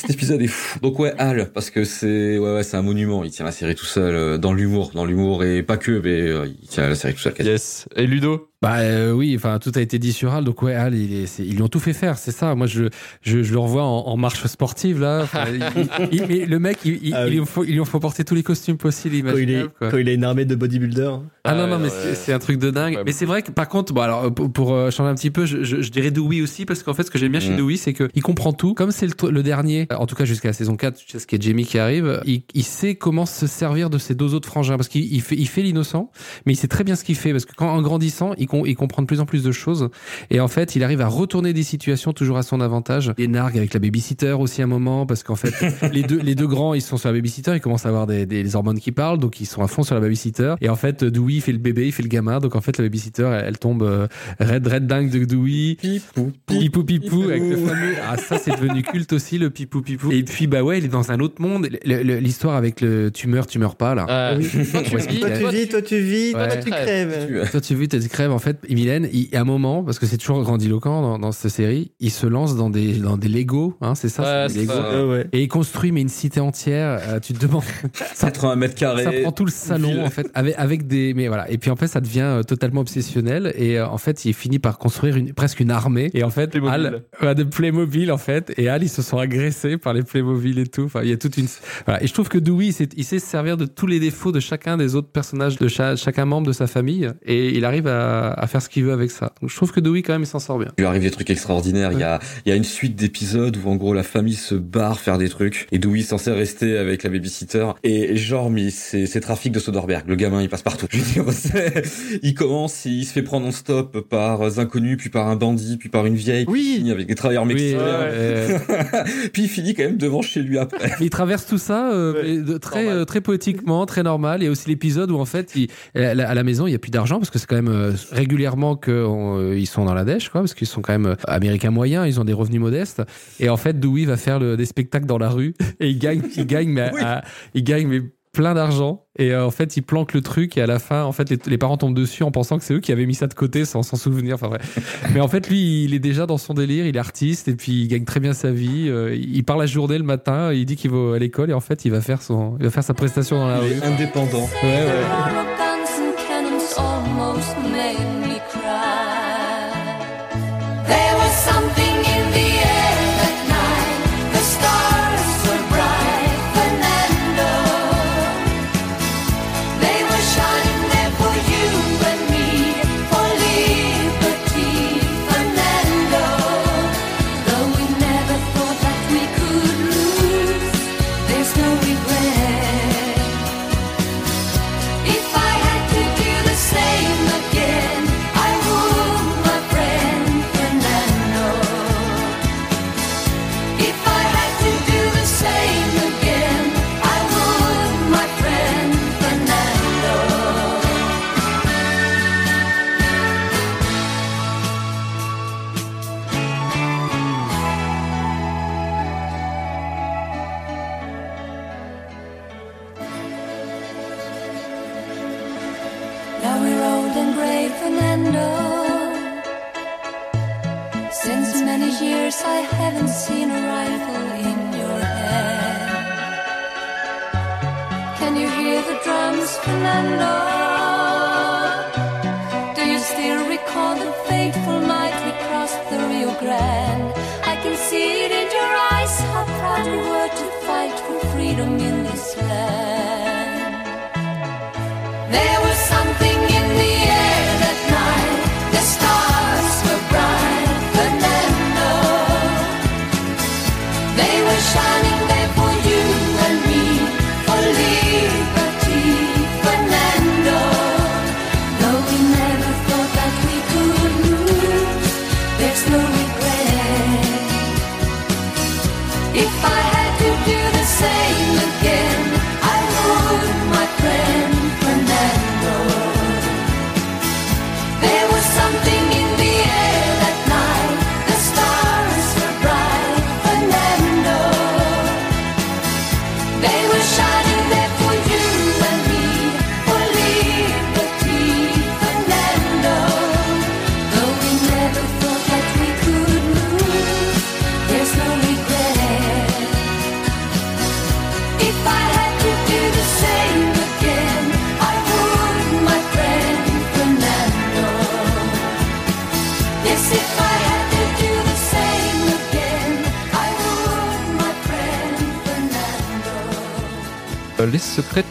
Cet 0.00 0.10
épisode 0.10 0.40
est 0.42 0.46
fou. 0.46 0.78
Donc 0.80 0.98
ouais, 1.00 1.12
Hal, 1.18 1.50
parce 1.52 1.70
que 1.70 1.82
c'est 1.84 2.38
ouais, 2.38 2.54
ouais 2.54 2.62
c'est 2.62 2.76
un 2.76 2.82
monument. 2.82 3.24
Il 3.24 3.30
tient 3.30 3.44
la 3.44 3.52
série 3.52 3.74
tout 3.74 3.84
seul 3.84 4.14
euh, 4.14 4.38
dans 4.38 4.52
l'humour, 4.52 4.92
dans 4.94 5.04
l'humour 5.04 5.42
et 5.44 5.62
pas 5.62 5.76
que, 5.76 6.00
mais 6.02 6.20
euh, 6.20 6.46
il 6.62 6.68
tient 6.68 6.88
la 6.88 6.94
série 6.94 7.14
tout 7.14 7.20
seul. 7.20 7.32
quasiment. 7.34 7.52
Yes. 7.54 7.86
Et 7.96 8.06
Ludo? 8.06 8.48
Bah 8.60 8.78
euh, 8.78 9.12
oui, 9.12 9.34
enfin 9.36 9.60
tout 9.60 9.70
a 9.76 9.80
été 9.80 10.00
dit 10.00 10.12
sur 10.12 10.34
Al, 10.34 10.42
donc 10.44 10.62
ouais, 10.62 10.74
Al, 10.74 10.92
il 10.96 11.14
est, 11.14 11.26
c'est- 11.26 11.44
ils 11.46 11.54
lui 11.54 11.62
ont 11.62 11.68
tout 11.68 11.78
fait 11.78 11.92
faire, 11.92 12.18
c'est 12.18 12.32
ça. 12.32 12.56
Moi, 12.56 12.66
je, 12.66 12.84
je, 13.22 13.44
je 13.44 13.52
le 13.52 13.58
revois 13.60 13.84
en, 13.84 14.00
en 14.06 14.16
marche 14.16 14.44
sportive 14.46 15.00
là. 15.00 15.26
Il- 15.52 16.08
il- 16.12 16.26
mais 16.26 16.44
le 16.44 16.58
mec, 16.58 16.78
il, 16.84 16.98
il, 17.02 17.14
Ah 17.14 17.22
oui. 17.24 17.30
il 17.34 17.38
lui 17.38 17.46
faut, 17.46 17.62
il 17.64 17.76
lui 17.78 17.84
faut 17.84 18.00
porter 18.00 18.24
tous 18.24 18.34
les 18.34 18.42
costumes 18.42 18.76
possibles, 18.76 19.14
et 19.14 19.22
Quand 19.22 19.28
il, 19.30 19.38
est, 19.38 19.42
imaginables. 19.42 19.70
quoi. 19.78 19.90
quand 19.92 19.96
il 19.98 20.08
a 20.08 20.12
une 20.12 20.24
armée 20.24 20.44
de 20.44 20.56
bodybuilders. 20.56 21.20
Ah 21.44 21.54
non, 21.54 21.62
Ah, 21.62 21.66
non, 21.68 21.78
mais 21.78 21.84
ouais. 21.84 21.90
c'est- 21.90 22.14
c'est 22.16 22.32
un 22.32 22.40
truc 22.40 22.58
de 22.58 22.70
dingue. 22.72 22.96
Ouais. 22.96 23.02
Mais 23.06 23.12
c'est 23.12 23.26
vrai 23.26 23.42
que 23.42 23.52
par 23.52 23.68
contre, 23.68 23.92
bon, 23.94 24.00
alors 24.00 24.34
pour, 24.34 24.52
pour, 24.52 24.74
euh, 24.74 24.90
changer 24.90 25.10
un 25.10 25.14
petit 25.14 25.30
peu, 25.30 25.46
je, 25.46 25.62
je, 25.62 25.80
je 25.80 25.90
dirais 25.92 26.10
Dewey 26.10 26.42
aussi, 26.42 26.64
parce 26.66 26.82
qu'en 26.82 26.94
fait, 26.94 27.04
ce 27.04 27.12
que 27.12 27.18
j'aime 27.18 27.30
bien 27.30 27.40
chez 27.40 27.50
Mm. 27.52 27.56
Dewey, 27.58 27.76
c'est 27.76 27.92
qu'il 27.92 28.22
comprend 28.22 28.52
tout. 28.52 28.74
Comme 28.74 28.90
c'est 28.90 29.06
le 29.22 29.42
dernier, 29.44 29.86
en 29.96 30.06
tout 30.06 30.14
cas 30.14 30.24
jusqu'à 30.24 30.48
la 30.48 30.52
saison 30.52 30.76
4, 30.76 30.96
tu 30.96 31.10
sais 31.10 31.18
ce 31.18 31.26
qui 31.26 31.36
est 31.36 31.42
Jamie 31.42 31.64
qui 31.64 31.78
arrive, 31.78 32.20
il, 32.26 32.42
il 32.54 32.64
sait 32.64 32.94
comment 32.94 33.26
se 33.26 33.46
servir 33.46 33.90
de 33.90 33.98
ses 33.98 34.14
deux 34.14 34.34
autres 34.34 34.48
frangins, 34.48 34.76
parce 34.76 34.88
qu'il 34.88 35.12
il 35.12 35.20
fait, 35.22 35.36
il 35.36 35.48
fait 35.48 35.62
l'innocent, 35.62 36.10
mais 36.46 36.52
il 36.52 36.56
sait 36.56 36.68
très 36.68 36.84
bien 36.84 36.96
ce 36.96 37.04
qu'il 37.04 37.16
fait, 37.16 37.32
parce 37.32 37.44
que 37.44 37.54
quand 37.54 37.68
en 37.68 37.82
grandissant, 37.82 38.32
il, 38.38 38.46
com- 38.46 38.64
il 38.66 38.76
comprend 38.76 39.02
de 39.02 39.06
plus 39.06 39.20
en 39.20 39.26
plus 39.26 39.42
de 39.42 39.52
choses, 39.52 39.88
et 40.30 40.40
en 40.40 40.48
fait, 40.48 40.76
il 40.76 40.84
arrive 40.84 41.00
à 41.00 41.08
retourner 41.08 41.52
des 41.52 41.62
situations 41.62 42.12
toujours 42.12 42.38
à 42.38 42.42
son 42.42 42.60
avantage. 42.60 43.12
Il 43.18 43.30
nargue 43.30 43.56
avec 43.58 43.74
la 43.74 43.80
babysitter 43.80 44.32
aussi 44.32 44.60
à 44.60 44.64
un 44.64 44.68
moment, 44.68 45.06
parce 45.06 45.22
qu'en 45.22 45.36
fait, 45.36 45.54
les 45.92 46.02
deux, 46.02 46.18
les 46.20 46.34
deux 46.34 46.46
grands, 46.46 46.74
ils 46.74 46.82
sont 46.82 46.96
sur 46.96 47.08
la 47.08 47.14
babysitter, 47.14 47.52
ils 47.54 47.60
commencent 47.60 47.86
à 47.86 47.88
avoir 47.90 48.06
des, 48.06 48.26
des, 48.26 48.42
des 48.42 48.56
hormones 48.56 48.78
qui 48.80 48.92
parlent, 48.92 49.18
donc 49.18 49.40
ils 49.40 49.46
sont 49.46 49.62
à 49.62 49.68
fond 49.68 49.82
sur 49.82 49.94
la 49.94 50.00
babysitter. 50.00 50.54
Et 50.60 50.68
en 50.68 50.76
fait, 50.76 51.04
Dewey 51.04 51.34
il 51.34 51.40
fait 51.40 51.52
le 51.52 51.58
bébé, 51.58 51.86
il 51.86 51.92
fait 51.92 52.02
le 52.02 52.08
gamin, 52.08 52.38
donc 52.40 52.56
en 52.56 52.60
fait, 52.60 52.78
la 52.78 52.84
babysitter, 52.84 53.22
elle, 53.24 53.44
elle 53.48 53.58
tombe 53.58 53.82
euh, 53.82 54.06
red, 54.40 54.66
red 54.66 54.86
dingue 54.86 55.10
de 55.10 55.24
Dewey. 55.24 55.76
Pipou, 55.80 56.32
Pipou 56.46 56.84
pipou 56.84 57.22
avec 57.24 57.42
le 57.42 57.56
fameux 57.56 57.94
ah 58.08 58.16
ça 58.16 58.38
c'est 58.38 58.50
devenu 58.50 58.82
culte 58.82 59.12
aussi 59.12 59.38
le 59.38 59.50
pipou 59.50 59.77
pipou 59.82 60.10
et 60.12 60.22
puis 60.22 60.46
bah 60.46 60.62
ouais 60.62 60.78
il 60.78 60.84
est 60.84 60.88
dans 60.88 61.10
un 61.10 61.20
autre 61.20 61.40
monde 61.40 61.68
l'histoire 61.84 62.56
avec 62.56 62.80
le 62.80 63.10
tu 63.10 63.28
meurs 63.28 63.46
tu 63.46 63.58
meurs 63.58 63.76
pas 63.76 63.94
là 63.94 64.34
oui. 64.38 64.48
Toi, 64.48 64.82
tu 64.82 64.96
vis, 64.98 65.20
Toi, 65.20 65.30
tu 65.30 65.46
vis, 65.50 65.68
toi, 65.68 65.82
tu 65.82 65.98
vis, 66.00 66.32
toi, 66.32 66.46
tu 66.62 66.70
crèves. 66.70 67.50
toi 67.50 67.60
tu 67.60 68.08
crèves 68.08 68.32
en 68.32 68.38
fait 68.38 68.58
Mylène 68.68 69.08
il, 69.12 69.28
à 69.36 69.40
un 69.40 69.44
moment 69.44 69.82
parce 69.82 69.98
que 69.98 70.06
c'est 70.06 70.16
toujours 70.18 70.42
grandiloquent 70.42 71.00
dans, 71.02 71.18
dans 71.18 71.32
cette 71.32 71.50
série 71.50 71.92
il 72.00 72.10
se 72.10 72.26
lance 72.26 72.56
dans 72.56 72.70
des 72.70 72.94
dans 72.94 73.16
des 73.16 73.28
Lego 73.28 73.76
hein 73.80 73.94
c'est 73.94 74.08
ça 74.08 74.22
Ouais, 74.46 74.52
des 74.52 74.60
Lego. 74.62 74.72
ça. 74.72 75.06
Ouais. 75.06 75.26
et 75.32 75.42
il 75.42 75.48
construit 75.48 75.92
mais 75.92 76.00
une 76.00 76.08
cité 76.08 76.40
entière 76.40 77.00
euh, 77.08 77.20
tu 77.20 77.32
te 77.32 77.44
demandes 77.46 77.62
ça 78.14 78.30
80 78.30 78.56
mètres 78.56 78.74
carrés. 78.74 79.04
ça 79.04 79.12
prend 79.12 79.32
tout 79.32 79.44
le 79.44 79.50
salon 79.50 79.88
ville. 79.88 80.00
en 80.00 80.10
fait 80.10 80.26
avec 80.34 80.54
avec 80.58 80.86
des 80.86 81.14
mais 81.14 81.28
voilà 81.28 81.50
et 81.50 81.58
puis 81.58 81.70
en 81.70 81.76
fait 81.76 81.86
ça 81.86 82.00
devient 82.00 82.20
euh, 82.22 82.42
totalement 82.42 82.80
obsessionnel 82.80 83.52
et 83.56 83.78
euh, 83.78 83.86
en 83.88 83.98
fait 83.98 84.24
il 84.24 84.34
finit 84.34 84.58
par 84.58 84.78
construire 84.78 85.16
une 85.16 85.32
presque 85.32 85.60
une 85.60 85.70
armée 85.70 86.10
et 86.14 86.22
en 86.24 86.30
fait 86.30 86.48
Playmobil. 86.50 87.02
Al 87.20 87.34
de 87.34 87.42
Playmobil 87.44 88.10
en 88.12 88.18
fait 88.18 88.52
et 88.56 88.68
Al 88.68 88.82
ils 88.82 88.88
se 88.88 89.02
sont 89.02 89.18
agressés 89.18 89.67
par 89.76 89.92
les 89.92 90.02
Playmobil 90.02 90.58
et 90.58 90.66
tout 90.66 90.84
enfin 90.84 91.00
il 91.02 91.10
y 91.10 91.12
a 91.12 91.16
toute 91.16 91.36
une 91.36 91.46
voilà 91.86 92.02
et 92.02 92.06
je 92.06 92.12
trouve 92.14 92.28
que 92.28 92.38
Dewey 92.38 92.66
il 92.66 92.72
sait, 92.72 92.88
il 92.96 93.04
sait 93.04 93.18
se 93.18 93.26
servir 93.26 93.56
de 93.56 93.66
tous 93.66 93.86
les 93.86 94.00
défauts 94.00 94.32
de 94.32 94.40
chacun 94.40 94.76
des 94.76 94.94
autres 94.94 95.08
personnages 95.08 95.56
de 95.58 95.68
cha- 95.68 95.96
chacun 95.96 96.24
membre 96.24 96.46
de 96.46 96.52
sa 96.52 96.66
famille 96.66 97.10
et 97.26 97.56
il 97.56 97.64
arrive 97.64 97.86
à, 97.86 98.30
à 98.32 98.46
faire 98.46 98.62
ce 98.62 98.68
qu'il 98.68 98.84
veut 98.84 98.92
avec 98.92 99.10
ça 99.10 99.32
donc 99.40 99.50
je 99.50 99.56
trouve 99.56 99.72
que 99.72 99.80
Dewey 99.80 100.02
quand 100.02 100.12
même 100.14 100.22
il 100.22 100.26
s'en 100.26 100.38
sort 100.38 100.58
bien 100.58 100.68
Il 100.78 100.82
lui 100.82 100.86
arrive 100.86 101.02
des 101.02 101.10
trucs 101.10 101.30
extraordinaires. 101.30 101.92
Il 101.92 101.98
y 101.98 102.02
a, 102.04 102.18
il 102.46 102.48
y 102.50 102.52
a 102.52 102.56
une 102.56 102.64
suite 102.64 102.94
d'épisodes 102.96 103.56
où 103.62 103.68
en 103.68 103.76
gros 103.76 103.92
la 103.94 104.02
famille 104.02 104.34
se 104.34 104.54
barre 104.54 105.00
faire 105.00 105.18
des 105.18 105.28
trucs 105.28 105.66
et 105.72 105.78
Dewey 105.78 106.00
est 106.00 106.02
censé 106.02 106.30
rester 106.30 106.78
avec 106.78 107.02
la 107.02 107.10
babysitter 107.10 107.66
et, 107.84 108.16
genre 108.16 108.50
mais 108.50 108.70
c'est 108.70 109.06
c'est 109.06 109.20
trafic 109.20 109.52
de 109.52 109.58
Soderbergh. 109.58 110.04
Le 110.08 110.14
gamin 110.16 110.42
il 110.42 110.48
passe 110.48 110.62
partout. 110.62 110.86
Je 110.90 110.98
veux 110.98 111.24
dire, 111.24 111.32
c'est- 111.32 112.20
il 112.22 112.34
commence, 112.34 112.84
il 112.84 113.04
se 113.04 113.12
fait 113.12 113.22
prendre 113.22 113.46
en 113.46 113.50
stop 113.50 114.00
par 114.08 114.40
des 114.48 114.58
inconnus, 114.58 114.96
puis 114.98 115.10
par 115.10 115.28
un 115.28 115.36
bandit, 115.36 115.76
puis 115.76 115.88
par 115.88 116.06
une 116.06 116.14
vieille, 116.14 116.44
puis 116.46 116.76
finit 116.76 116.90
avec 116.90 117.06
des 117.06 117.14
travailleurs 117.14 117.44
Oui, 117.44 117.54
mexicains. 117.54 117.80
euh, 117.80 118.58
puis 119.32 119.48
finit 119.60 119.74
quand 119.74 119.84
même 119.84 119.96
devant 119.96 120.22
chez 120.22 120.42
lui 120.42 120.58
après. 120.58 120.90
Il 121.00 121.10
traverse 121.10 121.46
tout 121.46 121.58
ça 121.58 121.90
euh, 121.92 122.12
Ouais. 122.52 122.58
très 122.58 122.84
Normal. 122.84 122.98
euh, 123.00 123.04
très 123.04 123.20
poétiquement, 123.20 123.84
très 123.86 124.02
normal. 124.02 124.42
Il 124.42 124.44
y 124.46 124.48
a 124.48 124.50
aussi 124.50 124.68
l'épisode 124.68 125.10
où 125.10 125.18
en 125.18 125.24
fait, 125.24 125.52
il, 125.54 125.68
à 125.94 126.14
la 126.14 126.28
à 126.28 126.34
la 126.34 126.42
maison, 126.44 126.66
il 126.66 126.72
y 126.72 126.74
a 126.74 126.78
plus 126.78 126.90
d'argent 126.90 127.18
parce 127.18 127.30
que 127.30 127.38
c'est 127.38 127.46
quand 127.46 127.56
même 127.56 127.68
euh, 127.68 127.92
régulièrement 128.12 128.76
on- 128.90 129.38
euh, 129.38 129.58
ils 129.58 129.66
sont 129.66 129.84
dans 129.84 129.94
la 129.94 130.04
dèche, 130.04 130.28
quoi, 130.28 130.40
parce 130.42 130.54
qu'ils 130.54 130.66
sont 130.66 130.80
quand 130.82 130.92
même 130.92 131.06
euh, 131.06 131.14
américains 131.26 131.70
moyens, 131.70 132.06
ils 132.06 132.20
ont 132.20 132.24
des 132.24 132.32
revenus 132.32 132.60
modestes. 132.60 133.02
Et 133.40 133.48
en 133.48 133.56
fait, 133.56 133.78
Dewey 133.80 134.04
va 134.04 134.16
faire 134.16 134.38
le- 134.38 134.56
des 134.56 134.66
spectacles 134.66 135.06
dans 135.06 135.18
la 135.18 135.28
rue 135.30 135.54
et 135.80 135.88
il 135.88 135.98
gagne, 135.98 136.22
il 136.36 136.46
gagne, 136.46 136.68
mais 136.70 136.90
à- 137.00 137.22
il 137.54 137.64
gagne 137.64 137.86
mais 137.88 138.02
plein 138.38 138.54
d'argent 138.54 139.02
et 139.18 139.32
euh, 139.32 139.44
en 139.46 139.50
fait 139.50 139.76
il 139.76 139.82
planque 139.82 140.14
le 140.14 140.20
truc 140.20 140.56
et 140.56 140.62
à 140.62 140.66
la 140.68 140.78
fin 140.78 141.02
en 141.02 141.10
fait 141.10 141.28
les, 141.28 141.38
les 141.44 141.58
parents 141.58 141.76
tombent 141.76 141.96
dessus 141.96 142.22
en 142.22 142.30
pensant 142.30 142.56
que 142.56 142.62
c'est 142.62 142.72
eux 142.74 142.78
qui 142.78 142.92
avaient 142.92 143.04
mis 143.04 143.16
ça 143.16 143.26
de 143.26 143.34
côté 143.34 143.64
sans 143.64 143.82
s'en 143.82 143.96
souvenir. 143.96 144.36
Enfin 144.36 144.46
vrai 144.46 144.60
mais 145.12 145.18
en 145.18 145.26
fait 145.26 145.50
lui 145.50 145.82
il 145.82 145.92
est 145.92 145.98
déjà 145.98 146.24
dans 146.24 146.38
son 146.38 146.54
délire 146.54 146.86
il 146.86 146.94
est 146.94 147.00
artiste 147.00 147.48
et 147.48 147.54
puis 147.56 147.72
il 147.72 147.88
gagne 147.88 148.04
très 148.04 148.20
bien 148.20 148.34
sa 148.34 148.52
vie 148.52 148.84
euh, 148.86 149.12
il 149.16 149.42
part 149.42 149.56
la 149.56 149.66
journée 149.66 149.98
le 149.98 150.04
matin 150.04 150.52
il 150.52 150.66
dit 150.66 150.76
qu'il 150.76 150.92
va 150.92 151.16
à 151.16 151.18
l'école 151.18 151.50
et 151.50 151.52
en 151.52 151.58
fait 151.58 151.84
il 151.84 151.90
va 151.90 152.00
faire 152.00 152.22
son 152.22 152.54
il 152.60 152.64
va 152.66 152.70
faire 152.70 152.84
sa 152.84 152.94
prestation 152.94 153.38
dans 153.38 153.48
la 153.48 153.58
rue 153.58 153.72
Il 153.72 153.82
est 153.82 153.84
indépendant. 153.84 154.48
ouais 154.62 154.68
ouais 154.68 155.54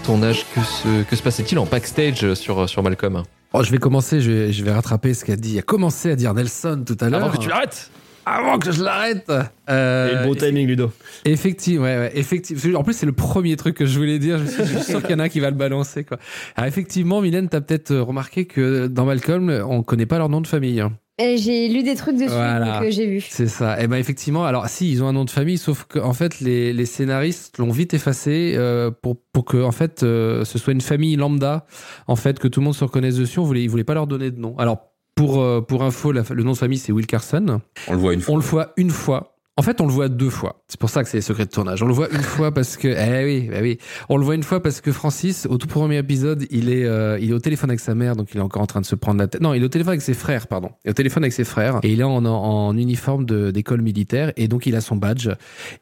tournage, 0.07 0.45
que 0.55 0.61
se, 0.61 1.03
que 1.03 1.15
se 1.17 1.21
passait-il 1.21 1.59
en 1.59 1.65
backstage 1.65 2.33
sur, 2.35 2.69
sur 2.69 2.81
Malcolm? 2.81 3.23
Oh, 3.53 3.61
je 3.61 3.71
vais 3.71 3.77
commencer, 3.77 4.21
je 4.21 4.31
vais, 4.31 4.53
je 4.53 4.63
vais 4.63 4.71
rattraper 4.71 5.13
ce 5.13 5.25
qu'a 5.25 5.35
dit, 5.35 5.59
a 5.59 5.61
commencé 5.61 6.09
à 6.11 6.15
dire 6.15 6.33
Nelson 6.33 6.81
tout 6.87 6.95
à 7.01 7.09
l'heure. 7.09 7.21
Avant 7.25 7.35
que 7.35 7.41
tu 7.41 7.49
l'arrêtes 7.49 7.91
Avant 8.25 8.57
que 8.57 8.71
je 8.71 8.81
l'arrête 8.81 9.29
euh, 9.69 10.09
Et 10.09 10.15
le 10.15 10.23
bon 10.29 10.33
timing, 10.35 10.65
Ludo. 10.65 10.91
Effectivement, 11.25 11.83
ouais, 11.83 11.97
ouais, 11.97 12.11
effectivement. 12.15 12.79
En 12.79 12.83
plus, 12.83 12.93
c'est 12.93 13.05
le 13.05 13.11
premier 13.11 13.57
truc 13.57 13.75
que 13.75 13.85
je 13.85 13.97
voulais 13.99 14.17
dire. 14.17 14.37
Je 14.39 14.45
suis, 14.45 14.65
je 14.65 14.77
suis 14.77 14.83
sûr 14.91 15.01
qu'il 15.01 15.11
y 15.11 15.15
en 15.15 15.19
a 15.19 15.27
qui 15.27 15.41
va 15.41 15.49
le 15.49 15.57
balancer, 15.57 16.05
quoi. 16.05 16.17
Alors, 16.55 16.69
effectivement, 16.69 17.19
Mylène, 17.19 17.49
t'as 17.49 17.59
peut-être 17.59 17.91
euh, 17.91 18.01
remarqué 18.01 18.45
que 18.45 18.87
dans 18.87 19.03
Malcolm, 19.03 19.49
on 19.67 19.83
connaît 19.83 20.05
pas 20.05 20.19
leur 20.19 20.29
nom 20.29 20.39
de 20.39 20.47
famille. 20.47 20.79
hein. 20.79 20.93
J'ai 21.19 21.67
lu 21.69 21.81
des 21.81 21.95
trucs 21.95 22.15
dessus 22.15 22.29
Voilà. 22.29 22.79
que 22.79 22.91
j'ai 22.91 23.07
vu. 23.07 23.21
C'est 23.27 23.47
ça. 23.47 23.81
Et 23.81 23.87
ben 23.87 23.97
effectivement, 23.97 24.45
alors 24.45 24.67
si 24.67 24.91
ils 24.91 25.01
ont 25.01 25.07
un 25.07 25.13
nom 25.13 25.25
de 25.25 25.31
famille, 25.31 25.57
sauf 25.57 25.85
que 25.85 25.97
en 25.97 26.13
fait 26.13 26.39
les, 26.41 26.73
les 26.73 26.85
scénaristes 26.85 27.57
l'ont 27.57 27.71
vite 27.71 27.93
effacé 27.95 28.53
euh, 28.55 28.91
pour 28.91 29.17
pour 29.33 29.45
que 29.45 29.57
en 29.63 29.71
fait 29.71 30.03
euh, 30.03 30.45
ce 30.45 30.59
soit 30.59 30.73
une 30.73 30.81
famille 30.81 31.15
lambda, 31.15 31.65
en 32.07 32.15
fait 32.15 32.37
que 32.37 32.47
tout 32.47 32.59
le 32.59 32.65
monde 32.65 32.75
se 32.75 32.83
reconnaisse 32.83 33.15
dessus. 33.15 33.39
On 33.39 33.43
voulait 33.45 33.63
ils 33.63 33.69
voulaient 33.69 33.83
pas 33.83 33.95
leur 33.95 34.05
donner 34.07 34.29
de 34.29 34.39
nom. 34.39 34.55
Alors 34.59 34.91
pour 35.15 35.41
euh, 35.41 35.61
pour 35.61 35.83
info, 35.83 36.11
la- 36.11 36.21
le 36.29 36.43
nom 36.43 36.51
de 36.51 36.57
famille 36.57 36.77
c'est 36.77 36.91
Wilkerson. 36.91 37.61
On 37.87 37.93
le 37.93 37.97
voit 37.97 38.13
une 38.13 38.21
fois. 38.21 38.33
On 38.35 38.37
le 38.37 38.43
voit 38.43 38.73
une 38.77 38.91
fois. 38.91 39.36
En 39.59 39.63
fait, 39.63 39.81
on 39.81 39.87
le 39.87 39.91
voit 39.91 40.07
deux 40.07 40.29
fois. 40.29 40.61
C'est 40.67 40.79
pour 40.79 40.91
ça 40.91 41.03
que 41.03 41.09
c'est 41.09 41.17
les 41.17 41.21
secrets 41.21 41.45
de 41.45 41.49
tournage. 41.49 41.81
On 41.81 41.87
le 41.87 41.93
voit 41.93 42.09
une 42.11 42.21
fois 42.21 42.53
parce 42.53 42.77
que, 42.77 42.87
eh 42.87 43.25
oui, 43.25 43.49
bah 43.49 43.57
oui. 43.61 43.79
On 44.07 44.17
le 44.17 44.23
voit 44.23 44.35
une 44.35 44.43
fois 44.43 44.61
parce 44.61 44.81
que 44.81 44.91
Francis, 44.91 45.47
au 45.49 45.57
tout 45.57 45.67
premier 45.67 45.97
épisode, 45.97 46.45
il 46.51 46.69
est, 46.69 46.85
euh, 46.85 47.17
il 47.19 47.31
est 47.31 47.33
au 47.33 47.39
téléphone 47.39 47.71
avec 47.71 47.79
sa 47.79 47.95
mère, 47.95 48.15
donc 48.15 48.29
il 48.33 48.37
est 48.37 48.41
encore 48.41 48.61
en 48.61 48.67
train 48.67 48.81
de 48.81 48.85
se 48.85 48.93
prendre 48.93 49.19
la 49.19 49.27
tête. 49.27 49.41
Non, 49.41 49.55
il 49.55 49.63
est 49.63 49.65
au 49.65 49.69
téléphone 49.69 49.93
avec 49.93 50.03
ses 50.03 50.13
frères, 50.13 50.45
pardon. 50.45 50.69
Il 50.85 50.89
est 50.89 50.91
au 50.91 50.93
téléphone 50.93 51.23
avec 51.23 51.33
ses 51.33 51.43
frères 51.43 51.79
et 51.81 51.91
il 51.91 51.99
est 51.99 52.03
en, 52.03 52.23
en, 52.23 52.29
en 52.29 52.77
uniforme 52.77 53.25
d'école 53.25 53.81
militaire 53.81 54.31
et 54.37 54.47
donc 54.47 54.67
il 54.67 54.75
a 54.75 54.81
son 54.81 54.95
badge. 54.95 55.29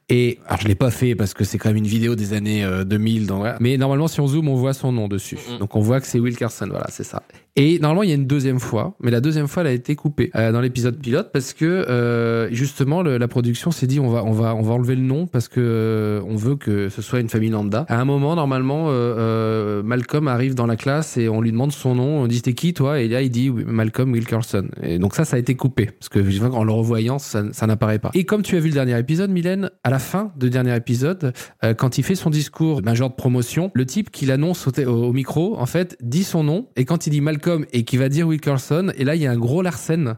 Et 0.08 0.40
alors 0.48 0.62
je 0.62 0.70
l'ai 0.70 0.76
pas 0.76 0.90
fait 0.92 1.14
parce 1.16 1.34
que 1.34 1.44
c'est 1.44 1.58
quand 1.58 1.70
même 1.70 1.78
une 1.78 1.88
vidéo 1.88 2.16
des 2.16 2.32
années 2.32 2.64
euh, 2.64 2.86
2000. 2.86 3.28
Donc, 3.28 3.40
voilà. 3.40 3.58
Mais 3.60 3.76
normalement, 3.76 4.08
si 4.08 4.22
on 4.22 4.28
zoome, 4.28 4.48
on 4.48 4.56
voit 4.56 4.74
son 4.74 4.94
nom 4.94 5.10
dessus. 5.10 5.38
Donc 5.60 5.76
on 5.76 5.82
voit 5.82 6.00
que 6.00 6.08
c'est 6.08 6.20
Wilkerson. 6.20 6.68
Voilà, 6.70 6.88
c'est 6.90 7.04
ça. 7.04 7.24
Et 7.58 7.80
normalement, 7.80 8.04
il 8.04 8.10
y 8.10 8.12
a 8.12 8.16
une 8.16 8.28
deuxième 8.28 8.60
fois, 8.60 8.96
mais 9.02 9.12
la 9.12 9.22
deuxième 9.22 9.48
fois, 9.48 9.62
elle 9.64 9.68
a 9.68 9.72
été 9.72 9.96
coupée 9.96 10.30
euh, 10.36 10.52
dans 10.52 10.60
l'épisode 10.60 10.98
pilote 11.00 11.30
parce 11.32 11.54
que 11.54 11.64
euh, 11.66 12.50
justement, 12.52 13.02
le- 13.02 13.18
la 13.18 13.28
production 13.30 13.72
s'est 13.72 13.88
dit 13.88 14.02
on 14.02 14.10
va, 14.10 14.26
on 14.26 14.34
va, 14.34 14.54
on 14.56 14.62
va 14.62 14.74
enlever 14.74 14.96
le 14.96 15.02
nom 15.04 15.26
parce 15.26 15.48
que 15.48 15.62
euh, 15.62 16.22
on 16.28 16.36
veut 16.36 16.58
que 16.58 16.90
ce 16.90 17.02
soit 17.02 17.22
une 17.22 17.30
famille 17.30 17.52
lambda. 17.52 17.86
À 17.88 17.98
un 18.02 18.04
moment, 18.04 18.36
normalement, 18.36 18.90
euh, 18.90 18.92
euh, 18.92 19.84
Malcolm 19.84 20.28
arrive 20.28 20.54
dans 20.54 20.66
la 20.66 20.76
classe 20.76 21.16
et 21.16 21.30
on 21.30 21.40
lui 21.40 21.54
demande 21.54 21.72
son 21.72 21.96
nom. 21.96 22.20
On 22.24 22.28
dit 22.28 22.42
t'es 22.42 22.52
qui 22.54 22.74
toi? 22.74 23.00
Et 23.00 23.08
là, 23.08 23.22
il 23.22 23.30
dit 23.30 23.50
Malcolm 23.50 24.12
Wilkerson. 24.12 24.68
Et 24.84 25.00
donc 25.00 25.16
ça, 25.16 25.24
ça 25.24 25.38
a 25.38 25.40
été 25.40 25.56
coupé 25.56 25.86
parce 25.86 26.10
que 26.10 26.20
en 26.52 26.64
le 26.66 26.74
revoyant, 26.74 27.20
ça, 27.20 27.46
ça 27.54 27.68
n'apparaît 27.68 28.00
pas. 28.00 28.12
Et 28.16 28.26
comme 28.26 28.42
tu 28.42 28.58
as 28.58 28.60
vu 28.60 28.68
le 28.68 28.74
dernier 28.74 29.00
épisode, 29.00 29.30
Mylène, 29.30 29.70
à 29.86 29.90
la 29.90 30.00
fin 30.00 30.34
du 30.38 30.50
dernier 30.50 30.76
épisode, 30.76 31.32
euh, 31.64 31.74
quand 31.74 31.98
il 31.98 32.04
fait 32.04 32.16
son 32.16 32.30
discours 32.30 32.82
major 32.84 33.10
de 33.10 33.16
promotion, 33.16 33.72
le 33.74 33.86
type 33.86 34.12
qui 34.12 34.26
l'annonce 34.26 34.68
au- 34.68 34.82
au 34.90 35.14
micro, 35.14 35.58
en 35.58 35.66
fait, 35.66 35.96
dit 36.02 36.26
son 36.26 36.44
nom 36.44 36.68
et 36.76 36.84
quand 36.84 37.08
il 37.08 37.12
dit 37.12 37.22
Malcolm 37.22 37.45
et 37.72 37.84
qui 37.84 37.98
va 37.98 38.10
dire 38.10 38.28
Wilkerson, 38.28 38.92
et 38.96 39.04
là 39.04 39.16
il 39.16 39.22
y 39.22 39.28
a 39.28 39.32
un 39.32 39.38
gros 39.38 39.62
Larsen. 39.62 40.18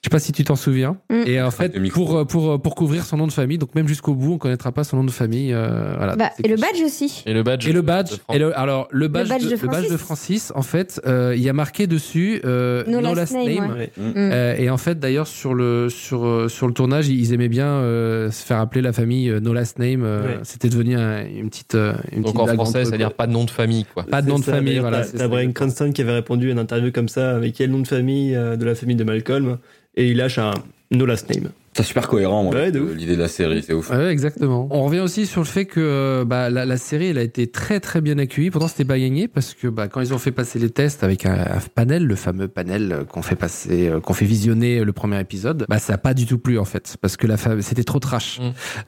Je 0.00 0.06
sais 0.06 0.10
pas 0.10 0.20
si 0.20 0.30
tu 0.30 0.44
t'en 0.44 0.54
souviens. 0.54 0.96
Mm. 1.10 1.22
Et 1.26 1.42
en 1.42 1.50
fait, 1.50 1.76
pour, 1.90 2.24
pour, 2.28 2.62
pour 2.62 2.74
couvrir 2.76 3.04
son 3.04 3.16
nom 3.16 3.26
de 3.26 3.32
famille, 3.32 3.58
donc 3.58 3.74
même 3.74 3.88
jusqu'au 3.88 4.14
bout, 4.14 4.34
on 4.34 4.38
connaîtra 4.38 4.70
pas 4.70 4.84
son 4.84 4.98
nom 4.98 5.02
de 5.04 5.10
famille. 5.10 5.52
euh, 5.52 5.94
voilà. 5.96 6.14
Bah, 6.14 6.30
et 6.42 6.46
le 6.46 6.54
badge 6.54 6.80
aussi. 6.84 7.24
Et 7.26 7.32
le 7.34 7.42
badge. 7.42 7.66
et 7.66 7.72
le 7.72 7.82
badge, 7.82 8.12
et 8.32 8.38
le, 8.38 8.56
alors 8.56 8.86
le 8.92 9.08
badge, 9.08 9.28
badge 9.28 9.42
de, 9.42 9.56
de 9.56 9.60
le 9.60 9.66
badge 9.68 9.90
de 9.90 9.96
Francis. 9.96 10.52
En 10.54 10.62
fait, 10.62 11.00
euh, 11.04 11.34
il 11.36 11.42
y 11.42 11.48
a 11.48 11.52
marqué 11.52 11.88
dessus 11.88 12.40
euh, 12.44 12.84
No 12.86 13.00
last 13.12 13.32
name, 13.34 13.74
ouais. 13.76 13.90
Mm. 13.96 14.12
Euh, 14.16 14.56
et 14.56 14.70
en 14.70 14.76
fait, 14.76 15.00
d'ailleurs, 15.00 15.26
sur 15.26 15.52
le 15.52 15.88
sur 15.88 16.24
euh, 16.24 16.48
sur 16.48 16.68
le 16.68 16.74
tournage, 16.74 17.08
ils 17.08 17.32
aimaient 17.32 17.48
bien 17.48 17.66
euh, 17.66 18.30
se 18.30 18.44
faire 18.46 18.60
appeler 18.60 18.82
la 18.82 18.92
famille 18.92 19.28
euh, 19.28 19.40
No 19.40 19.52
Last 19.52 19.80
Name. 19.80 20.04
euh, 20.04 20.18
Ouais. 20.28 20.38
C'était 20.44 20.68
devenu 20.68 20.96
un- 20.96 21.26
une 21.26 21.50
petite 21.50 21.74
euh, 21.74 21.94
une 22.12 22.22
Donc 22.22 22.34
petite 22.36 22.50
en 22.50 22.54
français, 22.54 22.84
c'est-à-dire 22.84 23.14
pas 23.14 23.26
de 23.26 23.32
nom 23.32 23.44
de 23.44 23.50
famille, 23.50 23.84
quoi. 23.92 24.04
pas 24.04 24.22
de 24.22 24.28
nom 24.28 24.38
de 24.38 24.44
C'est 24.44 24.52
ça, 24.52 24.56
famille. 24.58 24.78
Voilà. 24.78 25.02
C'est. 25.02 25.26
Brian 25.26 25.50
Cranston 25.50 25.90
qui 25.92 26.02
avait 26.02 26.12
répondu 26.12 26.50
à 26.50 26.52
une 26.52 26.58
interview 26.60 26.92
comme 26.92 27.08
ça 27.08 27.34
avec 27.34 27.54
quel 27.54 27.72
nom 27.72 27.80
de 27.80 27.88
famille 27.88 28.36
euh, 28.36 28.54
de 28.56 28.64
la 28.64 28.76
famille 28.76 28.94
de 28.96 29.02
Malcolm? 29.04 29.58
Et 29.94 30.08
il 30.08 30.16
lâche 30.16 30.38
un 30.38 30.52
No 30.90 31.06
Last 31.06 31.28
Name. 31.34 31.50
C'est 31.74 31.84
super 31.84 32.08
cohérent, 32.08 32.42
moi, 32.42 32.52
Ouais, 32.54 32.72
l'idée 32.72 33.14
de 33.14 33.20
la 33.20 33.28
série, 33.28 33.62
c'est 33.62 33.72
ouf. 33.72 33.90
Ouais, 33.90 34.08
exactement. 34.10 34.66
On 34.72 34.82
revient 34.86 34.98
aussi 34.98 35.26
sur 35.26 35.40
le 35.42 35.46
fait 35.46 35.64
que 35.64 35.78
euh, 35.78 36.24
bah, 36.24 36.50
la, 36.50 36.64
la 36.66 36.76
série 36.76 37.06
elle 37.06 37.18
a 37.18 37.22
été 37.22 37.46
très 37.46 37.78
très 37.78 38.00
bien 38.00 38.18
accueillie. 38.18 38.50
Pourtant 38.50 38.66
c'était 38.66 38.84
pas 38.86 38.98
gagné 38.98 39.28
parce 39.28 39.54
que 39.54 39.68
bah, 39.68 39.86
quand 39.86 40.00
ils 40.00 40.12
ont 40.12 40.18
fait 40.18 40.32
passer 40.32 40.58
les 40.58 40.70
tests 40.70 41.04
avec 41.04 41.24
un, 41.24 41.34
un 41.34 41.60
panel, 41.72 42.04
le 42.04 42.16
fameux 42.16 42.48
panel 42.48 43.04
qu'on 43.08 43.22
fait 43.22 43.36
passer, 43.36 43.88
euh, 43.90 44.00
qu'on 44.00 44.12
fait 44.12 44.24
visionner 44.24 44.82
le 44.82 44.92
premier 44.92 45.20
épisode, 45.20 45.66
bah 45.68 45.78
ça 45.78 45.92
a 45.94 45.98
pas 45.98 46.14
du 46.14 46.26
tout 46.26 46.38
plu 46.38 46.58
en 46.58 46.64
fait 46.64 46.96
parce 47.00 47.16
que 47.16 47.28
la 47.28 47.36
c'était 47.60 47.84
trop 47.84 48.00
trash. 48.00 48.40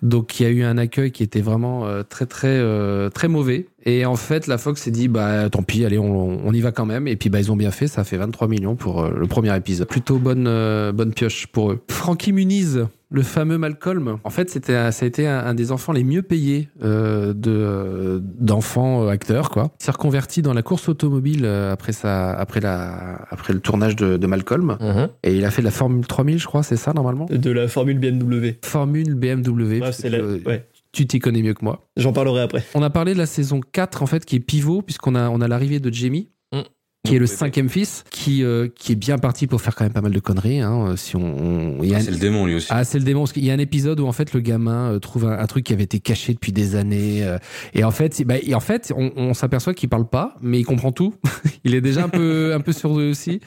Donc 0.03 0.40
il 0.40 0.42
y 0.42 0.46
a 0.46 0.51
eu 0.51 0.64
un 0.64 0.76
accueil 0.76 1.12
qui 1.12 1.22
était 1.22 1.42
vraiment 1.42 1.86
euh, 1.86 2.03
très 2.03 2.26
très 2.26 2.48
euh, 2.48 3.09
très 3.09 3.28
mauvais. 3.28 3.66
Et 3.87 4.05
en 4.05 4.16
fait 4.16 4.47
la 4.47 4.59
Fox 4.59 4.83
s'est 4.83 4.91
dit 4.91 5.09
bah 5.09 5.49
tant 5.51 5.62
pis 5.62 5.85
allez 5.85 5.99
on, 5.99 6.41
on 6.47 6.53
y 6.53 6.61
va 6.61 6.70
quand 6.72 6.87
même 6.87 7.09
et 7.09 7.16
puis 7.16 7.31
bah 7.31 7.41
ils 7.41 7.51
ont 7.51 7.57
bien 7.57 7.70
fait 7.70 7.87
ça 7.87 8.05
fait 8.05 8.16
23 8.18 8.47
millions 8.49 8.76
pour 8.76 9.03
euh, 9.03 9.11
le 9.18 9.26
premier 9.26 9.57
épisode 9.57 9.89
plutôt 9.89 10.18
bonne 10.18 10.47
euh, 10.47 10.93
bonne 10.93 11.12
pioche 11.14 11.47
pour 11.47 11.72
eux 11.72 11.81
Frankie 11.89 12.33
Muniz 12.33 12.87
le 13.12 13.22
fameux 13.22 13.59
Malcolm. 13.59 14.18
En 14.22 14.31
fait, 14.31 14.51
c'était 14.51 14.93
ça 14.93 15.05
a 15.05 15.09
été 15.09 15.26
un, 15.26 15.41
un 15.41 15.53
des 15.55 15.72
enfants 15.72 15.91
les 15.93 16.05
mieux 16.05 16.22
payés 16.22 16.68
euh, 16.85 17.33
de 17.35 17.51
euh, 17.51 18.20
d'enfants 18.22 19.03
euh, 19.03 19.09
acteurs 19.09 19.51
quoi. 19.51 19.72
Il 19.81 19.85
s'est 19.85 19.91
reconverti 19.91 20.43
dans 20.43 20.53
la 20.55 20.62
course 20.62 20.89
automobile 20.89 21.45
après 21.45 21.91
sa 21.91 22.31
après 22.31 22.61
la 22.61 23.22
après 23.31 23.53
le 23.53 23.59
tournage 23.59 23.97
de, 23.97 24.16
de 24.16 24.26
Malcolm 24.28 24.76
Mhm. 24.81 25.09
et 25.24 25.35
il 25.35 25.45
a 25.45 25.51
fait 25.51 25.61
de 25.61 25.64
la 25.66 25.72
Formule 25.72 26.07
3000 26.07 26.39
je 26.39 26.47
crois, 26.47 26.62
c'est 26.62 26.76
ça 26.76 26.93
normalement? 26.93 27.26
De 27.28 27.51
la 27.51 27.66
formule 27.66 27.99
BMW. 27.99 28.59
Formule 28.64 29.14
BMW. 29.16 29.81
Parce 29.81 29.97
c'est 29.97 30.09
la- 30.09 30.22
ouais. 30.22 30.66
Tu 30.93 31.07
t'y 31.07 31.18
connais 31.20 31.43
mieux 31.43 31.55
que 31.55 31.64
moi. 31.64 31.86
J'en 31.97 32.12
parlerai 32.12 32.43
après. 32.43 32.64
On 32.74 32.82
a 32.82 32.91
parlé 32.91 33.12
de 33.14 33.18
la 33.18 33.26
saison 33.26 33.61
4 33.61 34.03
en 34.03 34.07
fait 34.07 34.24
qui 34.24 34.36
est 34.36 34.41
pivot 34.41 34.82
puisqu'on 34.82 35.14
a 35.14 35.28
on 35.30 35.41
a 35.41 35.49
l'arrivée 35.49 35.80
de 35.80 35.93
Jamie 35.93 36.30
Mm. 36.53 36.62
qui 37.09 37.14
est 37.16 37.18
le 37.20 37.26
cinquième 37.28 37.68
fils, 37.68 38.03
qui 38.11 38.43
euh, 38.43 38.66
qui 38.74 38.91
est 38.93 38.97
bien 38.97 39.16
parti 39.18 39.47
pour 39.47 39.62
faire 39.62 39.74
quand 39.76 39.84
même 39.84 39.93
pas 39.93 40.01
mal 40.01 40.11
de 40.12 40.18
conneries. 40.18 40.61
Hein, 40.61 40.97
si 40.97 41.14
on, 41.16 41.78
il 41.82 41.95
Ah, 41.95 41.99
un- 41.99 42.01
c'est 42.01 42.11
le 42.11 42.16
démon, 42.18 42.45
lui 42.45 42.57
aussi. 42.57 42.66
Ah, 42.70 42.82
c'est 42.84 42.99
le 42.99 43.05
démon. 43.05 43.20
Parce 43.20 43.32
qu'il 43.32 43.45
y 43.45 43.51
a 43.51 43.55
un 43.55 43.59
épisode 43.61 44.01
où 44.01 44.07
en 44.07 44.12
fait 44.12 44.32
le 44.34 44.41
gamin 44.41 44.93
euh, 44.95 44.99
trouve 44.99 45.26
un, 45.26 45.38
un 45.38 45.47
truc 45.47 45.64
qui 45.64 45.72
avait 45.72 45.84
été 45.84 46.01
caché 46.01 46.34
depuis 46.34 46.51
des 46.53 46.74
années, 46.74 47.24
euh, 47.24 47.38
et 47.72 47.84
en 47.84 47.91
fait, 47.93 48.18
il- 48.18 48.24
bah, 48.26 48.34
et 48.43 48.55
en 48.57 48.61
fait, 48.61 48.93
on, 48.97 49.12
on 49.16 49.32
s'aperçoit 49.32 49.72
qu'il 49.74 49.88
parle 49.88 50.09
pas, 50.09 50.34
mais 50.43 50.59
il 50.59 50.64
comprend 50.64 50.91
tout. 50.93 51.14
il 51.64 51.74
est 51.76 51.80
déjà 51.80 52.03
un 52.05 52.09
peu 52.09 52.53
un 52.53 52.61
peu 52.61 52.72
sur 52.72 52.99
eux 52.99 53.09
aussi. 53.09 53.41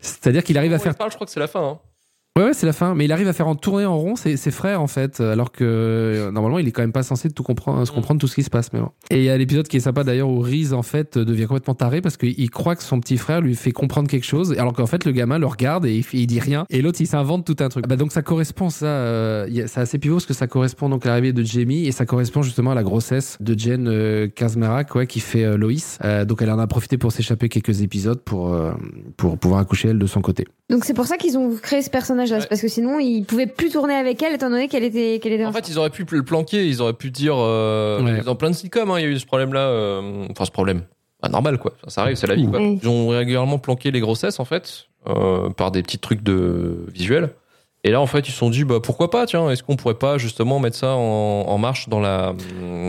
C'est-à-dire 0.00 0.42
qu'il 0.42 0.56
arrive 0.58 0.72
à 0.72 0.76
Comment 0.78 0.84
faire 0.84 0.92
il 0.94 0.96
parle, 0.98 1.10
je 1.10 1.16
crois 1.16 1.26
que 1.26 1.32
c'est 1.32 1.40
la 1.40 1.46
fin. 1.48 1.62
hein. 1.62 1.78
Ouais, 2.38 2.44
ouais, 2.44 2.54
c'est 2.54 2.66
la 2.66 2.72
fin. 2.72 2.94
Mais 2.94 3.06
il 3.06 3.12
arrive 3.12 3.26
à 3.26 3.32
faire 3.32 3.48
en 3.48 3.56
tourner 3.56 3.84
en 3.84 3.98
rond 3.98 4.14
ses, 4.14 4.36
ses 4.36 4.52
frères, 4.52 4.80
en 4.80 4.86
fait. 4.86 5.20
Alors 5.20 5.50
que 5.50 5.64
euh, 5.64 6.30
normalement, 6.30 6.60
il 6.60 6.68
est 6.68 6.70
quand 6.72 6.82
même 6.82 6.92
pas 6.92 7.02
censé 7.02 7.30
tout 7.30 7.42
comprendre, 7.42 7.84
se 7.84 7.90
comprendre 7.90 8.20
tout 8.20 8.28
ce 8.28 8.36
qui 8.36 8.44
se 8.44 8.50
passe. 8.50 8.72
Mais 8.72 8.78
bon. 8.78 8.90
Et 9.10 9.18
il 9.18 9.24
y 9.24 9.30
a 9.30 9.36
l'épisode 9.36 9.66
qui 9.66 9.76
est 9.76 9.80
sympa 9.80 10.04
d'ailleurs 10.04 10.28
où 10.28 10.38
Reese, 10.38 10.72
en 10.72 10.82
fait, 10.82 11.18
devient 11.18 11.46
complètement 11.46 11.74
taré 11.74 12.00
parce 12.00 12.16
qu'il 12.16 12.48
croit 12.50 12.76
que 12.76 12.84
son 12.84 13.00
petit 13.00 13.16
frère 13.16 13.40
lui 13.40 13.56
fait 13.56 13.72
comprendre 13.72 14.08
quelque 14.08 14.26
chose. 14.26 14.54
Alors 14.56 14.72
qu'en 14.72 14.86
fait, 14.86 15.04
le 15.04 15.10
gamin 15.10 15.38
le 15.38 15.46
regarde 15.46 15.84
et 15.84 15.96
il, 15.96 16.04
il 16.12 16.26
dit 16.28 16.38
rien. 16.38 16.64
Et 16.70 16.80
l'autre, 16.80 17.00
il 17.00 17.06
s'invente 17.06 17.44
tout 17.44 17.56
un 17.58 17.68
truc. 17.68 17.88
Bah, 17.88 17.96
donc 17.96 18.12
ça 18.12 18.22
correspond, 18.22 18.70
ça. 18.70 18.86
euh, 18.86 19.64
c'est 19.66 19.80
assez 19.80 19.98
pivot 19.98 20.16
parce 20.16 20.26
que 20.26 20.34
ça 20.34 20.46
correspond 20.46 20.88
donc 20.88 21.06
à 21.06 21.08
l'arrivée 21.08 21.32
de 21.32 21.42
Jamie 21.42 21.86
et 21.86 21.92
ça 21.92 22.06
correspond 22.06 22.42
justement 22.42 22.70
à 22.70 22.74
la 22.74 22.82
grossesse 22.84 23.36
de 23.40 23.58
Jen 23.58 23.88
euh, 23.88 24.28
ouais, 24.94 25.06
qui 25.06 25.20
fait 25.20 25.44
euh, 25.44 25.56
Loïs. 25.56 25.98
Euh, 26.04 26.24
donc 26.24 26.42
elle 26.42 26.50
en 26.50 26.58
a 26.58 26.66
profité 26.66 26.98
pour 26.98 27.12
s'échapper 27.12 27.48
quelques 27.48 27.82
épisodes 27.82 28.20
pour, 28.20 28.52
euh, 28.54 28.72
pour 29.16 29.38
pouvoir 29.38 29.60
accoucher 29.60 29.88
elle 29.88 29.98
de 29.98 30.06
son 30.06 30.20
côté. 30.20 30.46
Donc 30.70 30.84
c'est 30.84 30.94
pour 30.94 31.06
ça 31.06 31.16
qu'ils 31.16 31.38
ont 31.38 31.56
créé 31.56 31.80
ce 31.82 31.88
c'est 32.28 32.48
parce 32.48 32.60
que 32.60 32.68
sinon 32.68 32.98
ils 32.98 33.24
pouvaient 33.24 33.46
plus 33.46 33.70
tourner 33.70 33.94
avec 33.94 34.22
elle 34.22 34.34
étant 34.34 34.50
donné 34.50 34.68
qu'elle 34.68 34.84
était 34.84 35.18
qu'elle 35.22 35.32
était. 35.32 35.44
En 35.46 35.52
fait, 35.52 35.68
ils 35.68 35.78
auraient 35.78 35.90
pu 35.90 36.04
le 36.10 36.22
planquer, 36.22 36.66
ils 36.66 36.80
auraient 36.82 36.92
pu 36.92 37.10
dire. 37.10 37.34
Euh, 37.36 38.22
Dans 38.22 38.34
plein 38.36 38.50
de 38.50 38.54
sitcoms, 38.54 38.90
hein, 38.90 38.98
il 38.98 39.02
y 39.02 39.06
a 39.06 39.08
eu 39.08 39.18
ce 39.18 39.26
problème-là. 39.26 39.60
euh, 39.60 40.26
enfin, 40.30 40.44
ce 40.44 40.50
problème. 40.50 40.82
Bah, 41.22 41.28
normal, 41.28 41.58
quoi. 41.58 41.72
Ça, 41.84 41.90
ça 41.90 42.02
arrive, 42.02 42.16
c'est 42.16 42.26
la 42.28 42.36
vie, 42.36 42.46
quoi. 42.46 42.60
Ils 42.60 42.88
ont 42.88 43.08
régulièrement 43.08 43.58
planqué 43.58 43.90
les 43.90 44.00
grossesses, 44.00 44.38
en 44.38 44.44
fait, 44.44 44.86
euh, 45.08 45.50
par 45.50 45.70
des 45.72 45.82
petits 45.82 45.98
trucs 45.98 46.22
de 46.22 46.84
visuels. 46.92 47.30
Et 47.84 47.90
là, 47.90 48.00
en 48.00 48.06
fait, 48.06 48.28
ils 48.28 48.32
se 48.32 48.36
sont 48.38 48.50
dit, 48.50 48.64
bah, 48.64 48.80
pourquoi 48.82 49.08
pas, 49.08 49.24
tiens, 49.24 49.48
est-ce 49.50 49.62
qu'on 49.62 49.76
pourrait 49.76 49.94
pas 49.98 50.18
justement 50.18 50.58
mettre 50.58 50.76
ça 50.76 50.94
en, 50.96 51.44
en 51.46 51.58
marche 51.58 51.88
dans 51.88 52.00
la, 52.00 52.34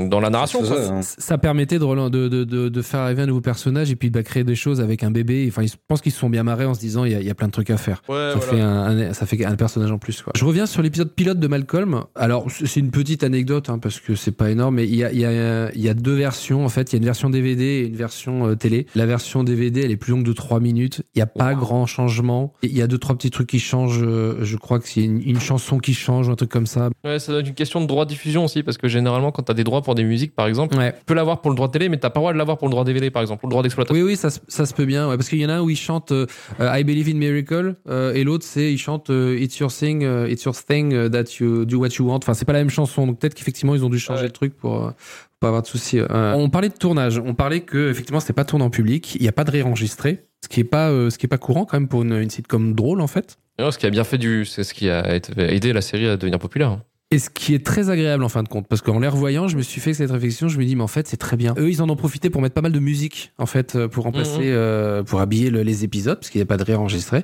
dans 0.08 0.20
la 0.20 0.30
narration, 0.30 0.62
quoi. 0.64 1.02
Ça 1.04 1.38
permettait 1.38 1.78
de, 1.80 1.84
relan- 1.84 2.10
de, 2.10 2.28
de, 2.28 2.44
de, 2.44 2.70
de 2.70 2.82
faire 2.82 3.02
arriver 3.02 3.22
un 3.22 3.28
nouveau 3.28 3.42
personnage 3.42 3.92
et 3.92 3.96
puis 3.96 4.10
de 4.10 4.14
bah, 4.16 4.24
créer 4.24 4.44
des 4.44 4.56
choses 4.56 4.82
avec 4.82 5.04
un 5.04 5.12
bébé. 5.12 5.46
Enfin, 5.48 5.64
je 5.66 5.74
pense 5.88 6.02
qu'ils 6.02 6.12
se 6.12 6.20
sont 6.20 6.30
bien 6.30 6.44
marrés 6.44 6.66
en 6.66 6.74
se 6.74 6.80
disant 6.80 7.06
il 7.06 7.12
y 7.12 7.16
a, 7.16 7.20
il 7.20 7.26
y 7.26 7.30
a 7.30 7.36
plein 7.36 7.48
de 7.48 7.52
trucs 7.52 7.70
à 7.70 7.78
faire. 7.78 8.02
Ouais, 8.10 8.32
ça, 8.34 8.40
voilà. 8.40 8.52
fait 8.52 8.62
un, 8.62 9.10
un- 9.10 9.14
ça 9.14 9.26
fait 9.28 9.46
un 9.46 9.56
personnage 9.56 9.92
en 9.92 10.00
plus. 10.00 10.22
Quoi. 10.24 10.34
Je 10.36 10.44
reviens 10.44 10.66
sur 10.66 10.82
l'épisode 10.82 11.14
pilote 11.14 11.40
de 11.40 11.48
Malcolm. 11.48 12.04
Alors, 12.16 12.48
c'est 12.50 12.80
une 12.80 12.92
petite 12.92 13.24
anecdote 13.24 13.70
hein, 13.70 13.78
parce 13.78 14.00
que 14.00 14.16
c'est 14.16 14.32
pas 14.36 14.50
énorme, 14.50 14.76
mais 14.76 14.86
il 14.86 14.96
y 14.96 15.04
a, 15.04 15.12
il 15.12 15.20
y, 15.20 15.26
a, 15.26 15.72
il 15.74 15.82
y 15.82 15.90
a 15.90 15.94
deux 15.94 16.16
versions. 16.16 16.66
En 16.66 16.70
fait, 16.70 16.92
il 16.92 16.96
y 16.96 16.98
a 16.98 17.00
une 17.00 17.06
version 17.06 17.30
DVD 17.30 17.64
et 17.64 17.86
une 17.88 17.96
version 17.96 18.48
euh, 18.48 18.56
télé. 18.56 18.88
La 18.96 19.06
version 19.06 19.44
DVD, 19.44 19.82
elle 19.84 19.92
est 19.92 19.98
plus 19.98 20.12
longue 20.14 20.26
de 20.26 20.34
3 20.34 20.60
minutes. 20.60 21.04
Il 21.14 21.20
n'y 21.20 21.24
a 21.24 21.28
pas 21.28 21.54
grand 21.54 21.86
changement. 21.86 22.54
Il 22.64 22.76
y 22.76 22.82
a 22.82 22.88
deux, 22.88 22.98
trois 22.98 23.16
petits 23.16 23.30
trucs 23.32 23.48
qui 23.50 23.60
changent. 23.60 24.02
euh, 24.04 24.38
Je 24.42 24.58
crois 24.58 24.79
que 24.80 24.88
c'est 24.88 25.04
une, 25.04 25.22
une 25.22 25.40
chanson 25.40 25.78
qui 25.78 25.94
change 25.94 26.28
ou 26.28 26.32
un 26.32 26.36
truc 26.36 26.50
comme 26.50 26.66
ça. 26.66 26.90
Ouais, 27.04 27.20
ça 27.20 27.32
doit 27.32 27.42
être 27.42 27.48
une 27.48 27.54
question 27.54 27.82
de 27.82 27.86
droit 27.86 28.06
de 28.06 28.10
diffusion 28.10 28.46
aussi, 28.46 28.64
parce 28.64 28.78
que 28.78 28.88
généralement, 28.88 29.32
quand 29.32 29.44
t'as 29.44 29.54
des 29.54 29.64
droits 29.64 29.82
pour 29.82 29.96
des 29.96 30.04
musiques, 30.04 30.36
par 30.36 30.48
exemple, 30.48 30.76
tu 30.76 30.92
peux 31.06 31.14
l'avoir 31.14 31.42
pour 31.42 31.52
le 31.52 31.56
droit 31.56 31.68
de 31.68 31.72
télé, 31.74 31.90
mais 31.90 31.98
t'as 31.98 32.10
pas 32.10 32.20
le 32.20 32.24
droit 32.24 32.34
de 32.34 32.38
l'avoir 32.38 32.58
pour 32.58 32.68
le 32.68 32.72
droit 32.72 32.84
DVD, 32.84 33.10
par 33.12 33.22
exemple, 33.22 33.42
pour 33.42 33.50
le 33.50 33.54
droit 33.54 33.64
d'exploitation. 33.64 34.02
Oui, 34.04 34.12
oui, 34.12 34.16
ça, 34.18 34.30
se- 34.30 34.40
ça 34.48 34.66
se 34.66 34.74
peut 34.74 34.86
bien. 34.86 35.10
Ouais, 35.10 35.18
parce 35.18 35.30
qu'il 35.30 35.40
y 35.40 35.46
en 35.46 35.50
a 35.50 35.54
un 35.56 35.62
où 35.62 35.70
il 35.70 35.78
chante 35.78 36.12
euh, 36.12 36.26
I 36.60 36.84
Believe 36.84 37.10
in 37.10 37.16
Miracle 37.18 37.76
euh, 37.90 38.14
et 38.14 38.24
l'autre 38.24 38.46
c'est 38.46 38.72
il 38.72 38.78
chante 38.78 39.10
euh, 39.10 39.38
It's 39.40 39.58
your 39.60 39.72
thing, 39.72 40.04
It's 40.28 40.44
your 40.44 40.56
thing 40.56 41.10
that 41.10 41.26
you 41.40 41.66
do 41.66 41.78
what 41.80 41.90
you 42.00 42.06
want. 42.08 42.18
Enfin, 42.18 42.34
c'est 42.34 42.46
pas 42.46 42.54
la 42.54 42.60
même 42.60 42.70
chanson. 42.70 43.08
Donc 43.08 43.20
peut-être 43.20 43.34
qu'effectivement 43.36 43.76
ils 43.76 43.84
ont 43.84 43.90
dû 43.90 44.00
changer 44.00 44.24
le 44.24 44.32
truc 44.32 44.56
pour, 44.56 44.92
pas 45.40 45.48
avoir 45.48 45.62
de 45.62 45.68
soucis. 45.68 46.00
Euh, 46.00 46.34
on 46.36 46.50
parlait 46.50 46.70
de 46.70 46.74
tournage. 46.74 47.22
On 47.24 47.34
parlait 47.34 47.62
que 47.62 47.90
effectivement 47.90 48.20
c'était 48.20 48.34
pas 48.34 48.44
tourné 48.46 48.66
en 48.66 48.70
public. 48.70 49.16
Il 49.16 49.24
y 49.24 49.28
a 49.28 49.32
pas 49.32 49.44
de 49.44 49.52
réenregistré. 49.52 50.26
Ce 50.44 50.48
qui 50.48 50.62
est 50.62 50.66
pas, 50.66 50.90
euh, 50.90 51.10
ce 51.10 51.18
qui 51.18 51.26
est 51.26 51.30
pas 51.30 51.38
courant 51.38 51.66
quand 51.66 51.78
même 51.78 51.88
pour 51.90 52.02
une, 52.04 52.14
une 52.14 52.30
sitcom 52.30 52.74
drôle 52.74 53.02
en 53.02 53.08
fait. 53.08 53.38
Et 53.60 53.62
non, 53.62 53.72
ce 53.72 53.78
qui 53.78 53.86
a 53.86 53.89
bien 53.89 54.05
fait 54.05 54.18
du, 54.18 54.45
c'est 54.45 54.64
ce 54.64 54.74
qui 54.74 54.89
a 54.89 55.03
aidé 55.38 55.74
la 55.74 55.82
série 55.82 56.07
à 56.07 56.16
devenir 56.16 56.39
populaire. 56.39 56.70
hein. 56.70 56.84
Et 57.12 57.18
ce 57.20 57.30
qui 57.32 57.53
est 57.55 57.66
très 57.66 57.89
agréable 57.89 58.24
en 58.24 58.30
fin 58.30 58.41
de 58.43 58.47
compte, 58.47 58.68
parce 58.70 58.82
qu'en 58.82 58.99
les 58.99 59.07
revoyant, 59.10 59.47
je 59.49 59.57
me 59.57 59.64
suis 59.64 59.82
fait 59.82 59.93
cette 59.95 60.12
réflexion, 60.12 60.47
je 60.47 60.57
me 60.60 60.64
dis, 60.64 60.76
mais 60.76 60.84
en 60.84 60.88
fait, 60.88 61.07
c'est 61.07 61.18
très 61.18 61.36
bien. 61.38 61.55
Eux, 61.57 61.70
ils 61.70 61.82
en 61.82 61.89
ont 61.89 61.95
profité 61.95 62.30
pour 62.30 62.39
mettre 62.41 62.53
pas 62.53 62.62
mal 62.62 62.72
de 62.72 62.80
musique, 62.80 63.34
en 63.39 63.47
fait, 63.47 63.76
euh, 63.76 63.88
pour 63.89 64.03
remplacer, 64.05 64.38
Mhm. 64.38 64.43
euh, 64.45 65.03
pour 65.03 65.20
habiller 65.20 65.49
le- 65.49 65.64
les 65.64 65.84
épisodes, 65.84 66.20
parce 66.20 66.30
qu'il 66.30 66.38
n'y 66.39 66.43
a 66.43 66.45
pas 66.45 66.57
de 66.57 66.64
réenregistré. 66.64 67.24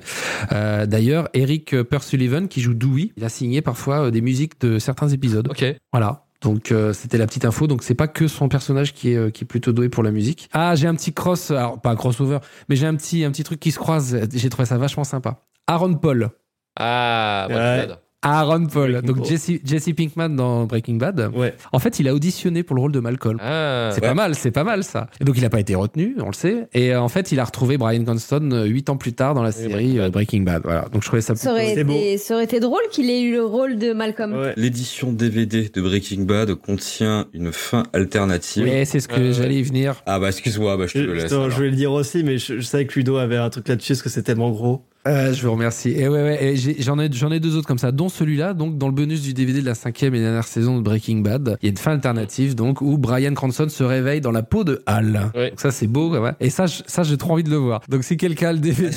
Euh, 0.52 0.84
D'ailleurs, 0.86 1.28
Eric 1.34 1.82
Persullivan, 1.84 2.48
qui 2.48 2.60
joue 2.60 2.74
Dewey, 2.74 3.12
il 3.16 3.24
a 3.24 3.28
signé 3.28 3.62
parfois 3.62 4.10
des 4.10 4.20
musiques 4.20 4.60
de 4.60 4.78
certains 4.80 5.08
épisodes. 5.08 5.48
Ok. 5.48 5.64
Voilà. 5.92 6.25
Donc 6.42 6.70
euh, 6.72 6.92
c'était 6.92 7.18
la 7.18 7.26
petite 7.26 7.44
info. 7.44 7.66
Donc 7.66 7.82
c'est 7.82 7.94
pas 7.94 8.08
que 8.08 8.28
son 8.28 8.48
personnage 8.48 8.92
qui 8.94 9.12
est, 9.12 9.16
euh, 9.16 9.30
qui 9.30 9.44
est 9.44 9.46
plutôt 9.46 9.72
doué 9.72 9.88
pour 9.88 10.02
la 10.02 10.10
musique. 10.10 10.48
Ah 10.52 10.74
j'ai 10.74 10.86
un 10.86 10.94
petit 10.94 11.12
cross, 11.12 11.50
alors 11.50 11.80
pas 11.80 11.90
un 11.90 11.96
crossover, 11.96 12.38
mais 12.68 12.76
j'ai 12.76 12.86
un 12.86 12.94
petit 12.94 13.24
un 13.24 13.30
petit 13.30 13.44
truc 13.44 13.60
qui 13.60 13.72
se 13.72 13.78
croise. 13.78 14.18
J'ai 14.32 14.48
trouvé 14.50 14.66
ça 14.66 14.78
vachement 14.78 15.04
sympa. 15.04 15.40
Aaron 15.66 15.94
Paul. 15.94 16.30
Ah, 16.78 17.46
Ouais. 17.50 17.88
Aaron 18.22 18.66
Paul, 18.66 18.92
Breaking 18.92 19.12
donc. 19.12 19.24
Jesse, 19.24 19.52
Jesse 19.64 19.90
Pinkman 19.96 20.30
dans 20.34 20.64
Breaking 20.64 20.94
Bad. 20.96 21.30
En 21.72 21.78
fait, 21.78 22.00
il 22.00 22.08
a 22.08 22.14
auditionné 22.14 22.62
pour 22.62 22.74
le 22.74 22.82
rôle 22.82 22.92
de 22.92 23.00
Malcolm. 23.00 23.38
Ah, 23.40 23.90
c'est 23.92 24.00
ouais. 24.00 24.08
pas 24.08 24.14
mal, 24.14 24.34
c'est 24.34 24.50
pas 24.50 24.64
mal 24.64 24.82
ça. 24.84 25.08
Et 25.20 25.24
donc 25.24 25.36
il 25.38 25.44
a 25.44 25.50
pas 25.50 25.60
été 25.60 25.74
retenu, 25.74 26.16
on 26.20 26.26
le 26.28 26.32
sait. 26.32 26.66
Et 26.74 26.92
euh, 26.92 27.00
en 27.00 27.08
fait, 27.08 27.30
il 27.32 27.38
a 27.40 27.44
retrouvé 27.44 27.76
Brian 27.78 28.02
Cranston 28.04 28.50
euh, 28.52 28.64
huit 28.64 28.88
ans 28.90 28.96
plus 28.96 29.12
tard 29.12 29.34
dans 29.34 29.42
la 29.42 29.52
série 29.52 29.98
euh, 30.00 30.10
Breaking 30.10 30.42
Bad. 30.42 30.62
Voilà. 30.64 30.86
Donc 30.92 31.02
je 31.02 31.06
trouvais 31.06 31.22
ça 31.22 31.34
Ça 31.36 31.52
aurait, 31.52 31.74
plutôt- 31.74 31.92
été, 31.92 32.18
ça 32.18 32.34
aurait 32.34 32.44
été 32.44 32.58
drôle 32.58 32.80
qu'il 32.90 33.10
ait 33.10 33.22
eu 33.22 33.32
le 33.32 33.44
rôle 33.44 33.76
de 33.78 33.92
Malcolm. 33.92 34.52
L'édition 34.56 35.12
DVD 35.12 35.70
de 35.72 35.80
Breaking 35.80 36.22
Bad 36.22 36.54
contient 36.54 37.26
une 37.32 37.52
fin 37.52 37.84
alternative. 37.92 38.64
Ouais, 38.64 38.84
c'est 38.84 39.00
ce 39.00 39.08
que 39.08 39.32
j'allais 39.32 39.56
y 39.56 39.62
venir. 39.62 40.02
Ah 40.06 40.18
bah 40.18 40.28
excuse-moi, 40.28 40.76
bah, 40.76 40.86
je 40.86 40.94
te 40.94 40.98
le 40.98 41.14
laisse. 41.14 41.30
Je 41.30 41.36
voulais 41.54 41.70
le 41.70 41.76
dire 41.76 41.92
aussi, 41.92 42.24
mais 42.24 42.38
je, 42.38 42.56
je 42.58 42.66
savais 42.66 42.86
que 42.86 42.94
Ludo 42.98 43.16
avait 43.16 43.36
un 43.36 43.50
truc 43.50 43.68
là-dessus 43.68 43.92
parce 43.92 44.02
que 44.02 44.08
c'est 44.08 44.22
tellement 44.22 44.50
gros. 44.50 44.84
Euh, 45.06 45.32
je 45.32 45.46
vous 45.46 45.52
remercie. 45.52 45.90
Et 45.90 46.08
ouais, 46.08 46.22
ouais, 46.22 46.54
j'en 46.80 46.98
ai, 46.98 47.08
j'en 47.12 47.30
ai 47.30 47.38
deux 47.40 47.56
autres 47.56 47.66
comme 47.68 47.78
ça, 47.78 47.92
dont 47.92 48.08
celui-là, 48.08 48.54
donc 48.54 48.76
dans 48.76 48.88
le 48.88 48.92
bonus 48.94 49.22
du 49.22 49.34
DVD 49.34 49.60
de 49.60 49.66
la 49.66 49.74
cinquième 49.74 50.14
et 50.14 50.20
dernière 50.20 50.46
saison 50.46 50.76
de 50.78 50.82
Breaking 50.82 51.18
Bad, 51.18 51.56
il 51.62 51.66
y 51.66 51.68
a 51.68 51.70
une 51.70 51.76
fin 51.76 51.92
alternative, 51.92 52.54
donc 52.54 52.80
où 52.80 52.98
Brian 52.98 53.32
Cranston 53.34 53.68
se 53.68 53.84
réveille 53.84 54.20
dans 54.20 54.32
la 54.32 54.42
peau 54.42 54.64
de 54.64 54.82
Hal. 54.86 55.30
Donc 55.34 55.60
ça 55.60 55.70
c'est 55.70 55.86
beau, 55.86 56.10
même. 56.10 56.34
Et 56.40 56.50
ça, 56.50 56.66
je- 56.66 56.82
ça 56.86 57.02
j'ai 57.04 57.16
trop 57.16 57.32
envie 57.34 57.44
de 57.44 57.50
le 57.50 57.56
voir. 57.56 57.82
Donc 57.88 58.02
si 58.04 58.16
quelqu'un 58.16 58.48
a 58.48 58.52
le 58.52 58.58
DVD, 58.58 58.90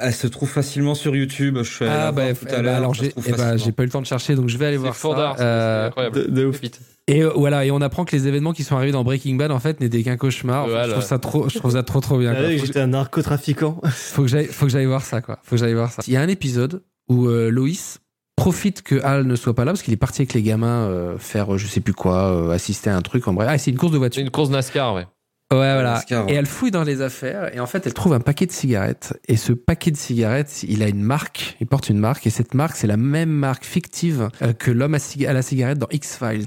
Elle 0.00 0.14
se 0.14 0.26
trouve 0.26 0.48
facilement 0.48 0.94
sur 0.94 1.14
YouTube. 1.14 1.58
Je 1.58 1.70
suis 1.70 1.84
allé 1.84 1.94
ah 1.96 2.12
bah, 2.12 2.32
tout 2.32 2.46
eh 2.48 2.52
à 2.52 2.56
bah, 2.56 2.62
l'heure. 2.62 2.76
alors 2.76 2.96
se 2.96 3.02
j'ai, 3.02 3.08
trouve 3.10 3.24
eh 3.28 3.32
bah, 3.32 3.56
j'ai 3.56 3.72
pas 3.72 3.82
eu 3.82 3.86
le 3.86 3.92
temps 3.92 4.00
de 4.00 4.06
chercher, 4.06 4.34
donc 4.34 4.48
je 4.48 4.56
vais 4.56 4.66
aller 4.66 4.76
voir 4.76 4.96
fort 4.96 5.16
ça. 5.16 5.36
Euh, 5.38 5.82
c'est 5.82 5.86
incroyable. 5.88 6.16
De, 6.16 6.30
de 6.40 6.46
ouf. 6.46 6.60
Et 7.08 7.22
euh, 7.22 7.32
voilà, 7.34 7.64
et 7.64 7.70
on 7.70 7.80
apprend 7.80 8.04
que 8.04 8.14
les 8.14 8.28
événements 8.28 8.52
qui 8.52 8.62
sont 8.62 8.76
arrivés 8.76 8.92
dans 8.92 9.02
Breaking 9.02 9.34
Bad 9.34 9.50
en 9.50 9.58
fait 9.58 9.80
n'étaient 9.80 10.02
qu'un 10.02 10.16
cauchemar. 10.16 10.64
Enfin, 10.64 10.70
Voilà. 10.70 10.86
Je 10.86 10.92
trouve 10.92 11.04
ça 11.04 11.18
trop, 11.18 11.48
je 11.48 11.58
trouve 11.58 11.72
ça 11.72 11.82
trop 11.82 12.00
trop 12.00 12.18
bien. 12.18 12.32
Ah 12.36 12.56
J'étais 12.56 12.80
un 12.80 12.88
narcotrafiquant. 12.88 13.80
faut 13.90 14.22
que 14.22 14.28
j'aille 14.28 14.46
faut 14.46 14.66
que 14.66 14.72
j'aille 14.72 14.86
voir 14.86 15.02
ça 15.02 15.20
quoi 15.20 15.38
faut 15.42 15.56
que 15.56 15.60
j'aille 15.60 15.74
voir 15.74 15.90
ça 15.90 16.02
il 16.06 16.12
y 16.12 16.16
a 16.16 16.20
un 16.20 16.28
épisode 16.28 16.82
où 17.08 17.26
euh, 17.26 17.50
Loïs 17.50 17.98
profite 18.36 18.82
que 18.82 19.02
Hal 19.04 19.26
ne 19.26 19.36
soit 19.36 19.54
pas 19.54 19.64
là 19.64 19.72
parce 19.72 19.82
qu'il 19.82 19.92
est 19.92 19.96
parti 19.98 20.22
avec 20.22 20.32
les 20.34 20.42
gamins 20.42 20.86
euh, 20.88 21.18
faire 21.18 21.54
euh, 21.54 21.58
je 21.58 21.66
sais 21.66 21.80
plus 21.80 21.92
quoi 21.92 22.32
euh, 22.32 22.50
assister 22.50 22.90
à 22.90 22.96
un 22.96 23.02
truc 23.02 23.26
en 23.28 23.32
bref 23.34 23.48
ah 23.50 23.58
c'est 23.58 23.70
une 23.70 23.76
course 23.76 23.92
de 23.92 23.98
voiture 23.98 24.20
C'est 24.20 24.24
une 24.24 24.30
course 24.30 24.50
NASCAR, 24.50 24.94
ouais. 24.94 25.06
Ouais, 25.52 25.74
voilà. 25.74 26.02
Et 26.28 26.34
elle 26.34 26.46
fouille 26.46 26.70
dans 26.70 26.82
les 26.82 27.00
affaires 27.00 27.54
et 27.54 27.60
en 27.60 27.66
fait, 27.66 27.86
elle 27.86 27.94
trouve 27.94 28.12
un 28.12 28.20
paquet 28.20 28.46
de 28.46 28.52
cigarettes. 28.52 29.14
Et 29.28 29.36
ce 29.36 29.52
paquet 29.52 29.90
de 29.90 29.96
cigarettes, 29.96 30.64
il 30.66 30.82
a 30.82 30.88
une 30.88 31.02
marque, 31.02 31.56
il 31.60 31.66
porte 31.66 31.90
une 31.90 31.98
marque 31.98 32.26
et 32.26 32.30
cette 32.30 32.54
marque, 32.54 32.76
c'est 32.76 32.86
la 32.86 32.96
même 32.96 33.30
marque 33.30 33.64
fictive 33.64 34.28
euh, 34.42 34.52
que 34.52 34.70
l'homme 34.70 34.94
à, 34.94 34.98
cig- 34.98 35.26
à 35.26 35.32
la 35.32 35.42
cigarette 35.42 35.78
dans 35.78 35.88
X-Files. 35.90 36.46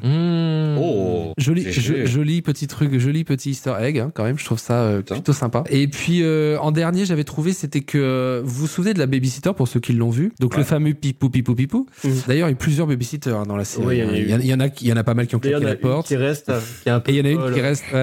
Oh, 0.78 1.34
Joli, 1.38 1.72
joli 1.72 2.42
petit 2.42 2.68
truc, 2.68 2.98
joli 2.98 3.24
petit 3.24 3.52
easter 3.52 3.74
egg 3.80 4.00
hein, 4.00 4.12
quand 4.14 4.24
même. 4.24 4.38
Je 4.40 4.46
trouve 4.46 4.60
ça 4.60 4.82
euh, 4.82 5.02
plutôt 5.02 5.34
sympa. 5.34 5.64
Et 5.70 5.88
puis 5.88 6.22
euh, 6.24 6.58
en 6.60 6.72
dernier, 6.72 7.06
j'avais 7.06 7.24
trouvé, 7.24 7.54
c'était 7.54 7.82
que 7.82 7.98
euh, 7.98 8.42
vous 8.44 8.62
vous 8.62 8.68
souvenez 8.68 8.94
de 8.94 9.00
la 9.00 9.08
babysitter 9.08 9.52
pour 9.56 9.68
ceux 9.68 9.80
qui 9.80 9.94
l'ont 9.94 10.10
vu? 10.10 10.32
Donc 10.40 10.58
le 10.58 10.64
fameux 10.64 10.94
pipou 10.94 11.30
pipou 11.30 11.56
pipou. 11.56 11.88
D'ailleurs, 12.28 12.48
il 12.48 12.52
y 12.52 12.54
a 12.54 12.58
plusieurs 12.58 12.88
babysitters 12.88 13.36
hein, 13.36 13.44
dans 13.48 13.58
la 13.58 13.66
série. 13.66 13.86
Oui, 13.86 13.98
il 13.98 14.30
y 14.30 14.34
en 14.54 14.60
a 14.60 14.68
il, 14.68 14.88
y 14.88 14.94
en 14.94 14.98
a, 14.98 15.04
pas 15.04 15.14
mal 15.14 15.28
qui 15.28 15.36
ont 15.36 15.40
claqué 15.40 15.64
la 15.64 15.76
porte. 15.76 16.08
qui 16.08 16.16
reste, 16.16 16.52
qui 16.84 16.90
est 16.90 16.92
un 16.92 17.00
peu 17.00 17.12
Et 17.12 17.16
il 17.16 17.18
y 17.18 17.22
en 17.22 17.26
a 17.26 17.30
une 17.48 17.54
qui 17.54 17.62
reste, 17.62 17.84
il 17.92 17.96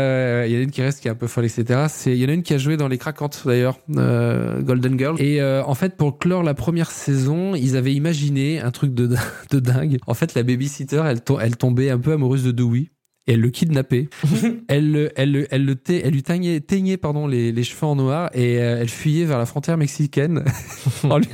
y 0.52 0.56
en 0.56 0.60
a 0.60 0.62
une 0.62 0.70
qui 0.70 0.82
reste 0.82 0.91
qui 1.00 1.08
est 1.08 1.10
un 1.10 1.14
peu 1.14 1.26
folle, 1.26 1.44
etc. 1.44 1.86
C'est, 1.88 2.12
il 2.12 2.18
y 2.18 2.24
en 2.24 2.28
a 2.28 2.32
une 2.32 2.42
qui 2.42 2.54
a 2.54 2.58
joué 2.58 2.76
dans 2.76 2.88
Les 2.88 2.98
Craquantes 2.98 3.42
d'ailleurs, 3.46 3.78
euh, 3.96 4.60
Golden 4.62 4.98
Girl. 4.98 5.20
Et 5.20 5.40
euh, 5.40 5.62
en 5.64 5.74
fait, 5.74 5.96
pour 5.96 6.18
clore 6.18 6.42
la 6.42 6.54
première 6.54 6.90
saison, 6.90 7.54
ils 7.54 7.76
avaient 7.76 7.94
imaginé 7.94 8.60
un 8.60 8.70
truc 8.70 8.94
de, 8.94 9.08
de 9.50 9.58
dingue. 9.60 9.98
En 10.06 10.14
fait, 10.14 10.34
la 10.34 10.42
babysitter, 10.42 11.02
elle, 11.06 11.22
to- 11.22 11.40
elle 11.40 11.56
tombait 11.56 11.90
un 11.90 11.98
peu 11.98 12.12
amoureuse 12.12 12.44
de 12.44 12.50
Dewey. 12.52 12.90
Et 13.28 13.34
elle 13.34 13.40
le 13.40 13.50
kidnappait. 13.50 14.08
elle, 14.68 14.90
le- 14.90 15.10
elle, 15.14 15.30
le- 15.30 15.46
elle, 15.52 15.64
le 15.64 15.76
te- 15.76 15.92
elle 15.92 16.12
lui 16.12 16.24
teignait, 16.24 16.58
teignait 16.58 16.96
pardon, 16.96 17.28
les, 17.28 17.52
les 17.52 17.62
cheveux 17.62 17.86
en 17.86 17.94
noir 17.94 18.30
et 18.34 18.58
euh, 18.58 18.78
elle 18.80 18.88
fuyait 18.88 19.24
vers 19.26 19.38
la 19.38 19.46
frontière 19.46 19.76
mexicaine 19.78 20.42
en, 21.04 21.18
lui, 21.18 21.28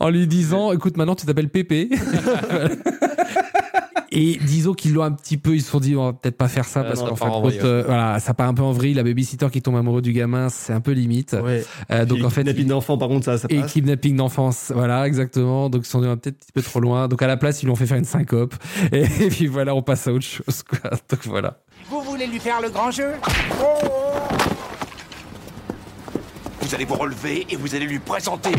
en 0.00 0.08
lui 0.08 0.26
disant 0.26 0.72
Écoute, 0.72 0.96
maintenant 0.96 1.14
tu 1.14 1.26
t'appelles 1.26 1.50
Pépé. 1.50 1.90
Et 4.12 4.38
disons 4.44 4.72
qu'ils 4.74 4.92
l'ont 4.92 5.02
un 5.02 5.12
petit 5.12 5.36
peu, 5.36 5.54
ils 5.54 5.62
se 5.62 5.70
sont 5.70 5.80
dit, 5.80 5.96
on 5.96 6.04
va 6.04 6.12
peut-être 6.12 6.36
pas 6.36 6.48
faire 6.48 6.64
ça 6.64 6.82
Ouais, 6.82 6.88
parce 6.88 7.00
qu'en 7.00 7.16
fin 7.16 7.26
de 7.26 7.32
compte, 7.32 7.52
ouais. 7.52 7.64
euh, 7.64 7.82
voilà, 7.86 8.20
ça 8.20 8.34
part 8.34 8.48
un 8.48 8.54
peu 8.54 8.62
en 8.62 8.72
vrille. 8.72 8.94
La 8.94 9.02
babysitter 9.02 9.48
qui 9.50 9.62
tombe 9.62 9.76
amoureux 9.76 10.02
du 10.02 10.12
gamin, 10.12 10.48
c'est 10.48 10.72
un 10.72 10.80
peu 10.80 10.92
limite. 10.92 11.36
Ouais. 11.42 11.64
Euh, 11.90 12.04
donc 12.04 12.18
Puis 12.18 12.26
en 12.26 12.30
fait, 12.30 12.42
kidnapping 12.42 12.68
d'enfants, 12.68 12.98
par 12.98 13.08
contre, 13.08 13.24
ça, 13.24 13.38
ça 13.38 13.48
et 13.50 13.62
kidnapping 13.62 14.16
d'enfance, 14.16 14.72
voilà, 14.74 15.06
exactement. 15.06 15.68
Donc 15.70 15.82
ils 15.82 15.86
se 15.86 15.90
sont 15.92 16.00
dit, 16.00 16.06
on 16.06 16.10
va 16.10 16.16
peut-être 16.16 16.36
un 16.36 16.38
petit 16.38 16.52
peu 16.52 16.62
trop 16.62 16.80
loin. 16.80 17.08
Donc 17.08 17.22
à 17.22 17.26
la 17.26 17.36
place, 17.36 17.62
ils 17.62 17.66
lui 17.66 17.72
ont 17.72 17.76
fait 17.76 17.86
faire 17.86 17.98
une 17.98 18.04
syncope. 18.04 18.54
Et, 18.92 19.02
et 19.20 19.28
puis 19.28 19.46
voilà, 19.46 19.74
on 19.74 19.82
passe 19.82 20.06
à 20.06 20.12
autre 20.12 20.24
chose, 20.24 20.62
quoi. 20.62 20.90
Donc 21.10 21.20
voilà. 21.26 21.58
Vous 21.90 22.00
voulez 22.02 22.26
lui 22.26 22.38
faire 22.38 22.60
le 22.60 22.70
grand 22.70 22.90
jeu? 22.90 23.12
Vous 26.60 26.74
allez 26.74 26.84
vous 26.84 26.94
relever 26.96 27.46
et 27.48 27.56
vous 27.56 27.74
allez 27.74 27.86
lui 27.86 27.98
présenter. 28.00 28.50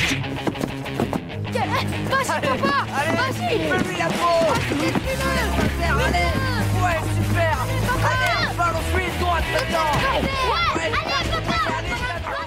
Vas-y, 1.54 2.42
papa 2.42 2.86
Vas-y. 2.90 3.60
Fais-lui 3.60 3.98
la 3.98 4.08
peau. 4.08 4.54
Allez 5.90 6.28
Ouais, 6.84 7.00
super. 7.16 7.58
Allez, 8.04 8.58
balle 8.58 8.76
ensuite, 8.76 9.20
droite, 9.20 9.44
maintenant 9.54 10.20
Ouais, 10.52 10.82
allez, 10.84 10.94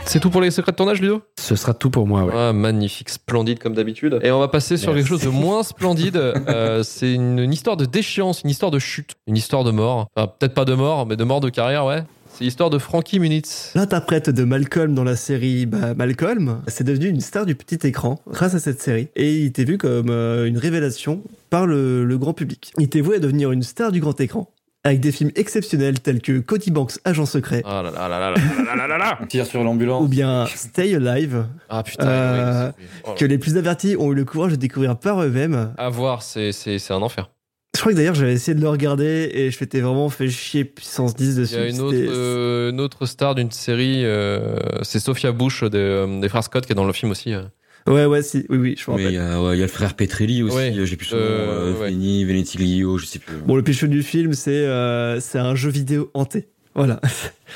C'est 0.05 0.21
tout 0.21 0.31
pour 0.31 0.41
les 0.41 0.51
secrets 0.51 0.73
de 0.73 0.77
tournage, 0.77 1.01
Ludo? 1.01 1.23
Ce 1.39 1.57
sera 1.57 1.73
tout 1.73 1.89
pour 1.91 2.07
moi, 2.07 2.25
ouais. 2.25 2.33
Ah, 2.37 2.53
magnifique, 2.53 3.09
splendide 3.11 3.59
comme 3.59 3.75
d'habitude. 3.75 4.19
Et 4.23 4.31
on 4.31 4.39
va 4.41 4.49
passer 4.49 4.77
sur 4.77 4.93
Merci. 4.93 5.09
quelque 5.09 5.19
chose 5.19 5.25
de 5.25 5.31
moins 5.35 5.63
splendide. 5.63 6.17
Euh, 6.51 6.83
c'est 6.83 7.13
une, 7.15 7.39
une 7.39 7.53
histoire 7.53 7.77
de 7.77 7.85
déchéance, 7.85 8.43
une 8.43 8.51
histoire 8.51 8.71
de 8.73 8.79
chute, 8.81 9.13
une 9.27 9.37
histoire 9.37 9.63
de 9.63 9.71
mort. 9.71 10.09
Enfin, 10.17 10.27
peut-être 10.27 10.55
pas 10.55 10.65
de 10.65 10.75
mort, 10.75 11.07
mais 11.07 11.17
de 11.17 11.23
mort 11.25 11.41
de 11.41 11.49
carrière, 11.49 11.85
ouais. 11.87 12.03
C'est 12.41 12.47
l'histoire 12.47 12.71
de 12.71 12.79
Frankie 12.79 13.19
Muniz. 13.19 13.71
L'interprète 13.75 14.31
de 14.31 14.45
Malcolm 14.45 14.95
dans 14.95 15.05
la 15.05 15.15
série 15.15 15.67
bah, 15.67 15.93
Malcolm, 15.93 16.63
c'est 16.69 16.85
devenu 16.85 17.07
une 17.09 17.21
star 17.21 17.45
du 17.45 17.55
petit 17.55 17.87
écran 17.87 18.19
grâce 18.27 18.55
à 18.55 18.59
cette 18.59 18.81
série. 18.81 19.09
Et 19.15 19.41
il 19.41 19.45
était 19.49 19.65
vu 19.65 19.77
comme 19.77 20.09
euh, 20.09 20.47
une 20.47 20.57
révélation 20.57 21.23
par 21.51 21.67
le, 21.67 22.17
grand 22.17 22.33
public. 22.33 22.73
Il 22.79 22.85
était 22.85 23.03
voué 23.03 23.17
à 23.17 23.19
devenir 23.19 23.53
une 23.53 23.63
star 23.63 23.93
du 23.93 24.01
grand 24.01 24.19
écran 24.23 24.49
avec 24.85 25.01
des 25.01 25.13
films 25.13 25.33
exceptionnels 25.35 26.01
tels 26.01 26.23
que 26.23 26.39
Cody 26.39 26.71
Banks, 26.71 26.93
Agent 27.05 27.27
Secret. 27.27 27.61
Ah 27.67 27.83
là 27.83 27.91
là 27.91 28.09
là 28.09 28.31
là 28.31 28.75
là 28.75 28.87
là 28.87 28.97
là 28.97 29.19
Tire 29.29 29.45
sur 29.45 29.63
l'ambulance. 29.63 30.03
Ou 30.03 30.09
bien 30.09 30.47
Stay 30.47 30.95
Alive. 30.95 31.45
Ah 31.69 31.83
putain. 31.83 32.09
Euh, 32.09 32.73
oh 33.05 33.13
que 33.19 33.27
les 33.27 33.37
plus 33.37 33.59
avertis 33.59 33.97
ont 33.99 34.13
eu 34.13 34.15
le 34.15 34.25
courage 34.25 34.53
de 34.53 34.57
découvrir 34.57 34.97
par 34.97 35.23
eux-mêmes. 35.23 35.75
À 35.77 35.91
voir, 35.91 36.23
c'est 36.23 36.55
un 36.89 37.03
enfer. 37.03 37.29
Je 37.77 37.81
crois 37.81 37.93
que 37.93 37.97
d'ailleurs 37.97 38.15
j'avais 38.17 38.33
essayé 38.33 38.55
de 38.55 38.61
le 38.61 38.69
regarder 38.69 39.31
et 39.33 39.51
je 39.51 39.59
m'étais 39.61 39.81
vraiment 39.81 40.09
fait 40.09 40.29
chier 40.29 40.65
puissance 40.65 41.15
10 41.15 41.29
Il 41.31 41.37
dessus. 41.41 41.55
y 41.55 41.59
a 41.59 41.69
une 41.69 41.81
autre, 41.81 41.97
euh, 41.97 42.71
une 42.73 42.81
autre 42.81 43.07
star 43.07 43.35
d'une 43.37 43.51
série, 43.53 44.05
euh, 44.05 44.57
c'est 44.83 44.99
Sophia 44.99 45.31
Bush 45.33 45.63
des, 45.63 45.79
euh, 45.79 46.21
des 46.21 46.29
frères 46.29 46.43
Scott 46.45 46.67
qui 46.67 46.73
est 46.73 46.75
dans 46.75 46.85
le 46.85 46.93
film 46.93 47.13
aussi. 47.13 47.33
euh. 47.33 47.43
Ouais, 47.87 48.05
ouais, 48.05 48.23
si, 48.23 48.45
oui, 48.51 48.59
oui, 48.59 48.75
je 48.77 48.91
me 48.91 48.97
Mais 48.97 49.05
il 49.05 49.13
y, 49.15 49.19
a 49.19 49.41
ouais, 49.43 49.57
il 49.57 49.61
y 49.61 49.63
a 49.63 49.67
le 49.67 49.71
frère 49.73 49.95
Petrelli 49.95 50.43
aussi, 50.43 50.55
Ouais. 50.57 50.75
j'ai 50.85 50.97
plus 50.97 51.07
son 51.07 51.17
nom, 51.17 51.23
Euh, 51.23 51.73
euh, 51.73 51.81
ouais. 51.81 51.91
Veni, 51.91 52.25
Venetiglio, 52.25 52.99
je 52.99 53.07
sais 53.07 53.19
plus. 53.21 53.37
Bon, 53.47 53.57
le 53.57 53.63
pitch 53.63 53.85
du 53.85 54.03
film, 54.03 54.35
c'est 54.35 54.51
euh, 54.51 55.19
c'est 55.21 55.39
un 55.39 55.55
jeu 55.55 55.71
vidéo 55.71 56.11
hanté. 56.13 56.49
Voilà. 56.75 57.01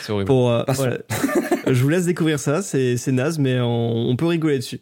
C'est 0.01 0.11
horrible. 0.13 0.27
Pour, 0.27 0.51
euh, 0.51 0.63
Passons. 0.65 0.83
voilà. 0.85 0.99
Je 1.67 1.83
vous 1.83 1.89
laisse 1.89 2.05
découvrir 2.07 2.39
ça, 2.39 2.63
c'est 2.63 2.97
c'est 2.97 3.13
naze, 3.13 3.39
mais 3.39 3.59
on, 3.61 4.09
on 4.09 4.17
peut 4.17 4.27
rigoler 4.27 4.59
dessus. 4.59 4.81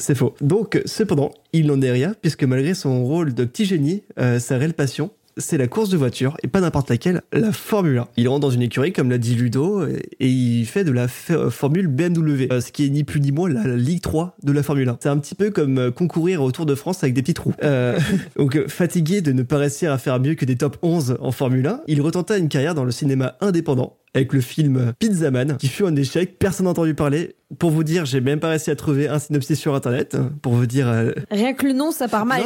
C'est 0.00 0.14
faux. 0.14 0.34
Donc, 0.40 0.80
cependant, 0.86 1.30
il 1.52 1.66
n'en 1.66 1.80
est 1.82 1.90
rien, 1.90 2.14
puisque 2.22 2.44
malgré 2.44 2.72
son 2.72 3.04
rôle 3.04 3.34
de 3.34 3.44
petit 3.44 3.66
génie, 3.66 4.02
euh, 4.18 4.38
sa 4.38 4.56
réelle 4.56 4.72
passion, 4.72 5.10
c'est 5.36 5.58
la 5.58 5.68
course 5.68 5.90
de 5.90 5.98
voiture, 5.98 6.36
et 6.42 6.48
pas 6.48 6.62
n'importe 6.62 6.88
laquelle, 6.88 7.20
la 7.32 7.52
Formule 7.52 7.98
1. 7.98 8.08
Il 8.16 8.28
rentre 8.28 8.40
dans 8.40 8.50
une 8.50 8.62
écurie, 8.62 8.92
comme 8.92 9.10
l'a 9.10 9.18
dit 9.18 9.34
Ludo, 9.34 9.86
et, 9.86 10.00
il 10.20 10.64
fait 10.64 10.84
de 10.84 10.90
la 10.90 11.06
euh, 11.30 11.50
Formule 11.50 11.86
BMW, 11.86 12.48
euh, 12.50 12.62
ce 12.62 12.72
qui 12.72 12.86
est 12.86 12.88
ni 12.88 13.04
plus 13.04 13.20
ni 13.20 13.30
moins 13.30 13.50
la, 13.50 13.76
Ligue 13.76 14.00
3 14.00 14.36
de 14.42 14.52
la 14.52 14.62
Formule 14.62 14.88
1. 14.88 14.98
C'est 15.02 15.10
un 15.10 15.18
petit 15.18 15.34
peu 15.34 15.50
comme 15.50 15.92
concourir 15.92 16.42
au 16.42 16.50
Tour 16.50 16.64
de 16.64 16.74
France 16.74 17.02
avec 17.02 17.12
des 17.12 17.20
petits 17.20 17.34
trous. 17.34 17.52
Donc, 18.36 18.66
fatigué 18.68 19.20
de 19.20 19.32
ne 19.32 19.42
pas 19.42 19.58
réussir 19.58 19.92
à 19.92 19.98
faire 19.98 20.18
mieux 20.18 20.34
que 20.34 20.46
des 20.46 20.56
top 20.56 20.78
11 20.80 21.18
en 21.20 21.30
Formule 21.30 21.66
1, 21.66 21.82
il 21.88 22.00
retenta 22.00 22.38
une 22.38 22.48
carrière 22.48 22.74
dans 22.74 22.84
le 22.84 22.90
cinéma 22.90 23.36
indépendant, 23.42 23.98
avec 24.14 24.32
le 24.32 24.40
film 24.40 24.92
Pizza 24.98 25.30
Man, 25.30 25.56
qui 25.58 25.68
fut 25.68 25.84
un 25.84 25.94
échec, 25.96 26.38
personne 26.38 26.64
n'a 26.64 26.70
entendu 26.70 26.94
parler. 26.94 27.34
Pour 27.58 27.70
vous 27.70 27.82
dire, 27.82 28.04
j'ai 28.04 28.20
même 28.20 28.38
pas 28.38 28.48
réussi 28.48 28.70
à 28.70 28.76
trouver 28.76 29.08
un 29.08 29.18
synopsis 29.18 29.58
sur 29.58 29.74
internet, 29.74 30.16
pour 30.40 30.52
vous 30.52 30.66
dire... 30.66 30.88
euh, 30.88 31.10
Rien 31.32 31.52
que 31.52 31.66
le 31.66 31.72
nom, 31.72 31.90
ça 31.90 32.06
part 32.06 32.24
mal. 32.24 32.42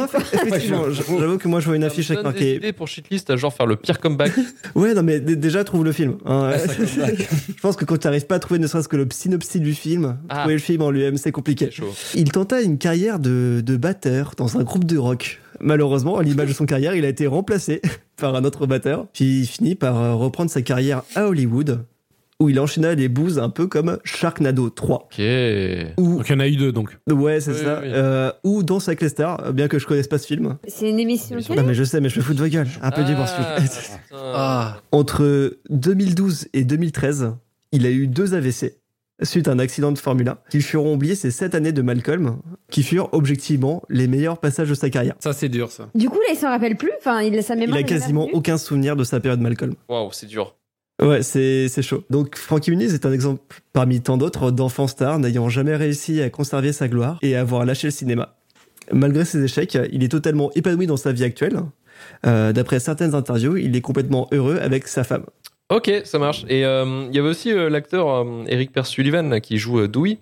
j'avoue 0.59 1.37
que 1.37 1.47
moi 1.47 1.59
je 1.59 1.65
vois 1.67 1.75
une 1.75 1.81
Ça 1.83 1.87
affiche 1.87 2.09
avec 2.11 2.19
des 2.19 2.23
marqué... 2.23 2.55
idées 2.55 2.73
pour 2.73 2.87
Shitlist, 2.87 3.29
à 3.29 3.35
genre 3.35 3.53
faire 3.53 3.65
le 3.67 3.75
pire 3.75 3.99
comeback. 3.99 4.31
Ouais, 4.75 4.93
non 4.93 5.03
mais 5.03 5.19
déjà 5.19 5.63
trouve 5.63 5.83
le 5.85 5.91
film. 5.91 6.17
hein. 6.25 6.51
Ah. 6.53 6.57
Je 7.47 7.61
pense 7.61 7.75
que 7.75 7.85
quand 7.85 7.97
tu 7.97 8.07
n'arrives 8.07 8.25
pas 8.25 8.35
à 8.35 8.39
trouver 8.39 8.59
ne 8.59 8.67
serait-ce 8.67 8.87
que 8.87 8.97
le 8.97 9.07
synopsis 9.11 9.61
du 9.61 9.73
film, 9.73 10.17
Ah. 10.29 10.39
trouver 10.39 10.55
le 10.55 10.59
film 10.61 10.81
en 10.81 10.91
lui-même, 10.91 11.17
c'est 11.17 11.31
compliqué. 11.31 11.69
Il 12.15 12.31
tenta 12.31 12.61
une 12.61 12.77
carrière 12.77 13.19
de, 13.19 13.61
de 13.65 13.77
batteur 13.77 14.33
dans 14.37 14.57
un 14.57 14.63
groupe 14.63 14.85
de 14.85 14.97
rock. 14.97 15.39
Malheureusement, 15.61 16.17
à 16.17 16.23
l'image 16.23 16.49
de 16.49 16.53
son 16.53 16.65
carrière, 16.65 16.95
il 16.95 17.05
a 17.05 17.07
été 17.09 17.27
remplacé 17.27 17.81
par 18.17 18.35
un 18.35 18.43
autre 18.43 18.65
batteur. 18.67 19.07
Puis 19.13 19.41
il 19.41 19.45
finit 19.47 19.75
par 19.75 19.97
euh, 20.01 20.13
reprendre 20.15 20.49
sa 20.51 20.61
carrière 20.61 21.03
à 21.15 21.27
Hollywood, 21.27 21.85
où 22.39 22.49
il 22.49 22.59
enchaîna 22.59 22.95
les 22.95 23.07
bouses 23.07 23.39
un 23.39 23.49
peu 23.49 23.67
comme 23.67 23.97
Sharknado 24.03 24.69
3. 24.69 24.95
Ok. 25.11 25.19
Ou, 25.97 26.17
Donc 26.17 26.27
il 26.29 26.31
y 26.33 26.35
en 26.35 26.39
a 26.41 26.47
eu 26.47 26.57
deux, 26.57 26.71
donc. 26.71 26.97
ouais, 27.09 27.39
c'est 27.39 27.51
Oui, 27.51 27.57
ça. 27.63 27.79
oui. 27.81 27.89
Euh, 27.93 28.31
ou 28.43 28.61
dans 28.63 28.79
Sac 28.81 29.01
les 29.01 29.09
Stars, 29.09 29.53
bien 29.53 29.67
que 29.69 29.79
je 29.79 29.85
connaisse 29.87 30.07
pas 30.07 30.17
ce 30.17 30.27
film. 30.27 30.57
C'est 30.67 30.89
une 30.89 30.99
émission. 30.99 31.37
Non 31.55 31.63
mais 31.63 31.73
je 31.73 31.83
sais, 31.83 32.01
mais 32.01 32.09
je 32.09 32.19
me 32.19 32.23
fous 32.25 32.33
de 32.33 32.39
vos 32.41 32.47
gueules. 32.49 32.67
Un 32.81 32.91
peu 32.91 33.01
Ah, 33.07 33.55
putain. 33.57 33.77
Ah. 34.13 34.77
Entre 34.91 35.57
2012 35.69 36.47
et 36.53 36.63
2013, 36.65 37.33
il 37.71 37.85
a 37.85 37.89
eu 37.91 38.07
deux 38.07 38.33
AVC 38.33 38.75
suite 39.23 39.47
à 39.47 39.51
un 39.51 39.59
accident 39.59 39.91
de 39.91 39.97
Formule 39.97 40.27
1 40.29 40.37
qui 40.49 40.61
feront 40.61 40.93
oublier 40.93 41.15
ces 41.15 41.31
sept 41.31 41.55
années 41.55 41.71
de 41.71 41.81
Malcolm, 41.81 42.37
qui 42.69 42.83
furent 42.83 43.09
objectivement 43.13 43.81
les 43.89 44.07
meilleurs 44.07 44.39
passages 44.39 44.69
de 44.69 44.73
sa 44.73 44.89
carrière. 44.89 45.15
Ça, 45.19 45.33
c'est 45.33 45.49
dur, 45.49 45.71
ça. 45.71 45.89
Du 45.95 46.09
coup, 46.09 46.17
là, 46.19 46.33
il 46.33 46.37
s'en 46.37 46.49
rappelle 46.49 46.75
plus. 46.75 46.91
Enfin, 46.99 47.21
il 47.21 47.41
sa 47.43 47.53
Il 47.55 47.59
mémoire. 47.61 47.77
a 47.77 47.81
est 47.81 47.83
quasiment 47.85 48.27
aucun 48.33 48.57
souvenir 48.57 48.95
de 48.95 49.03
sa 49.03 49.19
période 49.19 49.39
Malcolm. 49.41 49.73
Waouh, 49.89 50.09
c'est 50.11 50.25
dur. 50.27 50.55
Ouais, 51.01 51.23
c'est 51.23 51.67
c'est 51.67 51.81
chaud. 51.81 52.03
Donc 52.09 52.37
Frankie 52.37 52.71
Muniz 52.71 52.93
est 52.93 53.05
un 53.05 53.11
exemple 53.11 53.41
parmi 53.73 53.99
tant 53.99 54.15
d'autres 54.15 54.49
d'enfants 54.51 54.87
stars 54.87 55.19
n'ayant 55.19 55.49
jamais 55.49 55.75
réussi 55.75 56.21
à 56.21 56.29
conserver 56.29 56.71
sa 56.71 56.87
gloire 56.87 57.19
et 57.21 57.35
à 57.35 57.41
avoir 57.41 57.65
lâché 57.65 57.87
le 57.87 57.91
cinéma. 57.91 58.37
Malgré 58.93 59.25
ses 59.25 59.43
échecs, 59.43 59.77
il 59.91 60.03
est 60.05 60.09
totalement 60.09 60.51
épanoui 60.55 60.87
dans 60.87 60.95
sa 60.95 61.11
vie 61.11 61.25
actuelle. 61.25 61.59
Euh, 62.25 62.53
D'après 62.53 62.79
certaines 62.79 63.13
interviews, 63.13 63.57
il 63.57 63.75
est 63.75 63.81
complètement 63.81 64.27
heureux 64.31 64.57
avec 64.61 64.87
sa 64.87 65.03
femme. 65.03 65.25
Ok, 65.71 65.91
ça 66.05 66.19
marche. 66.19 66.45
Et 66.47 66.63
euh, 66.65 67.05
il 67.09 67.15
y 67.15 67.19
avait 67.19 67.29
aussi 67.29 67.51
euh, 67.51 67.69
l'acteur 67.69 68.07
euh, 68.09 68.43
Eric 68.47 68.71
Persullivan 68.71 69.29
là, 69.29 69.39
qui 69.39 69.57
joue 69.57 69.79
euh, 69.79 69.87
Dewey. 69.87 70.19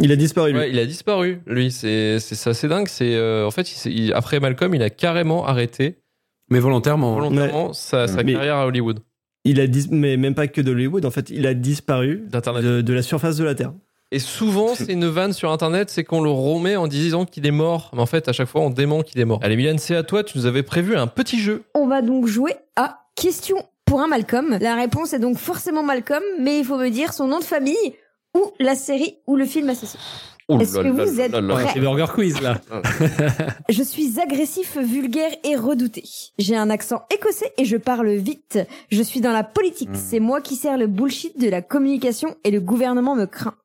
Il 0.00 0.10
a 0.12 0.16
disparu, 0.16 0.52
lui. 0.52 0.58
Ouais, 0.58 0.70
il 0.70 0.78
a 0.78 0.86
disparu, 0.86 1.40
lui. 1.46 1.70
C'est 1.70 2.18
c'est 2.20 2.34
c'est 2.34 2.50
assez 2.50 2.68
dingue. 2.68 2.88
C'est 2.88 3.14
euh, 3.14 3.46
en 3.46 3.50
fait, 3.50 3.70
il 3.70 3.74
s'est- 3.74 3.90
il- 3.92 4.12
après 4.14 4.40
Malcolm, 4.40 4.74
il 4.74 4.82
a 4.82 4.88
carrément 4.90 5.44
arrêté 5.46 5.98
Mais 6.48 6.60
volontairement. 6.60 7.14
volontairement 7.14 7.72
sa, 7.72 8.06
sa 8.06 8.22
Mais- 8.22 8.32
carrière 8.32 8.56
à 8.56 8.66
Hollywood. 8.66 9.00
Il 9.44 9.60
a 9.60 9.66
dis- 9.66 9.88
mais 9.90 10.16
même 10.16 10.34
pas 10.34 10.48
que 10.48 10.60
de 10.60 10.70
Hollywood, 10.70 11.04
en 11.04 11.10
fait, 11.10 11.30
il 11.30 11.46
a 11.46 11.54
disparu 11.54 12.24
D'Internet. 12.28 12.62
de, 12.64 12.80
de 12.82 12.92
la 12.92 13.02
surface 13.02 13.36
de 13.36 13.44
la 13.44 13.54
Terre. 13.54 13.72
Et 14.12 14.18
souvent, 14.18 14.74
c'est 14.74 14.92
une 14.92 15.06
vanne 15.06 15.32
sur 15.32 15.52
Internet, 15.52 15.88
c'est 15.90 16.02
qu'on 16.04 16.20
le 16.20 16.30
remet 16.30 16.76
en 16.76 16.88
disant 16.88 17.24
qu'il 17.26 17.46
est 17.46 17.50
mort. 17.52 17.90
Mais 17.94 18.00
en 18.00 18.06
fait, 18.06 18.28
à 18.28 18.32
chaque 18.32 18.48
fois, 18.48 18.60
on 18.62 18.70
dément 18.70 19.02
qu'il 19.02 19.20
est 19.20 19.24
mort. 19.24 19.38
Allez, 19.42 19.56
Milan, 19.56 19.76
c'est 19.78 19.94
à 19.94 20.02
toi. 20.02 20.24
Tu 20.24 20.36
nous 20.36 20.46
avais 20.46 20.62
prévu 20.64 20.96
un 20.96 21.06
petit 21.06 21.38
jeu. 21.40 21.62
On 21.74 21.86
va 21.86 22.02
donc 22.02 22.26
jouer 22.26 22.54
à 22.76 22.98
question 23.14 23.56
pour 23.90 24.00
un 24.00 24.06
Malcolm. 24.06 24.56
La 24.60 24.76
réponse 24.76 25.14
est 25.14 25.18
donc 25.18 25.36
forcément 25.36 25.82
Malcolm, 25.82 26.22
mais 26.38 26.60
il 26.60 26.64
faut 26.64 26.78
me 26.78 26.90
dire 26.90 27.12
son 27.12 27.26
nom 27.26 27.40
de 27.40 27.44
famille 27.44 27.96
ou 28.36 28.52
la 28.60 28.76
série 28.76 29.16
ou 29.26 29.34
le 29.34 29.44
film 29.44 29.68
associé. 29.68 29.98
Est-ce 30.48 30.78
que 30.78 30.86
vous 30.86 31.20
êtes 31.20 31.32
prêts 31.32 31.66
C'est 31.72 31.80
Burger 31.80 32.06
Quiz, 32.14 32.40
là. 32.40 32.60
Je 33.68 33.82
suis 33.82 34.20
agressif, 34.20 34.78
vulgaire 34.78 35.32
et 35.42 35.56
redouté. 35.56 36.04
J'ai 36.38 36.56
un 36.56 36.70
accent 36.70 37.02
écossais 37.12 37.52
et 37.58 37.64
je 37.64 37.76
parle 37.76 38.10
vite. 38.10 38.60
Je 38.92 39.02
suis 39.02 39.20
dans 39.20 39.32
la 39.32 39.42
politique. 39.42 39.90
C'est 39.94 40.20
moi 40.20 40.40
qui 40.40 40.54
sers 40.54 40.78
le 40.78 40.86
bullshit 40.86 41.40
de 41.40 41.48
la 41.48 41.60
communication 41.60 42.36
et 42.44 42.52
le 42.52 42.60
gouvernement 42.60 43.16
me 43.16 43.26
craint. 43.26 43.56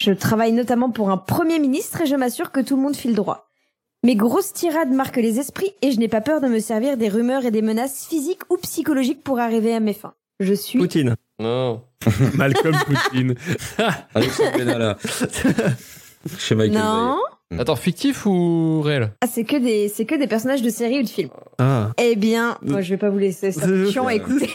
Je 0.00 0.12
travaille 0.12 0.52
notamment 0.52 0.90
pour 0.90 1.10
un 1.10 1.18
premier 1.18 1.58
ministre 1.58 2.00
et 2.00 2.06
je 2.06 2.16
m'assure 2.16 2.50
que 2.50 2.60
tout 2.60 2.76
le 2.76 2.82
monde 2.82 2.96
file 2.96 3.14
droit. 3.14 3.45
Mes 4.06 4.14
grosses 4.14 4.52
tirades 4.52 4.92
marquent 4.92 5.16
les 5.16 5.40
esprits 5.40 5.72
et 5.82 5.90
je 5.90 5.98
n'ai 5.98 6.06
pas 6.06 6.20
peur 6.20 6.40
de 6.40 6.46
me 6.46 6.60
servir 6.60 6.96
des 6.96 7.08
rumeurs 7.08 7.44
et 7.44 7.50
des 7.50 7.60
menaces 7.60 8.06
physiques 8.06 8.42
ou 8.50 8.56
psychologiques 8.56 9.24
pour 9.24 9.40
arriver 9.40 9.74
à 9.74 9.80
mes 9.80 9.94
fins. 9.94 10.14
Je 10.38 10.54
suis 10.54 10.78
Poutine. 10.78 11.16
Non. 11.40 11.82
Malcolm 12.34 12.76
Poutine. 12.86 13.34
Alexandre 14.14 14.58
Benalla. 14.58 14.96
Chez 16.38 16.54
Michael 16.54 16.78
non. 16.78 17.18
Bay. 17.50 17.58
Attends, 17.58 17.74
fictif 17.74 18.26
ou 18.26 18.80
réel? 18.80 19.10
Ah, 19.22 19.26
c'est 19.26 19.42
que 19.42 19.56
des 19.56 19.88
c'est 19.88 20.04
que 20.04 20.14
des 20.14 20.28
personnages 20.28 20.62
de 20.62 20.70
séries 20.70 21.00
ou 21.00 21.02
de 21.02 21.08
films. 21.08 21.30
Ah. 21.58 21.90
Eh 22.00 22.14
bien, 22.14 22.58
moi 22.62 22.82
je 22.82 22.90
vais 22.90 22.98
pas 22.98 23.10
vous 23.10 23.18
laisser 23.18 23.50
ça 23.50 23.66
Euh, 23.66 23.90
chiant 23.90 24.06
à 24.06 24.14
écouter. 24.14 24.48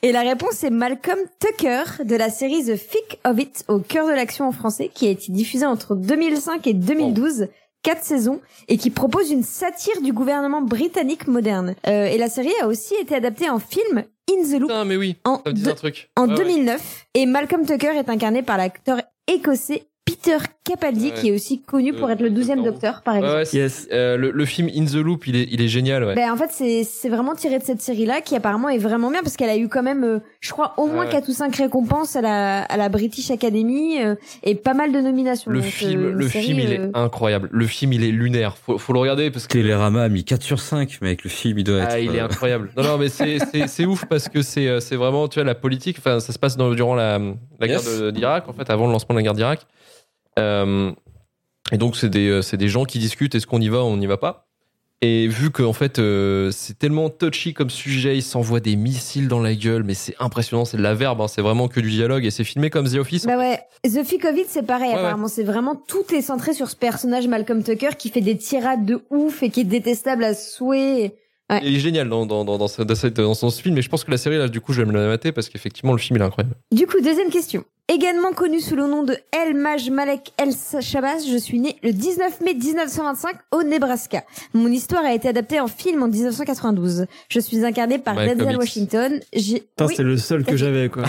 Et 0.00 0.10
la 0.10 0.22
réponse 0.22 0.64
est 0.64 0.70
Malcolm 0.70 1.18
Tucker 1.38 1.84
de 2.04 2.16
la 2.16 2.30
série 2.30 2.64
The 2.64 2.76
Thick 2.76 3.20
of 3.24 3.38
It 3.38 3.64
au 3.68 3.78
cœur 3.78 4.06
de 4.06 4.12
l'action 4.12 4.48
en 4.48 4.52
français 4.52 4.90
qui 4.92 5.06
a 5.06 5.10
été 5.10 5.30
diffusée 5.30 5.66
entre 5.66 5.94
2005 5.94 6.66
et 6.66 6.72
2012. 6.72 7.48
Quatre 7.82 8.04
saisons 8.04 8.40
et 8.68 8.76
qui 8.76 8.90
propose 8.90 9.30
une 9.30 9.42
satire 9.42 10.00
du 10.02 10.12
gouvernement 10.12 10.62
britannique 10.62 11.26
moderne. 11.26 11.74
Euh, 11.86 12.06
et 12.06 12.16
la 12.16 12.28
série 12.28 12.52
a 12.60 12.68
aussi 12.68 12.94
été 12.94 13.14
adaptée 13.14 13.50
en 13.50 13.58
film 13.58 14.04
In 14.30 14.42
the 14.44 14.52
Loop 14.60 14.68
Putain, 14.70 14.84
mais 14.84 14.96
oui. 14.96 15.16
en, 15.24 15.36
Ça 15.38 15.42
me 15.46 15.52
dit 15.52 15.62
deux- 15.62 15.70
un 15.70 15.74
truc. 15.74 16.08
en 16.16 16.24
Ouais, 16.26 16.30
ouais. 16.30 16.36
2009. 16.38 17.06
Et 17.14 17.26
Malcolm 17.26 17.66
Tucker 17.66 17.96
est 17.96 18.08
incarné 18.08 18.42
par 18.42 18.56
l'acteur 18.56 19.00
écossais 19.26 19.84
Peter 20.22 20.36
Capaldi 20.64 21.06
Ouais. 21.08 21.12
qui 21.14 21.28
est 21.28 21.32
aussi 21.32 21.60
connu 21.60 21.92
pour 21.92 22.08
Euh, 22.08 22.12
être 22.12 22.20
le 22.20 22.30
douzième 22.30 22.58
Doctor 22.62 22.72
Who. 22.72 22.72
docteur 22.74 23.02
par 23.02 23.16
exemple. 23.16 23.34
ouais, 23.34 23.44
Yes. 23.52 23.88
euh, 23.92 24.16
le, 24.16 24.30
le 24.30 24.44
film 24.44 24.68
In 24.74 24.84
the 24.84 24.94
Loop, 24.94 25.26
il 25.26 25.34
est, 25.34 25.48
il 25.50 25.60
est 25.60 25.66
génial, 25.68 26.04
ouais. 26.04 26.14
Ben, 26.14 26.30
en 26.30 26.36
fait, 26.36 26.50
c'est 26.84 27.08
vraiment 27.08 27.34
tiré 27.34 27.58
de 27.58 27.64
cette 27.64 27.82
série-là 27.82 28.20
qui 28.20 28.36
apparemment 28.36 28.68
est 28.68 28.78
vraiment 28.78 29.10
bien 29.10 29.22
parce 29.22 29.36
qu'elle 29.36 29.50
a 29.50 29.56
eu 29.56 29.68
quand 29.68 29.82
même, 29.82 30.04
euh, 30.04 30.18
je 30.40 30.52
crois, 30.52 30.74
au 30.76 30.86
moins 30.86 31.04
Ouais. 31.06 31.10
quatre 31.10 31.28
ou 31.28 31.32
cinq 31.32 31.56
récompenses 31.56 32.14
à 32.14 32.20
la, 32.20 32.62
à 32.62 32.76
la 32.76 32.88
British 32.88 33.30
Academy 33.32 34.00
euh, 34.00 34.14
et 34.44 34.54
pas 34.54 34.74
mal 34.74 34.92
de 34.92 35.00
nominations. 35.00 35.50
Le 35.50 35.60
Donc, 35.60 35.68
film, 35.68 36.00
euh, 36.04 36.12
le 36.12 36.28
série, 36.28 36.44
film, 36.46 36.58
il 36.60 36.72
est 36.72 36.90
incroyable. 36.94 37.48
Le 37.50 37.66
film, 37.66 37.92
il 37.92 38.04
est 38.04 38.12
lunaire. 38.12 38.56
Faut, 38.56 38.78
faut 38.78 38.92
le 38.92 39.00
regarder 39.00 39.30
parce 39.32 39.48
que 39.48 39.54
Télérama 39.54 40.02
a 40.04 40.08
mis 40.08 40.22
4 40.24 40.42
sur 40.42 40.60
5, 40.60 40.98
mais 41.02 41.08
avec 41.08 41.24
le 41.24 41.30
film, 41.30 41.58
il 41.58 41.64
doit 41.64 41.78
être. 41.80 41.88
ah, 41.90 41.98
il 41.98 42.14
est 42.14 42.20
incroyable. 42.20 42.70
Non, 42.76 42.84
non, 42.84 42.98
mais 42.98 43.08
c'est, 43.08 43.38
ouf 43.86 44.04
parce 44.04 44.28
que 44.28 44.42
c'est, 44.42 44.78
vraiment, 44.94 45.26
tu 45.26 45.40
vois, 45.40 45.44
la 45.44 45.56
politique. 45.56 45.96
Enfin, 45.98 46.20
ça 46.20 46.32
se 46.32 46.38
passe 46.38 46.56
dans- 46.56 46.70
durant 46.70 46.94
la, 46.94 47.18
la 47.58 47.66
guerre 47.66 47.80
Yes. 47.80 47.98
de- 48.00 48.10
d'Irak, 48.12 48.48
en 48.48 48.52
fait, 48.52 48.70
avant 48.70 48.86
le 48.86 48.92
lancement 48.92 49.14
de 49.14 49.18
la 49.18 49.22
guerre 49.24 49.34
d'Irak. 49.34 49.66
Euh, 50.38 50.92
et 51.70 51.78
donc, 51.78 51.96
c'est 51.96 52.08
des, 52.08 52.28
euh, 52.28 52.56
des 52.56 52.68
gens 52.68 52.84
qui 52.84 52.98
discutent. 52.98 53.34
Est-ce 53.34 53.46
qu'on 53.46 53.60
y 53.60 53.68
va, 53.68 53.78
ou 53.82 53.86
on 53.86 53.96
n'y 53.96 54.06
va 54.06 54.16
pas? 54.16 54.48
Et 55.04 55.26
vu 55.26 55.50
qu'en 55.50 55.72
fait, 55.72 55.98
euh, 55.98 56.52
c'est 56.52 56.78
tellement 56.78 57.10
touchy 57.10 57.54
comme 57.54 57.70
sujet, 57.70 58.16
il 58.16 58.22
s'envoie 58.22 58.60
des 58.60 58.76
missiles 58.76 59.26
dans 59.26 59.40
la 59.40 59.52
gueule, 59.56 59.82
mais 59.82 59.94
c'est 59.94 60.14
impressionnant, 60.20 60.64
c'est 60.64 60.76
de 60.76 60.82
la 60.82 60.94
verbe, 60.94 61.20
hein, 61.20 61.26
c'est 61.26 61.42
vraiment 61.42 61.66
que 61.66 61.80
du 61.80 61.90
dialogue 61.90 62.24
et 62.24 62.30
c'est 62.30 62.44
filmé 62.44 62.70
comme 62.70 62.88
The 62.88 62.94
Office. 62.98 63.26
Bah 63.26 63.36
ouais, 63.36 63.58
The 63.84 64.04
Fikovit 64.04 64.44
c'est 64.46 64.62
pareil 64.64 64.90
Ouais, 64.90 64.98
apparemment, 64.98 65.26
c'est 65.26 65.42
vraiment 65.42 65.74
tout 65.74 66.04
est 66.14 66.20
centré 66.22 66.52
sur 66.54 66.68
ce 66.70 66.76
personnage 66.76 67.26
Malcolm 67.26 67.64
Tucker 67.64 67.96
qui 67.98 68.10
fait 68.10 68.20
des 68.20 68.36
tirades 68.36 68.86
de 68.86 69.00
ouf 69.10 69.42
et 69.42 69.50
qui 69.50 69.62
est 69.62 69.64
détestable 69.64 70.22
à 70.22 70.34
souhait. 70.34 71.16
Ouais. 71.50 71.60
Il 71.64 71.74
est 71.74 71.80
génial 71.80 72.08
dans, 72.08 72.24
dans, 72.24 72.44
dans, 72.44 72.56
dans, 72.56 72.68
dans, 72.84 72.94
cette- 72.94 73.16
dans 73.20 73.34
ce 73.34 73.60
film, 73.60 73.74
mais 73.74 73.82
je 73.82 73.88
pense 73.88 74.04
que 74.04 74.10
la 74.12 74.18
série, 74.18 74.38
là, 74.38 74.46
du 74.46 74.60
coup, 74.60 74.72
je 74.72 74.82
vais 74.82 74.86
me 74.90 74.96
la 74.96 75.08
mater 75.08 75.32
parce 75.32 75.48
qu'effectivement, 75.48 75.90
le 75.92 75.98
film, 75.98 76.16
il 76.16 76.22
est 76.22 76.24
incroyable. 76.24 76.54
Du 76.70 76.86
coup, 76.86 77.00
deuxième 77.02 77.28
question. 77.30 77.64
Également 77.92 78.32
connu 78.32 78.60
sous 78.60 78.76
le 78.76 78.86
nom 78.86 79.02
de 79.02 79.16
El 79.32 79.54
Maj 79.54 79.90
Malek 79.90 80.32
El 80.38 80.50
Shabazz, 80.80 81.26
je 81.28 81.36
suis 81.36 81.58
né 81.58 81.76
le 81.82 81.92
19 81.92 82.40
mai 82.40 82.54
1925 82.54 83.34
au 83.50 83.64
Nebraska. 83.64 84.22
Mon 84.54 84.68
histoire 84.68 85.04
a 85.04 85.12
été 85.12 85.28
adaptée 85.28 85.58
en 85.60 85.66
film 85.66 86.02
en 86.02 86.08
1992. 86.08 87.06
Je 87.28 87.40
suis 87.40 87.64
incarné 87.64 87.98
par 87.98 88.14
Malcolm 88.14 88.38
Denzel 88.38 88.54
X. 88.54 88.58
Washington. 88.60 89.20
J'ai- 89.34 89.60
Putain, 89.60 89.86
Oui, 89.86 89.94
c'est 89.96 90.02
le 90.04 90.16
seul 90.16 90.44
que 90.44 90.56
j'avais, 90.56 90.88
quoi. 90.88 91.02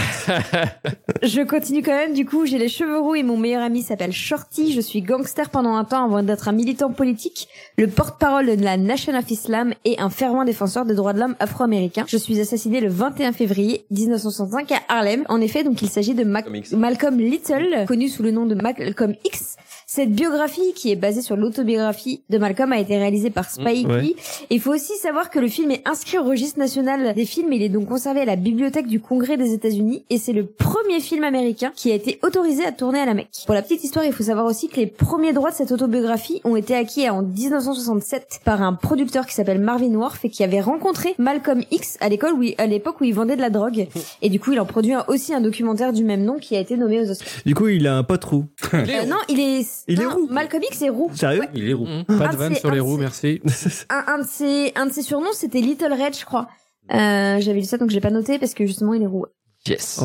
Je 1.21 1.41
continue 1.43 1.83
quand 1.83 1.95
même, 1.95 2.13
du 2.13 2.25
coup, 2.25 2.45
j'ai 2.45 2.57
les 2.57 2.67
cheveux 2.69 2.99
roux 2.99 3.15
et 3.15 3.23
mon 3.23 3.37
meilleur 3.37 3.61
ami 3.61 3.81
s'appelle 3.83 4.11
Shorty. 4.11 4.73
Je 4.73 4.81
suis 4.81 5.01
gangster 5.01 5.49
pendant 5.51 5.75
un 5.75 5.85
temps 5.85 6.03
avant 6.05 6.21
d'être 6.23 6.47
un 6.49 6.53
militant 6.53 6.91
politique, 6.91 7.47
le 7.77 7.87
porte-parole 7.87 8.57
de 8.57 8.63
la 8.63 8.77
Nation 8.77 9.15
of 9.17 9.29
Islam 9.29 9.73
et 9.85 9.99
un 9.99 10.09
fervent 10.09 10.43
défenseur 10.43 10.85
des 10.85 10.95
droits 10.95 11.13
de 11.13 11.19
l'homme 11.19 11.35
afro-américain. 11.39 12.03
Je 12.07 12.17
suis 12.17 12.39
assassiné 12.41 12.81
le 12.81 12.89
21 12.89 13.31
février 13.31 13.85
1965 13.91 14.71
à 14.71 14.79
Harlem. 14.89 15.23
En 15.29 15.39
effet, 15.39 15.63
donc 15.63 15.81
il 15.81 15.89
s'agit 15.89 16.13
de 16.15 16.23
Mac- 16.23 16.45
Malcolm 16.71 17.17
Little, 17.19 17.85
connu 17.87 18.07
sous 18.07 18.23
le 18.23 18.31
nom 18.31 18.45
de 18.45 18.55
Malcolm 18.55 19.15
X. 19.25 19.57
Cette 19.95 20.09
biographie, 20.11 20.73
qui 20.75 20.91
est 20.91 20.95
basée 20.95 21.21
sur 21.21 21.35
l'autobiographie 21.35 22.23
de 22.31 22.39
Malcolm, 22.39 22.71
a 22.71 22.79
été 22.79 22.97
réalisée 22.97 23.29
par 23.29 23.47
Spike 23.47 23.87
Mm, 23.87 23.91
ouais. 23.91 24.01
Lee. 24.01 24.15
Et 24.49 24.55
il 24.55 24.59
faut 24.59 24.73
aussi 24.73 24.93
savoir 24.97 25.29
que 25.29 25.37
le 25.37 25.47
film 25.47 25.69
est 25.69 25.87
inscrit 25.87 26.17
au 26.17 26.23
registre 26.23 26.57
national 26.57 27.13
des 27.13 27.25
films. 27.25 27.53
Il 27.53 27.61
est 27.61 27.69
donc 27.69 27.89
conservé 27.89 28.21
à 28.21 28.25
la 28.25 28.35
bibliothèque 28.35 28.87
du 28.87 28.99
Congrès 28.99 29.37
des 29.37 29.53
États-Unis 29.53 30.03
et 30.09 30.17
c'est 30.17 30.33
le 30.33 30.47
premier 30.47 30.99
film 30.99 31.23
américain 31.23 31.71
qui 31.75 31.91
a 31.91 31.93
été 31.93 32.17
autorisé 32.23 32.65
à 32.65 32.71
tourner 32.71 33.01
à 33.01 33.05
la 33.05 33.13
Mecque. 33.13 33.29
Pour 33.45 33.53
la 33.53 33.61
petite 33.61 33.83
histoire, 33.83 34.03
il 34.03 34.13
faut 34.13 34.23
savoir 34.23 34.47
aussi 34.47 34.67
que 34.67 34.77
les 34.77 34.87
premiers 34.87 35.31
droits 35.31 35.51
de 35.51 35.55
cette 35.55 35.71
autobiographie 35.71 36.41
ont 36.43 36.55
été 36.55 36.73
acquis 36.75 37.07
en 37.07 37.21
1967 37.21 38.39
par 38.43 38.63
un 38.63 38.73
producteur 38.73 39.27
qui 39.27 39.35
s'appelle 39.35 39.59
Marvin 39.59 39.93
Worf 39.93 40.25
et 40.25 40.29
qui 40.31 40.43
avait 40.43 40.61
rencontré 40.61 41.13
Malcolm 41.19 41.61
X 41.69 41.97
à 42.01 42.09
l'école 42.09 42.33
où 42.33 42.41
il- 42.41 42.55
à 42.57 42.65
l'époque 42.65 42.99
où 42.99 43.03
il 43.03 43.13
vendait 43.13 43.35
de 43.35 43.41
la 43.41 43.51
drogue. 43.51 43.87
Et 44.23 44.29
du 44.29 44.39
coup, 44.39 44.53
il 44.53 44.59
en 44.59 44.65
produit 44.65 44.93
un- 44.93 45.05
aussi 45.07 45.35
un 45.35 45.41
documentaire 45.41 45.93
du 45.93 46.03
même 46.03 46.23
nom 46.23 46.39
qui 46.39 46.55
a 46.55 46.59
été 46.59 46.77
nommé 46.77 46.99
aux 46.99 47.11
Oscars. 47.11 47.27
Du 47.45 47.53
coup, 47.53 47.67
il 47.67 47.85
a 47.85 47.95
un 47.95 48.03
pote 48.03 48.23
roux. 48.23 48.45
Euh, 48.73 49.05
non, 49.05 49.17
il 49.29 49.39
est, 49.39 49.67
Il 49.87 50.01
est 50.01 50.05
roux. 50.05 50.27
Malcolm 50.29 50.63
X 50.63 50.81
est 50.81 50.89
roux. 50.89 51.11
Sérieux 51.13 51.43
Il 51.53 51.69
est 51.69 51.73
roux. 51.73 51.87
Pas 52.07 52.29
de 52.29 52.37
vanne 52.37 52.55
sur 52.55 52.71
les 52.71 52.79
roues, 52.79 52.97
merci. 52.97 53.41
un, 53.89 54.03
un 54.07 54.17
de 54.19 54.27
ses 54.27 54.71
un 54.75 54.85
de 54.85 54.93
ses 54.93 55.01
surnoms 55.01 55.33
c'était 55.33 55.59
Little 55.61 55.91
Red 55.93 56.15
je 56.17 56.25
crois 56.25 56.47
euh, 56.91 57.39
j'avais 57.39 57.59
lu 57.59 57.63
ça 57.65 57.77
donc 57.77 57.89
je 57.89 57.95
l'ai 57.95 58.01
pas 58.01 58.09
noté 58.09 58.39
parce 58.39 58.53
que 58.53 58.65
justement 58.65 58.93
il 58.93 59.03
est 59.03 59.07
roux 59.07 59.25
Yes. 59.65 60.01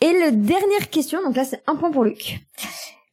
et 0.00 0.10
le 0.12 0.32
dernière 0.32 0.88
question 0.90 1.22
donc 1.22 1.36
là 1.36 1.44
c'est 1.44 1.62
un 1.66 1.76
point 1.76 1.90
pour 1.90 2.04
Luc 2.04 2.40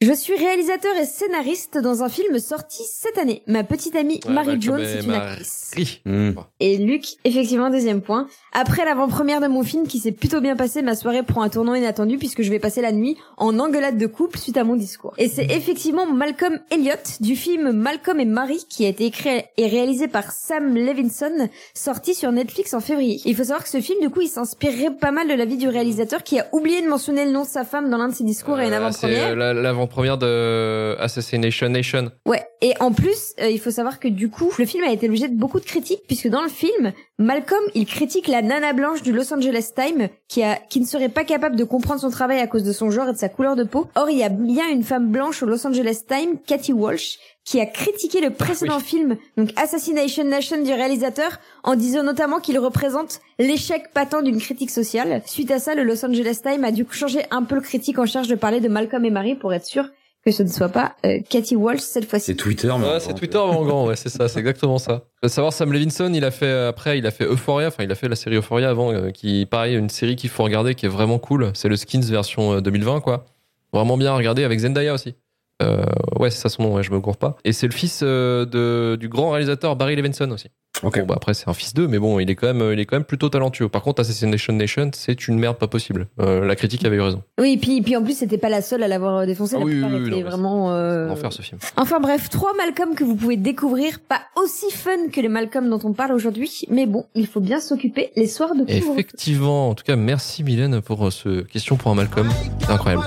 je 0.01 0.13
suis 0.13 0.35
réalisateur 0.35 0.95
et 0.95 1.05
scénariste 1.05 1.77
dans 1.77 2.03
un 2.03 2.09
film 2.09 2.39
sorti 2.39 2.83
cette 2.89 3.17
année. 3.17 3.41
Ma 3.47 3.65
petite 3.65 3.97
amie 3.97 4.21
Ouais, 4.25 4.31
Marie 4.31 4.47
Malcolm 4.57 4.61
Jones 4.61 4.79
est 4.79 5.03
une 5.03 5.11
actrice. 5.11 5.71
Hmm. 6.05 6.31
Et 6.61 6.77
Luc, 6.77 7.03
effectivement, 7.25 7.69
deuxième 7.69 8.01
point. 8.01 8.27
Après 8.53 8.85
l'avant-première 8.85 9.41
de 9.41 9.47
mon 9.47 9.61
film 9.61 9.87
qui 9.87 9.99
s'est 9.99 10.13
plutôt 10.13 10.39
bien 10.39 10.55
passé, 10.55 10.81
ma 10.81 10.95
soirée 10.95 11.21
prend 11.21 11.41
un 11.43 11.49
tournant 11.49 11.75
inattendu 11.75 12.17
puisque 12.17 12.41
je 12.43 12.49
vais 12.49 12.59
passer 12.59 12.81
la 12.81 12.91
nuit 12.93 13.17
en 13.37 13.59
engueulade 13.59 13.97
de 13.97 14.07
couple 14.07 14.39
suite 14.39 14.55
à 14.57 14.63
mon 14.63 14.75
discours. 14.77 15.13
Et 15.17 15.27
c'est 15.27 15.45
effectivement 15.51 16.05
Malcolm 16.07 16.59
Elliott 16.71 17.17
du 17.21 17.35
film 17.35 17.71
Malcolm 17.73 18.19
et 18.21 18.25
Marie 18.25 18.65
qui 18.69 18.85
a 18.85 18.89
été 18.89 19.05
écrit 19.05 19.41
et 19.57 19.67
réalisé 19.67 20.07
par 20.07 20.31
Sam 20.31 20.75
Levinson, 20.75 21.49
sorti 21.73 22.15
sur 22.15 22.31
Netflix 22.31 22.73
en 22.73 22.79
février. 22.79 23.19
Il 23.25 23.35
faut 23.35 23.43
savoir 23.43 23.63
que 23.63 23.69
ce 23.69 23.81
film, 23.81 23.99
du 23.99 24.09
coup, 24.09 24.21
il 24.21 24.29
s'inspirait 24.29 24.91
pas 24.99 25.11
mal 25.11 25.27
de 25.27 25.33
la 25.33 25.43
vie 25.45 25.57
du 25.57 25.67
réalisateur 25.67 26.23
qui 26.23 26.39
a 26.39 26.47
oublié 26.53 26.81
de 26.81 26.87
mentionner 26.87 27.25
le 27.25 27.31
nom 27.31 27.43
de 27.43 27.47
sa 27.49 27.65
femme 27.65 27.89
dans 27.89 27.97
l'un 27.97 28.07
de 28.07 28.13
ses 28.15 28.23
discours 28.23 28.55
à 28.55 28.65
une 28.65 28.73
Euh, 28.73 28.77
avant-première. 28.77 29.35
la- 29.35 29.53
l'avant-première 29.89 30.17
de 30.17 30.95
Assassination 30.99 31.69
Nation. 31.69 32.11
Ouais, 32.25 32.43
et 32.61 32.73
en 32.79 32.91
plus, 32.91 33.33
euh, 33.41 33.49
il 33.49 33.59
faut 33.59 33.71
savoir 33.71 33.99
que 33.99 34.07
du 34.07 34.29
coup, 34.29 34.51
le 34.57 34.65
film 34.65 34.83
a 34.83 34.91
été 34.91 35.07
l'objet 35.07 35.27
de 35.27 35.35
beaucoup 35.35 35.59
de 35.59 35.65
critiques, 35.65 36.01
puisque 36.07 36.27
dans 36.27 36.43
le 36.43 36.49
film, 36.49 36.93
Malcolm, 37.17 37.63
il 37.73 37.85
critique 37.85 38.27
la 38.27 38.41
nana 38.41 38.73
blanche 38.73 39.01
du 39.01 39.11
Los 39.11 39.33
Angeles 39.33 39.71
Times, 39.75 40.09
qui 40.27 40.43
a, 40.43 40.55
qui 40.55 40.79
ne 40.79 40.85
serait 40.85 41.09
pas 41.09 41.23
capable 41.23 41.55
de 41.55 41.63
comprendre 41.63 42.01
son 42.01 42.09
travail 42.09 42.39
à 42.39 42.47
cause 42.47 42.63
de 42.63 42.71
son 42.71 42.91
genre 42.91 43.09
et 43.09 43.13
de 43.13 43.17
sa 43.17 43.29
couleur 43.29 43.55
de 43.55 43.63
peau. 43.63 43.87
Or, 43.95 44.09
il 44.09 44.17
y 44.17 44.23
a 44.23 44.29
bien 44.29 44.69
une 44.69 44.83
femme 44.83 45.09
blanche 45.09 45.41
au 45.43 45.45
Los 45.45 45.65
Angeles 45.65 46.01
Times, 46.07 46.37
Cathy 46.45 46.73
Walsh, 46.73 47.17
qui 47.49 47.59
a 47.59 47.65
critiqué 47.65 48.21
le 48.21 48.29
précédent 48.29 48.79
film, 48.79 49.17
donc 49.35 49.49
Assassination 49.55 50.23
Nation 50.23 50.61
du 50.61 50.71
réalisateur, 50.71 51.39
en 51.63 51.75
disant 51.75 52.03
notamment 52.03 52.39
qu'il 52.39 52.59
représente 52.59 53.21
l'échec 53.39 53.91
patent 53.91 54.21
d'une 54.23 54.39
critique 54.39 54.69
sociale. 54.69 55.23
Suite 55.25 55.49
à 55.49 55.57
ça, 55.57 55.73
le 55.73 55.81
Los 55.81 56.05
Angeles 56.05 56.41
Times 56.43 56.63
a 56.63 56.71
dû 56.71 56.85
changer 56.91 57.21
un 57.31 57.41
peu 57.41 57.55
le 57.55 57.61
critique 57.61 57.97
en 57.97 58.05
charge 58.05 58.27
de 58.27 58.35
parler 58.35 58.59
de 58.59 58.67
Malcolm 58.67 59.03
et 59.03 59.09
Marie 59.09 59.33
pour 59.33 59.51
être 59.51 59.65
sûr 59.65 59.85
que 60.23 60.29
ce 60.29 60.43
ne 60.43 60.47
soit 60.47 60.69
pas 60.69 60.95
euh, 61.07 61.21
Cathy 61.27 61.55
Walsh 61.55 61.79
cette 61.79 62.07
fois-ci. 62.07 62.27
C'est 62.27 62.35
Twitter, 62.35 62.71
mais. 62.79 62.85
Ouais, 62.85 62.99
c'est 62.99 63.15
Twitter 63.15 63.39
mais 63.39 63.55
en 63.55 63.65
grand, 63.65 63.87
ouais, 63.87 63.95
c'est 63.95 64.09
ça, 64.09 64.27
c'est 64.27 64.39
exactement 64.39 64.77
ça. 64.77 65.05
Faut 65.23 65.27
savoir 65.27 65.51
Sam 65.51 65.73
Levinson, 65.73 66.13
il 66.13 66.25
a 66.25 66.29
fait 66.29 66.45
euh, 66.45 66.69
après, 66.69 66.99
il 66.99 67.07
a 67.07 67.11
fait 67.11 67.25
Euphoria, 67.25 67.69
enfin 67.69 67.83
il 67.83 67.91
a 67.91 67.95
fait 67.95 68.09
la 68.09 68.15
série 68.15 68.35
Euphoria 68.35 68.69
avant, 68.69 68.93
euh, 68.93 69.09
qui 69.09 69.47
pareil, 69.47 69.75
une 69.75 69.89
série 69.89 70.15
qu'il 70.15 70.29
faut 70.29 70.43
regarder, 70.43 70.75
qui 70.75 70.85
est 70.85 70.89
vraiment 70.89 71.17
cool. 71.17 71.49
C'est 71.55 71.67
le 71.67 71.77
Skins 71.77 72.01
version 72.11 72.53
euh, 72.53 72.61
2020, 72.61 73.01
quoi. 73.01 73.25
Vraiment 73.73 73.97
bien 73.97 74.11
à 74.13 74.17
regarder 74.17 74.43
avec 74.43 74.59
Zendaya 74.59 74.93
aussi. 74.93 75.15
Euh, 75.61 75.83
ouais, 76.17 76.29
c'est 76.29 76.39
ça 76.39 76.49
son 76.49 76.63
nom, 76.63 76.73
ouais, 76.75 76.83
je 76.83 76.91
me 76.91 76.99
gourre 76.99 77.17
pas. 77.17 77.35
Et 77.43 77.51
c'est 77.51 77.67
le 77.67 77.73
fils 77.73 78.01
euh, 78.03 78.45
de, 78.45 78.95
du 78.95 79.09
grand 79.09 79.31
réalisateur 79.31 79.75
Barry 79.75 79.95
Levinson 79.95 80.29
aussi. 80.31 80.47
Bon, 80.81 80.89
bah 81.05 81.15
après 81.17 81.33
c'est 81.33 81.49
un 81.49 81.53
fils 81.53 81.73
d'eux, 81.73 81.89
mais 81.89 81.99
bon, 81.99 82.19
il 82.19 82.29
est 82.29 82.35
quand 82.35 82.53
même, 82.53 82.71
il 82.71 82.79
est 82.79 82.85
quand 82.85 82.95
même 82.95 83.03
plutôt 83.03 83.27
talentueux. 83.27 83.67
Par 83.67 83.81
contre, 83.81 83.99
Assassination 83.99 84.53
Nation, 84.53 84.91
c'est 84.93 85.27
une 85.27 85.37
merde 85.37 85.57
pas 85.57 85.67
possible. 85.67 86.07
Euh, 86.21 86.45
la 86.45 86.55
critique 86.55 86.85
avait 86.85 86.95
eu 86.95 87.01
raison. 87.01 87.21
Oui, 87.37 87.53
et 87.53 87.57
puis, 87.57 87.81
puis 87.81 87.97
en 87.97 88.03
plus, 88.03 88.17
c'était 88.17 88.37
pas 88.37 88.47
la 88.47 88.61
seule 88.61 88.83
à 88.83 88.87
l'avoir 88.87 89.25
défoncé. 89.25 89.55
Ah 89.57 89.59
la 89.59 89.65
oui, 89.65 89.73
oui, 89.83 90.09
non, 90.09 90.21
vraiment. 90.21 90.73
euh, 90.73 91.09
Enfer 91.09 91.33
ce 91.33 91.41
film. 91.41 91.59
Enfin 91.75 91.99
bref, 91.99 92.29
trois 92.29 92.53
Malcolm 92.55 92.95
que 92.95 93.03
vous 93.03 93.15
pouvez 93.17 93.35
découvrir, 93.35 93.99
pas 93.99 94.21
aussi 94.41 94.71
fun 94.71 95.09
que 95.11 95.19
les 95.19 95.27
Malcolm 95.27 95.69
dont 95.69 95.81
on 95.83 95.91
parle 95.91 96.13
aujourd'hui, 96.13 96.61
mais 96.69 96.85
bon, 96.85 97.05
il 97.13 97.27
faut 97.27 97.41
bien 97.41 97.59
s'occuper 97.59 98.11
les 98.15 98.27
soirs 98.27 98.55
de 98.55 98.59
couvre. 98.63 98.93
Effectivement, 98.93 99.69
en 99.69 99.75
tout 99.75 99.83
cas, 99.83 99.97
merci 99.97 100.45
Mylène 100.45 100.81
pour 100.81 101.11
ce 101.11 101.41
question 101.41 101.75
pour 101.75 101.91
un 101.91 101.95
Malcolm. 101.95 102.29
C'est 102.61 102.69
incroyable. 102.71 103.03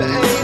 I 0.00 0.37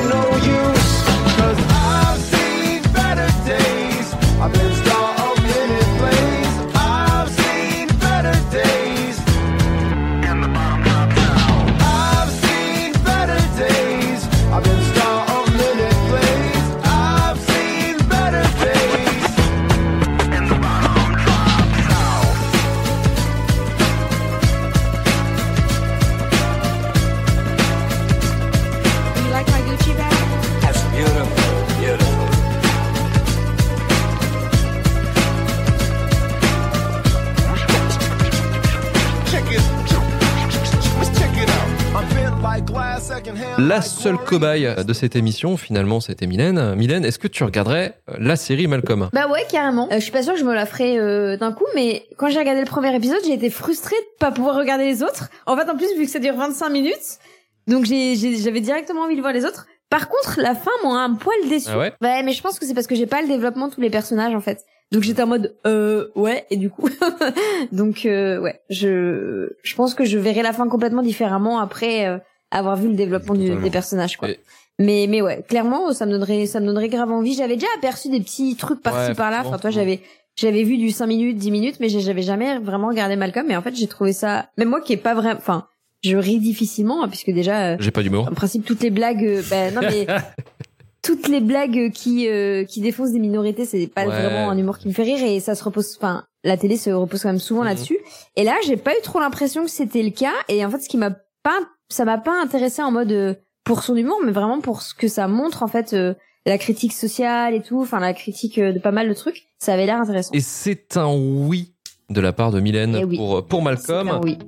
La 43.75 43.83
seule 43.83 44.19
cobaye 44.19 44.73
de 44.87 44.93
cette 44.93 45.17
émission, 45.17 45.57
finalement, 45.57 45.99
c'était 45.99 46.29
Mylène. 46.29 46.77
Mylène, 46.77 47.05
est-ce 47.05 47.19
que 47.19 47.27
tu 47.27 47.43
regarderais 47.43 47.97
euh, 48.09 48.15
la 48.21 48.37
série 48.37 48.69
Malcolm? 48.69 49.09
Bah 49.13 49.27
ouais, 49.29 49.45
carrément. 49.51 49.89
Euh, 49.91 49.97
je 49.97 49.99
suis 49.99 50.13
pas 50.13 50.23
sûre 50.23 50.35
que 50.35 50.39
je 50.39 50.45
me 50.45 50.55
la 50.55 50.65
ferai 50.65 50.97
euh, 50.97 51.37
d'un 51.37 51.51
coup, 51.51 51.65
mais 51.75 52.07
quand 52.17 52.29
j'ai 52.29 52.39
regardé 52.39 52.61
le 52.61 52.69
premier 52.69 52.95
épisode, 52.95 53.19
j'ai 53.27 53.33
été 53.33 53.51
frustrée 53.51 53.97
de 53.97 54.19
pas 54.21 54.31
pouvoir 54.31 54.55
regarder 54.55 54.85
les 54.85 55.03
autres. 55.03 55.29
En 55.47 55.57
fait, 55.57 55.69
en 55.69 55.77
plus, 55.77 55.89
vu 55.99 56.05
que 56.05 56.11
ça 56.11 56.21
dure 56.21 56.37
25 56.37 56.69
minutes, 56.71 57.19
donc 57.67 57.85
j'ai- 57.85 58.15
j'ai- 58.15 58.37
j'avais 58.37 58.61
directement 58.61 59.01
envie 59.03 59.17
de 59.17 59.21
voir 59.23 59.33
les 59.33 59.45
autres. 59.45 59.67
Par 59.91 60.09
contre, 60.09 60.39
la 60.41 60.55
fin 60.55 60.71
m'a 60.85 60.91
un 60.91 61.15
poil 61.15 61.35
déçu. 61.49 61.69
Ah 61.73 61.79
ouais 61.79 61.93
mais 62.01 62.31
je 62.33 62.43
pense 62.43 62.61
que 62.61 62.67
c'est 62.67 62.75
parce 62.75 62.87
que 62.87 62.95
j'ai 62.95 63.07
pas 63.07 63.23
le 63.23 63.27
développement 63.29 63.67
de 63.67 63.75
tous 63.75 63.81
les 63.81 63.91
personnages 63.91 64.37
en 64.37 64.41
fait. 64.41 64.61
Donc 64.93 65.03
j'étais 65.03 65.23
en 65.23 65.27
mode 65.27 65.57
euh 65.67 66.07
ouais 66.15 66.47
et 66.51 66.57
du 66.57 66.71
coup 66.71 66.89
donc 67.73 68.07
euh, 68.07 68.39
ouais 68.39 68.61
je 68.71 69.49
je 69.65 69.75
pense 69.75 69.95
que 69.95 70.05
je 70.05 70.17
verrai 70.19 70.43
la 70.43 70.53
fin 70.53 70.69
complètement 70.69 71.03
différemment 71.03 71.59
après 71.59 72.07
euh, 72.07 72.19
avoir 72.59 72.77
vu 72.77 72.89
le 72.89 72.95
développement 72.95 73.35
du- 73.35 73.55
des 73.57 73.71
personnages 73.71 74.17
quoi. 74.17 74.31
Et- 74.31 74.41
Mais 74.79 75.07
mais 75.09 75.21
ouais, 75.23 75.45
clairement 75.49 75.93
ça 75.93 76.07
me 76.07 76.13
donnerait 76.13 76.47
ça 76.47 76.61
me 76.61 76.67
donnerait 76.67 76.89
grave 76.89 77.11
envie. 77.13 77.35
J'avais 77.35 77.55
déjà 77.55 77.67
aperçu 77.77 78.09
des 78.09 78.21
petits 78.21 78.57
trucs 78.57 78.81
par-ci 78.83 79.11
Ouais, 79.11 79.15
par-là. 79.15 79.43
Enfin 79.45 79.59
toi 79.59 79.71
j'avais 79.71 80.01
j'avais 80.37 80.65
vu 80.65 80.77
du 80.79 80.91
5 80.91 81.07
minutes, 81.07 81.37
10 81.39 81.51
minutes 81.53 81.77
mais 81.81 81.89
j'avais 81.89 82.23
jamais 82.23 82.59
vraiment 82.59 82.89
regardé 82.89 83.15
Malcolm 83.17 83.47
mais 83.47 83.57
en 83.57 83.63
fait 83.63 83.75
j'ai 83.77 83.87
trouvé 83.87 84.13
ça 84.13 84.49
même 84.59 84.69
moi 84.69 84.81
qui 84.81 84.93
est 84.93 84.97
pas 84.97 85.15
vraiment 85.15 85.39
enfin 85.39 85.67
je 86.03 86.17
ris 86.17 86.39
difficilement 86.41 87.05
hein, 87.05 87.09
puisque 87.09 87.31
déjà 87.31 87.67
euh, 87.73 87.77
J'ai 87.79 87.91
pas 87.93 88.03
d'humour. 88.03 88.27
en 88.29 88.35
principe 88.35 88.65
toutes 88.65 88.83
les 88.83 88.91
blagues 88.91 89.25
euh, 89.25 89.43
bah, 89.49 89.71
non 89.71 89.81
mais 89.83 90.07
toutes 91.03 91.29
les 91.29 91.41
blagues 91.41 91.93
qui 91.93 92.29
euh, 92.29 92.65
qui 92.65 92.81
défoncent 92.81 93.13
des 93.13 93.19
minorités 93.21 93.65
c'est 93.65 93.87
pas 93.87 94.03
Ouais. 94.07 94.09
vraiment 94.09 94.51
un 94.51 94.59
humour 94.59 94.79
qui 94.79 94.89
me 94.89 94.93
fait 94.93 95.03
rire 95.05 95.23
et 95.23 95.39
ça 95.41 95.55
se 95.55 95.63
repose 95.63 95.95
enfin 95.99 96.25
la 96.43 96.57
télé 96.57 96.77
se 96.77 96.91
repose 96.91 97.23
quand 97.23 97.29
même 97.29 97.39
souvent 97.39 97.61
Mhm. 97.61 97.69
là-dessus 97.69 97.99
et 98.37 98.43
là 98.45 98.55
j'ai 98.67 98.77
pas 98.77 98.93
eu 98.93 99.01
trop 99.03 99.21
l'impression 99.21 99.63
que 99.65 99.71
c'était 99.71 100.03
le 100.03 100.11
cas 100.11 100.33
et 100.49 100.65
en 100.65 100.71
fait 100.71 100.81
ce 100.81 100.89
qui 100.89 100.97
m'a 100.97 101.11
pas 101.43 101.59
ça 101.89 102.05
m'a 102.05 102.19
pas 102.19 102.41
intéressé 102.43 102.83
en 102.83 102.91
mode 102.91 103.13
euh, 103.13 103.35
pour 103.65 103.83
son 103.83 103.97
humour 103.97 104.19
mais 104.25 104.33
vraiment 104.33 104.61
pour 104.61 104.83
ce 104.83 104.95
que 104.95 105.09
ça 105.09 105.29
montre 105.29 105.63
en 105.63 105.67
fait 105.69 105.93
euh, 105.95 106.15
la 106.47 106.59
critique 106.59 106.93
sociale 106.93 107.55
et 107.55 107.63
tout 107.63 107.81
enfin 107.81 108.01
la 108.01 108.13
critique 108.15 108.59
euh, 108.59 108.73
de 108.73 108.79
pas 108.79 108.91
mal 108.93 109.09
de 109.09 109.15
trucs 109.15 109.45
ça 109.59 109.73
avait 109.75 109.87
l'air 109.87 110.01
intéressant 110.01 110.31
Et 110.35 110.41
c'est 110.41 110.97
un 110.97 111.13
oui 111.15 111.73
de 112.11 112.21
la 112.21 112.33
part 112.33 112.51
de 112.51 112.61
Mylène 112.61 112.97
Eh 113.01 113.05
oui. 113.05 113.17
pour, 113.17 113.47
pour 113.47 113.63
Malcolm. 113.63 114.21
Oui 114.23 114.39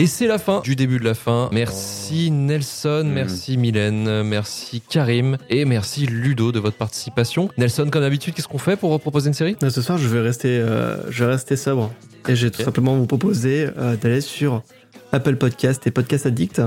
Et 0.00 0.06
c'est 0.06 0.28
la 0.28 0.38
fin 0.38 0.60
du 0.60 0.76
début 0.76 1.00
de 1.00 1.04
la 1.04 1.14
fin. 1.14 1.50
Merci 1.52 2.30
Nelson, 2.30 3.02
merci 3.12 3.56
Mylène, 3.56 4.22
merci 4.22 4.80
Karim 4.80 5.38
et 5.50 5.64
merci 5.64 6.06
Ludo 6.06 6.52
de 6.52 6.60
votre 6.60 6.76
participation. 6.76 7.48
Nelson, 7.58 7.88
comme 7.90 8.02
d'habitude, 8.02 8.32
qu'est-ce 8.32 8.46
qu'on 8.46 8.58
fait 8.58 8.76
pour 8.76 9.00
proposer 9.00 9.26
une 9.26 9.34
série? 9.34 9.56
Non, 9.60 9.70
ce 9.70 9.82
soir, 9.82 9.98
je 9.98 10.06
vais 10.06 10.20
rester, 10.20 10.56
euh, 10.60 11.10
je 11.10 11.24
vais 11.24 11.32
rester 11.32 11.56
sobre. 11.56 11.92
Et 12.28 12.36
j'ai 12.36 12.52
tout 12.52 12.62
simplement 12.62 12.94
vous 12.94 13.06
proposer 13.06 13.70
euh, 13.76 13.96
d'aller 13.96 14.20
sur 14.20 14.62
Apple 15.10 15.34
Podcast 15.34 15.84
et 15.88 15.90
Podcast 15.90 16.26
Addict 16.26 16.62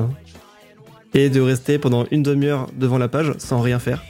et 1.13 1.29
de 1.29 1.39
rester 1.39 1.79
pendant 1.79 2.05
une 2.11 2.23
demi-heure 2.23 2.67
devant 2.77 2.97
la 2.97 3.07
page 3.07 3.31
sans 3.37 3.61
rien 3.61 3.79
faire. 3.79 4.03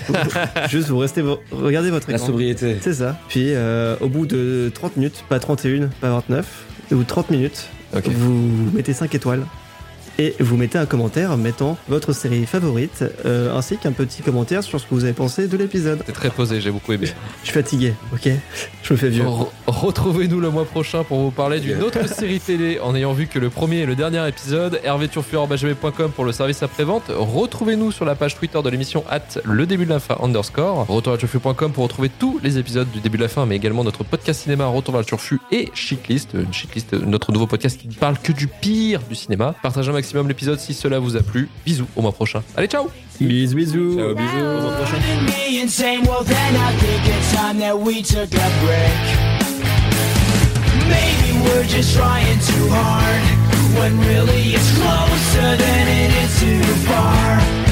Juste 0.70 0.88
vous 0.88 0.96
restez, 0.96 1.22
regardez 1.52 1.90
votre 1.90 2.08
La 2.08 2.16
écran. 2.16 2.28
sobriété. 2.28 2.78
C'est 2.80 2.94
ça. 2.94 3.18
Puis 3.28 3.48
euh, 3.50 3.96
au 4.00 4.08
bout 4.08 4.24
de 4.24 4.70
30 4.72 4.96
minutes, 4.96 5.24
pas 5.28 5.40
31, 5.40 5.88
pas 6.00 6.08
29, 6.08 6.64
ou 6.92 7.04
30 7.04 7.30
minutes, 7.30 7.68
vous 7.92 8.70
mettez 8.72 8.92
5 8.92 9.14
étoiles 9.14 9.44
et 10.18 10.34
vous 10.40 10.56
mettez 10.56 10.78
un 10.78 10.86
commentaire 10.86 11.36
mettant 11.36 11.76
votre 11.88 12.12
série 12.12 12.46
favorite 12.46 13.04
euh, 13.24 13.56
ainsi 13.56 13.76
qu'un 13.76 13.92
petit 13.92 14.22
commentaire 14.22 14.62
sur 14.62 14.80
ce 14.80 14.86
que 14.86 14.94
vous 14.94 15.04
avez 15.04 15.12
pensé 15.12 15.46
de 15.48 15.56
l'épisode. 15.56 16.02
C'est 16.06 16.12
très 16.12 16.30
posé, 16.30 16.60
j'ai 16.60 16.70
beaucoup 16.70 16.92
aimé. 16.92 17.08
Je 17.42 17.46
suis 17.50 17.54
fatigué, 17.54 17.94
ok? 18.12 18.28
Je 18.82 18.92
me 18.92 18.98
fais 18.98 19.08
vieux. 19.08 19.24
Re- 19.24 19.48
Retrouvez-nous 19.66 20.40
le 20.40 20.50
mois 20.50 20.64
prochain 20.64 21.04
pour 21.04 21.18
vous 21.20 21.30
parler 21.30 21.60
d'une 21.60 21.82
autre 21.82 22.08
série 22.08 22.40
télé 22.40 22.78
en 22.80 22.94
ayant 22.94 23.12
vu 23.12 23.26
que 23.26 23.38
le 23.38 23.50
premier 23.50 23.78
et 23.80 23.86
le 23.86 23.94
dernier 23.94 24.26
épisode. 24.28 24.80
hervéturfu.com 24.84 26.10
pour 26.12 26.24
le 26.24 26.32
service 26.32 26.62
après-vente. 26.62 27.04
Retrouvez-nous 27.14 27.92
sur 27.92 28.04
la 28.04 28.14
page 28.14 28.36
Twitter 28.36 28.60
de 28.62 28.68
l'émission 28.70 29.04
at 29.10 29.20
le 29.44 29.66
début 29.66 29.84
de 29.84 29.90
la 29.90 30.00
fin 30.00 30.16
underscore. 30.22 30.86
Retour 30.86 31.12
à 31.12 31.18
turfu.com 31.18 31.72
pour 31.72 31.84
retrouver 31.84 32.08
tous 32.08 32.38
les 32.42 32.58
épisodes 32.58 32.90
du 32.90 33.00
début 33.00 33.16
de 33.18 33.22
la 33.22 33.28
fin, 33.28 33.44
mais 33.46 33.56
également 33.56 33.84
notre 33.84 34.04
podcast 34.04 34.42
cinéma 34.42 34.66
Retour 34.66 34.92
vers 34.92 35.00
le 35.00 35.06
turfu 35.06 35.40
et 35.50 35.70
Shitlist. 35.74 36.30
Une 36.34 36.52
Shitlist, 36.52 36.92
notre 36.94 37.32
nouveau 37.32 37.46
podcast 37.46 37.78
qui 37.80 37.88
ne 37.88 37.94
parle 37.94 38.18
que 38.18 38.32
du 38.32 38.46
pire 38.48 39.00
du 39.08 39.14
cinéma. 39.14 39.54
Partagez 39.62 39.90
un 39.90 39.92
maximum 39.92 40.05
l'épisode 40.14 40.58
si 40.60 40.74
cela 40.74 40.98
vous 40.98 41.16
a 41.16 41.22
plu. 41.22 41.48
Bisous 41.64 41.86
au 41.96 42.02
mois 42.02 42.12
prochain. 42.12 42.42
Allez, 42.56 42.66
ciao 42.68 42.90
Bisous, 43.20 43.54
bisous. 43.54 43.96
Ciao, 43.96 44.14
bisous. 44.14 44.58
Au 44.58 44.60
mois 44.60 44.72
prochain. 44.72 44.98
me 45.26 45.60
and 45.62 45.68
saying, 45.70 46.04
well, 46.04 46.22
then 46.22 46.56
I 46.56 46.72
think 46.78 47.06
it's 47.06 47.32
time 47.34 47.58
that 47.60 47.78
we 47.78 48.02
took 48.02 48.32
a 48.32 48.48
break. 48.64 49.26
Maybe 50.88 51.38
we're 51.44 51.64
just 51.64 51.94
trying 51.96 52.38
too 52.40 52.68
hard 52.70 53.22
when 53.78 53.98
really 54.06 54.54
it's 54.54 54.70
closer 54.78 55.56
than 55.56 55.88
it 55.88 56.12
is 56.24 56.40
too 56.40 56.62
far. 56.86 57.65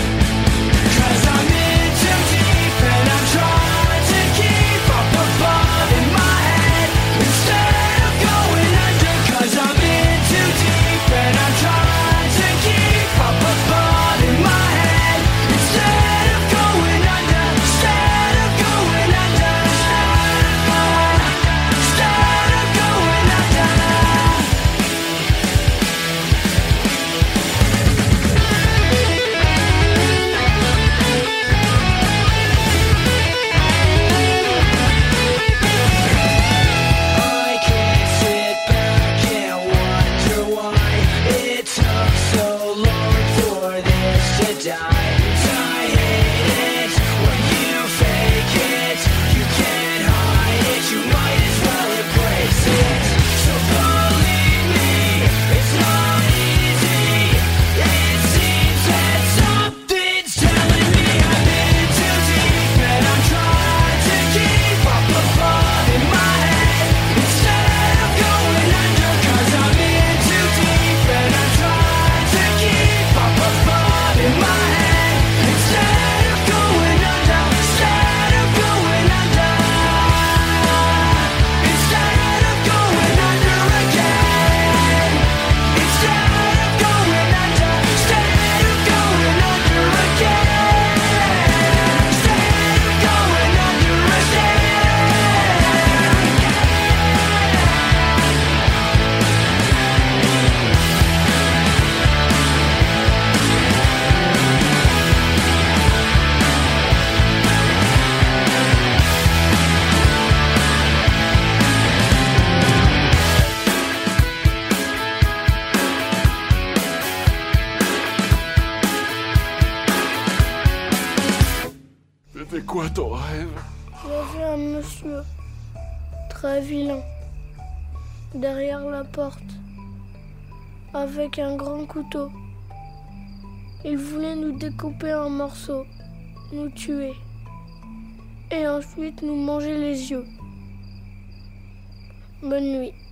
Bonne 142.54 142.70
nuit. 142.72 143.03